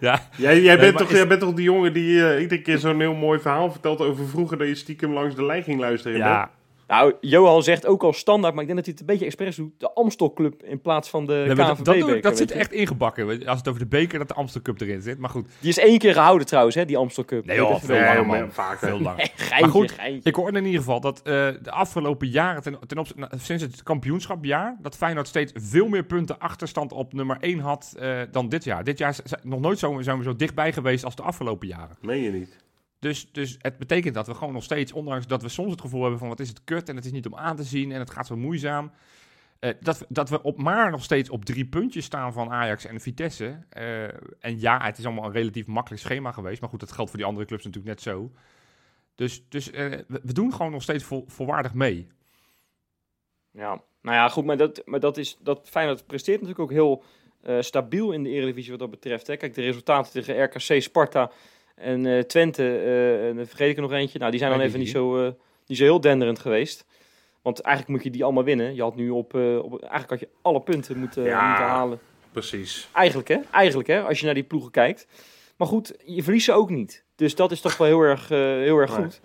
ja, 0.00 0.22
Jij, 0.36 0.60
jij, 0.60 0.78
bent 0.78 0.96
toch, 0.96 1.08
is- 1.10 1.16
jij 1.16 1.26
bent 1.26 1.40
toch 1.40 1.54
die 1.54 1.64
jongen 1.64 1.92
die 1.92 2.26
eh, 2.32 2.40
iedere 2.40 2.62
keer 2.62 2.78
zo'n 2.78 3.00
heel 3.00 3.14
mooi 3.14 3.38
verhaal 3.40 3.70
vertelt 3.70 4.00
over 4.00 4.28
vroeger 4.28 4.58
dat 4.58 4.66
je 4.68 4.74
stiekem 4.74 5.12
langs 5.12 5.34
de 5.34 5.44
lijn 5.44 5.62
ging 5.62 5.80
luisteren? 5.80 6.16
ja. 6.18 6.50
Nou, 6.90 7.14
Johan 7.20 7.62
zegt 7.62 7.86
ook 7.86 8.02
al 8.02 8.12
standaard, 8.12 8.54
maar 8.54 8.62
ik 8.62 8.68
denk 8.68 8.84
dat 8.84 8.86
hij 8.86 8.96
het 8.98 9.00
een 9.00 9.14
beetje 9.18 9.24
expres 9.24 9.56
doet. 9.56 9.72
De 9.78 9.92
Amstel 9.92 10.32
Club 10.32 10.62
in 10.62 10.80
plaats 10.80 11.10
van 11.10 11.26
de 11.26 11.32
Nee, 11.32 11.54
KNVB 11.54 11.84
dat, 11.84 11.98
dat, 12.08 12.22
dat 12.22 12.36
zit 12.36 12.50
echt 12.50 12.72
ingebakken. 12.72 13.46
Als 13.46 13.58
het 13.58 13.68
over 13.68 13.80
de 13.80 13.86
beker, 13.86 14.18
dat 14.18 14.28
de 14.28 14.34
Amstel 14.34 14.62
Cup 14.62 14.80
erin 14.80 15.02
zit. 15.02 15.18
Maar 15.18 15.30
goed, 15.30 15.48
Die 15.60 15.68
is 15.68 15.78
één 15.78 15.98
keer 15.98 16.12
gehouden 16.12 16.46
trouwens, 16.46 16.74
hè, 16.74 16.84
die 16.84 16.96
Amstel 16.96 17.24
Cup. 17.24 17.44
Nee, 17.44 17.56
joh, 17.56 17.80
veel 17.82 18.00
langer, 18.00 18.26
man. 18.26 18.52
vaak. 18.52 18.78
veel 18.78 19.00
langer. 19.00 19.16
Nee, 19.16 19.26
geintje, 19.36 19.60
Maar 19.60 19.70
goed, 19.70 19.90
geintje. 19.90 20.28
Ik 20.28 20.36
hoorde 20.36 20.58
in 20.58 20.64
ieder 20.64 20.80
geval 20.80 21.00
dat 21.00 21.18
eh, 21.18 21.22
de 21.62 21.70
afgelopen 21.70 22.28
jaren, 22.28 22.62
ten, 22.62 22.78
ten 22.86 22.98
opzichte, 22.98 23.20
nou, 23.20 23.32
sinds 23.38 23.62
het 23.62 23.82
kampioenschapjaar, 23.82 24.76
dat 24.80 24.96
Feyenoord 24.96 25.28
steeds 25.28 25.52
veel 25.54 25.88
meer 25.88 26.04
punten 26.04 26.38
achterstand 26.38 26.92
op 26.92 27.12
nummer 27.12 27.36
1 27.40 27.58
had 27.58 27.94
eh, 27.98 28.18
dan 28.30 28.48
dit 28.48 28.64
jaar. 28.64 28.84
Dit 28.84 28.98
jaar 28.98 29.14
zijn 29.24 29.40
we 29.42 29.48
nog 29.48 29.60
nooit 29.60 29.78
zo, 29.78 30.00
zijn 30.00 30.18
we 30.18 30.24
zo 30.24 30.36
dichtbij 30.36 30.72
geweest 30.72 31.04
als 31.04 31.16
de 31.16 31.22
afgelopen 31.22 31.68
jaren. 31.68 31.96
Meen 32.00 32.22
je 32.22 32.30
niet? 32.30 32.56
Dus, 33.00 33.32
dus 33.32 33.56
het 33.58 33.78
betekent 33.78 34.14
dat 34.14 34.26
we 34.26 34.34
gewoon 34.34 34.52
nog 34.52 34.62
steeds, 34.62 34.92
ondanks 34.92 35.26
dat 35.26 35.42
we 35.42 35.48
soms 35.48 35.70
het 35.70 35.80
gevoel 35.80 36.00
hebben 36.00 36.18
van 36.18 36.28
wat 36.28 36.40
is 36.40 36.48
het 36.48 36.64
kut 36.64 36.88
en 36.88 36.96
het 36.96 37.04
is 37.04 37.12
niet 37.12 37.26
om 37.26 37.36
aan 37.36 37.56
te 37.56 37.64
zien 37.64 37.92
en 37.92 37.98
het 37.98 38.10
gaat 38.10 38.26
zo 38.26 38.36
moeizaam, 38.36 38.92
eh, 39.60 39.74
dat, 39.80 40.06
dat 40.08 40.28
we 40.28 40.42
op 40.42 40.62
maar 40.62 40.90
nog 40.90 41.02
steeds 41.02 41.30
op 41.30 41.44
drie 41.44 41.66
puntjes 41.66 42.04
staan 42.04 42.32
van 42.32 42.50
Ajax 42.50 42.84
en 42.84 43.00
Vitesse. 43.00 43.58
Eh, 43.68 44.04
en 44.44 44.60
ja, 44.60 44.84
het 44.84 44.98
is 44.98 45.04
allemaal 45.04 45.24
een 45.24 45.32
relatief 45.32 45.66
makkelijk 45.66 46.02
schema 46.02 46.32
geweest, 46.32 46.60
maar 46.60 46.70
goed, 46.70 46.80
dat 46.80 46.92
geldt 46.92 47.10
voor 47.10 47.18
die 47.18 47.28
andere 47.28 47.46
clubs 47.46 47.64
natuurlijk 47.64 47.94
net 47.94 48.02
zo. 48.02 48.30
Dus, 49.14 49.48
dus 49.48 49.70
eh, 49.70 49.98
we, 50.08 50.32
doen 50.32 50.52
gewoon 50.52 50.72
nog 50.72 50.82
steeds 50.82 51.04
vol, 51.04 51.24
volwaardig 51.28 51.74
mee. 51.74 52.08
Ja, 53.50 53.82
nou 54.02 54.16
ja, 54.16 54.28
goed, 54.28 54.44
maar 54.44 54.56
dat, 54.56 54.82
maar 54.84 55.00
dat 55.00 55.16
is, 55.16 55.38
dat 55.40 55.68
Feyenoord 55.68 56.06
presteert 56.06 56.40
natuurlijk 56.40 56.70
ook 56.70 56.76
heel 56.76 57.04
stabiel 57.60 58.12
in 58.12 58.22
de 58.22 58.30
Eredivisie 58.30 58.70
wat 58.70 58.80
dat 58.80 58.90
betreft. 58.90 59.26
Hè. 59.26 59.36
Kijk, 59.36 59.54
de 59.54 59.62
resultaten 59.62 60.12
tegen 60.12 60.42
RKC, 60.42 60.82
Sparta 60.82 61.30
en 61.80 62.06
eh, 62.06 62.18
Twente, 62.22 62.78
en 63.28 63.36
dan 63.36 63.46
vergeet 63.46 63.70
ik 63.70 63.76
er 63.76 63.82
nog 63.82 63.92
eentje. 63.92 64.18
Nou, 64.18 64.30
die 64.30 64.40
zijn 64.40 64.52
dan 64.52 64.60
even 64.60 64.78
niet 64.78 64.88
zo, 64.90 65.24
eh, 65.26 65.32
niet 65.66 65.78
zo 65.78 65.84
heel 65.84 66.00
denderend 66.00 66.38
geweest. 66.38 66.86
Want 67.42 67.60
eigenlijk 67.60 67.94
moet 67.96 68.04
je 68.04 68.10
die 68.10 68.24
allemaal 68.24 68.44
winnen. 68.44 68.74
Je 68.74 68.82
had 68.82 68.96
nu 68.96 69.10
op, 69.10 69.34
op 69.34 69.80
eigenlijk 69.80 70.10
had 70.10 70.20
je 70.20 70.28
alle 70.42 70.60
punten 70.60 70.98
moeten, 70.98 71.22
Ja. 71.24 71.48
moeten 71.48 71.64
halen. 71.66 71.98
Precies. 72.32 72.88
Eigenlijk 72.92 73.28
hè, 73.28 73.38
eigenlijk 73.50 73.88
hè, 73.88 74.02
als 74.02 74.18
je 74.20 74.24
naar 74.24 74.34
die 74.34 74.42
ploegen 74.42 74.70
kijkt. 74.70 75.06
Maar 75.56 75.68
goed, 75.68 75.94
je 76.04 76.22
verliest 76.22 76.44
ze 76.44 76.52
ook 76.52 76.70
niet. 76.70 77.04
Dus 77.16 77.34
dat 77.34 77.50
is 77.50 77.60
toch 77.60 77.76
wel 77.76 77.86
heel 77.86 78.00
erg, 78.00 78.28
heel 78.28 78.78
erg 78.78 78.96
Nee. 78.96 79.04
goed. 79.04 79.20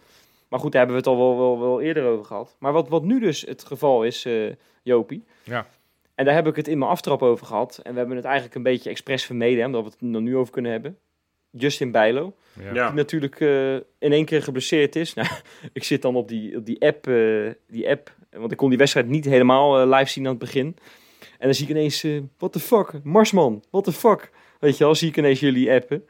Maar 0.49 0.59
goed, 0.59 0.71
daar 0.71 0.85
hebben 0.85 1.03
we 1.03 1.09
het 1.09 1.19
al 1.19 1.25
wel, 1.27 1.37
wel, 1.37 1.59
wel 1.59 1.81
eerder 1.81 2.03
over 2.05 2.25
gehad. 2.25 2.55
Maar 2.59 2.71
wat, 2.73 2.89
wat 2.89 3.03
nu 3.03 3.19
dus 3.19 3.41
het 3.41 3.63
geval 3.63 4.03
is, 4.03 4.27
Jopie. 4.83 5.23
Ja. 5.43 5.67
En 6.15 6.25
daar 6.25 6.33
heb 6.33 6.47
ik 6.47 6.55
het 6.55 6.67
in 6.67 6.77
mijn 6.77 6.91
aftrap 6.91 7.21
over 7.21 7.45
gehad. 7.45 7.79
En 7.83 7.91
we 7.91 7.97
hebben 7.97 8.15
het 8.15 8.25
eigenlijk 8.25 8.55
een 8.55 8.63
beetje 8.63 8.89
expres 8.89 9.25
vermeden, 9.25 9.59
hè, 9.59 9.65
omdat 9.65 9.83
we 9.83 9.89
het 9.89 10.15
er 10.15 10.21
nu 10.21 10.37
over 10.37 10.53
kunnen 10.53 10.71
hebben. 10.71 10.97
Justin 11.57 11.91
Bijlo, 11.91 12.33
Ja. 12.73 12.87
Die 12.87 12.95
natuurlijk 12.95 13.39
eh, 13.39 13.73
in 13.75 14.11
één 14.11 14.25
keer 14.25 14.43
geblesseerd 14.43 14.95
is. 14.95 15.13
Nou, 15.15 15.27
ik 15.73 15.83
zit 15.83 16.01
dan 16.01 16.15
op 16.15 16.27
die, 16.27 16.57
op 16.57 16.65
die, 16.65 16.81
app, 16.81 17.07
eh, 17.07 17.49
die 17.67 17.89
app, 17.89 18.15
want 18.31 18.51
ik 18.51 18.57
kon 18.57 18.69
die 18.69 18.77
wedstrijd 18.77 19.07
niet 19.07 19.25
helemaal 19.25 19.79
eh, 19.79 19.97
live 19.97 20.09
zien 20.11 20.23
aan 20.23 20.29
het 20.29 20.39
begin. 20.39 20.75
En 21.19 21.45
dan 21.45 21.53
zie 21.53 21.65
ik 21.65 21.71
ineens, 21.71 22.05
what 22.37 22.51
the 22.51 22.59
fuck, 22.59 22.91
Marsman, 23.03 23.63
what 23.69 23.83
the 23.83 23.91
fuck. 23.91 24.31
Weet 24.59 24.77
je 24.77 24.83
wel, 24.83 24.95
zie 24.95 25.09
ik 25.09 25.17
ineens 25.17 25.39
jullie 25.39 25.71
appen. 25.71 26.05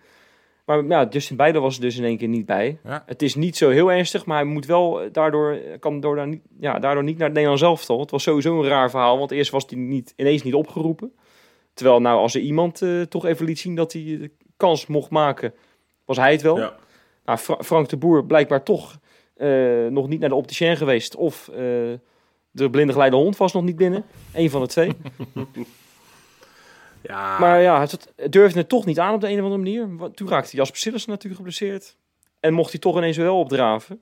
Maar 0.66 0.86
ja, 0.86 1.08
Justin 1.10 1.36
Bijlo 1.36 1.62
was 1.62 1.76
er 1.76 1.82
dus 1.82 1.98
in 1.98 2.04
één 2.04 2.18
keer 2.18 2.28
niet 2.28 2.46
bij. 2.46 2.80
Ja. 2.84 3.04
Het 3.06 3.22
is 3.22 3.36
niet 3.36 3.58
zo 3.58 3.70
heel 3.70 3.92
ernstig, 3.92 4.26
maar 4.26 4.38
hij 4.38 4.46
moet 4.46 4.66
wel 4.66 5.12
daardoor, 5.12 5.60
kan 5.80 6.00
door 6.00 6.16
daar 6.16 6.28
niet, 6.28 6.42
ja, 6.60 6.80
daardoor 6.80 7.04
niet 7.04 7.18
naar 7.18 7.26
het 7.26 7.34
Nederlands 7.34 7.64
elftal. 7.64 8.00
Het 8.00 8.12
was 8.12 8.24
sowieso 8.24 8.62
een 8.62 8.68
raar 8.68 8.90
verhaal, 8.90 9.18
want 9.18 9.32
eerst 9.32 9.52
was 9.52 9.66
hij 9.70 9.80
niet, 9.80 10.14
ineens 10.16 10.44
niet 10.44 10.54
opgeroepen. 10.54 11.12
Terwijl 11.74 12.02
nou, 12.02 12.20
als 12.20 12.36
er 12.36 12.42
iemand 12.42 12.82
toch 13.10 13.26
even 13.26 13.46
liet 13.46 13.60
zien 13.60 13.76
dat 13.76 13.94
hij 13.94 14.30
kans 14.58 14.86
mocht 14.88 15.10
maken, 15.10 15.54
was 16.06 16.18
hij 16.18 16.32
het 16.32 16.42
wel. 16.42 16.58
Ja. 16.58 16.76
Nou, 17.26 17.38
Fra- 17.38 17.64
Frank 17.64 17.90
de 17.90 17.98
Boer 17.98 18.26
blijkbaar 18.26 18.64
toch 18.64 19.00
eh, 19.36 19.86
nog 19.90 20.08
niet 20.08 20.20
naar 20.20 20.30
de 20.30 20.36
opticien 20.36 20.78
geweest. 20.78 21.16
Of 21.16 21.48
eh, 21.48 21.56
de 22.52 22.70
blinde 22.72 22.94
geleide 22.94 23.16
hond 23.16 23.38
was 23.38 23.54
nog 23.54 23.64
niet 23.64 23.76
binnen. 23.76 24.06
Eén 24.34 24.50
van 24.50 24.62
de 24.62 24.68
twee. 24.68 24.92
Ja. 27.02 27.40
Maar 27.40 27.62
ja, 27.62 27.80
het, 27.80 27.92
het 28.16 28.32
durfde 28.32 28.60
het 28.60 28.70
toch 28.70 28.86
niet 28.86 29.00
aan 29.00 29.14
op 29.14 29.22
de 29.22 29.28
een 29.28 29.38
of 29.38 29.44
andere 29.44 29.62
manier. 29.62 29.96
Want 29.98 30.16
Toen 30.16 30.30
raakte 30.30 30.56
Jasper 30.56 30.80
Sillissen 30.80 31.10
natuurlijk 31.10 31.36
geblesseerd. 31.36 31.98
En 32.40 32.54
mocht 32.54 32.72
hij 32.72 32.80
toch 32.80 32.98
ineens 32.98 33.18
wel 33.18 33.40
opdraven. 33.40 34.02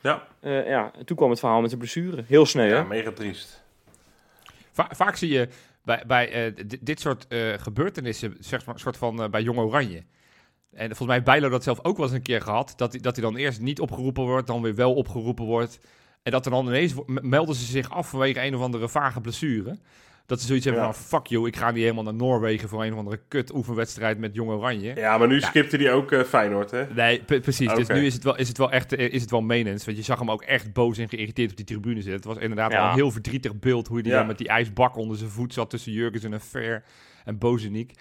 ja. 0.00 0.26
Eh, 0.40 0.68
ja, 0.68 0.90
en 0.98 1.04
toen 1.04 1.16
kwam 1.16 1.30
het 1.30 1.38
verhaal 1.38 1.60
met 1.60 1.70
de 1.70 1.76
blessure. 1.76 2.24
Heel 2.26 2.46
snel, 2.46 2.64
ja, 2.66 2.74
hè? 2.76 2.84
mega 2.84 3.12
triest. 3.12 3.62
Va- 4.72 4.88
vaak 4.94 5.16
zie 5.16 5.28
je 5.32 5.48
bij, 5.84 6.04
bij 6.06 6.30
eh, 6.32 6.66
di- 6.66 6.78
dit 6.80 7.00
soort 7.00 7.26
eh, 7.26 7.52
gebeurtenissen, 7.58 8.36
zeg 8.40 8.64
maar, 8.66 8.78
soort 8.78 8.96
van 8.96 9.22
eh, 9.22 9.28
bij 9.30 9.42
Jong 9.42 9.58
Oranje. 9.58 10.04
En 10.72 10.86
volgens 10.86 11.06
mij 11.06 11.14
heeft 11.14 11.26
Bijlo 11.26 11.48
dat 11.48 11.62
zelf 11.62 11.84
ook 11.84 11.96
wel 11.96 12.06
eens 12.06 12.14
een 12.14 12.22
keer 12.22 12.40
gehad. 12.40 12.72
Dat 12.76 12.92
hij, 12.92 13.00
dat 13.00 13.16
hij 13.16 13.24
dan 13.24 13.36
eerst 13.36 13.60
niet 13.60 13.80
opgeroepen 13.80 14.22
wordt, 14.22 14.46
dan 14.46 14.62
weer 14.62 14.74
wel 14.74 14.94
opgeroepen 14.94 15.44
wordt. 15.44 15.78
En 16.22 16.32
dat 16.32 16.44
er 16.44 16.50
dan 16.50 16.66
ineens 16.66 16.94
melden 17.06 17.54
ze 17.54 17.64
zich 17.64 17.90
af 17.90 18.08
vanwege 18.08 18.42
een 18.42 18.54
of 18.54 18.60
andere 18.60 18.88
vage 18.88 19.20
blessure. 19.20 19.78
Dat 20.32 20.40
ze 20.40 20.46
zoiets 20.46 20.64
hebben 20.66 20.84
Ja. 20.84 20.92
van, 20.92 21.04
fuck 21.20 21.26
you, 21.26 21.46
ik 21.46 21.56
ga 21.56 21.70
niet 21.70 21.82
helemaal 21.82 22.02
naar 22.04 22.14
Noorwegen 22.14 22.68
voor 22.68 22.84
een 22.84 22.92
of 22.92 22.98
andere 22.98 23.20
kut 23.28 23.54
oefenwedstrijd 23.54 24.18
met 24.18 24.34
Jong 24.34 24.50
Oranje. 24.50 24.94
Ja, 24.94 25.18
maar 25.18 25.28
nu 25.28 25.38
Ja. 25.40 25.46
skipte 25.46 25.76
hij 25.76 25.92
ook 25.92 26.12
eh, 26.12 26.22
Feyenoord, 26.22 26.70
hè? 26.70 26.84
Nee, 26.94 27.22
pre- 27.22 27.40
precies. 27.40 27.74
Dus 27.74 27.88
nu 27.88 28.06
is 28.06 28.14
het 28.14 28.24
wel, 28.24 28.36
is 28.36 28.48
het 28.48 28.58
wel 28.58 28.70
echt 28.70 28.92
eh, 28.92 29.12
is 29.12 29.20
het 29.20 29.30
wel 29.30 29.40
menens. 29.40 29.84
Want 29.84 29.96
je 29.96 30.02
zag 30.02 30.18
hem 30.18 30.30
ook 30.30 30.42
echt 30.42 30.72
boos 30.72 30.98
en 30.98 31.08
geïrriteerd 31.08 31.50
op 31.50 31.56
die 31.56 31.66
tribune 31.66 31.94
zitten. 31.94 32.12
Het 32.14 32.24
was 32.24 32.36
inderdaad 32.36 32.72
Ja. 32.72 32.78
wel 32.80 32.88
een 32.88 32.94
heel 32.94 33.10
verdrietig 33.10 33.58
beeld 33.58 33.88
hoe 33.88 34.00
hij 34.00 34.10
dan 34.10 34.26
met 34.26 34.38
die 34.38 34.48
ijsbak 34.48 34.96
onder 34.96 35.16
zijn 35.16 35.30
voet 35.30 35.52
zat 35.54 35.70
tussen 35.70 35.92
Jurgens 35.92 36.24
en 36.24 36.40
Fer 36.40 36.84
en 37.24 37.38
Bozeniek. 37.38 37.92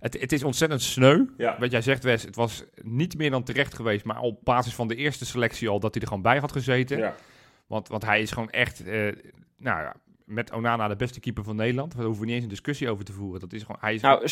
Het, 0.00 0.20
het 0.20 0.32
is 0.32 0.42
ontzettend 0.44 0.82
sneu. 0.82 1.24
Ja. 1.36 1.56
Wat 1.58 1.70
jij 1.70 1.82
zegt, 1.82 2.04
Wes, 2.04 2.22
het 2.22 2.36
was 2.36 2.64
niet 2.82 3.16
meer 3.18 3.30
dan 3.30 3.42
terecht 3.42 3.74
geweest, 3.74 4.04
maar 4.04 4.20
op 4.20 4.38
basis 4.44 4.74
van 4.74 4.88
de 4.88 4.94
eerste 4.96 5.26
selectie 5.26 5.68
al 5.68 5.80
dat 5.80 5.92
hij 5.94 6.02
er 6.02 6.08
gewoon 6.08 6.22
bij 6.22 6.38
had 6.38 6.52
gezeten. 6.52 6.98
Ja. 6.98 7.14
Want, 7.66 7.88
want 7.88 8.04
hij 8.04 8.20
is 8.20 8.30
gewoon 8.30 8.50
echt, 8.50 8.84
eh, 8.86 9.02
nou 9.58 9.80
ja, 9.82 9.94
met 10.24 10.52
Onana 10.52 10.88
de 10.88 10.96
beste 10.96 11.20
keeper 11.20 11.44
van 11.44 11.56
Nederland. 11.56 11.94
Daar 11.96 12.04
hoeven 12.04 12.20
we 12.20 12.26
niet 12.26 12.34
eens 12.34 12.44
een 12.44 12.50
discussie 12.50 12.90
over 12.90 13.04
te 13.04 13.12
voeren. 13.12 13.40
Dat 13.40 13.52
is 13.52 13.60
gewoon, 13.60 13.76
hij 13.80 13.94
is 13.94 14.00
Nou, 14.00 14.28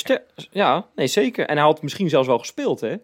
ja, 0.50 0.86
nee, 0.94 1.06
zeker. 1.06 1.46
En 1.46 1.56
hij 1.56 1.64
had 1.64 1.82
misschien 1.82 2.08
zelfs 2.08 2.26
wel 2.26 2.38
gespeeld, 2.38 2.80
hè? 2.80 2.96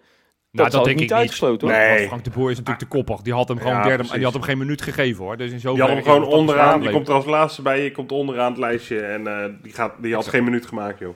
Nou, 0.51 0.71
dat, 0.71 0.73
had 0.73 0.87
ik 0.87 0.97
niet 0.97 1.13
uitgesloten, 1.13 1.69
hoor. 1.69 1.77
Nee. 1.77 2.07
Frank 2.07 2.25
de 2.25 2.31
Boer 2.31 2.51
is 2.51 2.57
natuurlijk 2.57 2.91
te 2.91 2.97
koppig. 2.97 3.21
Die 3.21 3.33
had 3.33 3.49
hem 3.49 3.59
gewoon 3.59 3.73
Ja, 3.73 3.83
derde, 3.83 4.13
die 4.13 4.25
had 4.25 4.33
hem 4.33 4.43
geen 4.43 4.59
minuut 4.59 4.83
gegeven 4.83 5.25
hoor. 5.25 5.37
Dus 5.37 5.47
in 5.47 5.53
Die 5.53 5.61
zoverre 5.61 5.83
had 5.87 5.95
hem 5.95 6.05
gewoon 6.05 6.23
stap 6.23 6.39
onderaan. 6.39 6.81
Die 6.81 6.91
komt 6.91 7.09
er 7.09 7.15
als 7.15 7.25
laatste 7.25 7.63
bij. 7.63 7.83
Je 7.85 7.93
komt 7.93 8.13
onderaan 8.13 8.51
het 8.51 8.61
lijstje. 8.61 9.01
En 9.01 9.27
eh, 9.27 9.53
die, 9.63 9.73
gaat, 9.73 9.93
die 10.03 10.15
had 10.15 10.25
Exact. 10.25 10.37
geen 10.37 10.45
minuut 10.45 10.67
gemaakt, 10.67 10.99
joh. 10.99 11.15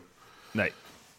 Nee. 0.51 0.73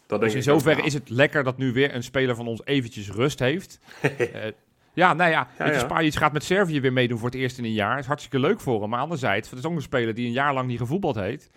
Dat 0.06 0.20
denk 0.20 0.32
Dus 0.32 0.32
in 0.32 0.38
ik 0.38 0.58
zoverre 0.58 0.82
is 0.82 0.94
het 0.94 1.10
lekker 1.10 1.44
dat 1.44 1.58
nu 1.58 1.72
weer 1.72 1.94
een 1.94 2.02
speler 2.02 2.34
van 2.34 2.46
ons 2.46 2.60
eventjes 2.64 3.10
rust 3.10 3.38
heeft. 3.38 3.80
Eh, 4.00 4.10
ja, 4.94 5.12
nou 5.14 5.30
ja, 5.30 5.48
ja. 5.58 5.78
Spanje 5.78 6.12
gaat 6.12 6.32
met 6.32 6.44
Servië 6.44 6.80
weer 6.80 6.92
meedoen 6.92 7.18
voor 7.18 7.28
het 7.30 7.38
eerst 7.38 7.58
in 7.58 7.64
een 7.64 7.72
jaar. 7.72 7.98
is 7.98 8.06
hartstikke 8.06 8.38
leuk 8.38 8.60
voor 8.60 8.80
hem. 8.80 8.90
Maar 8.90 9.00
anderzijds, 9.00 9.50
het 9.50 9.58
is 9.58 9.64
ook 9.64 9.74
een 9.74 9.82
speler 9.82 10.14
die 10.14 10.26
een 10.26 10.32
jaar 10.32 10.54
lang 10.54 10.66
niet 10.68 10.78
gevoetbald 10.78 11.14
heeft. 11.14 11.50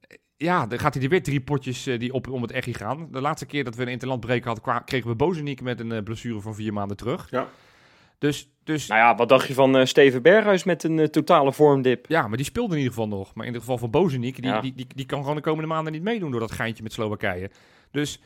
Eh, 0.00 0.16
Ja, 0.36 0.66
dan 0.66 0.78
gaat 0.78 0.94
hij 0.94 1.02
er 1.02 1.08
weer 1.08 1.22
drie 1.22 1.40
potjes 1.40 1.86
eh, 1.86 1.98
die 1.98 2.12
op 2.12 2.28
om 2.28 2.42
het 2.42 2.50
echi 2.50 2.74
gaan. 2.74 3.08
De 3.10 3.20
laatste 3.20 3.46
keer 3.46 3.64
dat 3.64 3.74
we 3.76 3.82
een 3.82 3.88
interlandbreek 3.88 4.44
hadden, 4.44 4.84
kregen 4.84 5.08
we 5.08 5.14
Bozeniek 5.16 5.60
met 5.60 5.80
een 5.80 5.92
eh, 5.92 6.02
blessure 6.02 6.40
van 6.40 6.54
vier 6.54 6.72
maanden 6.72 6.96
terug. 6.96 7.26
Ja. 7.30 7.46
Dus, 8.18 8.48
dus 8.64 8.86
Nou 8.86 9.00
ja, 9.00 9.14
wat 9.14 9.28
dacht 9.28 9.46
je 9.48 9.54
van 9.54 9.76
eh, 9.76 9.84
Steven 9.84 10.22
Berghuis 10.22 10.64
met 10.64 10.82
een 10.84 11.10
totale 11.10 11.52
vormdip? 11.52 12.04
ja, 12.08 12.28
maar 12.28 12.36
die 12.36 12.46
speelde 12.46 12.72
in 12.72 12.78
ieder 12.78 12.92
geval 12.94 13.08
nog. 13.08 13.34
Maar 13.34 13.46
in 13.46 13.52
het 13.52 13.60
geval 13.60 13.78
van 13.78 13.90
Bozeniek, 13.90 14.36
die, 14.36 14.44
Ja. 14.50 14.60
die, 14.60 14.74
die, 14.74 14.86
die 14.94 15.06
kan 15.06 15.20
gewoon 15.20 15.36
de 15.36 15.42
komende 15.42 15.68
maanden 15.68 15.92
niet 15.92 16.02
meedoen 16.02 16.30
door 16.30 16.40
dat 16.40 16.52
geintje 16.52 16.82
met 16.82 16.92
Slowakije. 16.92 17.50
Dus, 17.90 18.20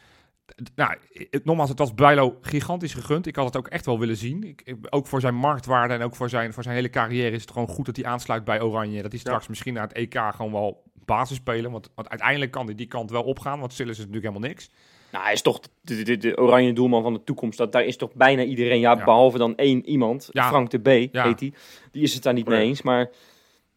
nou, 0.75 0.95
het, 1.31 1.45
nogmaals, 1.45 1.69
het 1.69 1.79
was 1.79 1.95
Bijlo 1.95 2.39
gigantisch 2.41 2.95
gegund. 2.95 3.27
Ik 3.27 3.37
had 3.37 3.45
het 3.45 3.57
ook 3.57 3.69
echt 3.69 3.87
wel 3.87 3.99
willen 3.99 4.17
zien. 4.17 4.45
Ik, 4.45 4.77
ook 4.91 5.07
voor 5.07 5.21
zijn 5.21 5.35
marktwaarde 5.35 5.95
en 5.95 6.03
ook 6.03 6.17
voor 6.17 6.29
zijn, 6.29 6.53
voor 6.53 6.63
zijn 6.63 6.75
hele 6.75 6.91
carrière 6.91 7.35
is 7.35 7.41
het 7.41 7.51
gewoon 7.51 7.69
goed 7.69 7.87
dat 7.87 7.97
hij 7.97 8.05
aansluit 8.05 8.45
bij 8.45 8.61
Oranje. 8.63 9.03
Dat 9.03 9.11
hij 9.13 9.21
straks 9.21 9.49
misschien 9.49 9.75
naar 9.75 9.83
het 9.83 9.93
EK 9.93 10.19
gewoon 10.35 10.53
wel 10.53 10.83
basis 11.05 11.37
spelen. 11.37 11.71
Want, 11.71 11.91
want 11.95 12.09
uiteindelijk 12.09 12.51
kan 12.51 12.67
hij 12.67 12.75
die 12.75 12.87
kant 12.87 13.11
wel 13.11 13.23
opgaan, 13.23 13.61
want 13.61 13.73
Sillis 13.73 13.99
is 13.99 13.99
natuurlijk 13.99 14.25
helemaal 14.27 14.49
niks. 14.49 14.71
Nou, 15.13 15.25
hij 15.25 15.33
is 15.33 15.43
toch 15.43 15.61
de, 15.81 16.03
de, 16.03 16.17
de 16.17 16.39
oranje 16.39 16.73
doelman 16.73 17.03
van 17.03 17.13
de 17.13 17.25
toekomst. 17.25 17.59
Dat, 17.59 17.73
daar 17.73 17.85
is 17.85 17.97
toch 17.97 18.15
bijna 18.15 18.43
iedereen, 18.43 18.81
ja, 18.81 18.93
Ja. 18.97 19.05
behalve 19.05 19.39
dan 19.39 19.57
één 19.57 19.87
iemand, 19.87 20.29
Ja. 20.33 20.49
Frank 20.49 20.71
de 20.71 20.79
B 20.79 20.87
heet 20.87 21.13
hij. 21.41 21.53
Die 21.91 22.03
is 22.03 22.15
het 22.15 22.23
daar 22.23 22.33
niet 22.35 22.49
mee 22.49 22.63
eens, 22.63 22.83
maar 22.83 23.11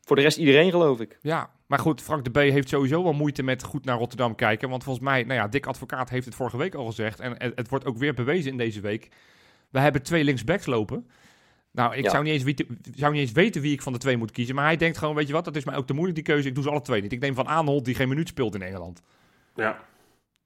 voor 0.02 0.16
de 0.16 0.22
rest 0.22 0.38
iedereen 0.38 0.72
geloof 0.72 1.00
ik. 1.00 1.18
Ja, 1.22 1.50
maar 1.72 1.80
goed, 1.80 2.02
Frank 2.02 2.24
de 2.24 2.30
B 2.30 2.36
heeft 2.36 2.70
sowieso 2.70 3.04
wel 3.04 3.14
moeite 3.14 3.44
met 3.44 3.64
goed 3.64 3.86
naar 3.86 3.98
Rotterdam 3.98 4.36
kijken. 4.36 4.70
Want 4.70 4.84
volgens 4.84 5.06
mij, 5.06 5.24
nou 5.24 5.34
ja, 5.34 5.48
Dick 5.48 5.66
Advocaat 5.66 6.10
heeft 6.10 6.26
het 6.26 6.36
vorige 6.36 6.58
week 6.58 6.76
al 6.76 6.86
gezegd. 6.86 7.20
En 7.20 7.36
het, 7.38 7.52
het 7.56 7.70
wordt 7.70 7.86
ook 7.86 7.98
weer 7.98 8.14
bewezen 8.14 8.52
in 8.52 8.58
deze 8.58 8.82
week. 8.82 9.08
We 9.70 9.80
hebben 9.80 10.04
twee 10.04 10.24
linksbacks 10.24 10.66
lopen. 10.66 11.08
Nou, 11.72 11.96
ik 11.96 12.04
Ja. 12.04 12.10
zou, 12.10 12.24
niet 12.24 12.34
eens 12.34 12.44
weten, 12.44 12.80
zou 12.96 13.12
niet 13.12 13.22
eens 13.22 13.32
weten 13.32 13.62
wie 13.62 13.74
ik 13.74 13.82
van 13.82 13.94
de 13.94 14.00
twee 14.00 14.18
moet 14.18 14.32
kiezen. 14.32 14.56
Maar 14.56 14.66
hij 14.66 14.78
denkt 14.78 14.98
gewoon, 14.98 15.16
weet 15.16 15.28
je 15.28 15.34
wat, 15.34 15.46
dat 15.46 15.56
is 15.56 15.66
mij 15.66 15.76
ook 15.76 15.88
te 15.88 15.94
moeilijk 15.94 16.16
die 16.16 16.26
keuze. 16.34 16.48
Ik 16.48 16.56
doe 16.56 16.64
ze 16.64 16.70
alle 16.70 16.82
twee 16.82 17.02
niet. 17.02 17.12
Ik 17.12 17.20
neem 17.20 17.36
Van 17.36 17.48
Aanholt 17.48 17.86
die 17.86 17.96
geen 17.96 18.10
minuut 18.10 18.28
speelt 18.28 18.56
in 18.56 18.62
Engeland. 18.62 19.02
Ja. 19.56 19.80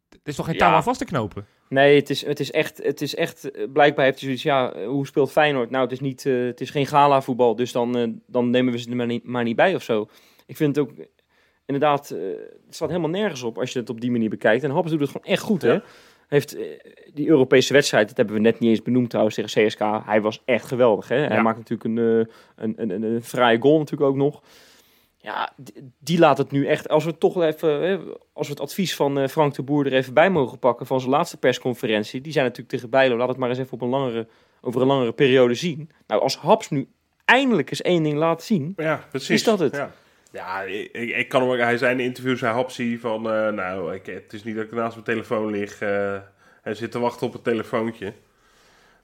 Het 0.09 0.28
is 0.28 0.36
toch 0.36 0.45
geen 0.45 0.53
Ja. 0.55 0.59
touw 0.59 0.76
aan 0.76 0.84
vast 0.84 0.99
te 0.99 1.05
knopen? 1.05 1.45
Nee, 1.69 1.95
het 1.95 2.09
is, 2.09 2.26
het 2.26 2.39
is 2.39 2.51
echt, 2.51 2.84
het 2.84 3.01
is 3.01 3.15
echt 3.15 3.51
blijkbaar 3.73 4.05
heeft 4.05 4.19
hij 4.19 4.38
zoiets, 4.38 4.43
ja, 4.43 4.86
hoe 4.88 5.05
speelt 5.07 5.32
Feyenoord? 5.32 5.69
Nou, 5.69 5.84
het 5.84 5.91
is, 5.91 5.99
niet, 5.99 6.26
eh, 6.26 6.43
het 6.43 6.61
is 6.61 6.69
geen 6.69 6.86
gala 6.88 7.21
voetbal, 7.21 7.55
dus 7.55 7.71
dan, 7.71 7.97
eh, 7.97 8.07
dan 8.28 8.49
nemen 8.49 8.73
we 8.73 8.80
ze 8.80 8.89
er 8.89 8.95
maar 8.95 9.05
niet, 9.05 9.23
maar 9.23 9.43
niet 9.43 9.55
bij 9.55 9.76
of 9.76 9.84
zo. 9.84 10.09
Ik 10.45 10.55
vind 10.57 10.76
het 10.76 10.86
ook, 10.88 10.95
inderdaad, 11.66 12.09
eh, 12.11 12.20
het 12.66 12.76
staat 12.76 12.89
helemaal 12.89 13.09
nergens 13.09 13.43
op 13.43 13.57
als 13.59 13.74
je 13.74 13.80
het 13.80 13.89
op 13.89 14.01
die 14.01 14.11
manier 14.11 14.30
bekijkt. 14.30 14.63
En 14.63 14.70
Happels 14.72 14.91
doet 14.91 15.01
het 15.01 15.09
gewoon 15.09 15.28
echt 15.28 15.41
goed, 15.41 15.61
hè? 15.61 15.72
Ja. 15.72 15.84
Heeft 16.28 16.55
eh, 16.55 16.63
die 17.13 17.28
Europese 17.28 17.74
wedstrijd, 17.74 18.07
dat 18.07 18.18
hebben 18.18 18.36
we 18.36 18.41
net 18.41 18.59
niet 18.59 18.70
eens 18.70 18.82
benoemd 18.82 19.09
trouwens 19.09 19.36
tegen 19.36 19.66
CSK, 19.68 19.80
hij 20.05 20.22
was 20.22 20.41
echt 20.45 20.66
geweldig, 20.66 21.07
hè? 21.07 21.16
Hij 21.18 21.36
Ja. 21.36 21.41
maakt 21.41 21.57
natuurlijk 21.57 21.84
een, 21.84 21.97
eh, 22.20 22.34
een, 22.55 22.74
een, 22.78 22.89
een, 22.89 23.03
een 23.03 23.24
fraaie 23.24 23.59
goal 23.61 23.78
natuurlijk 23.78 24.09
ook 24.11 24.18
nog. 24.18 24.41
Ja, 25.18 25.53
die 25.99 26.20
laat 26.20 26.38
het 26.38 26.51
nu 26.51 26.66
echt. 26.68 26.89
Als 26.89 27.05
we 27.05 27.18
toch 27.18 27.41
even, 27.43 27.99
als 28.34 28.47
we 28.47 28.53
het 28.53 28.61
advies 28.61 28.95
van 28.95 29.30
Frank 29.30 29.53
de 29.55 29.63
Boer 29.63 29.86
er 29.86 29.93
even 29.93 30.13
bij 30.13 30.30
mogen 30.30 30.59
pakken 30.59 30.86
van 30.86 30.99
zijn 30.99 31.11
laatste 31.11 31.38
persconferentie, 31.38 32.22
die 32.22 32.32
zijn 32.32 32.43
natuurlijk 32.45 32.72
tegen 32.72 32.89
Bijlo. 32.89 33.18
Laat 33.18 33.28
het 33.28 33.38
maar 33.38 33.49
eens 33.49 33.57
even 33.57 33.74
op 33.74 33.82
een 33.82 33.89
langere, 33.89 34.28
over 34.61 34.82
een 34.82 34.88
langere 34.88 35.11
periode 35.13 35.53
zien. 35.53 35.89
Nou, 36.07 36.22
als 36.22 36.38
Haps 36.38 36.70
nu 36.70 36.88
eindelijk 37.26 37.70
eens 37.70 37.82
één 37.82 38.03
ding 38.03 38.18
laat 38.18 38.43
zien, 38.43 38.74
Ja, 38.76 39.03
precies. 39.09 39.30
Is 39.30 39.43
dat 39.43 39.59
het? 39.59 39.76
Ja, 39.76 39.91
ja 40.36 40.62
ik, 40.62 41.30
kan 41.30 41.50
hem 41.50 41.60
hij 41.60 41.78
zei 41.78 41.92
in 41.92 42.00
een 42.00 42.06
interview, 42.06 42.38
zei 42.38 42.54
Hapsi 42.54 43.00
van, 43.00 43.32
eh, 43.32 43.50
nou, 43.52 43.94
ik, 43.94 44.06
het 44.06 44.34
is 44.34 44.44
niet 44.44 44.56
dat 44.56 44.66
ik 44.66 44.72
naast 44.72 44.94
mijn 44.94 45.06
telefoon 45.06 45.52
lig 45.52 45.82
eh 45.82 46.18
en 46.66 46.76
zit 46.76 46.92
te 46.92 47.00
wachten 47.00 47.28
op 47.28 47.34
het 47.34 47.44
telefoontje. 47.44 48.14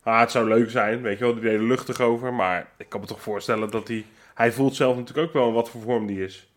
Ah, 0.03 0.19
het 0.19 0.31
zou 0.31 0.47
leuk 0.47 0.69
zijn, 0.69 1.01
weet 1.01 1.17
je 1.17 1.23
wel, 1.23 1.35
die 1.35 1.49
er 1.49 1.63
luchtig 1.63 1.99
over, 1.99 2.33
maar 2.33 2.69
ik 2.77 2.89
kan 2.89 2.99
me 2.99 3.05
toch 3.05 3.21
voorstellen 3.21 3.71
dat 3.71 3.87
hij, 3.87 4.05
hij 4.33 4.51
voelt 4.51 4.75
zelf 4.75 4.97
natuurlijk 4.97 5.27
ook 5.27 5.33
wel 5.33 5.53
wat 5.53 5.69
voor 5.69 5.81
vorm 5.81 6.05
die 6.05 6.23
is. 6.23 6.53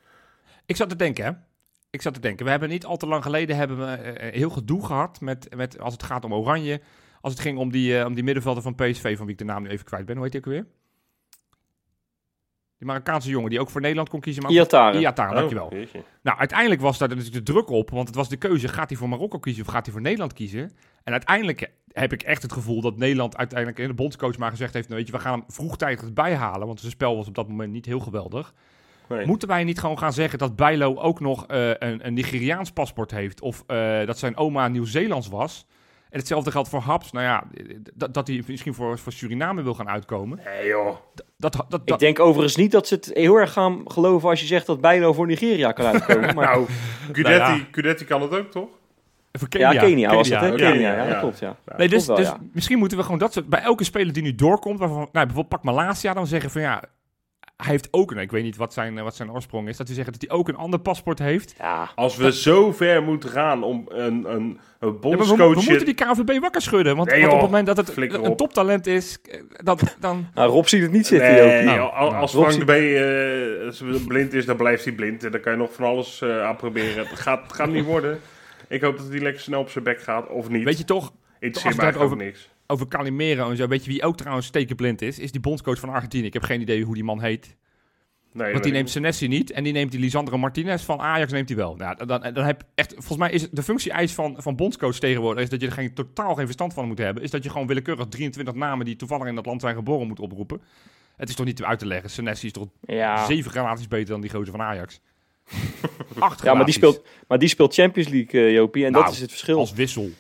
Ik 0.67 0.77
zat 0.77 0.89
te 0.89 0.97
denken, 0.97 1.25
hè. 1.25 1.31
Ik 1.91 2.03
zat 2.03 2.15
te 2.15 2.21
denken. 2.21 2.45
We 2.45 2.51
hebben 2.51 2.69
niet 2.69 2.85
al 2.85 2.97
te 2.97 3.07
lang 3.07 3.23
geleden 3.23 3.57
hebben 3.57 3.79
we 3.79 3.85
eh, 3.85 4.33
heel 4.33 4.51
gedoe 4.51 4.87
gehad 4.87 5.21
met, 5.21 5.55
met 5.57 5.81
als 5.81 5.93
het 5.93 6.03
gaat 6.03 6.25
om 6.25 6.35
Oranje. 6.35 6.81
Als 7.21 7.33
het 7.33 7.43
ging 7.43 7.59
om 7.59 7.71
die, 7.71 7.99
eh, 7.99 8.07
om 8.07 8.15
die 8.15 8.25
middenvelder 8.25 8.63
van 8.63 8.75
PSV, 8.75 9.17
van 9.17 9.27
wie 9.27 9.35
ik 9.35 9.39
de 9.39 9.45
naam 9.45 9.63
nu 9.63 9.69
even 9.69 9.85
kwijt 9.85 10.07
ben. 10.07 10.17
Hoe 10.17 10.25
heet 10.25 10.37
ook 10.37 10.45
weer? 10.45 10.67
Die 12.85 12.93
Marokkaanse 12.93 13.31
jongen 13.31 13.51
die 13.51 13.61
ook 13.61 13.71
voor 13.71 13.81
Nederland 13.81 14.09
kon 14.09 14.21
kiezen. 14.21 14.43
Maar 14.43 14.53
Iataren. 14.53 15.01
Iataren, 15.01 15.33
Oh, 15.33 15.39
dankjewel. 15.39 15.69
jeetje. 15.73 16.03
Nou, 16.23 16.39
uiteindelijk 16.39 16.81
was 16.81 16.99
daar 16.99 17.09
natuurlijk 17.09 17.35
de 17.35 17.53
druk 17.53 17.71
op, 17.71 17.91
want 17.91 18.07
het 18.07 18.17
was 18.17 18.29
de 18.29 18.37
keuze: 18.37 18.69
gaat 18.69 18.89
hij 18.89 18.99
voor 18.99 19.09
Marokko 19.09 19.39
kiezen 19.39 19.65
of 19.65 19.73
gaat 19.73 19.85
hij 19.85 19.93
voor 19.93 20.03
Nederland 20.03 20.33
kiezen? 20.33 20.73
En 21.05 21.13
uiteindelijk 21.13 21.71
heb 21.93 22.13
ik 22.13 22.23
echt 22.23 22.43
het 22.43 22.53
gevoel 22.53 22.81
dat 22.81 22.97
Nederland 22.97 23.37
uiteindelijk 23.37 23.79
in 23.79 23.89
de 23.89 23.95
bondscoach 23.95 24.39
maar 24.39 24.51
gezegd 24.51 24.75
heeft: 24.75 24.89
nou, 24.89 24.99
weet 24.99 25.09
je, 25.09 25.17
we 25.17 25.23
gaan 25.23 25.33
hem 25.33 25.45
vroegtijdig 25.49 26.13
bijhalen, 26.13 26.67
want 26.67 26.81
zijn 26.81 26.93
spel 26.93 27.17
was 27.17 27.29
op 27.29 27.35
dat 27.35 27.49
moment 27.49 27.73
niet 27.73 27.87
heel 27.87 28.01
geweldig. 28.01 28.55
Nee. 29.09 29.27
Moeten 29.27 29.49
wij 29.49 29.65
niet 29.65 29.81
gewoon 29.81 29.99
gaan 29.99 30.13
zeggen 30.13 30.39
dat 30.39 30.57
Bijlo 30.57 30.97
ook 30.97 31.21
nog 31.21 31.47
eh, 31.47 31.69
een, 31.69 32.07
een 32.07 32.15
Nigeriaans 32.15 32.71
paspoort 32.71 33.11
heeft 33.11 33.41
of 33.41 33.65
eh, 33.67 34.07
dat 34.07 34.19
zijn 34.19 34.37
oma 34.37 34.69
Nieuw-Zeelands 34.69 35.29
was? 35.29 35.67
En 36.15 36.21
hetzelfde 36.21 36.51
geldt 36.51 36.69
voor 36.69 36.81
Haps. 36.81 37.13
Nou 37.13 37.25
ja, 37.25 37.45
dat, 37.95 38.15
dat 38.15 38.27
hij 38.27 38.43
misschien 38.47 38.75
voor, 38.75 38.99
voor 38.99 39.13
Suriname 39.13 39.63
wil 39.63 39.75
gaan 39.75 39.89
uitkomen. 39.89 40.41
Nee 40.45 40.67
joh. 40.67 40.97
Dat, 41.15 41.53
dat, 41.53 41.67
dat, 41.69 41.81
Ik 41.85 41.99
denk 41.99 42.21
overigens 42.21 42.57
niet 42.57 42.73
dat 42.73 42.87
ze 42.87 42.95
het 42.95 43.11
heel 43.15 43.37
erg 43.37 43.53
gaan 43.53 43.83
geloven 43.85 44.29
als 44.29 44.41
je 44.41 44.47
zegt 44.47 44.67
dat 44.67 44.81
Bijlo 44.81 45.13
voor 45.13 45.27
Nigeria 45.27 45.73
kan 45.73 45.87
uitkomen. 45.87 46.35
Maar, 46.35 46.45
Nou, 46.45 46.67
Gudetti, 47.13 47.39
Nou 47.39 47.59
ja. 47.59 47.67
Gudetti 47.71 48.05
kan 48.05 48.23
het 48.23 48.31
ook, 48.31 48.51
toch? 48.51 48.69
voor 49.33 49.49
ja, 49.51 49.71
Kenia, 49.71 50.15
was 50.15 50.29
het, 50.29 50.41
hè? 50.41 50.51
Kenia, 50.51 50.71
Kenia, 50.71 50.93
ja. 50.93 51.05
ja, 51.05 51.09
dat 51.09 51.19
klopt, 51.19 51.39
ja. 51.39 51.57
Nee, 51.77 51.89
dus, 51.89 52.07
wel, 52.07 52.17
dus 52.17 52.33
misschien 52.53 52.79
moeten 52.79 52.99
we 52.99 53.05
gewoon 53.05 53.19
dat 53.19 53.33
soort... 53.33 53.49
Bij 53.49 53.61
elke 53.61 53.85
speler 53.85 54.13
die 54.13 54.23
nu 54.23 54.35
doorkomt, 54.35 54.79
waarvan, 54.79 54.97
nou, 54.99 55.11
bijvoorbeeld 55.13 55.49
pak 55.49 55.63
Malasia, 55.63 56.15
dan 56.15 56.27
zeggen 56.27 56.51
van 56.51 56.61
ja... 56.61 56.83
Hij 57.57 57.67
heeft 57.73 57.89
ook 57.91 58.11
een, 58.11 58.19
ik 58.19 58.31
weet 58.31 58.43
niet 58.43 58.57
wat 58.57 58.73
zijn, 58.73 59.03
wat 59.03 59.17
zijn 59.17 59.31
oorsprong 59.31 59.69
is, 59.69 59.77
dat 59.77 59.89
we 59.89 59.95
zeggen 59.95 60.13
dat 60.13 60.23
hij 60.29 60.39
ook 60.39 60.49
een 60.49 60.57
ander 60.57 60.81
paspoort 60.81 61.19
heeft. 61.19 61.55
Ja, 61.59 61.91
Als 61.95 62.17
we 62.17 62.33
zo 62.33 62.73
ver 62.73 63.03
moeten 63.03 63.29
gaan 63.29 63.63
om 63.63 63.85
een, 63.89 64.05
een, 64.05 64.31
een 64.31 64.47
Ja, 64.49 64.57
maar 64.81 64.91
we, 64.91 64.99
bondscoach... 64.99 65.55
we 65.55 65.65
moeten 65.69 65.85
die 65.85 65.95
KNVB 65.95 66.41
wakker 66.41 66.63
schudden, 66.63 66.97
want, 66.97 67.11
Nee, 67.11 67.21
want 67.21 67.33
op 67.33 67.39
het 67.41 67.49
moment 67.51 67.67
dat 67.67 67.77
het 67.77 67.97
een 67.97 68.21
op. 68.21 68.37
toptalent 68.37 68.87
is, 68.87 69.19
eh, 69.23 69.41
dan... 69.63 69.79
nou, 70.35 70.51
Rob 70.51 70.65
ziet 70.67 70.83
het 70.83 70.91
niet 70.93 71.07
zitten, 71.07 71.31
Nee, 71.33 71.39
Jopie. 71.43 71.65
Nou, 71.65 71.79
nou, 71.79 72.15
als 72.15 72.33
Rob 72.33 72.45
Frank 72.51 72.67
de 72.67 73.71
B 73.71 74.01
eh, 74.01 74.07
blind 74.07 74.33
is, 74.33 74.47
dan 74.47 74.57
blijft 74.57 74.85
hij 74.85 74.93
blind. 74.93 75.25
En 75.25 75.31
dan 75.33 75.41
kan 75.41 75.53
je 75.53 75.59
nog 75.59 75.73
van 75.73 75.85
alles 75.85 76.21
eh 76.21 76.43
aan 76.43 76.57
proberen. 76.57 77.07
Het 77.07 77.19
gaat, 77.19 77.53
gaat 77.53 77.71
niet 77.71 77.85
worden. 77.85 78.21
Ik 78.69 78.81
hoop 78.81 78.97
dat 78.97 79.09
hij 79.09 79.19
lekker 79.21 79.43
snel 79.43 79.61
op 79.61 79.71
zijn 79.71 79.85
bek 79.85 80.03
gaat, 80.03 80.29
of 80.29 80.49
niet. 80.49 80.65
weet 80.65 80.79
je 80.79 80.85
toch, 80.85 81.13
we 81.39 81.47
het 81.47 81.97
ook 81.97 82.03
over- 82.03 82.17
niks. 82.17 82.49
Over 82.75 82.89
Calimero 82.89 83.51
en 83.51 83.57
zo, 83.57 83.67
weet 83.69 83.85
je 83.85 83.91
wie 83.91 84.03
ook 84.03 84.17
trouwens 84.17 84.47
stekenblind 84.47 85.03
is? 85.03 85.19
Is 85.19 85.33
die 85.33 85.41
bondscoach 85.41 85.79
van 85.79 85.89
Argentinië. 85.89 86.27
Ik 86.27 86.33
heb 86.33 86.43
geen 86.43 86.61
idee 86.61 86.83
hoe 86.85 86.95
die 86.95 87.05
man 87.05 87.21
heet. 87.21 87.57
Nee, 88.33 88.53
Want 88.53 88.65
die 88.65 88.73
neemt 88.73 88.91
Senesi 88.91 89.29
niet 89.29 89.51
en 89.51 89.65
die 89.65 89.73
neemt 89.73 89.91
die 89.91 90.01
Lisandro 90.01 90.39
Martinez 90.39 90.83
van 90.85 90.99
Ajax 91.01 91.33
neemt 91.33 91.49
hij 91.49 91.59
wel. 91.59 91.77
Nou, 91.77 92.07
dan, 92.07 92.21
dan 92.35 92.45
heb 92.45 92.63
echt, 92.75 92.93
volgens 92.93 93.17
mij 93.19 93.31
is 93.31 93.43
het 93.43 93.51
de 93.57 93.63
functie-eis 93.63 94.13
van, 94.13 94.35
van 94.39 94.57
bondscoach 94.57 94.99
tegenwoordig 94.99 95.43
is 95.43 95.49
dat 95.51 95.61
je 95.61 95.67
er 95.67 95.73
geen, 95.73 95.95
totaal 95.95 96.35
geen 96.35 96.45
verstand 96.45 96.75
van 96.75 96.87
moet 96.87 96.99
hebben. 96.99 97.23
Is 97.23 97.31
dat 97.31 97.43
je 97.45 97.51
gewoon 97.51 97.67
willekeurig 97.67 98.07
23 98.09 98.55
namen 98.55 98.87
die 98.87 98.97
toevallig 98.97 99.27
in 99.27 99.35
dat 99.35 99.47
land 99.47 99.61
zijn 99.61 99.75
geboren 99.75 100.07
moet 100.07 100.21
oproepen. 100.21 100.61
Het 101.17 101.29
is 101.29 101.35
toch 101.35 101.47
niet 101.47 101.63
uit 101.63 101.79
te 101.79 101.87
leggen. 101.87 102.11
Senesi 102.11 102.47
is 102.47 102.53
toch 102.53 102.69
Ja. 102.81 103.27
zeven 103.27 103.53
relaties 103.53 103.89
beter 103.89 104.09
dan 104.09 104.21
die 104.21 104.31
gozer 104.31 104.51
van 104.53 104.63
Ajax. 104.63 105.01
Acht 106.19 106.43
ja, 106.43 106.55
maar 106.55 106.65
die, 106.65 106.75
speelt, 106.75 107.03
maar 107.29 107.39
die 107.39 107.49
speelt 107.49 107.75
Champions 107.75 108.09
League, 108.09 108.41
eh, 108.41 108.53
Jopie, 108.53 108.85
en 108.85 108.93
Nou, 108.93 109.05
dat 109.05 109.13
is 109.15 109.21
het 109.21 109.31
verschil. 109.31 109.59
als 109.59 109.73
wissel. 109.73 110.11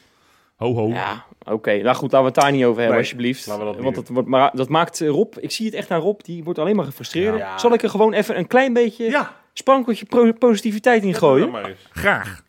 Ho 0.57 0.75
ho. 0.75 0.89
Ja, 0.89 1.25
oké. 1.45 1.77
Nou 1.83 1.97
goed, 1.97 2.13
laten 2.13 2.19
we 2.21 2.25
het 2.25 2.35
daar 2.35 2.53
niet 2.53 2.65
over 2.65 2.77
hebben, 2.81 2.91
Nee, 2.91 2.99
alsjeblieft. 2.99 3.47
laten 3.47 3.61
we 3.61 3.67
dat 3.67 3.75
niet 3.75 3.85
Want 3.85 3.97
dat, 3.97 4.09
wordt, 4.09 4.29
maar, 4.29 4.51
dat 4.55 4.69
maakt 4.69 5.01
eh, 5.01 5.09
Rob, 5.09 5.35
ik 5.41 5.51
zie 5.51 5.67
het 5.67 5.75
echt 5.75 5.91
aan 5.91 6.01
Rob, 6.01 6.21
die 6.23 6.45
wordt 6.45 6.59
alleen 6.59 6.77
maar 6.77 6.85
gefrustreerd. 6.85 7.37
Ja. 7.39 7.59
Zal 7.59 7.73
ik 7.73 7.83
er 7.83 7.91
gewoon 7.91 8.13
even 8.13 8.39
een 8.39 8.47
klein 8.47 8.73
beetje 8.73 9.05
Ja, 9.05 9.37
sprankeltje 9.53 10.33
positiviteit 10.39 11.03
in 11.03 11.15
gooien? 11.15 11.55
eens. 11.67 11.89
Graag. 11.91 12.43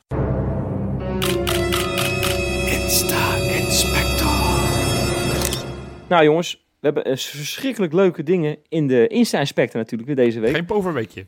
Nou 6.07 6.23
jongens, 6.23 6.53
we 6.79 6.85
hebben 6.91 7.03
eh, 7.03 7.17
verschrikkelijk 7.17 7.93
leuke 7.93 8.23
dingen 8.23 8.57
in 8.69 8.87
de 8.87 9.07
Insta-inspector 9.07 9.79
natuurlijk 9.79 10.07
weer 10.07 10.25
deze 10.25 10.39
week. 10.39 10.55
Geen 10.55 10.65
poverweekje. 10.65 11.25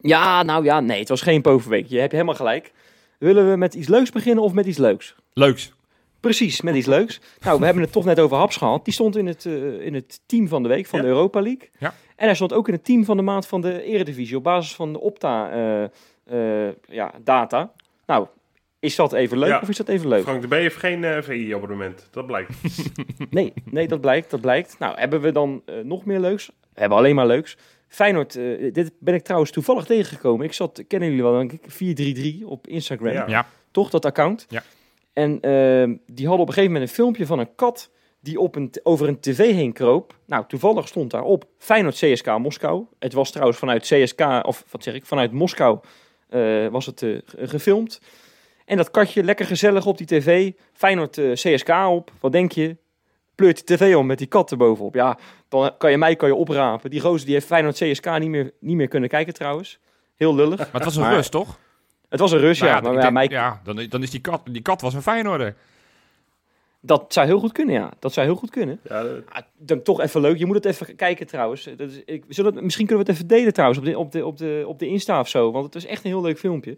Ja, 0.00 0.42
nou 0.42 0.64
ja, 0.64 0.80
nee, 0.80 0.98
het 0.98 1.08
was 1.08 1.20
geen 1.22 1.42
poverweek. 1.42 1.86
Je 1.86 1.98
hebt 1.98 2.12
helemaal 2.12 2.34
gelijk. 2.34 2.72
Willen 3.18 3.50
we 3.50 3.56
met 3.56 3.74
iets 3.74 3.88
leuks 3.88 4.10
beginnen 4.10 4.44
of 4.44 4.52
met 4.52 4.66
iets 4.66 4.78
leuks? 4.78 5.14
Leuks. 5.32 5.74
Precies, 6.20 6.60
met 6.60 6.74
iets 6.74 6.86
leuks. 6.86 7.20
Nou, 7.40 7.58
we 7.58 7.64
hebben 7.64 7.82
het 7.82 7.92
toch 7.92 8.04
net 8.04 8.20
over 8.20 8.36
Haps 8.36 8.56
gehad. 8.56 8.84
Die 8.84 8.94
stond 8.94 9.16
in 9.16 9.26
het, 9.26 9.46
eh, 9.46 9.80
in 9.80 9.94
het 9.94 10.20
team 10.26 10.48
van 10.48 10.62
de 10.62 10.68
week 10.68 10.86
van 10.86 10.98
Ja. 10.98 11.04
de 11.04 11.10
Europa 11.10 11.40
League. 11.40 11.68
Ja. 11.78 11.94
En 12.16 12.26
hij 12.26 12.34
stond 12.34 12.52
ook 12.52 12.66
in 12.68 12.74
het 12.74 12.84
team 12.84 13.04
van 13.04 13.16
de 13.16 13.22
maand 13.22 13.46
van 13.46 13.60
de 13.60 13.82
Eredivisie 13.82 14.36
op 14.36 14.42
basis 14.42 14.74
van 14.74 14.92
de 14.92 15.00
Opta 15.00 15.50
eh, 15.50 15.82
eh, 16.68 16.72
ja, 16.88 17.12
data. 17.24 17.72
Nou, 18.06 18.26
is 18.78 18.96
dat 18.96 19.12
even 19.12 19.38
leuk 19.38 19.48
Ja. 19.48 19.60
of 19.62 19.68
is 19.68 19.76
dat 19.76 19.88
even 19.88 20.08
leuk? 20.08 20.22
Frank 20.22 20.40
de 20.42 20.48
B 20.48 20.52
heeft 20.52 20.76
geen 20.76 21.04
eh, 21.04 21.22
VI-abonnement. 21.22 22.08
Dat 22.10 22.26
blijkt. 22.26 22.52
Nee, 23.30 23.52
nee, 23.70 23.88
dat 23.88 24.00
blijkt, 24.00 24.30
dat 24.30 24.40
blijkt. 24.40 24.76
Nou, 24.78 24.98
hebben 24.98 25.20
we 25.20 25.32
dan 25.32 25.62
nog 25.82 26.04
meer 26.04 26.20
leuks? 26.20 26.46
We 26.46 26.80
hebben 26.80 26.98
alleen 26.98 27.14
maar 27.14 27.26
leuks. 27.26 27.56
Feyenoord, 27.88 28.36
eh, 28.36 28.72
dit 28.72 28.92
ben 28.98 29.14
ik 29.14 29.22
trouwens 29.22 29.50
toevallig 29.50 29.84
tegengekomen. 29.84 30.46
Ik 30.46 30.52
zat, 30.52 30.84
kennen 30.88 31.08
jullie 31.08 31.22
wel, 31.24 31.32
denk 31.38 31.52
ik, 31.52 31.60
433 31.66 32.48
op 32.48 32.66
Instagram. 32.66 33.12
Ja. 33.12 33.24
Ja. 33.28 33.46
toch, 33.70 33.90
dat 33.90 34.04
account? 34.04 34.46
Ja. 34.48 34.62
En 35.12 35.40
ehm, 35.40 35.94
die 36.06 36.26
hadden 36.26 36.42
op 36.42 36.48
een 36.48 36.54
gegeven 36.54 36.72
moment 36.72 36.90
een 36.90 36.94
filmpje 36.96 37.26
van 37.26 37.38
een 37.38 37.54
kat 37.54 37.90
die 38.20 38.40
op 38.40 38.54
een, 38.56 38.70
over 38.82 39.08
een 39.08 39.20
tv 39.20 39.38
heen 39.52 39.72
kroop. 39.72 40.14
Nou, 40.24 40.44
toevallig 40.48 40.88
stond 40.88 41.10
daarop 41.10 41.44
Feyenoord 41.58 41.94
CSK 41.94 42.38
Moskou. 42.38 42.84
Het 42.98 43.12
was 43.12 43.30
trouwens 43.30 43.58
vanuit 43.58 43.82
CSK, 43.82 44.20
of 44.42 44.64
wat 44.70 44.82
zeg 44.82 44.94
ik, 44.94 45.06
vanuit 45.06 45.32
Moskou 45.32 45.78
eh, 46.28 46.66
was 46.66 46.86
het 46.86 47.02
eh, 47.02 47.10
ge- 47.24 47.48
gefilmd. 47.48 48.00
En 48.64 48.76
dat 48.76 48.90
katje 48.90 49.22
lekker 49.24 49.46
gezellig 49.46 49.86
op 49.86 49.98
die 49.98 50.06
tv. 50.06 50.52
Feyenoord 50.72 51.18
eh, 51.18 51.32
CSK 51.32 51.68
op. 51.88 52.10
Wat 52.20 52.32
denk 52.32 52.52
je? 52.52 52.76
Pleurt 53.36 53.66
die 53.66 53.76
tv 53.76 53.96
om 53.96 54.06
met 54.06 54.18
die 54.18 54.26
kat 54.26 54.50
erbovenop. 54.50 54.94
Ja, 54.94 55.18
dan 55.48 55.70
kan 55.78 55.90
je 55.90 55.98
mij 55.98 56.16
kan 56.16 56.28
je 56.28 56.34
oprapen. 56.34 56.90
Die 56.90 57.00
gozer 57.00 57.24
die 57.24 57.34
heeft 57.34 57.46
Feyenoord 57.46 57.76
CSK 57.76 58.18
niet 58.18 58.28
meer, 58.28 58.52
niet 58.60 58.76
meer 58.76 58.88
kunnen 58.88 59.08
kijken 59.08 59.34
trouwens. 59.34 59.78
Heel 60.16 60.34
lullig. 60.34 60.58
Maar 60.58 60.68
het 60.72 60.84
was 60.84 60.96
een 60.96 61.02
Maar- 61.02 61.14
rust, 61.14 61.30
toch? 61.30 61.58
Het 62.08 62.20
was 62.20 62.32
een 62.32 62.38
rust, 62.38 62.60
Nou 62.60 62.72
ja. 62.74 62.80
Maar 62.80 62.92
ja, 62.92 63.00
denk- 63.00 63.12
mij, 63.12 63.28
ja 63.28 63.60
dan, 63.64 63.86
dan 63.88 64.02
is 64.02 64.10
die 64.10 64.20
kat, 64.20 64.40
die 64.50 64.62
kat 64.62 64.80
was 64.80 64.94
een 64.94 65.02
Feyenoorder. 65.02 65.56
dat 66.80 67.04
zou 67.12 67.26
heel 67.26 67.38
goed 67.38 67.52
kunnen, 67.52 67.74
ja. 67.74 67.90
Dat 67.98 68.12
zou 68.12 68.26
heel 68.26 68.36
goed 68.36 68.50
kunnen. 68.50 68.80
Ja, 68.88 69.02
dat- 69.02 69.22
Ah, 69.28 69.42
dan 69.58 69.82
toch 69.82 70.00
even 70.00 70.20
leuk. 70.20 70.38
Je 70.38 70.46
moet 70.46 70.54
het 70.56 70.64
even 70.64 70.96
kijken 70.96 71.26
trouwens. 71.26 71.64
Dat 71.76 71.90
is, 71.90 72.02
ik, 72.04 72.24
zullen 72.28 72.54
het, 72.54 72.62
misschien 72.64 72.86
kunnen 72.86 73.04
we 73.04 73.10
het 73.10 73.20
even 73.20 73.36
delen 73.36 73.52
trouwens 73.52 73.80
op 73.80 73.84
de, 73.86 73.98
op, 73.98 74.12
de, 74.12 74.26
op, 74.26 74.36
de, 74.38 74.64
op 74.66 74.78
de 74.78 74.86
Insta 74.88 75.20
of 75.20 75.28
zo. 75.28 75.50
Want 75.52 75.64
het 75.64 75.74
is 75.74 75.86
echt 75.86 76.04
een 76.04 76.10
heel 76.10 76.20
leuk 76.22 76.38
filmpje. 76.38 76.76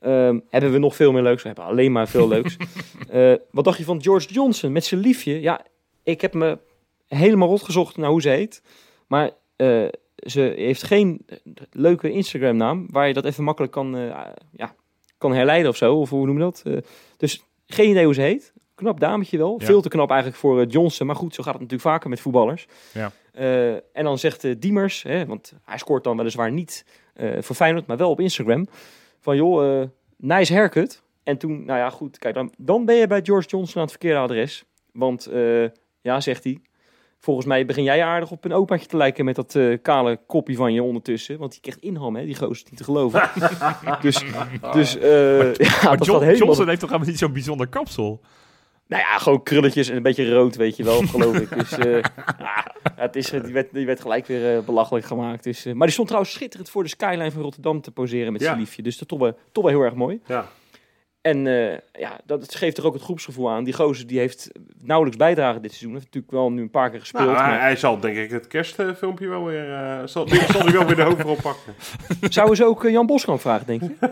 Ehm, 0.00 0.38
hebben 0.48 0.72
we 0.72 0.78
nog 0.78 0.96
veel 0.96 1.12
meer 1.12 1.22
leuks? 1.22 1.42
We 1.42 1.48
hebben 1.48 1.64
alleen 1.66 1.92
maar 1.92 2.08
veel 2.08 2.28
leuks. 2.28 2.56
Eh, 3.08 3.32
wat 3.50 3.64
dacht 3.64 3.78
je 3.78 3.84
van 3.84 4.02
George 4.02 4.28
Johnson 4.32 4.72
met 4.72 4.84
zijn 4.84 5.00
liefje? 5.00 5.40
Ja, 5.40 5.60
ik 6.08 6.20
heb 6.20 6.34
me 6.34 6.58
helemaal 7.06 7.48
rot 7.48 7.62
gezocht 7.62 7.96
naar 7.96 8.10
hoe 8.10 8.20
ze 8.20 8.28
heet. 8.28 8.62
Maar 9.06 9.30
eh, 9.56 9.84
ze 10.16 10.52
heeft 10.56 10.82
geen 10.82 11.26
leuke 11.70 12.10
Instagram 12.10 12.56
naam 12.56 12.86
waar 12.90 13.06
je 13.06 13.14
dat 13.14 13.24
even 13.24 13.44
makkelijk 13.44 13.72
kan, 13.72 13.96
eh, 13.96 14.26
ja, 14.52 14.74
kan 15.18 15.34
herleiden 15.34 15.70
of 15.70 15.76
zo. 15.76 15.94
Of 15.94 16.10
hoe 16.10 16.26
noem 16.26 16.36
je 16.36 16.42
dat? 16.42 16.62
Eh, 16.64 16.76
dus 17.16 17.44
geen 17.66 17.90
idee 17.90 18.04
hoe 18.04 18.14
ze 18.14 18.20
heet. 18.20 18.52
Knap 18.74 19.00
dametje 19.00 19.38
wel. 19.38 19.56
Ja. 19.58 19.66
Veel 19.66 19.80
te 19.80 19.88
knap 19.88 20.10
eigenlijk 20.10 20.40
voor 20.40 20.64
Johnson. 20.64 21.06
Maar 21.06 21.16
goed, 21.16 21.34
zo 21.34 21.42
gaat 21.42 21.52
het 21.52 21.62
natuurlijk 21.62 21.88
vaker 21.88 22.10
met 22.10 22.20
voetballers. 22.20 22.66
Ja. 22.92 23.12
En 23.92 24.04
dan 24.04 24.18
zegt 24.18 24.60
Diemers, 24.60 25.02
hè, 25.02 25.26
want 25.26 25.52
hij 25.64 25.78
scoort 25.78 26.04
dan 26.04 26.16
weliswaar 26.16 26.52
niet 26.52 26.84
voor 27.40 27.56
Feyenoord, 27.56 27.86
maar 27.86 27.96
wel 27.96 28.10
op 28.10 28.20
Instagram. 28.20 28.66
Van 29.20 29.36
joh, 29.36 29.82
nice 30.16 30.54
haircut. 30.54 31.02
En 31.22 31.38
toen, 31.38 31.64
nou 31.64 31.78
ja, 31.78 31.90
goed, 31.90 32.18
kijk, 32.18 32.34
dan, 32.34 32.52
dan 32.56 32.84
ben 32.84 32.94
je 32.94 33.06
bij 33.06 33.20
George 33.24 33.48
Johnson 33.48 33.76
aan 33.76 33.82
het 33.82 33.90
verkeerde 33.90 34.18
adres. 34.18 34.64
Want, 34.92 35.30
ja, 36.08 36.20
zegt 36.20 36.44
hij, 36.44 36.60
volgens 37.20 37.46
mij 37.46 37.66
begin 37.66 37.84
jij 37.84 38.04
aardig 38.04 38.30
op 38.30 38.44
een 38.44 38.52
opaatje 38.52 38.86
te 38.86 38.96
lijken 38.96 39.24
met 39.24 39.34
dat 39.34 39.54
eh, 39.54 39.78
kale 39.82 40.20
kopje 40.26 40.54
van 40.54 40.72
je 40.72 40.82
ondertussen. 40.82 41.38
Want 41.38 41.52
die 41.52 41.60
krijgt 41.60 41.80
inham, 41.80 42.16
hè, 42.16 42.24
die 42.24 42.36
gozer, 42.36 42.66
niet 42.70 42.76
te 42.76 42.84
geloven. 42.84 43.30
dus, 44.00 44.24
dus 44.72 44.98
eh, 44.98 45.54
ja, 45.54 45.82
Maar 45.82 45.96
dat 45.96 46.06
John, 46.06 46.20
helemaal... 46.24 46.46
Johnson 46.46 46.68
heeft 46.68 46.80
toch 46.80 46.88
helemaal 46.90 47.10
niet 47.10 47.18
zo'n 47.18 47.32
bijzonder 47.32 47.66
kapsel? 47.68 48.20
Nou 48.86 49.02
ja, 49.02 49.18
gewoon 49.18 49.42
krulletjes 49.42 49.88
en 49.88 49.96
een 49.96 50.02
beetje 50.02 50.30
rood, 50.30 50.56
weet 50.56 50.76
je 50.76 50.84
wel, 50.84 51.00
geloof 51.00 51.36
ik. 51.36 51.54
Dus 51.54 51.72
eh, 51.72 51.92
ja, 52.38 52.64
het 52.94 53.16
is, 53.16 53.30
die, 53.30 53.52
werd, 53.52 53.72
die 53.72 53.86
werd 53.86 54.00
gelijk 54.00 54.26
weer 54.26 54.64
belachelijk 54.64 55.06
gemaakt. 55.06 55.44
Dus, 55.44 55.64
maar 55.64 55.86
die 55.86 55.90
stond 55.90 56.08
trouwens 56.08 56.34
schitterend 56.34 56.70
voor 56.70 56.82
de 56.82 56.88
skyline 56.88 57.30
van 57.30 57.42
Rotterdam 57.42 57.80
te 57.80 57.90
poseren 57.90 58.32
met 58.32 58.40
Ja. 58.40 58.46
zijn 58.46 58.58
liefje. 58.58 58.82
Dus 58.82 58.98
dat 58.98 59.08
toch 59.08 59.18
wel, 59.18 59.38
toch 59.52 59.64
wel 59.64 59.72
heel 59.72 59.82
erg 59.82 59.94
mooi. 59.94 60.20
ja. 60.26 60.48
En 61.20 61.46
eh, 61.46 61.78
ja, 61.92 62.20
dat 62.24 62.54
geeft 62.54 62.78
er 62.78 62.86
ook 62.86 62.92
het 62.94 63.02
groepsgevoel 63.02 63.50
aan. 63.50 63.64
Die 63.64 63.74
gozer 63.74 64.06
die 64.06 64.18
heeft 64.18 64.50
nauwelijks 64.78 65.18
bijdrage 65.18 65.60
dit 65.60 65.70
seizoen. 65.70 65.92
Heeft 65.92 66.04
natuurlijk 66.04 66.32
wel 66.32 66.52
nu 66.52 66.62
een 66.62 66.70
paar 66.70 66.90
keer 66.90 67.00
gespeeld. 67.00 67.24
Nou, 67.24 67.36
hij, 67.36 67.48
maar 67.48 67.60
hij 67.60 67.76
zal 67.76 68.00
denk 68.00 68.16
ik 68.16 68.30
het 68.30 68.46
kerstfilmpje 68.46 69.28
wel 69.28 69.44
weer... 69.44 69.72
eh, 69.72 70.06
zal, 70.06 70.24
die 70.24 70.40
zal 70.52 70.60
hij 70.62 70.72
wel 70.72 70.86
weer 70.86 70.96
de 70.96 71.02
hoofdrol 71.02 71.36
pakken. 71.42 71.74
zouden 72.34 72.56
ze 72.56 72.64
ook 72.64 72.84
eh, 72.84 72.90
Jan 72.92 73.06
Boskamp 73.06 73.40
vragen, 73.40 73.66
denk 73.66 73.80
je? 73.82 74.10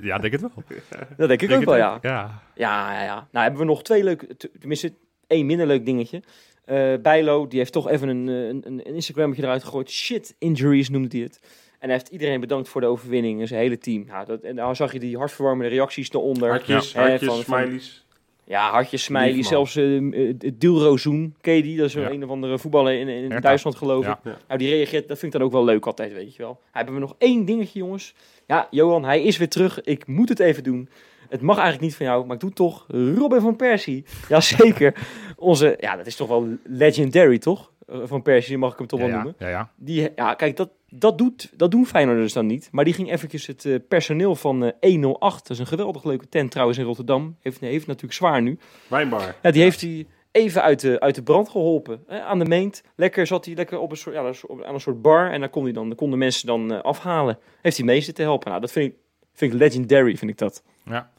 Ja, 0.00 0.18
denk 0.18 0.32
het 0.32 0.40
wel. 0.40 0.50
Dat 1.16 1.28
denk 1.28 1.42
ik 1.42 1.50
ook 1.50 1.64
wel, 1.64 1.76
ja. 1.76 1.98
Ja. 2.02 2.42
Ja, 2.54 2.92
ja, 2.92 3.02
ja. 3.02 3.28
Nou 3.30 3.44
hebben 3.44 3.60
we 3.60 3.66
nog 3.66 3.82
twee 3.82 4.04
leuke, 4.04 4.36
tenminste 4.58 4.92
één 5.26 5.46
minder 5.46 5.66
leuk 5.66 5.84
dingetje. 5.84 6.22
Eh 6.64 6.94
Bijlo, 7.02 7.46
die 7.46 7.58
heeft 7.58 7.72
toch 7.72 7.88
even 7.88 8.08
een, 8.08 8.26
een, 8.26 8.62
een 8.66 8.84
Instagrammetje 8.84 9.42
eruit 9.42 9.64
gegooid. 9.64 9.90
Shit 9.90 10.34
injuries 10.38 10.88
noemde 10.88 11.08
hij 11.16 11.20
het. 11.20 11.40
En 11.78 11.88
hij 11.88 11.92
heeft 11.92 12.08
iedereen 12.08 12.40
bedankt 12.40 12.68
voor 12.68 12.80
de 12.80 12.86
overwinning 12.86 13.40
en 13.40 13.46
zijn 13.48 13.60
hele 13.60 13.78
team. 13.78 14.04
Ja, 14.06 14.24
dat, 14.24 14.40
en 14.42 14.56
daar 14.56 14.76
zag 14.76 14.92
je 14.92 14.98
die 14.98 15.16
hartverwarmende 15.16 15.74
reacties 15.74 16.12
eronder. 16.12 16.48
Hartjes, 16.48 16.92
Ja. 16.92 17.00
hartjes, 17.00 17.20
Eh, 17.28 17.34
van- 17.34 17.42
van- 17.44 17.58
smileys. 17.60 18.04
Ja, 18.44 18.70
hartjes, 18.70 19.02
smiley, 19.04 19.42
zelfs 19.42 19.76
uh, 19.76 20.34
Dilrozoen. 20.54 21.34
Ken 21.40 21.54
je 21.54 21.62
die? 21.62 21.76
Dat 21.76 21.86
is 21.86 21.92
Ja. 21.92 22.10
een 22.10 22.24
of 22.24 22.30
andere 22.30 22.58
voetballer 22.58 22.92
in, 23.00 23.08
in. 23.08 23.40
Duitsland 23.40 23.76
geloof 23.76 24.06
ik. 24.06 24.16
Ja. 24.24 24.36
Nou, 24.48 24.58
die 24.58 24.68
reageert, 24.70 25.08
dat 25.08 25.18
vind 25.18 25.32
ik 25.34 25.38
dan 25.38 25.48
ook 25.48 25.54
wel 25.54 25.64
leuk 25.64 25.86
altijd, 25.86 26.12
weet 26.12 26.36
je 26.36 26.42
wel. 26.42 26.60
Hebben 26.72 26.94
we 26.94 27.00
nog 27.00 27.14
één 27.18 27.44
dingetje, 27.44 27.78
jongens. 27.78 28.14
Ja, 28.46 28.68
Johan, 28.70 29.04
hij 29.04 29.22
is 29.22 29.36
weer 29.36 29.48
terug. 29.48 29.80
Ik 29.82 30.06
moet 30.06 30.28
het 30.28 30.40
even 30.40 30.62
doen. 30.62 30.88
Het 31.28 31.40
mag 31.40 31.54
eigenlijk 31.56 31.86
niet 31.86 31.96
van 31.96 32.06
jou, 32.06 32.24
maar 32.24 32.34
ik 32.34 32.40
doe 32.40 32.48
het 32.48 32.58
toch. 32.58 32.84
Robin 32.88 33.40
van 33.40 33.56
Persie. 33.56 34.04
Jazeker. 34.28 34.94
Onze, 35.36 35.76
ja, 35.80 35.96
dat 35.96 36.06
is 36.06 36.16
toch 36.16 36.28
wel 36.28 36.48
legendary, 36.64 37.38
toch? 37.38 37.72
Eh, 37.86 37.98
Van 38.04 38.22
Persie, 38.22 38.58
mag 38.58 38.72
ik 38.72 38.78
hem 38.78 38.86
toch 38.86 38.98
ja, 39.00 39.06
wel 39.06 39.14
ja, 39.14 39.22
noemen. 39.22 39.40
ja, 39.40 39.48
ja. 39.48 39.70
Die, 39.76 40.08
ja, 40.16 40.34
kijk, 40.34 40.56
dat, 40.56 40.70
dat, 40.88 41.18
doet, 41.18 41.52
dat 41.56 41.70
doen 41.70 41.86
Feyenoorders 41.86 42.32
dan 42.32 42.46
niet. 42.46 42.68
Maar 42.72 42.84
die 42.84 42.94
ging 42.94 43.12
eventjes 43.12 43.46
het 43.46 43.64
eh, 43.64 43.74
personeel 43.88 44.34
van 44.34 44.72
eh 44.80 44.90
108, 44.92 45.38
dat 45.42 45.50
is 45.50 45.58
een 45.58 45.66
geweldig 45.66 46.04
leuke 46.04 46.28
tent 46.28 46.50
trouwens 46.50 46.78
in 46.78 46.84
Rotterdam, 46.84 47.36
heeft, 47.40 47.60
heeft 47.60 47.86
natuurlijk 47.86 48.14
zwaar 48.14 48.42
nu. 48.42 48.58
Wijnbar. 48.88 49.34
Ja, 49.42 49.50
die 49.50 49.62
heeft 49.62 49.80
hij 49.80 50.06
even 50.32 50.62
uit 50.62 50.80
de, 50.80 51.00
uit 51.00 51.14
de 51.14 51.22
brand 51.22 51.48
geholpen. 51.48 52.04
Hè, 52.06 52.20
aan 52.20 52.38
de 52.38 52.44
meent. 52.44 52.82
Lekker 52.96 53.26
zat 53.26 53.44
hij 53.44 53.54
lekker 53.54 53.78
op 53.78 53.90
een 53.90 53.96
soort, 53.96 54.14
ja, 54.14 54.32
op- 54.46 54.62
aan 54.62 54.74
een 54.74 54.80
soort 54.80 55.02
bar. 55.02 55.30
En 55.32 55.40
daar 55.40 55.48
kon 55.48 55.64
hij 55.64 55.72
dan, 55.72 55.86
daar 55.86 55.96
konden 55.96 56.18
mensen 56.18 56.46
dan 56.46 56.72
eh, 56.72 56.80
afhalen. 56.80 57.38
Heeft 57.62 57.76
hij 57.76 57.86
mee 57.86 58.00
zitten 58.00 58.24
helpen. 58.24 58.48
Nou, 58.48 58.60
dat 58.60 58.72
vind 58.72 58.92
ik, 58.92 58.98
vind 59.32 59.52
ik 59.52 59.58
legendary, 59.58 60.16
vind 60.16 60.30
ik 60.30 60.38
dat. 60.38 60.62
ja. 60.84 61.10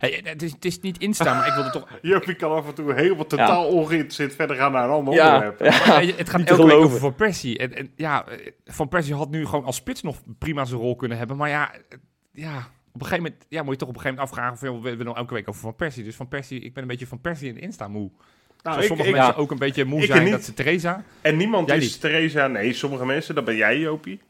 Hey, 0.00 0.20
het, 0.24 0.42
is, 0.42 0.52
het 0.52 0.64
is 0.64 0.80
niet 0.80 0.98
instaan, 0.98 1.36
maar 1.36 1.46
ik 1.46 1.54
wilde 1.54 1.70
toch... 1.70 1.88
Jopie 2.02 2.34
kan 2.34 2.52
af 2.52 2.66
en 2.66 2.74
toe 2.74 2.94
helemaal 2.94 3.26
totaal 3.26 3.66
ongeïnteresseerd 3.68 4.34
verder 4.34 4.56
gaan 4.56 4.72
naar 4.72 4.84
een 4.84 4.90
ander 4.90 5.14
Ja, 5.14 5.34
onderwerp. 5.34 5.60
ja. 5.86 5.98
Je, 6.00 6.14
het 6.16 6.28
gaat 6.30 6.42
elke 6.42 6.66
week 6.66 6.74
over 6.76 6.98
Van 6.98 7.14
Persie. 7.14 7.58
En, 7.58 7.74
en 7.74 7.92
ja, 7.96 8.26
eh, 8.26 8.52
Van 8.64 8.88
Persie 8.88 9.14
had 9.14 9.30
nu 9.30 9.46
gewoon 9.46 9.64
als 9.64 9.76
spits 9.76 10.02
nog 10.02 10.16
prima 10.38 10.64
zijn 10.64 10.80
rol 10.80 10.96
kunnen 10.96 11.18
hebben. 11.18 11.36
Maar 11.36 11.48
ja, 11.48 11.72
eh, 11.72 11.80
ja 12.32 12.56
op 12.92 13.00
een 13.00 13.06
gegeven 13.06 13.22
moment 13.22 13.46
ja, 13.48 13.62
moet 13.62 13.72
je 13.72 13.78
toch 13.78 13.88
op 13.88 13.94
een 13.94 14.00
gegeven 14.00 14.24
moment 14.24 14.38
afvragen... 14.38 14.72
Of, 14.76 14.82
we 14.82 14.88
willen 14.90 15.04
nou 15.04 15.16
elke 15.16 15.34
week 15.34 15.48
over 15.48 15.60
Van 15.60 15.76
Persie. 15.76 16.04
Dus 16.04 16.16
Van 16.16 16.28
Persie, 16.28 16.60
ik 16.60 16.74
ben 16.74 16.82
een 16.82 16.88
beetje 16.88 17.06
Van 17.06 17.20
Persie 17.20 17.48
in 17.48 17.60
Insta 17.60 17.88
moe. 17.88 18.10
Nou, 18.62 18.80
ik, 18.80 18.86
sommige 18.86 19.08
ik- 19.08 19.14
mensen 19.14 19.34
ja. 19.34 19.40
ook 19.40 19.50
een 19.50 19.58
beetje 19.58 19.84
moe 19.84 20.00
Ik 20.00 20.06
zijn 20.06 20.22
niet. 20.22 20.32
dat 20.32 20.42
ze 20.44 20.54
Theresa... 20.54 21.04
en 21.20 21.36
niemand 21.36 21.68
Jij 21.68 21.76
is 21.76 21.82
niet. 21.82 22.00
Theresa. 22.00 22.46
Nee, 22.46 22.72
sommige 22.72 23.06
mensen, 23.06 23.34
dat 23.34 23.44
ben 23.44 23.56
jij, 23.56 23.78
Jopie. 23.78 24.20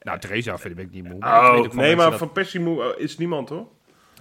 Nou, 0.00 0.18
Theresa 0.18 0.58
vind 0.58 0.78
ik 0.78 0.90
niet 0.90 1.04
moe. 1.08 1.18
maar 1.18 1.46
ik 1.56 1.62
weet 1.62 1.70
Oh, 1.70 1.76
nee, 1.76 1.96
maar 1.96 2.10
dat- 2.10 2.18
van 2.18 2.32
Persie 2.32 2.60
moe 2.60 2.94
is 2.98 3.18
niemand, 3.18 3.48
hoor. 3.48 3.66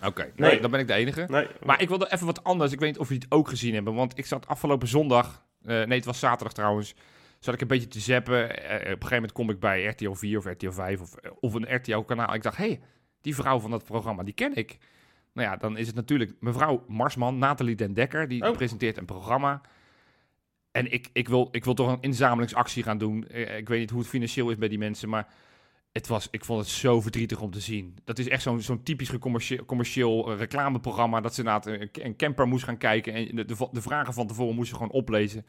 Oké, 0.06 0.32
Nee. 0.36 0.60
dan 0.60 0.72
ben 0.72 0.80
ik 0.80 0.88
de 0.88 0.93
enige. 0.93 1.26
Nee. 1.30 1.47
Maar 1.64 1.82
ik 1.82 1.88
wilde 1.89 2.12
even 2.12 2.26
wat 2.26 2.43
anders. 2.43 2.72
Ik 2.72 2.80
weet 2.80 2.89
niet 2.89 2.99
of 2.99 3.08
jullie 3.08 3.24
het 3.24 3.32
ook 3.34 3.47
gezien 3.49 3.74
hebben. 3.74 3.93
Want 3.93 4.18
ik 4.18 4.26
zat 4.26 4.47
afgelopen 4.47 4.88
zondag, 4.88 5.45
eh, 5.64 5.68
nee 5.68 5.97
het 5.97 6.06
was 6.06 6.20
zaterdag 6.20 6.54
trouwens, 6.54 6.95
zat 7.39 7.54
ik 7.54 7.62
een 7.62 7.68
beetje 7.68 7.88
te 7.88 7.99
zappen. 7.99 8.64
Eh, 8.64 8.76
op 8.76 8.82
een 8.82 8.88
gegeven 8.88 9.14
moment 9.16 9.32
kom 9.32 9.49
ik 9.49 9.60
bij 9.60 9.86
RTL 9.86 10.12
4 10.14 10.38
of 10.38 10.45
RTL 10.45 10.72
5 10.72 11.02
of, 11.02 11.16
eh, 11.16 11.32
of 11.39 11.54
een 11.54 11.76
RTL 11.76 11.99
kanaal. 11.99 12.34
Ik 12.34 12.43
dacht, 12.43 12.58
hé, 12.58 12.66
hey, 12.68 12.82
die 13.22 13.36
vrouw 13.36 13.60
van 13.60 13.72
dat 13.72 13.84
programma, 13.84 14.24
die 14.24 14.34
ken 14.34 14.56
ik. 14.56 14.78
Nou 15.34 15.47
ja, 15.49 15.58
dan 15.58 15.78
is 15.78 15.88
het 15.88 15.95
natuurlijk 15.95 16.34
mevrouw 16.39 16.84
Marsman, 16.88 17.38
Nathalie 17.38 17.76
Den 17.76 17.93
Dekker, 17.93 18.28
die 18.28 18.47
Oh. 18.49 18.56
presenteert 18.56 18.97
een 18.97 19.06
programma. 19.06 19.62
En 20.72 20.91
ik, 20.91 21.10
ik, 21.14 21.28
wil, 21.30 21.47
ik 21.52 21.66
wil 21.66 21.74
toch 21.74 21.91
een 21.91 22.02
inzamelingsactie 22.02 22.84
gaan 22.84 22.97
doen. 22.97 23.28
Ik 23.58 23.68
weet 23.70 23.80
niet 23.80 23.89
hoe 23.89 23.99
het 23.99 24.10
financieel 24.10 24.49
is 24.49 24.58
bij 24.58 24.68
die 24.68 24.78
mensen, 24.78 25.10
maar 25.10 25.28
het 25.92 26.08
was, 26.08 26.28
ik 26.32 26.46
vond 26.46 26.60
het 26.60 26.70
zo 26.70 27.02
verdrietig 27.02 27.42
om 27.42 27.52
te 27.52 27.60
zien. 27.60 27.98
Dat 28.04 28.20
is 28.20 28.28
echt 28.28 28.42
zo'n 28.42 28.62
zo'n 28.62 28.84
typisch 28.84 29.18
commercieel, 29.20 29.66
commercieel 29.66 30.32
eh, 30.32 30.38
reclameprogramma. 30.38 31.22
Dat 31.22 31.36
ze 31.36 31.44
na 31.44 31.66
een, 31.66 31.89
een 31.92 32.16
camper 32.16 32.48
moest 32.48 32.64
gaan 32.64 32.78
kijken. 32.78 33.14
En 33.14 33.36
de, 33.36 33.46
de, 33.46 33.68
de 33.72 33.82
vragen 33.82 34.14
van 34.14 34.28
tevoren 34.28 34.56
moest 34.56 34.70
je 34.70 34.76
gewoon 34.76 34.92
oplezen. 34.92 35.46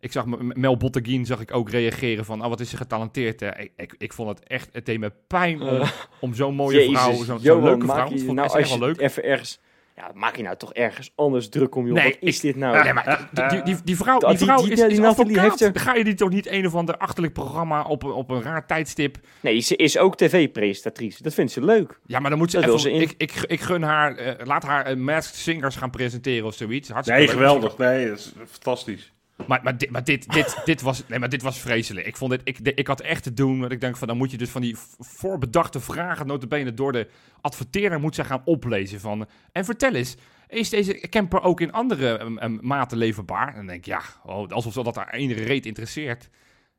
Ik 0.00 0.12
zag 0.12 0.26
Mel 0.38 0.76
Botteguin 0.76 1.26
zag 1.26 1.40
ik 1.40 1.54
ook 1.54 1.70
reageren 1.70 2.24
van, 2.24 2.42
oh, 2.42 2.48
wat 2.48 2.60
is 2.60 2.70
ze 2.70 2.76
getalenteerd. 2.76 3.40
hè. 3.40 3.58
Ik, 3.58 3.72
ik, 3.76 3.94
ik 3.98 4.12
vond 4.12 4.28
het 4.28 4.48
echt, 4.48 4.68
het 4.72 4.86
deed 4.86 4.98
me 4.98 5.12
pijn 5.26 5.60
om, 5.60 5.82
om 6.20 6.34
zo'n 6.34 6.54
mooie 6.54 6.78
Jezus, 6.78 7.00
vrouw, 7.00 7.24
zo'n 7.24 7.38
Johan, 7.40 7.64
leuke 7.64 7.86
vrouw. 7.86 8.08
vond 8.08 8.32
nou, 8.32 8.58
echt 8.58 8.68
wel 8.68 8.78
leuk. 8.78 9.00
even 9.00 9.22
ergens... 9.24 9.60
Ja, 9.96 10.10
maak 10.14 10.36
je 10.36 10.42
nou 10.42 10.56
toch 10.56 10.72
ergens 10.72 11.12
anders 11.14 11.48
druk 11.48 11.74
om, 11.74 11.86
joh. 11.86 11.94
Nee, 11.94 12.04
Wat 12.04 12.16
is 12.20 12.36
ik- 12.36 12.42
dit 12.42 12.56
nou? 12.56 12.82
Nee, 12.84 12.92
maar 12.92 13.28
die, 13.32 13.46
die, 13.48 13.62
die, 13.62 13.76
die 13.84 13.96
vrouw, 13.96 14.18
die 14.18 14.28
Die- 14.28 14.38
vrouw 14.38 14.56
die- 14.62 14.70
is, 14.72 14.80
die 14.80 14.88
is 14.90 15.00
advocaat. 15.00 15.58
heeft 15.58 15.60
er- 15.76 15.80
Ga 15.80 15.94
je 15.94 16.04
die 16.04 16.14
toch 16.14 16.28
niet 16.30 16.50
een 16.50 16.66
of 16.66 16.74
ander 16.74 16.96
achterlijk 16.96 17.32
programma 17.32 17.82
op, 17.82 18.02
een- 18.02 18.12
op 18.12 18.30
een 18.30 18.42
raar 18.42 18.66
tijdstip 18.66 19.16
Nee, 19.40 19.60
ze 19.60 19.76
is 19.76 19.98
ook 19.98 20.16
tv-presentatrice. 20.16 21.22
Dat 21.22 21.34
vindt 21.34 21.52
ze 21.52 21.64
leuk. 21.64 22.00
Ja, 22.06 22.18
maar 22.18 22.30
dan 22.30 22.38
moet 22.38 22.50
ze 22.50 22.56
Dat 22.60 22.68
even... 22.68 22.80
ze 22.80 22.90
in. 22.92 23.00
Ik, 23.00 23.14
ik, 23.16 23.32
ik 23.46 23.60
gun 23.60 23.82
haar... 23.82 24.16
eh, 24.16 24.46
laat 24.46 24.62
haar 24.62 24.84
eh, 24.86 24.96
Masked 24.96 25.36
Singers 25.36 25.76
gaan 25.76 25.90
presenteren 25.90 26.46
of 26.46 26.54
zoiets. 26.54 26.88
Hartstikke 26.88 27.20
Nee, 27.20 27.28
leuk. 27.30 27.38
geweldig. 27.38 27.76
Nee, 27.78 28.08
dat 28.08 28.18
is 28.18 28.32
fantastisch. 28.50 29.12
Maar, 29.46 29.60
maar, 29.62 29.78
dit, 29.78 29.90
maar, 29.90 30.04
dit, 30.04 30.32
dit, 30.32 30.60
dit 30.64 30.82
was, 30.82 31.06
nee, 31.06 31.18
maar 31.18 31.28
dit 31.28 31.42
was 31.42 31.58
vreselijk. 31.58 32.06
Ik, 32.06 32.16
vond 32.16 32.30
dit, 32.30 32.40
ik, 32.44 32.58
ik 32.58 32.86
had 32.86 33.00
echt 33.00 33.22
te 33.22 33.34
doen. 33.34 33.60
Want 33.60 33.72
ik 33.72 33.80
denk 33.80 33.96
van, 33.96 34.08
dan 34.08 34.16
moet 34.16 34.30
je 34.30 34.36
dus 34.36 34.50
van 34.50 34.60
die 34.60 34.76
voorbedachte 34.98 35.80
vragen... 35.80 36.26
notabene 36.26 36.74
door 36.74 36.92
de 36.92 37.08
adverteerder 37.40 38.00
moet 38.00 38.14
zij 38.14 38.24
gaan 38.24 38.42
oplezen. 38.44 39.00
Van, 39.00 39.26
en 39.52 39.64
vertel 39.64 39.94
eens, 39.94 40.16
is 40.48 40.70
deze 40.70 41.08
camper 41.08 41.42
ook 41.42 41.60
in 41.60 41.72
andere 41.72 42.18
em, 42.18 42.38
em, 42.38 42.58
maten 42.62 42.98
leverbaar? 42.98 43.48
En 43.48 43.54
dan 43.54 43.66
denk 43.66 43.78
ik, 43.78 43.86
ja, 43.86 44.00
oh, 44.24 44.48
alsof 44.48 44.72
dat 44.72 44.96
haar 44.96 45.14
enige 45.14 45.44
reet 45.44 45.66
interesseert. 45.66 46.28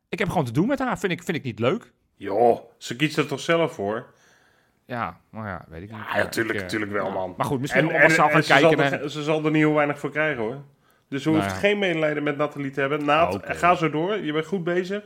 Ik 0.09 0.19
heb 0.19 0.29
gewoon 0.29 0.45
te 0.45 0.51
doen 0.51 0.67
met 0.67 0.79
haar. 0.79 0.99
Vind 0.99 1.11
ik, 1.11 1.23
vind 1.23 1.37
ik 1.37 1.43
niet 1.43 1.59
leuk. 1.59 1.93
Joh, 2.15 2.59
ze 2.77 2.95
kiest 2.95 3.17
er 3.17 3.27
toch 3.27 3.39
zelf 3.39 3.73
voor? 3.73 4.13
Ja, 4.85 5.21
maar 5.29 5.47
ja, 5.47 5.65
weet 5.69 5.81
ik 5.81 5.89
niet. 5.91 5.99
Ja, 6.13 6.17
natuurlijk, 6.17 6.55
ik, 6.55 6.55
eh, 6.55 6.61
natuurlijk 6.61 6.91
wel, 6.91 7.11
man. 7.11 7.33
Maar 7.37 7.45
goed, 7.45 7.59
misschien 7.59 7.89
En, 7.89 7.95
en, 7.95 8.11
gaan 8.11 8.43
ze, 8.43 8.43
zal 8.43 8.59
kijken. 8.59 9.01
er, 9.01 9.11
ze 9.11 9.23
zal 9.23 9.45
er 9.45 9.51
niet 9.51 9.61
heel 9.61 9.73
weinig 9.73 9.99
voor 9.99 10.11
krijgen 10.11 10.43
hoor. 10.43 10.63
Dus 11.09 11.23
je 11.23 11.29
Nou 11.29 11.41
hoeft 11.41 11.51
ja. 11.53 11.59
geen 11.59 11.79
medelijden 11.79 12.23
met 12.23 12.37
Nathalie 12.37 12.71
te 12.71 12.79
hebben. 12.79 13.05
Naad, 13.05 13.39
ga 13.43 13.75
zo 13.75 13.89
door. 13.89 14.17
Je 14.17 14.33
bent 14.33 14.45
goed 14.45 14.63
bezig. 14.63 15.03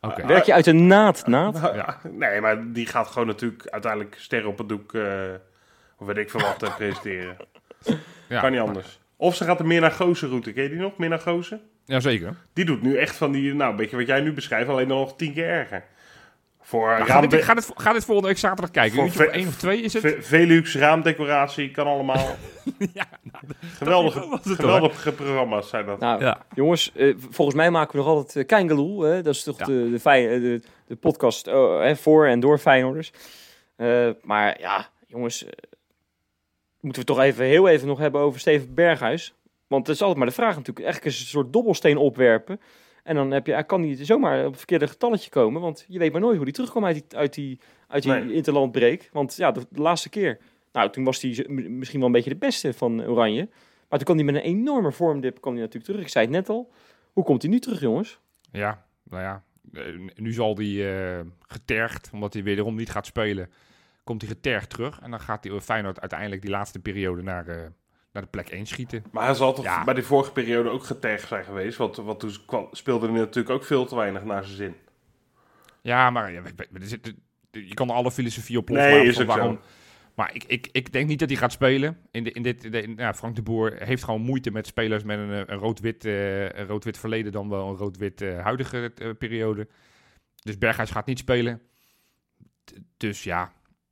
Oké. 0.00 0.26
Werk 0.26 0.44
je 0.44 0.52
uit 0.52 0.64
de 0.64 0.72
naad, 0.72 1.26
naad? 1.26 1.60
Nou, 1.60 1.76
Ja. 1.76 1.98
Nee, 2.12 2.40
maar 2.40 2.72
die 2.72 2.86
gaat 2.86 3.06
gewoon 3.06 3.26
natuurlijk 3.26 3.66
uiteindelijk 3.68 4.14
sterren 4.18 4.48
op 4.48 4.58
het 4.58 4.68
doek. 4.68 4.94
eh, 4.94 5.22
of 5.98 6.06
weet 6.06 6.16
ik 6.16 6.30
veel 6.30 6.40
wat 6.40 6.62
eh, 6.62 6.76
presenteren. 6.76 7.36
Ja, 8.28 8.40
kan 8.40 8.50
niet 8.50 8.60
anders. 8.60 8.98
Of 9.16 9.34
ze 9.36 9.44
gaat 9.44 9.58
de 9.58 9.64
Mirna 9.64 9.88
Goosen 9.90 10.28
route. 10.28 10.52
Ken 10.52 10.62
je 10.62 10.68
die 10.68 10.78
nog? 10.78 10.96
Mirna 10.96 11.16
Goosen? 11.16 11.60
Jazeker. 11.84 12.34
Die 12.52 12.64
doet 12.64 12.82
nu 12.82 12.96
echt 12.96 13.16
van 13.16 13.32
die, 13.32 13.54
nou, 13.54 13.70
een 13.70 13.76
beetje 13.76 13.96
wat 13.96 14.06
jij 14.06 14.20
nu 14.20 14.32
beschrijft, 14.32 14.68
alleen 14.68 14.88
nog 14.88 15.16
tien 15.16 15.32
keer 15.32 15.48
erger. 15.48 15.84
Voor 16.66 16.88
Nou, 16.88 17.04
ga, 17.04 17.12
raamde- 17.12 17.28
dit, 17.36 17.44
ga, 17.44 17.54
dit, 17.54 17.70
ga 17.74 17.92
dit 17.92 18.04
volgende 18.04 18.28
week 18.30 18.38
zaterdag 18.38 18.70
kijken. 18.70 18.94
Voor 18.96 19.04
Uurtje 19.04 19.20
of 19.24 19.26
ve- 19.30 19.32
één 19.36 19.48
of 19.48 19.56
twee 19.56 19.80
is 19.80 19.92
het? 19.92 20.02
Ve- 20.02 20.22
Velux 20.22 20.74
raamdecoratie, 20.76 21.70
kan 21.70 21.86
allemaal. 21.86 22.26
ja, 22.92 23.04
geweldige, 23.78 24.28
was 24.28 24.44
het, 24.44 24.54
geweldige 24.54 25.12
programma's 25.12 25.68
zijn 25.68 25.86
dat. 25.86 25.98
Nou, 25.98 26.20
ja. 26.20 26.42
jongens, 26.54 26.92
eh, 26.94 27.14
volgens 27.30 27.56
mij 27.56 27.70
maken 27.70 27.92
we 27.92 27.98
nog 27.98 28.06
altijd 28.06 28.34
uh, 28.34 28.46
Keingeloel. 28.46 29.00
Hè? 29.00 29.22
Dat 29.22 29.34
is 29.34 29.42
toch 29.42 29.58
Ja. 29.58 29.64
de, 29.64 29.90
de, 29.90 30.10
eh, 30.10 30.40
de, 30.40 30.62
de 30.86 30.96
podcast 30.96 31.46
eh, 31.46 31.78
hè, 31.80 31.96
voor 31.96 32.26
en 32.26 32.40
door 32.40 32.58
Feyenoorders. 32.58 33.12
Eh, 33.76 34.08
maar 34.22 34.60
ja, 34.60 34.88
jongens, 35.06 35.44
eh, 35.44 35.50
moeten 36.80 37.00
we 37.00 37.06
toch 37.08 37.20
even 37.20 37.44
heel 37.44 37.68
even 37.68 37.86
nog 37.88 37.98
hebben 37.98 38.20
over 38.20 38.40
Steven 38.40 38.74
Berghuis. 38.74 39.34
Want 39.66 39.86
het 39.86 39.94
is 39.96 40.00
altijd 40.02 40.18
maar 40.18 40.28
de 40.28 40.34
vraag 40.34 40.56
natuurlijk. 40.56 40.84
Eigenlijk 40.86 41.14
is 41.14 41.18
het 41.20 41.26
een 41.34 41.40
soort 41.40 41.52
dobbelsteen 41.52 41.96
opwerpen. 41.96 42.60
En 43.06 43.14
dan 43.14 43.30
heb 43.30 43.46
je, 43.46 43.52
hij 43.52 43.64
kan 43.64 43.80
niet 43.80 43.98
zomaar 44.06 44.38
op 44.40 44.46
het 44.50 44.56
verkeerde 44.56 44.88
getalletje 44.88 45.30
komen. 45.30 45.60
Want 45.60 45.84
je 45.88 45.98
weet 45.98 46.12
maar 46.12 46.20
nooit 46.20 46.34
hoe 46.36 46.44
hij 46.44 46.52
terugkomt 46.52 46.84
uit 46.84 46.94
die, 46.94 47.18
uit 47.18 47.34
die, 47.34 47.60
uit 47.88 48.02
die 48.02 48.12
Nee. 48.12 48.32
interlandbreak. 48.32 49.08
Want 49.12 49.36
ja, 49.36 49.52
de, 49.52 49.66
de 49.70 49.80
laatste 49.80 50.08
keer. 50.08 50.38
Nou, 50.72 50.90
toen 50.90 51.04
was 51.04 51.20
hij 51.22 51.46
misschien 51.48 51.98
wel 51.98 52.08
een 52.08 52.14
beetje 52.14 52.30
de 52.30 52.36
beste 52.36 52.72
van 52.72 53.04
Oranje. 53.06 53.48
Maar 53.88 53.98
toen 53.98 54.04
kwam 54.04 54.16
hij 54.16 54.24
met 54.24 54.34
een 54.34 54.40
enorme 54.40 54.92
vormdip 54.92 55.40
kwam 55.40 55.52
hij 55.52 55.62
natuurlijk 55.62 55.90
terug. 55.90 56.02
Ik 56.04 56.08
zei 56.12 56.24
het 56.24 56.34
net 56.34 56.48
al. 56.48 56.72
Hoe 57.12 57.24
komt 57.24 57.42
hij 57.42 57.50
nu 57.50 57.58
terug, 57.58 57.80
jongens? 57.80 58.20
Ja, 58.52 58.84
nou 59.02 59.22
ja. 59.22 59.42
eh, 59.72 59.82
Nu 60.14 60.32
zal 60.32 60.56
hij 60.56 60.94
eh, 61.18 61.20
getergd, 61.40 62.10
omdat 62.12 62.32
hij 62.32 62.42
wederom 62.42 62.74
niet 62.76 62.90
gaat 62.90 63.06
spelen, 63.06 63.50
komt 64.04 64.20
hij 64.22 64.30
getergd 64.30 64.70
terug. 64.70 65.00
En 65.00 65.10
dan 65.10 65.20
gaat 65.20 65.44
hij 65.44 65.60
Feyenoord 65.60 66.00
uiteindelijk 66.00 66.42
die 66.42 66.50
laatste 66.50 66.78
periode 66.78 67.22
naar, 67.22 67.46
eh, 67.48 67.56
naar 68.16 68.24
de 68.24 68.30
plek 68.30 68.48
1 68.48 68.66
schieten. 68.66 69.04
Maar 69.12 69.24
hij 69.24 69.34
zal 69.34 69.52
toch 69.54 69.64
Ja. 69.64 69.84
bij 69.84 69.94
de 69.94 70.02
vorige 70.02 70.32
periode 70.32 70.68
ook 70.68 70.84
getergd 70.84 71.28
zijn 71.28 71.44
geweest. 71.44 71.78
Want, 71.78 71.96
want 71.96 72.20
toen 72.20 72.32
kwam- 72.46 72.68
speelde 72.72 73.06
hij 73.08 73.16
natuurlijk 73.18 73.54
ook 73.54 73.64
veel 73.64 73.86
te 73.86 73.96
weinig 73.96 74.24
naar 74.24 74.44
zijn 74.44 74.56
zin. 74.56 74.74
Ja, 75.82 76.10
maar 76.10 76.32
ja, 76.32 76.42
je 77.50 77.74
kan 77.74 77.90
alle 77.90 78.10
filosofie 78.10 78.58
op 78.58 78.68
Nee, 78.68 79.02
is 79.02 79.08
ook 79.08 79.14
zo. 79.14 79.24
waarom. 79.36 79.60
Maar 80.14 80.34
ik, 80.34 80.44
ik, 80.44 80.68
ik 80.72 80.92
denk 80.92 81.08
niet 81.08 81.18
dat 81.18 81.28
hij 81.28 81.38
gaat 81.38 81.52
spelen. 81.52 81.98
In 82.10 82.24
de, 82.24 82.32
in 82.32 82.42
dit, 82.42 82.64
in 82.64 82.70
de- 82.70 82.82
in- 82.82 82.94
ja, 82.96 83.14
Frank 83.14 83.36
de 83.36 83.42
Boer 83.42 83.72
heeft 83.78 84.04
gewoon 84.04 84.20
moeite 84.20 84.50
met 84.50 84.66
spelers 84.66 85.02
met 85.02 85.18
een, 85.18 85.30
eh, 85.32 85.38
een 85.46 85.58
rood-wit 85.58 86.04
eh, 86.04 86.42
een 86.48 86.66
rood-wit 86.66 86.98
verleden 86.98 87.32
dan 87.32 87.48
wel 87.48 87.68
een 87.68 87.76
rood-wit 87.76 88.20
eh, 88.22 88.42
huidige 88.42 88.92
eh, 88.94 89.10
periode. 89.18 89.68
Dus 90.42 90.58
Berghuis 90.58 90.90
gaat 90.90 91.06
niet 91.06 91.18
spelen. 91.18 91.60
Dus 92.96 93.24
ja, 93.24 93.42
eh, 93.42 93.48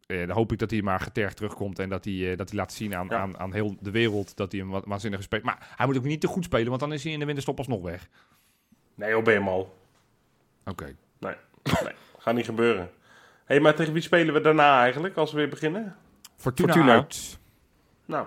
dan 0.07 0.31
hoop 0.31 0.53
ik 0.53 0.59
dat 0.59 0.71
hij 0.71 0.83
maar 0.83 1.01
getergd 1.01 1.37
terugkomt 1.37 1.79
en 1.79 1.89
dat 1.89 2.05
hij, 2.05 2.31
eh, 2.31 2.37
dat 2.37 2.49
hij 2.49 2.59
laat 2.59 2.73
zien 2.73 2.95
aan, 2.95 3.07
Ja. 3.11 3.17
aan, 3.19 3.39
aan 3.39 3.53
heel 3.53 3.77
de 3.81 3.91
wereld 3.91 4.37
dat 4.37 4.53
hij 4.53 4.61
een 4.61 4.69
wa- 4.69 4.83
waanzinnige 4.85 5.23
speler 5.23 5.45
Maar 5.45 5.73
hij 5.77 5.87
moet 5.87 5.97
ook 5.97 6.05
niet 6.05 6.21
te 6.21 6.27
goed 6.27 6.45
spelen, 6.45 6.69
want 6.69 6.81
dan 6.81 6.93
is 6.93 7.05
hij 7.05 7.13
in 7.13 7.19
de 7.19 7.25
winterstop 7.25 7.59
alsnog 7.59 7.83
weg. 7.83 8.09
Nee, 8.95 9.17
je 9.17 9.41
mal. 9.41 9.75
Oké. 10.65 10.97
Nee, 11.19 11.35
gaat 12.19 12.35
niet 12.35 12.45
gebeuren. 12.45 12.91
Hé, 13.45 13.61
maar 13.61 13.75
tegen 13.75 13.93
wie 13.93 14.03
spelen 14.03 14.35
we 14.35 14.41
daarna 14.41 14.81
eigenlijk, 14.81 15.17
als 15.17 15.31
we 15.33 15.37
weer 15.39 15.49
beginnen? 15.49 15.97
Fortuna, 16.37 16.73
Fortuna. 16.73 16.93
uit. 16.95 17.39
Nou. 18.05 18.27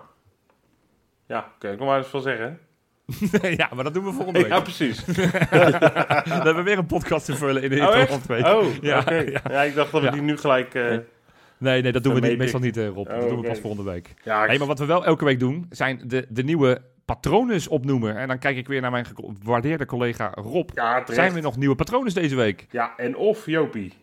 Ja, 1.26 1.52
kun 1.58 1.72
je 1.72 1.78
nog 1.78 1.88
maar 1.88 1.98
eens 1.98 2.08
van 2.08 2.22
zeggen. 2.22 2.60
ja, 3.62 3.70
maar 3.74 3.84
dat 3.84 3.94
doen 3.94 4.06
we 4.06 4.12
volgende 4.12 4.40
week. 4.42 4.52
Ja, 4.52 4.60
precies. 4.62 5.06
Dan 5.06 5.16
hebben 6.26 6.56
we 6.56 6.62
weer 6.64 6.78
een 6.78 6.86
podcast 6.86 7.26
te 7.26 7.36
vullen 7.36 7.64
in 7.64 7.70
de 7.70 7.82
Oh, 7.82 8.28
week. 8.28 8.46
Oh, 8.46 8.66
Ja, 8.82 9.00
oké. 9.00 9.16
ja. 9.16 9.42
Ja. 9.50 9.62
ik 9.64 9.76
dacht 9.76 9.92
dat 9.92 10.02
we 10.02 10.08
Ja. 10.08 10.14
die 10.14 10.22
nu 10.22 10.38
gelijk... 10.38 10.74
eh, 10.74 10.98
Nee, 11.58 11.82
nee, 11.82 11.91
dat 11.91 12.03
doen 12.03 12.14
we 12.14 12.20
niet, 12.20 12.38
meestal 12.38 12.60
niet, 12.60 12.78
eh, 12.78 12.88
Rob. 12.88 13.08
Oh, 13.08 13.20
dat 13.20 13.30
doen 13.30 13.41
we 13.41 13.47
pas 13.47 13.60
volgende 13.60 13.91
week. 13.91 14.14
ja, 14.24 14.41
ik- 14.43 14.49
Hey, 14.49 14.58
maar 14.58 14.68
wat 14.68 14.80
we 14.80 14.86
wel 14.86 15.05
elke 15.05 15.26
week 15.26 15.39
doen, 15.39 15.66
zijn 15.70 16.01
de, 16.05 16.26
de 16.30 16.43
nieuwe 16.43 16.82
patronen 17.05 17.70
opnoemen. 17.70 18.18
En 18.18 18.28
dan 18.28 18.39
kijk 18.39 18.58
ik 18.58 18.68
weer 18.68 18.82
naar 18.82 18.91
mijn 18.91 19.05
gewaardeerde 19.05 19.86
collega 19.86 20.32
Rob. 20.36 20.70
ja. 20.74 21.03
Zijn 21.05 21.36
er 21.36 21.41
nog 21.41 21.58
nieuwe 21.58 21.76
patronen 21.76 22.14
deze 22.14 22.36
week? 22.36 22.68
Ja, 22.70 22.93
en 22.97 23.16
of, 23.16 23.45
Jopie. 23.45 23.93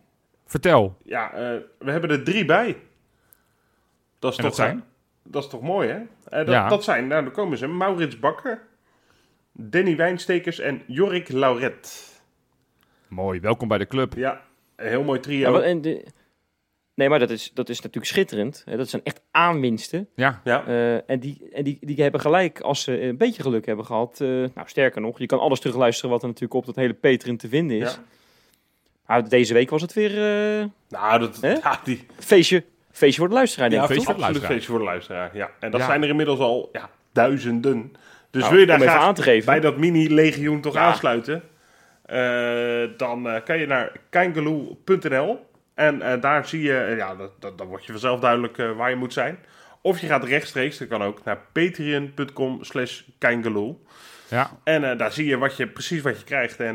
Vertel. 0.46 0.96
Ja, 1.04 1.32
eh, 1.32 1.56
we 1.78 1.90
hebben 1.90 2.10
er 2.10 2.24
drie 2.24 2.44
bij. 2.44 2.76
Dat 4.18 4.32
is 4.32 4.38
En 4.38 4.44
toch 4.44 4.54
dat 4.56 4.66
zijn? 4.66 4.84
Dat 5.22 5.42
is 5.44 5.50
toch 5.50 5.62
mooi, 5.62 5.88
hè? 5.88 5.94
Eh, 5.96 6.04
dat, 6.30 6.46
Ja. 6.48 6.68
dat 6.68 6.84
zijn, 6.84 7.06
nou, 7.06 7.22
dan 7.24 7.32
komen 7.32 7.58
ze. 7.58 7.66
Maurits 7.66 8.18
Bakker, 8.18 8.62
Danny 9.52 9.96
Wijnstekers 9.96 10.58
en 10.58 10.82
Jorik 10.86 11.28
Lauret. 11.28 12.12
Mooi, 13.08 13.40
welkom 13.40 13.68
bij 13.68 13.78
de 13.78 13.86
club. 13.86 14.14
Ja, 14.16 14.40
een 14.76 14.88
heel 14.88 15.02
mooi 15.04 15.20
trio. 15.20 15.38
Ja, 15.46 15.50
wat- 15.50 15.62
en 15.62 15.80
de, 15.80 16.04
nee, 16.94 17.08
maar 17.08 17.18
dat 17.18 17.30
is, 17.30 17.50
dat 17.54 17.68
is 17.68 17.76
natuurlijk 17.76 18.06
schitterend. 18.06 18.62
Hè? 18.64 18.76
Dat 18.76 18.88
zijn 18.88 19.02
echt 19.04 19.20
aanwinsten. 19.30 20.08
Ja, 20.14 20.40
ja. 20.44 20.66
Eh, 20.66 21.10
en 21.10 21.20
die, 21.20 21.48
en 21.52 21.64
die, 21.64 21.78
die 21.80 22.02
hebben 22.02 22.20
gelijk, 22.20 22.60
als 22.60 22.82
ze 22.82 23.02
een 23.02 23.16
beetje 23.16 23.42
geluk 23.42 23.66
hebben 23.66 23.84
gehad. 23.84 24.20
eh, 24.20 24.28
nou, 24.28 24.50
sterker 24.64 25.00
nog, 25.00 25.18
je 25.18 25.26
kan 25.26 25.38
alles 25.38 25.60
terugluisteren 25.60 26.10
wat 26.10 26.20
er 26.22 26.26
natuurlijk 26.26 26.54
op 26.54 26.66
dat 26.66 26.76
hele 26.76 26.94
Patreon 26.94 27.36
te 27.36 27.48
vinden 27.48 27.76
is. 27.76 27.92
Ja. 27.92 28.02
Nou, 29.06 29.28
deze 29.28 29.54
week 29.54 29.70
was 29.70 29.82
het 29.82 29.92
weer 29.92 30.10
eh 30.10 30.64
Nou, 30.88 31.18
dat, 31.20 31.40
Hè? 31.40 31.52
ja, 31.52 31.80
die, 31.84 32.06
feestje, 32.18 32.64
feestje 32.90 33.20
voor 33.20 33.28
de 33.28 33.34
luisteraar, 33.34 33.68
denk 33.70 33.80
ja, 33.82 33.86
feestje 33.88 34.04
voor 34.06 34.14
de 34.14 34.20
absoluut 34.20 34.42
luisteraar. 34.42 34.56
feestje 34.58 34.70
voor 34.72 34.78
de 35.12 35.24
luisteraar. 35.24 35.36
Ja. 35.36 35.50
En 35.60 35.70
dat 35.70 35.80
Ja. 35.80 35.86
zijn 35.86 36.02
er 36.02 36.08
inmiddels 36.08 36.38
al 36.38 36.68
ja, 36.72 36.90
duizenden. 37.12 37.92
Dus 38.30 38.40
Nou, 38.42 38.52
wil 38.54 38.60
je 38.62 38.68
daar 38.68 38.80
graag 38.80 39.02
aan 39.02 39.14
te 39.14 39.22
geven. 39.22 39.46
bij 39.46 39.60
dat 39.60 39.76
mini-legioen 39.76 40.60
toch 40.60 40.74
Ja. 40.74 40.80
aansluiten? 40.80 41.42
eh, 42.04 42.82
dan 42.96 43.28
eh, 43.28 43.44
kan 43.44 43.58
je 43.58 43.66
naar 43.66 43.92
kangaloo.nl 44.10 45.38
en 45.74 46.02
eh, 46.02 46.20
daar 46.20 46.48
zie 46.48 46.62
je, 46.62 46.78
eh, 46.78 46.96
ja, 46.96 47.14
dat, 47.14 47.40
dat, 47.40 47.58
dan 47.58 47.66
wordt 47.66 47.84
je 47.84 47.92
vanzelf 47.92 48.20
duidelijk 48.20 48.58
eh, 48.58 48.76
waar 48.76 48.90
je 48.90 48.96
moet 48.96 49.12
zijn. 49.12 49.38
Of 49.80 50.00
je 50.00 50.06
gaat 50.06 50.24
rechtstreeks, 50.24 50.78
dat 50.78 50.88
kan 50.88 51.02
ook, 51.02 51.24
naar 51.24 51.40
patreon.com 51.52 52.64
slash 52.64 53.02
ja. 54.28 54.50
En 54.64 54.98
daar 54.98 55.12
zie 55.12 55.26
je, 55.26 55.38
wat 55.38 55.56
je 55.56 55.68
precies 55.68 56.02
wat 56.02 56.18
je 56.18 56.24
krijgt. 56.24 56.60
En 56.60 56.74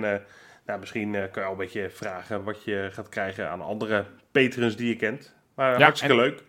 nou, 0.66 0.80
misschien 0.80 1.12
kan 1.12 1.42
je 1.42 1.44
al 1.44 1.52
een 1.52 1.58
beetje 1.58 1.90
vragen 1.90 2.44
wat 2.44 2.64
je 2.64 2.90
gaat 2.92 3.10
krijgen 3.10 3.50
aan 3.50 3.62
andere 3.62 4.06
patrons 4.32 4.76
die 4.76 4.88
je 4.88 4.96
kent. 4.96 5.36
Maar 5.56 5.78
Ja, 5.78 5.84
hartstikke 5.84 6.16
en- 6.16 6.20
leuk. 6.22 6.44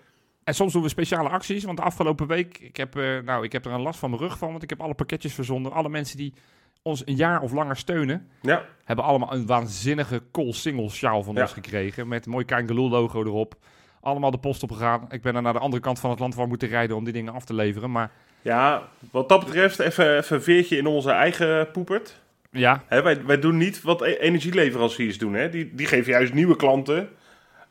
En 0.45 0.55
soms 0.55 0.73
doen 0.73 0.83
we 0.83 0.89
speciale 0.89 1.29
acties, 1.29 1.65
want 1.65 1.77
de 1.77 1.85
afgelopen 1.85 2.27
week, 2.27 2.59
ik 2.59 2.77
heb, 2.77 2.95
nou, 3.25 3.45
ik 3.45 3.53
heb 3.53 3.65
er 3.65 3.73
een 3.73 3.81
last 3.81 3.99
van 3.99 4.11
mijn 4.11 4.23
rug 4.23 4.39
van, 4.39 4.51
want 4.51 4.63
ik 4.63 4.71
heb 4.71 4.81
alle 4.81 4.95
pakketjes 4.95 5.35
verzonden. 5.35 5.73
Alle 5.73 5.89
mensen 5.89 6.17
die 6.17 6.35
ons 6.83 7.03
een 7.07 7.15
jaar 7.17 7.41
of 7.43 7.53
langer 7.53 7.77
steunen, 7.77 8.29
Ja, 8.43 8.65
hebben 8.85 9.05
allemaal 9.05 9.33
een 9.33 9.47
waanzinnige 9.47 10.23
Col 10.33 10.55
Single 10.55 10.89
sjaal 10.91 11.23
van 11.23 11.35
Ja. 11.35 11.43
ons 11.43 11.53
gekregen. 11.53 12.09
Met 12.09 12.25
een 12.27 12.33
mooi 12.33 12.45
Kangaloo 12.45 12.89
logo 12.89 13.23
erop. 13.25 13.55
Allemaal 14.01 14.31
de 14.31 14.39
post 14.39 14.63
opgegaan. 14.63 15.07
Ik 15.11 15.23
ben 15.23 15.37
er 15.37 15.43
naar 15.43 15.53
de 15.53 15.59
andere 15.59 15.83
kant 15.83 15.99
van 16.01 16.11
het 16.11 16.19
land 16.19 16.35
waar 16.35 16.47
moeten 16.49 16.69
rijden 16.69 16.97
om 16.97 17.05
die 17.05 17.13
dingen 17.13 17.33
af 17.33 17.45
te 17.45 17.55
leveren. 17.55 17.91
Maar 17.91 18.11
Ja, 18.43 18.83
wat 19.11 19.29
dat 19.29 19.45
betreft 19.45 19.79
even, 19.79 20.17
even 20.17 20.37
een 20.37 20.43
veertje 20.43 20.77
in 20.77 20.87
onze 20.87 21.11
eigen 21.11 21.71
poepert. 21.71 22.21
ja, 22.51 22.83
Hè, 22.87 23.03
wij, 23.03 23.25
wij 23.25 23.39
doen 23.39 23.57
niet 23.57 23.83
wat 23.83 24.03
e- 24.03 24.15
energieleveranciers 24.17 25.19
doen. 25.19 25.35
Hè. 25.35 25.49
Die, 25.49 25.75
die 25.75 25.87
geven 25.87 26.13
juist 26.13 26.33
nieuwe 26.35 26.57
klanten 26.57 27.09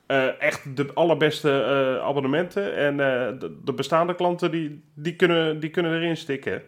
eh, 0.05 0.41
echt 0.41 0.75
de 0.77 0.93
allerbeste 0.93 1.51
eh, 1.63 2.05
abonnementen. 2.07 2.75
En 2.75 2.91
eh, 2.91 3.39
de, 3.39 3.57
de 3.63 3.73
bestaande 3.73 4.15
klanten 4.15 4.51
die, 4.51 4.83
die, 4.93 5.15
kunnen, 5.15 5.59
die 5.59 5.69
kunnen 5.69 5.93
erin 5.93 6.17
stikken. 6.17 6.61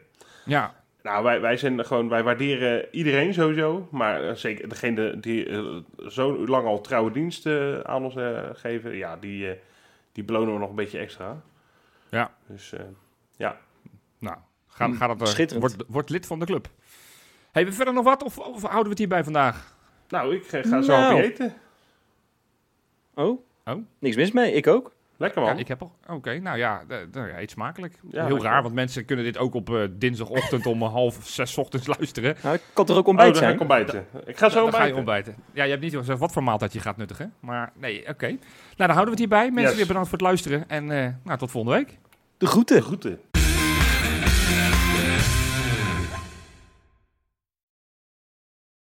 ja, 0.45 0.73
Nou, 1.03 1.23
wij, 1.23 1.41
wij, 1.41 1.57
zijn 1.57 1.85
gewoon, 1.85 2.09
wij 2.09 2.23
waarderen 2.23 2.85
iedereen 2.91 3.33
sowieso. 3.33 3.87
Maar 3.91 4.27
eh, 4.29 4.35
zeker 4.35 4.69
degene 4.69 5.19
die 5.19 5.49
eh, 5.49 5.65
zo 6.07 6.47
lang 6.47 6.65
al 6.67 6.81
trouwe 6.81 7.11
diensten 7.11 7.87
aan 7.87 8.03
ons 8.03 8.15
eh, 8.15 8.49
geven, 8.53 8.95
ja, 8.95 9.17
die, 9.17 9.49
eh, 9.51 9.57
die 10.11 10.23
belonen 10.23 10.53
we 10.53 10.59
nog 10.59 10.69
een 10.69 10.75
beetje 10.75 10.99
extra. 10.99 11.41
Ja. 12.09 12.31
Dus 12.47 12.73
eh, 12.73 12.79
ja. 13.37 13.57
nou, 14.19 14.37
ga, 14.67 14.91
ga 14.93 15.07
dat, 15.07 15.21
eh, 15.21 15.27
Schitterend. 15.27 15.75
word, 15.75 15.89
word 15.89 16.09
lid 16.09 16.25
van 16.25 16.39
de 16.39 16.45
club. 16.45 16.67
Hebben 17.51 17.71
we 17.71 17.77
verder 17.77 17.93
nog 17.93 18.03
wat 18.03 18.23
of, 18.23 18.37
of 18.37 18.61
houden 18.61 18.83
we 18.83 18.89
het 18.89 18.97
hierbij 18.97 19.23
vandaag? 19.23 19.75
Nou, 20.09 20.35
ik 20.35 20.51
eh, 20.51 20.63
ga 20.63 20.81
zo 20.81 20.91
Nou. 20.91 21.21
eten. 21.21 21.53
Oh? 23.13 23.39
Oh. 23.65 23.75
Niks 23.99 24.15
mis 24.15 24.31
mee, 24.31 24.53
ik 24.53 24.67
ook. 24.67 24.91
Lekker 25.21 25.41
man. 25.41 25.53
Ja, 25.53 25.59
ik 25.59 25.67
heb 25.67 25.81
al. 25.81 25.91
Oké, 26.07 26.39
nou 26.39 26.57
ja, 26.57 26.81
de, 26.87 27.07
de, 27.11 27.19
ja, 27.19 27.39
eet 27.39 27.51
smakelijk. 27.51 27.93
Ja, 28.09 28.25
Heel 28.25 28.41
raar, 28.43 28.61
want 28.61 28.73
mensen 28.73 29.05
kunnen 29.05 29.25
dit 29.25 29.37
ook 29.37 29.53
op 29.53 29.69
eh, 29.69 29.81
dinsdagochtend 29.91 30.65
om 30.65 30.81
half 30.83 31.17
zes 31.23 31.57
ochtends 31.57 31.87
luisteren. 31.97 32.35
Nou, 32.43 32.55
ik 32.55 32.61
kan 32.73 32.85
toch 32.85 32.97
ook 32.97 33.01
Oh, 33.03 33.07
ontbijt 33.09 33.37
zijn? 33.37 33.53
ik 33.53 33.59
ontbijten. 33.59 34.05
Ik 34.25 34.37
ga 34.37 34.49
zo 34.49 34.63
Dan 34.63 34.73
ga 34.73 34.83
je 34.83 34.95
ontbijten. 34.95 34.95
ontbijten. 34.97 35.35
Ja, 35.53 35.63
je 35.63 35.69
hebt 35.69 35.81
niet 35.81 35.95
gezegd 35.95 36.19
wat 36.19 36.31
voor 36.31 36.43
maaltijd 36.43 36.73
je 36.73 36.79
gaat 36.79 36.97
nuttigen. 36.97 37.33
Maar 37.39 37.71
nee, 37.75 38.07
oké. 38.07 38.27
Nou, 38.27 38.37
dan 38.75 38.89
houden 38.89 39.03
we 39.05 39.09
het 39.09 39.19
hierbij. 39.19 39.45
Mensen, 39.51 39.63
Yes. 39.63 39.75
weer 39.75 39.87
bedankt 39.87 40.09
voor 40.09 40.17
het 40.17 40.27
luisteren. 40.27 40.69
En 40.69 40.91
eh, 40.91 41.07
nou, 41.23 41.37
tot 41.37 41.51
volgende 41.51 41.77
week. 41.77 41.97
De 42.37 42.45
groeten. 42.45 42.81
Groeten. 42.81 43.19